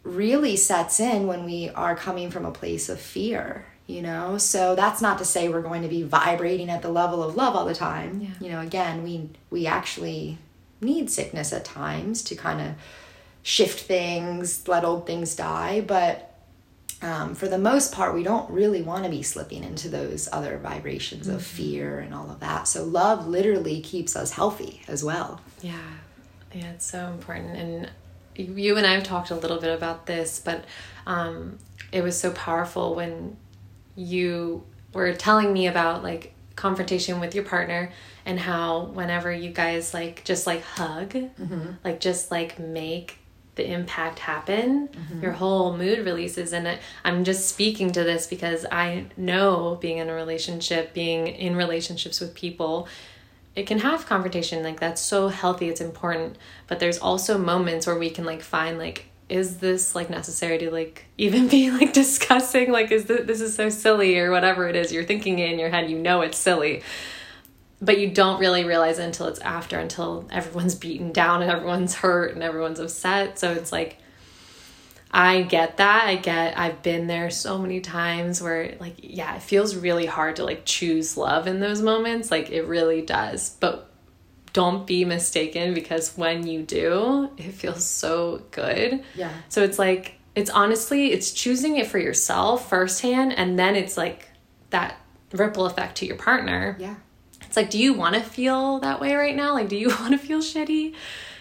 really 0.02 0.56
sets 0.56 1.00
in 1.00 1.28
when 1.28 1.46
we 1.46 1.70
are 1.70 1.96
coming 1.96 2.32
from 2.32 2.46
a 2.46 2.52
place 2.52 2.90
of 2.90 3.00
fear 3.00 3.66
you 3.90 4.02
know? 4.02 4.38
So 4.38 4.76
that's 4.76 5.02
not 5.02 5.18
to 5.18 5.26
say 5.26 5.50
we're 5.50 5.62
going 5.62 5.82
to 5.82 5.88
be 5.88 6.04
vibrating 6.04 6.70
at 6.70 6.82
the 6.82 6.90
level 6.90 7.24
of 7.24 7.36
love 7.36 7.56
all 7.56 7.66
the 7.66 7.74
time. 7.76 8.22
Yeah. 8.22 8.30
you 8.40 8.50
know 8.52 8.62
again 8.62 9.04
we 9.04 9.30
we 9.50 9.66
actually 9.68 10.38
need 10.82 11.10
sickness 11.10 11.52
at 11.52 11.66
times 11.66 12.24
to 12.24 12.36
kind 12.36 12.62
of 12.62 12.70
shift 13.44 13.80
things 13.82 14.68
let 14.68 14.84
old 14.86 15.06
things 15.08 15.36
die 15.36 15.82
but 15.82 16.26
um, 17.02 17.34
for 17.36 17.48
the 17.48 17.58
most 17.58 17.94
part 17.94 18.14
we 18.14 18.24
don't 18.24 18.50
really 18.52 18.82
want 18.82 19.06
to 19.06 19.10
be 19.10 19.24
slipping 19.24 19.64
into 19.64 19.88
those 19.90 20.28
other 20.32 20.58
vibrations 20.58 21.28
of 21.30 21.42
fear 21.42 22.00
and 22.00 22.14
all 22.14 22.30
of 22.30 22.40
that. 22.42 22.68
So 22.68 22.84
love 22.84 23.26
literally 23.28 23.80
keeps 23.82 24.16
us 24.18 24.32
healthy 24.32 24.82
as 24.88 25.02
well. 25.04 25.40
Yeah, 25.62 25.78
yeah, 26.54 26.72
it's 26.74 26.86
so 26.86 27.08
important. 27.08 27.56
And 27.56 27.90
you- 28.36 28.54
you 28.66 28.78
and 28.78 28.86
I 28.86 28.94
have 28.96 29.04
talked 29.04 29.32
a 29.32 29.36
little 29.36 29.60
bit 29.60 29.74
about 29.74 30.06
this, 30.08 30.42
but 30.44 30.66
um, 31.08 31.58
it 31.94 32.04
was 32.04 32.20
so 32.20 32.32
powerful 32.32 32.96
when 32.96 33.38
you 34.00 34.64
were 34.94 35.14
telling 35.14 35.52
me 35.52 35.68
about 35.68 36.04
like 36.04 36.34
confrontation 36.56 37.20
with 37.20 37.36
your 37.36 37.44
partner 37.44 37.92
and 38.26 38.40
how 38.40 38.86
whenever 38.86 39.32
you 39.32 39.52
guys 39.52 39.94
like 39.94 40.24
just 40.24 40.48
like 40.48 40.64
hug, 40.64 41.10
mm-hmm. 41.10 41.72
like 41.84 42.00
just 42.00 42.32
like 42.32 42.58
make 42.60 43.18
the 43.56 43.70
impact 43.70 44.20
happen, 44.20 44.88
mm-hmm. 44.88 45.22
your 45.22 45.34
whole 45.34 45.76
mood 45.76 46.00
releases. 46.06 46.54
And 46.54 46.66
uh, 46.66 46.76
I'm 47.04 47.26
just 47.26 47.50
speaking 47.50 47.92
to 47.92 48.04
this 48.04 48.26
because 48.26 48.66
I 48.72 49.08
know 49.18 49.78
being 49.82 49.98
in 49.98 50.10
a 50.10 50.14
relationship, 50.14 50.94
being 50.94 51.28
in 51.28 51.58
relationships 51.58 52.22
with 52.22 52.34
people, 52.34 52.88
it 53.56 53.68
can 53.68 53.80
have 53.80 54.06
confrontation. 54.06 54.64
Like 54.64 54.80
that's 54.80 55.02
so 55.02 55.28
healthy. 55.28 55.68
It's 55.68 55.82
important. 55.82 56.38
But 56.68 56.80
there's 56.80 57.00
also 57.00 57.38
moments 57.38 57.86
where 57.86 58.00
we 58.00 58.10
can 58.10 58.24
like 58.24 58.42
find 58.42 58.78
like 58.78 59.09
is 59.30 59.60
this 59.60 59.96
like 59.96 60.10
necessary 60.10 60.58
to 60.58 60.72
like 60.72 61.06
even 61.18 61.48
be 61.48 61.72
like 61.72 61.94
discussing 62.04 62.72
like 62.72 62.92
is 62.92 63.06
this, 63.06 63.26
this 63.26 63.42
is 63.42 63.56
so 63.56 63.70
silly 63.70 64.18
or 64.18 64.32
whatever 64.32 64.68
it 64.68 64.76
is 64.76 64.92
you're 64.92 65.04
thinking 65.04 65.40
in 65.40 65.60
your 65.60 65.70
head 65.70 65.90
you 65.90 65.98
know 65.98 66.22
it's 66.22 66.38
silly 66.38 66.82
but 67.82 67.98
you 67.98 68.10
don't 68.10 68.40
really 68.40 68.66
realize 68.66 69.00
it 69.00 69.04
until 69.04 69.28
it's 69.28 69.40
after 69.40 69.80
until 69.80 70.28
everyone's 70.32 70.76
beaten 70.76 71.12
down 71.12 71.42
and 71.42 71.52
everyone's 71.52 71.96
hurt 71.96 72.34
and 72.34 72.44
everyone's 72.44 72.80
upset 72.80 73.40
so 73.40 73.52
it's 73.52 73.72
like 73.72 73.98
I 75.12 75.42
get 75.42 75.78
that. 75.78 76.06
I 76.06 76.16
get 76.18 76.58
I've 76.58 76.84
been 76.84 77.08
there 77.08 77.32
so 77.32 77.58
many 77.58 77.82
times 77.82 78.42
where 78.42 78.76
like 78.80 78.96
yeah, 79.00 79.36
it 79.36 79.42
feels 79.42 79.76
really 79.76 80.06
hard 80.06 80.36
to 80.36 80.44
like 80.44 80.66
choose 80.66 81.18
love 81.18 81.48
in 81.48 81.60
those 81.60 81.82
moments. 81.82 82.30
Like 82.30 82.52
it 82.52 82.64
really 82.64 83.02
does. 83.02 83.56
But 83.60 83.89
don't 84.54 84.86
be 84.88 85.06
mistaken 85.06 85.74
because 85.74 86.18
when 86.18 86.46
you 86.48 86.64
do, 86.64 87.30
it 87.38 87.52
feels 87.54 87.86
so 87.86 88.44
good. 88.52 89.04
Yeah. 89.16 89.32
So 89.50 89.64
it's 89.64 89.80
like 89.80 90.16
it's 90.36 90.50
honestly 90.50 91.12
it's 91.12 91.32
choosing 91.32 91.78
it 91.78 91.88
for 91.88 91.98
yourself 92.00 92.70
firsthand 92.70 93.34
and 93.34 93.58
then 93.60 93.76
it's 93.76 93.98
like 93.98 94.30
that 94.70 94.96
ripple 95.34 95.66
effect 95.66 95.98
to 95.98 96.06
your 96.06 96.16
partner. 96.16 96.78
yeah 96.80 96.96
It's 97.46 97.58
like, 97.58 97.70
do 97.70 97.78
you 97.80 97.94
want 97.94 98.16
to 98.16 98.22
feel 98.22 98.80
that 98.80 99.00
way 99.02 99.16
right 99.16 99.36
now? 99.36 99.54
Like, 99.54 99.70
do 99.70 99.76
you 99.76 99.90
want 100.00 100.12
to 100.12 100.18
feel 100.18 100.40
shitty? 100.40 100.94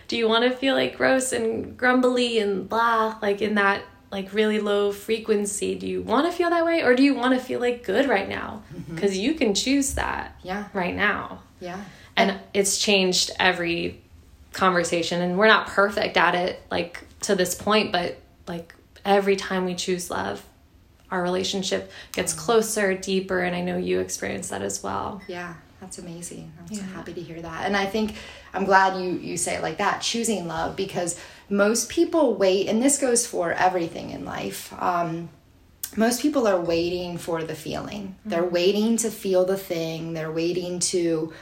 Do 0.09 0.16
you 0.16 0.26
want 0.28 0.44
to 0.44 0.51
feel 0.56 0.74
like 0.74 0.97
gross 0.97 1.32
and 1.32 1.76
grumbly 1.76 2.39
and 2.39 2.68
blah, 2.68 3.18
like 3.20 3.43
in 3.43 3.55
that 3.56 3.82
like 4.10 4.32
really 4.32 4.59
low 4.59 4.90
frequency? 4.90 5.74
Do 5.74 5.86
you 5.86 6.01
want 6.02 6.24
to 6.26 6.32
feel 6.32 6.48
that 6.48 6.64
way, 6.64 6.82
or 6.82 6.94
do 6.94 7.02
you 7.02 7.14
want 7.14 7.35
to 7.39 7.40
feel 7.44 7.60
like 7.60 7.85
good 7.85 8.09
right 8.09 8.26
now? 8.26 8.62
Mm-hmm. 8.74 8.94
Because 8.94 9.18
you 9.18 9.35
can 9.35 9.52
choose 9.55 9.94
that 9.94 10.35
yeah 10.43 10.68
right 10.72 10.97
now, 10.97 11.43
yeah 11.60 11.85
and 12.19 12.39
it's 12.53 12.78
changed 12.78 13.31
every 13.39 14.01
conversation. 14.53 15.23
And 15.23 15.39
we're 15.39 15.47
not 15.47 15.69
perfect 15.69 16.16
at 16.16 16.35
it, 16.35 16.61
like 16.70 17.05
to 17.23 17.35
this 17.35 17.55
point, 17.55 17.93
but 17.93 18.19
like 18.47 18.74
every 19.05 19.36
time 19.36 19.65
we 19.65 19.74
choose 19.74 20.11
love, 20.11 20.45
our 21.11 21.23
relationship 21.23 21.90
gets 22.12 22.32
closer, 22.35 22.95
deeper, 22.95 23.40
and 23.40 23.57
I 23.57 23.61
know 23.62 23.78
you 23.78 24.01
experience 24.01 24.49
that 24.49 24.61
as 24.62 24.82
well. 24.82 25.23
Yeah, 25.27 25.55
that's 25.81 25.99
amazing. 25.99 26.53
I'm 26.61 26.74
so 26.74 26.82
Yeah. 26.82 26.89
happy 26.95 27.15
to 27.15 27.20
hear 27.20 27.40
that. 27.40 27.65
And 27.66 27.77
I 27.77 27.86
think 27.86 28.15
I'm 28.53 28.65
glad 28.65 29.01
you 29.03 29.12
you 29.12 29.36
say 29.36 29.55
it 29.57 29.62
like 29.62 29.78
that, 29.78 30.03
choosing 30.03 30.47
love, 30.47 30.77
because 30.77 31.19
most 31.49 31.89
people 31.89 32.35
wait, 32.35 32.69
and 32.69 32.82
this 32.82 32.99
goes 32.99 33.27
for 33.27 33.53
everything 33.53 34.11
in 34.11 34.24
life. 34.24 34.73
Um, 34.78 35.31
most 35.97 36.20
people 36.20 36.47
are 36.47 36.61
waiting 36.61 37.16
for 37.16 37.43
the 37.43 37.55
feeling. 37.55 38.16
They're 38.27 38.45
waiting 38.45 38.99
to 38.99 39.11
feel 39.11 39.47
the 39.47 39.57
thing. 39.57 40.12
They're 40.12 40.31
waiting 40.31 40.78
to 40.81 41.32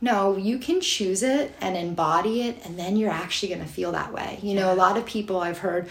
no, 0.00 0.36
you 0.36 0.58
can 0.58 0.80
choose 0.80 1.22
it 1.22 1.54
and 1.60 1.76
embody 1.76 2.42
it 2.42 2.64
and 2.64 2.78
then 2.78 2.96
you're 2.96 3.10
actually 3.10 3.48
going 3.48 3.62
to 3.62 3.66
feel 3.66 3.92
that 3.92 4.12
way. 4.12 4.38
You 4.42 4.54
know, 4.54 4.72
a 4.72 4.76
lot 4.76 4.96
of 4.96 5.06
people 5.06 5.40
I've 5.40 5.58
heard 5.58 5.88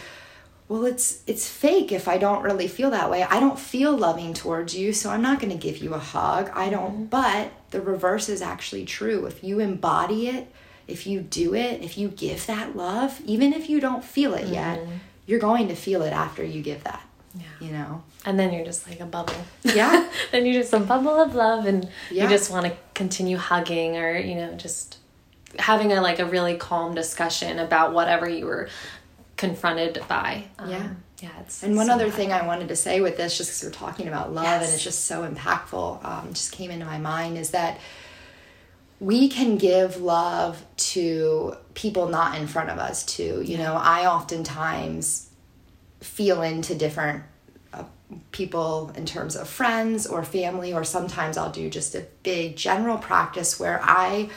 well 0.67 0.85
it's 0.85 1.21
it's 1.27 1.47
fake 1.47 1.91
if 1.91 2.07
i 2.07 2.17
don't 2.17 2.41
really 2.41 2.67
feel 2.67 2.89
that 2.91 3.09
way. 3.09 3.23
I 3.23 3.39
don't 3.39 3.59
feel 3.59 3.95
loving 3.95 4.33
towards 4.33 4.75
you 4.75 4.93
so 4.93 5.11
i'm 5.11 5.21
not 5.21 5.39
going 5.39 5.51
to 5.51 5.57
give 5.57 5.77
you 5.77 5.93
a 5.93 5.99
hug. 5.99 6.49
I 6.53 6.69
don't 6.69 6.93
mm-hmm. 6.93 7.05
but 7.05 7.51
the 7.71 7.81
reverse 7.81 8.29
is 8.29 8.41
actually 8.41 8.85
true. 8.85 9.25
If 9.25 9.43
you 9.43 9.59
embody 9.59 10.27
it 10.27 10.51
if 10.87 11.07
you 11.07 11.21
do 11.21 11.53
it 11.55 11.81
if 11.81 11.97
you 11.97 12.09
give 12.09 12.45
that 12.45 12.75
love 12.75 13.21
even 13.25 13.53
if 13.53 13.69
you 13.69 13.79
don't 13.79 14.03
feel 14.03 14.33
it 14.33 14.47
yet 14.47 14.79
mm-hmm. 14.79 14.97
you're 15.25 15.39
going 15.39 15.67
to 15.67 15.75
feel 15.75 16.01
it 16.01 16.13
after 16.13 16.43
you 16.43 16.61
give 16.61 16.83
that 16.83 17.01
Yeah. 17.37 17.43
you 17.59 17.71
know 17.73 18.03
And 18.25 18.39
then 18.39 18.53
you're 18.53 18.65
just 18.65 18.87
like 18.89 18.99
a 19.01 19.05
bubble. 19.05 19.35
Yeah. 19.63 20.09
then 20.31 20.45
you're 20.45 20.61
just 20.61 20.73
a 20.73 20.79
bubble 20.79 21.19
of 21.21 21.35
love 21.35 21.65
and 21.65 21.87
Yeah. 22.09 22.23
you 22.23 22.29
just 22.29 22.49
want 22.49 22.65
to 22.65 22.75
continue 22.93 23.37
hugging 23.37 23.97
or, 23.97 24.17
you 24.17 24.35
know, 24.35 24.53
just 24.55 24.97
having 25.59 25.91
a 25.93 26.01
like 26.01 26.19
a 26.19 26.25
really 26.25 26.55
calm 26.55 26.95
discussion 26.95 27.59
about 27.59 27.93
whatever 27.93 28.27
you 28.29 28.45
were 28.45 28.69
confronted 29.37 30.01
by. 30.07 30.45
Um, 30.59 30.69
Yeah. 30.69 30.87
Yeah. 31.21 31.29
It's 31.41 31.63
And 31.63 31.75
one 31.75 31.87
so 31.87 31.93
other 31.93 32.09
thing 32.09 32.31
I 32.33 32.45
wanted 32.45 32.67
to 32.69 32.75
say 32.75 32.99
with 33.01 33.15
this, 33.17 33.37
just 33.37 33.49
because 33.51 33.63
we're 33.63 33.87
talking 33.87 34.07
about 34.07 34.33
love 34.33 34.61
and 34.61 34.63
it's 34.73 34.83
just 34.83 35.05
so 35.05 35.27
impactful, 35.27 36.03
um, 36.05 36.33
just 36.33 36.51
came 36.51 36.71
into 36.71 36.85
my 36.85 36.97
mind 36.97 37.37
is 37.37 37.51
that 37.51 37.79
we 38.99 39.27
can 39.27 39.57
give 39.57 40.01
love 40.01 40.63
to 40.77 41.55
people 41.73 42.07
not 42.07 42.37
in 42.37 42.47
front 42.47 42.69
of 42.69 42.77
us 42.77 43.03
too. 43.05 43.41
You 43.45 43.57
know, 43.57 43.75
I 43.75 44.05
oftentimes 44.07 45.29
feel 46.05 46.41
into 46.41 46.75
different 46.75 47.23
uh, 47.73 47.83
people 48.31 48.91
in 48.95 49.05
terms 49.05 49.35
of 49.35 49.49
friends 49.49 50.05
or 50.07 50.23
family, 50.23 50.73
or 50.73 50.83
sometimes 50.83 51.37
I'll 51.37 51.51
do 51.51 51.69
just 51.69 51.95
a 51.95 52.05
big 52.23 52.55
general 52.55 52.97
practice 52.97 53.59
where 53.59 53.79
I 53.83 54.29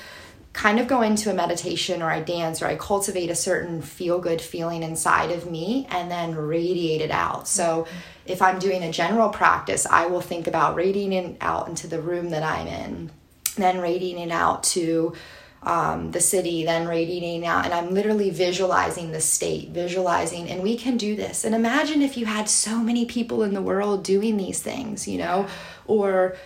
kind 0.52 0.80
of 0.80 0.88
go 0.88 1.02
into 1.02 1.30
a 1.30 1.34
meditation 1.34 2.02
or 2.02 2.10
I 2.10 2.20
dance 2.20 2.62
or 2.62 2.66
I 2.66 2.74
cultivate 2.74 3.30
a 3.30 3.34
certain 3.34 3.80
feel 3.80 4.18
good 4.18 4.40
feeling 4.40 4.82
inside 4.82 5.30
of 5.30 5.48
me 5.48 5.86
and 5.90 6.10
then 6.10 6.34
radiate 6.34 7.00
it 7.00 7.12
out. 7.12 7.46
So 7.46 7.86
if 8.26 8.42
I'm 8.42 8.58
doing 8.58 8.82
a 8.82 8.90
general 8.90 9.28
practice, 9.28 9.86
I 9.86 10.06
will 10.06 10.20
think 10.20 10.48
about 10.48 10.74
radiating 10.74 11.12
it 11.12 11.36
out 11.40 11.68
into 11.68 11.86
the 11.86 12.00
room 12.00 12.30
that 12.30 12.42
I'm 12.42 12.66
in, 12.66 13.10
then 13.56 13.78
radiating 13.78 14.22
it 14.22 14.32
out 14.32 14.64
to 14.64 15.14
um, 15.62 16.12
the 16.12 16.20
city, 16.20 16.64
then 16.64 16.86
radiating 16.86 17.46
out, 17.46 17.64
and 17.64 17.74
I'm 17.74 17.92
literally 17.92 18.30
visualizing 18.30 19.12
the 19.12 19.20
state, 19.20 19.70
visualizing, 19.70 20.48
and 20.48 20.62
we 20.62 20.76
can 20.76 20.96
do 20.96 21.16
this. 21.16 21.44
And 21.44 21.54
imagine 21.54 22.00
if 22.02 22.16
you 22.16 22.26
had 22.26 22.48
so 22.48 22.78
many 22.78 23.04
people 23.04 23.42
in 23.42 23.54
the 23.54 23.62
world 23.62 24.04
doing 24.04 24.36
these 24.36 24.62
things, 24.62 25.08
you 25.08 25.18
know, 25.18 25.46
or 25.86 26.36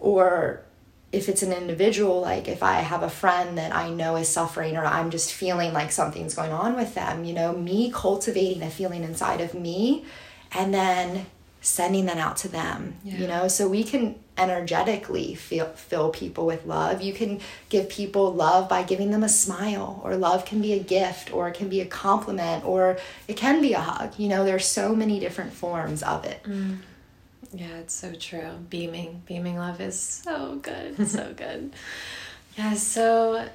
or 0.00 0.64
if 1.10 1.28
it's 1.28 1.42
an 1.42 1.52
individual, 1.52 2.20
like 2.20 2.48
if 2.48 2.62
I 2.62 2.80
have 2.80 3.02
a 3.02 3.08
friend 3.08 3.56
that 3.56 3.74
I 3.74 3.88
know 3.90 4.16
is 4.16 4.28
suffering 4.28 4.76
or 4.76 4.84
I'm 4.84 5.10
just 5.10 5.32
feeling 5.32 5.72
like 5.72 5.90
something's 5.90 6.34
going 6.34 6.52
on 6.52 6.76
with 6.76 6.94
them, 6.94 7.24
you 7.24 7.32
know, 7.32 7.52
me 7.52 7.90
cultivating 7.90 8.62
a 8.62 8.70
feeling 8.70 9.04
inside 9.04 9.40
of 9.40 9.54
me 9.54 10.04
and 10.52 10.72
then 10.72 11.26
sending 11.60 12.06
that 12.06 12.18
out 12.18 12.36
to 12.38 12.48
them, 12.48 12.94
yeah. 13.02 13.16
you 13.16 13.26
know, 13.26 13.48
so 13.48 13.68
we 13.68 13.82
can 13.82 14.14
energetically 14.36 15.34
feel, 15.34 15.66
fill 15.66 16.10
people 16.10 16.46
with 16.46 16.64
love. 16.64 17.02
You 17.02 17.12
can 17.12 17.40
give 17.68 17.88
people 17.88 18.32
love 18.32 18.68
by 18.68 18.84
giving 18.84 19.10
them 19.10 19.24
a 19.24 19.28
smile, 19.28 20.00
or 20.04 20.16
love 20.16 20.44
can 20.44 20.60
be 20.60 20.72
a 20.72 20.78
gift, 20.78 21.32
or 21.32 21.48
it 21.48 21.54
can 21.54 21.68
be 21.68 21.80
a 21.80 21.86
compliment, 21.86 22.64
or 22.64 22.98
it 23.26 23.36
can 23.36 23.60
be 23.60 23.72
a 23.72 23.80
hug. 23.80 24.18
You 24.18 24.28
know, 24.28 24.44
there's 24.44 24.66
so 24.66 24.94
many 24.94 25.18
different 25.18 25.52
forms 25.52 26.02
of 26.02 26.24
it. 26.24 26.42
Mm. 26.44 26.78
Yeah, 27.52 27.78
it's 27.78 27.94
so 27.94 28.12
true. 28.12 28.50
Beaming, 28.70 29.22
beaming 29.26 29.56
love 29.56 29.80
is 29.80 29.98
so 29.98 30.56
good, 30.62 31.08
so 31.08 31.32
good. 31.36 31.72
Yeah, 32.56 32.74
so 32.74 33.48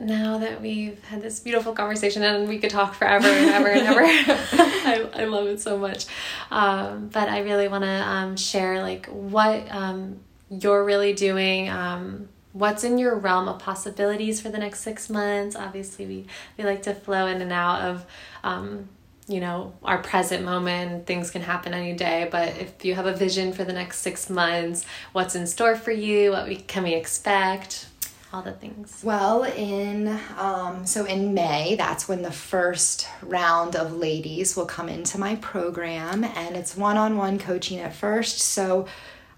now 0.00 0.38
that 0.38 0.60
we've 0.60 1.02
had 1.04 1.22
this 1.22 1.40
beautiful 1.40 1.72
conversation 1.72 2.22
and 2.22 2.48
we 2.48 2.58
could 2.58 2.70
talk 2.70 2.94
forever 2.94 3.28
and 3.28 3.50
ever 3.50 3.68
and 3.68 3.86
ever, 3.86 4.02
I, 4.04 5.22
I 5.22 5.24
love 5.24 5.46
it 5.46 5.60
so 5.60 5.78
much. 5.78 6.06
Um, 6.50 7.08
but 7.08 7.28
I 7.28 7.40
really 7.40 7.68
want 7.68 7.84
to 7.84 7.90
um, 7.90 8.36
share 8.36 8.80
like 8.82 9.06
what 9.06 9.70
um, 9.70 10.20
you're 10.50 10.84
really 10.84 11.12
doing. 11.12 11.68
Um, 11.68 12.28
what's 12.52 12.82
in 12.82 12.98
your 12.98 13.16
realm 13.16 13.48
of 13.48 13.58
possibilities 13.58 14.40
for 14.40 14.48
the 14.48 14.58
next 14.58 14.80
six 14.80 15.10
months? 15.10 15.54
Obviously, 15.54 16.06
we, 16.06 16.26
we 16.56 16.64
like 16.64 16.82
to 16.82 16.94
flow 16.94 17.26
in 17.26 17.42
and 17.42 17.52
out 17.52 17.82
of 17.82 18.06
um, 18.42 18.88
you 19.28 19.38
know 19.38 19.72
our 19.84 19.98
present 19.98 20.44
moment 20.44 21.06
things 21.06 21.30
can 21.30 21.40
happen 21.40 21.72
any 21.72 21.92
day 21.92 22.28
but 22.32 22.48
if 22.58 22.84
you 22.84 22.96
have 22.96 23.06
a 23.06 23.14
vision 23.14 23.52
for 23.52 23.62
the 23.62 23.72
next 23.72 24.00
six 24.00 24.28
months 24.28 24.84
what's 25.12 25.36
in 25.36 25.46
store 25.46 25.76
for 25.76 25.92
you 25.92 26.32
what 26.32 26.48
we 26.48 26.56
can 26.56 26.82
we 26.82 26.94
expect 26.94 27.86
all 28.32 28.42
the 28.42 28.52
things. 28.52 29.00
Well 29.02 29.44
in 29.44 30.18
um, 30.38 30.86
so 30.86 31.04
in 31.04 31.34
may 31.34 31.74
that's 31.76 32.08
when 32.08 32.22
the 32.22 32.30
first 32.30 33.08
round 33.22 33.76
of 33.76 33.92
ladies 33.96 34.56
will 34.56 34.66
come 34.66 34.88
into 34.88 35.18
my 35.18 35.36
program 35.36 36.24
and 36.24 36.56
it's 36.56 36.76
one-on-one 36.76 37.38
coaching 37.38 37.78
at 37.78 37.94
first. 37.94 38.38
So 38.40 38.86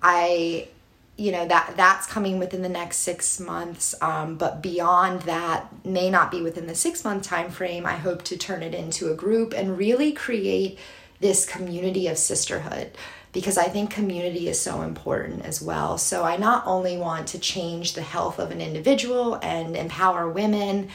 i 0.02 0.68
you 1.16 1.30
know 1.30 1.46
that 1.46 1.74
that's 1.76 2.06
coming 2.06 2.38
within 2.38 2.62
the 2.62 2.68
next 2.68 2.98
six 2.98 3.38
months 3.38 3.94
um, 4.00 4.36
but 4.36 4.62
beyond 4.62 5.22
that 5.22 5.68
may 5.84 6.10
not 6.10 6.30
be 6.30 6.42
within 6.42 6.66
the 6.66 6.74
six 6.74 7.04
month 7.04 7.22
time 7.22 7.50
frame 7.50 7.84
i 7.84 7.96
hope 7.96 8.22
to 8.22 8.36
turn 8.36 8.62
it 8.62 8.74
into 8.74 9.10
a 9.10 9.14
group 9.14 9.52
and 9.52 9.78
really 9.78 10.12
create 10.12 10.78
this 11.20 11.46
community 11.46 12.06
of 12.08 12.16
sisterhood 12.16 12.90
because 13.32 13.58
i 13.58 13.64
think 13.64 13.90
community 13.90 14.48
is 14.48 14.60
so 14.60 14.82
important 14.82 15.44
as 15.44 15.60
well 15.60 15.98
so 15.98 16.24
i 16.24 16.36
not 16.36 16.62
only 16.66 16.96
want 16.96 17.26
to 17.28 17.38
change 17.38 17.94
the 17.94 18.02
health 18.02 18.38
of 18.38 18.50
an 18.50 18.60
individual 18.60 19.34
and 19.42 19.76
empower 19.76 20.28
women 20.28 20.88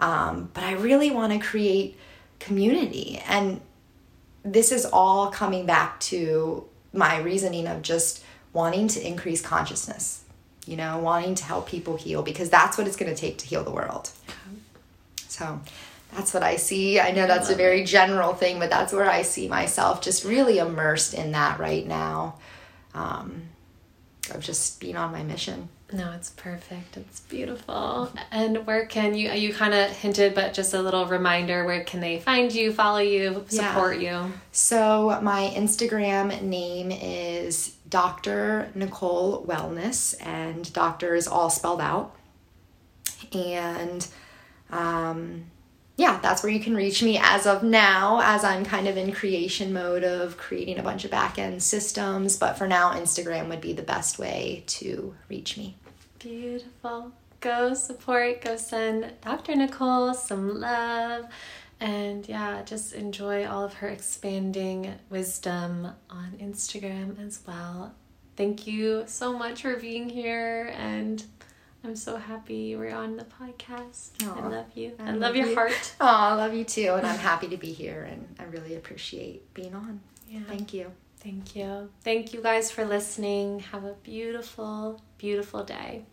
um, 0.00 0.50
but 0.54 0.64
i 0.64 0.72
really 0.72 1.10
want 1.10 1.32
to 1.32 1.38
create 1.38 1.98
community 2.38 3.22
and 3.26 3.60
this 4.44 4.70
is 4.70 4.84
all 4.84 5.30
coming 5.30 5.64
back 5.64 5.98
to 5.98 6.64
my 6.92 7.18
reasoning 7.18 7.66
of 7.66 7.82
just 7.82 8.22
wanting 8.52 8.86
to 8.88 9.04
increase 9.06 9.40
consciousness, 9.40 10.22
you 10.66 10.76
know, 10.76 10.98
wanting 10.98 11.34
to 11.34 11.44
help 11.44 11.68
people 11.68 11.96
heal 11.96 12.22
because 12.22 12.50
that's 12.50 12.78
what 12.78 12.86
it's 12.86 12.96
going 12.96 13.12
to 13.12 13.20
take 13.20 13.38
to 13.38 13.46
heal 13.46 13.64
the 13.64 13.70
world. 13.70 14.10
So 15.26 15.60
that's 16.14 16.32
what 16.32 16.42
I 16.42 16.56
see. 16.56 17.00
I 17.00 17.10
know 17.10 17.26
that's 17.26 17.50
a 17.50 17.56
very 17.56 17.84
general 17.84 18.34
thing, 18.34 18.58
but 18.58 18.70
that's 18.70 18.92
where 18.92 19.10
I 19.10 19.22
see 19.22 19.48
myself 19.48 20.00
just 20.00 20.24
really 20.24 20.58
immersed 20.58 21.14
in 21.14 21.32
that 21.32 21.58
right 21.58 21.86
now 21.86 22.36
um, 22.94 23.42
of 24.32 24.40
just 24.40 24.80
being 24.80 24.96
on 24.96 25.12
my 25.12 25.22
mission. 25.22 25.68
No, 25.92 26.12
it's 26.12 26.30
perfect. 26.30 26.96
It's 26.96 27.20
beautiful. 27.20 28.12
And 28.30 28.66
where 28.66 28.86
can 28.86 29.14
you 29.14 29.30
you 29.32 29.52
kind 29.52 29.74
of 29.74 29.90
hinted 29.90 30.34
but 30.34 30.54
just 30.54 30.74
a 30.74 30.80
little 30.80 31.06
reminder 31.06 31.64
where 31.64 31.84
can 31.84 32.00
they 32.00 32.18
find 32.18 32.52
you, 32.52 32.72
follow 32.72 32.98
you, 32.98 33.44
support 33.48 34.00
yeah. 34.00 34.26
you? 34.26 34.32
So 34.50 35.20
my 35.22 35.52
Instagram 35.54 36.42
name 36.42 36.90
is 36.90 37.76
Dr. 37.88 38.70
Nicole 38.74 39.44
Wellness 39.44 40.14
and 40.24 40.72
doctor 40.72 41.14
is 41.14 41.28
all 41.28 41.50
spelled 41.50 41.80
out. 41.80 42.16
And 43.32 44.06
um 44.70 45.44
yeah, 45.96 46.18
that's 46.20 46.42
where 46.42 46.50
you 46.50 46.58
can 46.58 46.74
reach 46.74 47.02
me 47.02 47.18
as 47.22 47.46
of 47.46 47.62
now, 47.62 48.20
as 48.22 48.42
I'm 48.42 48.64
kind 48.64 48.88
of 48.88 48.96
in 48.96 49.12
creation 49.12 49.72
mode 49.72 50.02
of 50.02 50.36
creating 50.36 50.78
a 50.78 50.82
bunch 50.82 51.04
of 51.04 51.10
back 51.10 51.38
end 51.38 51.62
systems. 51.62 52.36
But 52.36 52.58
for 52.58 52.66
now, 52.66 52.92
Instagram 52.92 53.48
would 53.48 53.60
be 53.60 53.72
the 53.72 53.82
best 53.82 54.18
way 54.18 54.64
to 54.66 55.14
reach 55.28 55.56
me. 55.56 55.76
Beautiful. 56.18 57.12
Go 57.40 57.74
support, 57.74 58.40
go 58.40 58.56
send 58.56 59.12
Dr. 59.20 59.54
Nicole 59.54 60.14
some 60.14 60.60
love. 60.60 61.26
And 61.78 62.26
yeah, 62.28 62.62
just 62.62 62.94
enjoy 62.94 63.46
all 63.46 63.64
of 63.64 63.74
her 63.74 63.88
expanding 63.88 64.94
wisdom 65.10 65.88
on 66.08 66.32
Instagram 66.40 67.24
as 67.24 67.40
well. 67.46 67.94
Thank 68.36 68.66
you 68.66 69.04
so 69.06 69.36
much 69.36 69.62
for 69.62 69.76
being 69.76 70.08
here 70.08 70.72
and 70.76 71.22
I'm 71.84 71.96
so 71.96 72.16
happy 72.16 72.54
you 72.54 72.78
were 72.78 72.90
on 72.90 73.16
the 73.16 73.24
podcast. 73.24 74.12
Aww, 74.20 74.42
I 74.42 74.48
love 74.48 74.66
you. 74.74 74.92
I, 74.98 75.02
I 75.02 75.10
love, 75.10 75.20
love, 75.20 75.36
your 75.36 75.48
you. 75.48 75.54
heart. 75.54 75.94
Oh, 76.00 76.06
I 76.06 76.34
love 76.34 76.54
you 76.54 76.64
too. 76.64 76.94
And 76.94 77.06
I'm 77.06 77.18
happy 77.30 77.48
to 77.48 77.58
be 77.58 77.72
here 77.72 78.08
and 78.10 78.34
I 78.38 78.44
really 78.44 78.74
appreciate 78.74 79.52
being 79.52 79.74
on. 79.74 80.00
Yeah. 80.28 80.40
Thank 80.48 80.72
you. 80.72 80.90
Thank 81.18 81.54
you. 81.54 81.90
Thank 82.02 82.32
you 82.32 82.42
guys 82.42 82.70
for 82.70 82.84
listening. 82.84 83.60
Have 83.60 83.84
a 83.84 83.94
beautiful, 84.02 85.02
beautiful 85.18 85.64
day. 85.64 86.04